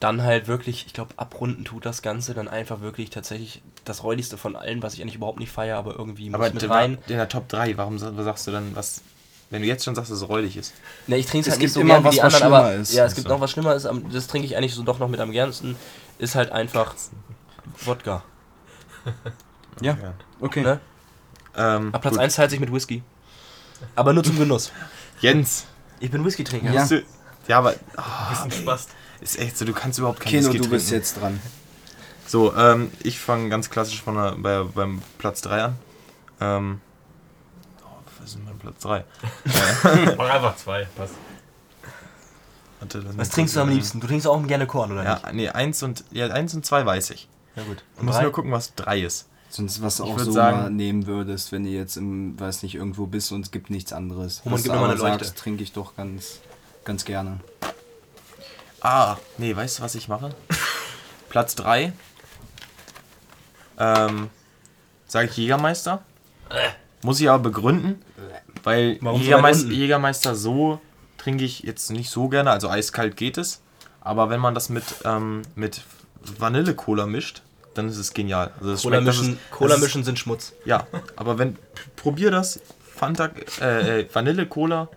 dann 0.00 0.22
halt 0.22 0.48
wirklich, 0.48 0.86
ich 0.86 0.94
glaube, 0.94 1.12
abrunden 1.18 1.64
tut 1.64 1.86
das 1.86 2.02
Ganze 2.02 2.34
dann 2.34 2.48
einfach 2.48 2.80
wirklich 2.80 3.10
tatsächlich 3.10 3.62
das 3.84 4.02
räudigste 4.02 4.36
von 4.38 4.56
allen, 4.56 4.82
was 4.82 4.94
ich 4.94 5.02
eigentlich 5.02 5.16
überhaupt 5.16 5.38
nicht 5.38 5.52
feiere, 5.52 5.76
aber 5.76 5.94
irgendwie 5.96 6.28
Aber 6.32 6.44
muss 6.44 6.54
mit 6.54 6.62
der, 6.62 6.70
rein. 6.70 6.98
in 7.06 7.16
der 7.16 7.28
Top 7.28 7.48
3, 7.48 7.76
warum 7.76 7.98
sagst 7.98 8.46
du 8.46 8.50
dann, 8.50 8.74
was. 8.74 9.02
Wenn 9.50 9.62
du 9.62 9.68
jetzt 9.68 9.84
schon 9.84 9.94
sagst, 9.96 10.10
dass 10.10 10.18
es 10.22 10.28
räudig 10.28 10.56
ist. 10.56 10.72
Ne, 11.08 11.16
ich 11.18 11.26
trinke 11.26 11.40
es 11.40 11.46
Es 11.48 11.52
halt 11.52 11.58
nicht 11.60 11.66
gibt 11.66 11.74
so 11.74 11.80
immer 11.80 11.94
gern 11.94 12.04
wie 12.04 12.06
was, 12.08 12.14
die 12.14 12.22
was 12.22 12.34
anderen, 12.42 12.52
aber 12.54 12.74
ist. 12.74 12.92
ja, 12.92 13.04
es 13.04 13.14
gibt 13.16 13.28
noch 13.28 13.40
was 13.40 13.50
schlimmer 13.50 13.74
ist, 13.74 13.84
am- 13.86 14.10
das 14.12 14.26
trinke 14.28 14.46
ich 14.46 14.56
eigentlich 14.56 14.74
so 14.74 14.82
doch 14.84 14.98
noch 15.00 15.08
mit 15.08 15.18
am 15.20 15.32
gernsten, 15.32 15.76
ist 16.18 16.34
halt 16.36 16.52
einfach 16.52 16.94
Wodka. 17.84 18.22
Ja, 19.80 19.96
okay. 20.40 20.62
Ne? 20.62 20.78
Ähm, 21.56 21.94
Ab 21.94 22.02
Platz 22.02 22.14
gut. 22.14 22.22
1 22.22 22.34
teilt 22.34 22.50
sich 22.50 22.60
mit 22.60 22.70
Whisky. 22.72 23.02
Aber 23.96 24.12
nur 24.12 24.22
zum 24.22 24.38
Genuss. 24.38 24.72
Jens. 25.20 25.64
Ich 26.00 26.10
bin 26.10 26.22
Whisky-Trinker. 26.24 26.70
Ja. 26.70 26.86
Du, 26.86 27.02
ja, 27.48 27.58
aber 27.58 27.74
Bisschen 28.30 28.50
Spaß. 28.50 28.88
ist 29.22 29.38
echt 29.38 29.56
so, 29.56 29.64
du 29.64 29.72
kannst 29.72 29.98
überhaupt 29.98 30.20
kein 30.20 30.30
Keno, 30.32 30.42
Whisky 30.48 30.58
du 30.58 30.62
trinken. 30.64 30.76
bist 30.76 30.90
jetzt 30.90 31.18
dran. 31.20 31.40
So, 32.26 32.54
ähm, 32.54 32.90
ich 33.02 33.18
fange 33.18 33.48
ganz 33.48 33.70
klassisch 33.70 34.02
von 34.02 34.16
der, 34.16 34.32
bei, 34.36 34.62
beim 34.64 35.00
Platz 35.18 35.40
3 35.42 35.62
an. 35.62 35.76
Ähm, 36.42 36.80
oh, 37.82 37.88
was 38.18 38.28
ist 38.28 38.34
denn 38.36 38.44
mein 38.44 38.49
Platz 38.60 38.80
3? 38.82 39.04
Mach 40.16 40.28
einfach 40.30 40.56
zwei. 40.56 40.86
Passt. 40.96 41.14
Warte, 42.80 43.00
dann- 43.02 43.18
Was 43.18 43.28
trinkst 43.30 43.56
du 43.56 43.60
am 43.60 43.68
liebsten? 43.68 44.00
Du 44.00 44.06
trinkst 44.06 44.26
auch 44.26 44.42
gerne 44.46 44.66
Korn, 44.66 44.92
oder 44.92 45.02
nicht? 45.02 45.22
Ja, 45.24 45.32
nee, 45.32 45.48
1 45.48 45.82
und, 45.82 46.04
ja, 46.12 46.28
eins 46.28 46.54
und 46.54 46.64
2 46.64 46.86
weiß 46.86 47.10
ich. 47.10 47.28
Ja 47.56 47.62
gut. 47.64 47.82
Ich 47.96 48.02
muss 48.02 48.20
nur 48.20 48.32
gucken, 48.32 48.52
was 48.52 48.74
3 48.74 49.00
ist. 49.00 49.26
Sonst 49.50 49.82
was 49.82 49.96
du 49.96 50.04
auch 50.04 50.18
so 50.18 50.30
sagen- 50.30 50.56
mal 50.58 50.70
nehmen 50.70 51.06
würdest, 51.06 51.50
wenn 51.50 51.64
du 51.64 51.70
jetzt 51.70 51.96
im, 51.96 52.38
weiß 52.38 52.62
nicht, 52.62 52.76
irgendwo 52.76 53.06
bist 53.06 53.32
und 53.32 53.44
es 53.44 53.50
gibt 53.50 53.68
nichts 53.68 53.92
anderes. 53.92 54.42
Roman, 54.44 54.54
Was 54.58 54.62
gib 54.62 54.72
du 54.72 54.78
mir 54.78 54.86
mal 54.86 54.92
aber 54.94 55.02
eine 55.04 55.10
Leuchte. 55.12 55.24
sagst, 55.24 55.38
trinke 55.42 55.62
ich 55.64 55.72
doch 55.72 55.96
ganz, 55.96 56.38
ganz 56.84 57.04
gerne. 57.04 57.40
Ah, 58.80 59.16
nee, 59.38 59.54
weißt 59.54 59.78
du, 59.80 59.82
was 59.82 59.94
ich 59.96 60.06
mache? 60.08 60.30
Platz 61.28 61.54
3. 61.56 61.92
Ähm, 63.78 64.30
sage 65.06 65.28
ich 65.28 65.36
Jägermeister. 65.36 66.02
Muss 67.02 67.20
ich 67.20 67.28
aber 67.28 67.38
begründen, 67.42 68.02
weil 68.62 68.98
so 69.00 69.12
Jägermeister? 69.12 69.68
Jägermeister 69.68 70.34
so 70.34 70.80
trinke 71.18 71.44
ich 71.44 71.60
jetzt 71.60 71.90
nicht 71.90 72.10
so 72.10 72.28
gerne, 72.28 72.50
also 72.50 72.68
eiskalt 72.68 73.16
geht 73.16 73.38
es. 73.38 73.60
Aber 74.00 74.30
wenn 74.30 74.40
man 74.40 74.54
das 74.54 74.68
mit, 74.70 74.84
ähm, 75.04 75.42
mit 75.54 75.82
Vanille-Cola 76.38 77.06
mischt, 77.06 77.42
dann 77.74 77.88
ist 77.88 77.98
es 77.98 78.12
genial. 78.14 78.52
Also 78.60 78.88
Cola 78.88 79.00
mischen, 79.00 79.34
ist- 79.34 79.50
Cola 79.50 79.76
mischen 79.76 80.04
sind 80.04 80.18
Schmutz. 80.18 80.52
Ja, 80.64 80.86
aber 81.16 81.38
wenn, 81.38 81.56
probier 81.96 82.30
das, 82.30 82.60
Fanta, 82.96 83.30
äh, 83.60 84.00
äh, 84.00 84.08
Vanille-Cola 84.12 84.88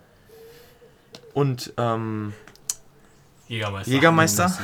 und 1.33 1.73
ähm, 1.77 2.33
Jägermeister. 3.47 3.91
Jägermeister. 3.91 4.57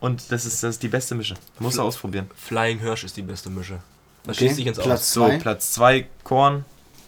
Und 0.00 0.30
das 0.32 0.44
ist, 0.44 0.62
das 0.62 0.70
ist 0.70 0.82
die 0.82 0.88
beste 0.88 1.14
Mische. 1.14 1.34
Muss 1.58 1.76
du 1.76 1.82
ausprobieren. 1.82 2.30
Flying 2.36 2.78
Hirsch 2.78 3.04
ist 3.04 3.16
die 3.16 3.22
beste 3.22 3.48
Mische. 3.50 3.78
Das 4.24 4.36
Okay, 4.36 4.46
schießt 4.46 4.56
sich 4.56 4.66
ins 4.66 4.78
Aus. 4.78 4.84
Platz- 4.84 5.12
So, 5.12 5.26
Zwei. 5.26 5.38
Platz 5.38 5.72
2 5.72 6.06
Korn 6.24 6.64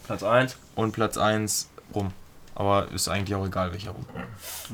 Platz 0.07 0.23
1. 0.23 0.57
und 0.77 0.93
Platz 0.93 1.19
1 1.19 1.69
Rum. 1.95 2.13
Aber 2.55 2.91
ist 2.93 3.09
eigentlich 3.09 3.35
auch 3.35 3.45
egal, 3.45 3.73
welcher 3.73 3.91
Rum. 3.91 4.07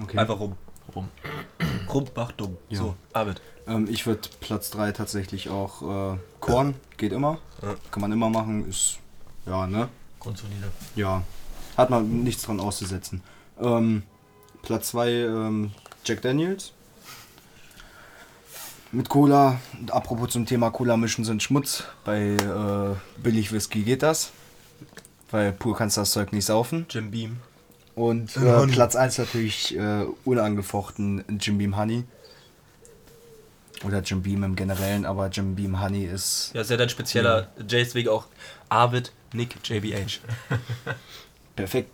Okay. 0.02 0.18
Einfach 0.18 0.38
rum. 0.38 0.56
Rum. 0.94 1.08
Rum, 1.88 2.04
bach, 2.14 2.32
dumm. 2.32 2.58
Ja. 2.68 2.78
So, 2.78 2.96
Arvid. 3.14 3.40
Ähm, 3.66 3.88
ich 3.90 4.06
würde 4.06 4.28
Platz 4.40 4.70
3 4.70 4.92
tatsächlich 4.92 5.48
auch 5.48 6.14
äh, 6.14 6.18
Korn, 6.40 6.74
geht 6.98 7.12
immer. 7.12 7.38
Ja. 7.62 7.74
Kann 7.90 8.02
man 8.02 8.12
immer 8.12 8.28
machen, 8.28 8.68
ist 8.68 8.98
ja, 9.46 9.66
ne? 9.66 9.88
Grundsolide. 10.20 10.70
Ja. 10.96 11.22
Hat 11.78 11.88
man 11.88 12.22
nichts 12.22 12.42
dran 12.42 12.60
auszusetzen. 12.60 13.22
Ähm, 13.58 14.02
Platz 14.60 14.88
2 14.90 15.10
ähm, 15.10 15.72
Jack 16.04 16.20
Daniels. 16.20 16.72
Mit 18.92 19.08
Cola. 19.08 19.58
Apropos 19.90 20.28
zum 20.28 20.44
Thema 20.44 20.70
Cola 20.70 20.98
mischen 20.98 21.24
sind 21.24 21.42
Schmutz. 21.42 21.84
Bei 22.04 22.36
äh, 22.36 23.22
billig 23.22 23.50
Whisky 23.50 23.82
geht 23.82 24.02
das. 24.02 24.32
Weil 25.32 25.50
pur 25.52 25.76
kannst 25.76 25.96
du 25.96 26.02
das 26.02 26.12
Zeug 26.12 26.32
nicht 26.32 26.44
saufen. 26.44 26.86
Jim 26.88 27.10
Beam. 27.10 27.38
Und 27.96 28.36
Äh, 28.36 28.62
äh. 28.62 28.66
Platz 28.68 28.94
1 28.96 29.18
natürlich 29.18 29.76
äh, 29.76 30.06
unangefochten 30.24 31.24
Jim 31.40 31.58
Beam 31.58 31.76
Honey. 31.76 32.04
Oder 33.84 34.00
Jim 34.00 34.22
Beam 34.22 34.44
im 34.44 34.54
Generellen, 34.54 35.04
aber 35.04 35.26
Jim 35.28 35.56
Beam 35.56 35.80
Honey 35.82 36.04
ist. 36.04 36.52
Ja, 36.54 36.60
ist 36.60 36.70
ja 36.70 36.76
dein 36.76 36.88
spezieller 36.88 37.48
Jays 37.68 37.94
Weg 37.96 38.06
auch 38.08 38.26
Arvid, 38.68 39.10
Nick, 39.32 39.56
JBH. 39.68 40.20
Perfekt. 41.56 41.90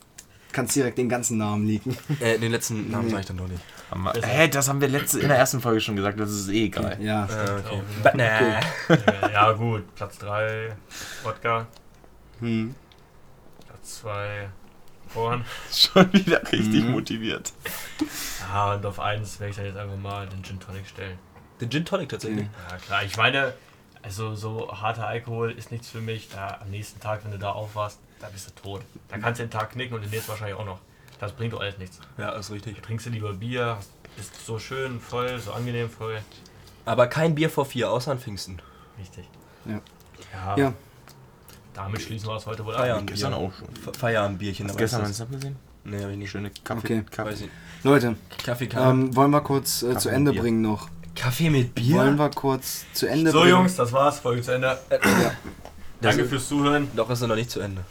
Kannst 0.53 0.77
direkt 0.77 0.99
den 0.99 1.09
ganzen 1.09 1.39
Namen 1.39 1.67
liegen. 1.67 1.97
äh, 2.21 2.39
den 2.39 2.53
letzten 2.53 2.91
Namen 2.91 3.09
sag 3.11 3.21
ich 3.21 3.27
dann 3.27 3.37
doch 3.39 3.49
nicht. 3.49 3.63
Haben 3.91 4.03
wir- 4.03 4.13
Hä, 4.23 4.49
das 4.49 4.69
haben 4.69 4.81
wir 4.81 4.89
letzte, 4.89 5.21
in 5.21 5.29
der 5.29 5.39
ersten 5.39 5.61
Folge 5.61 5.81
schon 5.81 5.97
gesagt, 5.97 6.19
das 6.21 6.31
ist 6.31 6.49
eh 6.49 6.65
egal. 6.67 6.97
Ja. 7.01 7.25
Äh, 7.25 7.59
okay. 7.61 7.63
Auch, 7.71 8.03
But, 8.03 8.15
nah. 8.15 8.25
ja, 8.51 8.61
ja, 9.33 9.53
gut. 9.53 9.95
Platz 9.95 10.19
3 10.19 10.77
Wodka. 11.23 11.67
Hm. 12.41 12.75
2 13.89 14.49
Korn. 15.13 15.45
Schon 15.73 16.13
wieder 16.13 16.43
richtig 16.53 16.85
Mhm. 16.85 16.91
motiviert. 16.93 17.53
Ja, 18.49 18.75
und 18.75 18.85
auf 18.87 19.01
1 19.01 19.41
werde 19.41 19.51
ich 19.51 19.57
dann 19.57 19.67
jetzt 19.67 19.77
einfach 19.79 19.97
mal 19.97 20.27
den 20.29 20.43
Gin 20.45 20.61
Tonic 20.61 20.87
stellen. 20.87 21.19
Den 21.61 21.71
Gin 21.71 21.85
Tonic 21.85 22.09
tatsächlich. 22.09 22.47
Ja, 22.71 22.77
klar. 22.77 23.03
Ich 23.05 23.17
meine, 23.17 23.55
also 24.03 24.35
so 24.35 24.71
harter 24.71 25.07
Alkohol 25.07 25.51
ist 25.53 25.73
nichts 25.73 25.89
für 25.89 26.01
mich. 26.01 26.29
Da 26.29 26.59
am 26.61 26.71
nächsten 26.71 27.01
Tag, 27.01 27.25
wenn 27.25 27.33
du 27.33 27.39
da 27.39 27.51
aufwachst, 27.53 27.99
da 28.21 28.29
bist 28.29 28.49
du 28.49 28.53
tot. 28.63 28.83
Da 29.09 29.19
kannst 29.19 29.41
du 29.41 29.45
den 29.45 29.51
Tag 29.51 29.71
knicken 29.73 29.95
und 29.95 30.03
den 30.03 30.11
nächsten 30.11 30.29
wahrscheinlich 30.31 30.57
auch 30.59 30.65
noch. 30.67 30.79
Das 31.21 31.33
bringt 31.33 31.53
doch 31.53 31.61
alles 31.61 31.79
nichts. 31.79 31.99
Ja, 32.17 32.31
ist 32.31 32.51
richtig. 32.51 32.77
Da 32.77 32.83
trinkst 32.83 33.07
du 33.07 33.11
lieber 33.11 33.33
Bier, 33.33 33.79
bist 34.17 34.45
so 34.47 34.59
schön 34.59 35.01
voll, 35.01 35.39
so 35.41 35.53
angenehm 35.53 35.91
voll. 35.91 36.21
Aber 36.85 37.07
kein 37.09 37.35
Bier 37.35 37.51
vor 37.51 37.65
vier, 37.67 37.91
außer 37.91 38.13
an 38.13 38.19
Pfingsten. 38.21 38.61
Richtig. 38.99 39.25
Ja. 39.65 39.81
Ja, 40.33 40.57
Ja. 40.57 40.73
Damit 41.79 42.03
schließen 42.03 42.29
wir 42.29 42.37
es 42.37 42.47
heute 42.47 42.65
wohl 42.65 42.75
ab. 42.75 43.03
Gestern 43.07 43.35
auch 43.35 43.53
schon. 43.59 43.69
Fe- 43.77 43.93
Feierabendbierchen. 43.99 44.67
Hast 44.67 44.75
du 44.75 44.77
aber 44.77 44.83
gestern 44.85 45.01
ist 45.03 45.07
meinen 45.07 45.15
Snap 45.15 45.31
gesehen? 45.33 45.57
das- 45.85 45.93
Nee, 45.93 46.05
hab 46.05 46.11
ich 46.11 46.17
nicht. 46.19 46.31
Schöne 46.31 46.51
Kaffee. 46.65 46.79
Okay. 46.85 47.05
Kaffee. 47.11 47.31
Weiß. 47.31 47.45
Leute, 47.85 48.17
Kaffee, 48.45 48.67
Kaffee. 48.67 48.91
ähm, 48.91 49.15
wollen 49.17 49.31
wir 49.31 49.41
kurz 49.41 49.83
äh, 49.83 49.87
zu 49.91 49.95
Kaffee 49.95 50.09
Ende 50.11 50.31
und 50.31 50.35
Bier. 50.35 50.43
bringen 50.43 50.61
noch. 50.63 50.89
Kaffee 51.15 51.51
mit 51.51 51.75
Bier? 51.75 51.97
Wollen 51.97 52.17
wir 52.17 52.29
kurz 52.31 52.85
zu 52.93 53.07
Ende 53.07 53.31
So 53.31 53.39
bringen? 53.41 53.51
Jungs, 53.53 53.77
das 53.77 53.93
war's. 53.93 54.19
Folge 54.19 54.43
zu 54.43 54.53
Ende. 54.55 54.79
Das 54.91 55.01
Danke 56.01 56.23
ist- 56.23 56.29
fürs 56.31 56.49
Zuhören. 56.49 56.89
Doch 56.95 57.09
ist 57.11 57.23
er 57.23 57.29
noch 57.29 57.37
nicht 57.37 57.51
zu 57.51 57.61
Ende. 57.61 57.83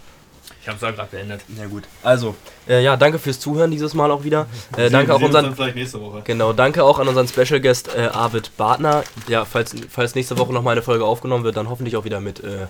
Ich 0.61 0.67
hab's 0.69 0.81
ja 0.81 0.91
gerade 0.91 1.09
beendet. 1.09 1.41
Ja 1.57 1.65
gut. 1.65 1.83
Also, 2.03 2.35
äh, 2.67 2.83
ja, 2.83 2.97
danke 2.97 3.19
fürs 3.19 3.39
Zuhören 3.39 3.71
dieses 3.71 3.93
Mal 3.93 4.11
auch 4.11 4.23
wieder. 4.25 4.47
Äh, 4.75 4.89
danke 4.89 5.13
auch 5.15 5.21
unseren 5.21 5.55
vielleicht 5.55 5.75
nächste 5.75 6.01
Woche. 6.01 6.21
Genau, 6.25 6.51
danke 6.51 6.83
auch 6.83 6.99
an 6.99 7.07
unseren 7.07 7.27
Special 7.27 7.61
Guest 7.61 7.89
äh, 7.95 8.07
Arvid 8.13 8.51
Bartner. 8.57 9.03
Ja, 9.29 9.45
falls, 9.45 9.73
falls 9.89 10.13
nächste 10.15 10.37
Woche 10.37 10.51
noch 10.51 10.63
mal 10.63 10.71
eine 10.71 10.81
Folge 10.81 11.05
aufgenommen 11.05 11.45
wird, 11.45 11.55
dann 11.55 11.69
hoffentlich 11.69 11.95
auch 11.95 12.03
wieder 12.03 12.19
mit 12.19 12.41
äh, 12.43 12.67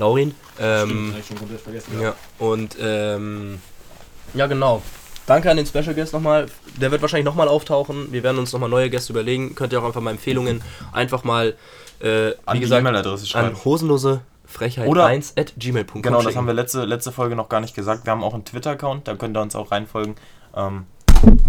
Laurin. 0.00 0.34
Ähm, 0.58 1.12
Hab 1.12 1.20
ich 1.20 1.26
schon 1.26 1.38
komplett 1.38 1.60
vergessen. 1.60 2.00
ja, 2.00 2.14
und 2.38 2.76
ähm, 2.80 3.60
ja, 4.34 4.46
genau. 4.48 4.82
Danke 5.26 5.50
an 5.50 5.56
den 5.58 5.66
Special 5.66 5.94
Guest 5.94 6.12
nochmal. 6.12 6.46
Der 6.80 6.90
wird 6.90 7.02
wahrscheinlich 7.02 7.24
nochmal 7.26 7.46
auftauchen. 7.46 8.10
Wir 8.10 8.22
werden 8.24 8.38
uns 8.38 8.52
nochmal 8.52 8.68
neue 8.68 8.90
Gäste 8.90 9.12
überlegen. 9.12 9.54
Könnt 9.54 9.72
ihr 9.72 9.80
auch 9.80 9.84
einfach 9.86 10.00
mal 10.00 10.10
Empfehlungen 10.10 10.60
einfach 10.92 11.22
mal, 11.22 11.54
äh, 12.00 12.30
An 12.46 12.54
wie 12.54 12.54
die 12.54 12.60
gesagt, 12.60 12.80
E-Mail-Adresse 12.80 13.26
schreiben. 13.26 13.48
an 13.54 13.64
hosenlose 13.64 14.22
Frechheit 14.46 14.88
Oder- 14.88 15.06
1 15.06 15.34
at 15.36 15.52
gmail.com 15.56 16.02
Genau, 16.02 16.22
das 16.22 16.34
haben 16.34 16.46
wir 16.48 16.54
letzte, 16.54 16.84
letzte 16.84 17.12
Folge 17.12 17.36
noch 17.36 17.48
gar 17.48 17.60
nicht 17.60 17.76
gesagt. 17.76 18.04
Wir 18.06 18.10
haben 18.10 18.24
auch 18.24 18.34
einen 18.34 18.44
Twitter-Account, 18.44 19.06
da 19.06 19.14
könnt 19.14 19.36
ihr 19.36 19.40
uns 19.40 19.54
auch 19.54 19.70
reinfolgen. 19.70 20.16
Ähm, 20.56 20.86
und 21.22 21.40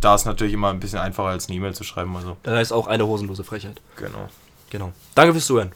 da 0.00 0.16
ist 0.16 0.24
natürlich 0.24 0.54
immer 0.54 0.70
ein 0.70 0.80
bisschen 0.80 0.98
einfacher 0.98 1.28
als 1.28 1.46
eine 1.46 1.56
E-Mail 1.56 1.74
zu 1.74 1.84
schreiben. 1.84 2.16
Also, 2.16 2.36
Das 2.42 2.54
heißt 2.54 2.72
auch 2.72 2.88
eine 2.88 3.06
hosenlose 3.06 3.44
Frechheit. 3.44 3.80
genau. 3.96 4.28
Genau. 4.70 4.92
Danke 5.14 5.32
fürs 5.34 5.46
Zuhören. 5.46 5.70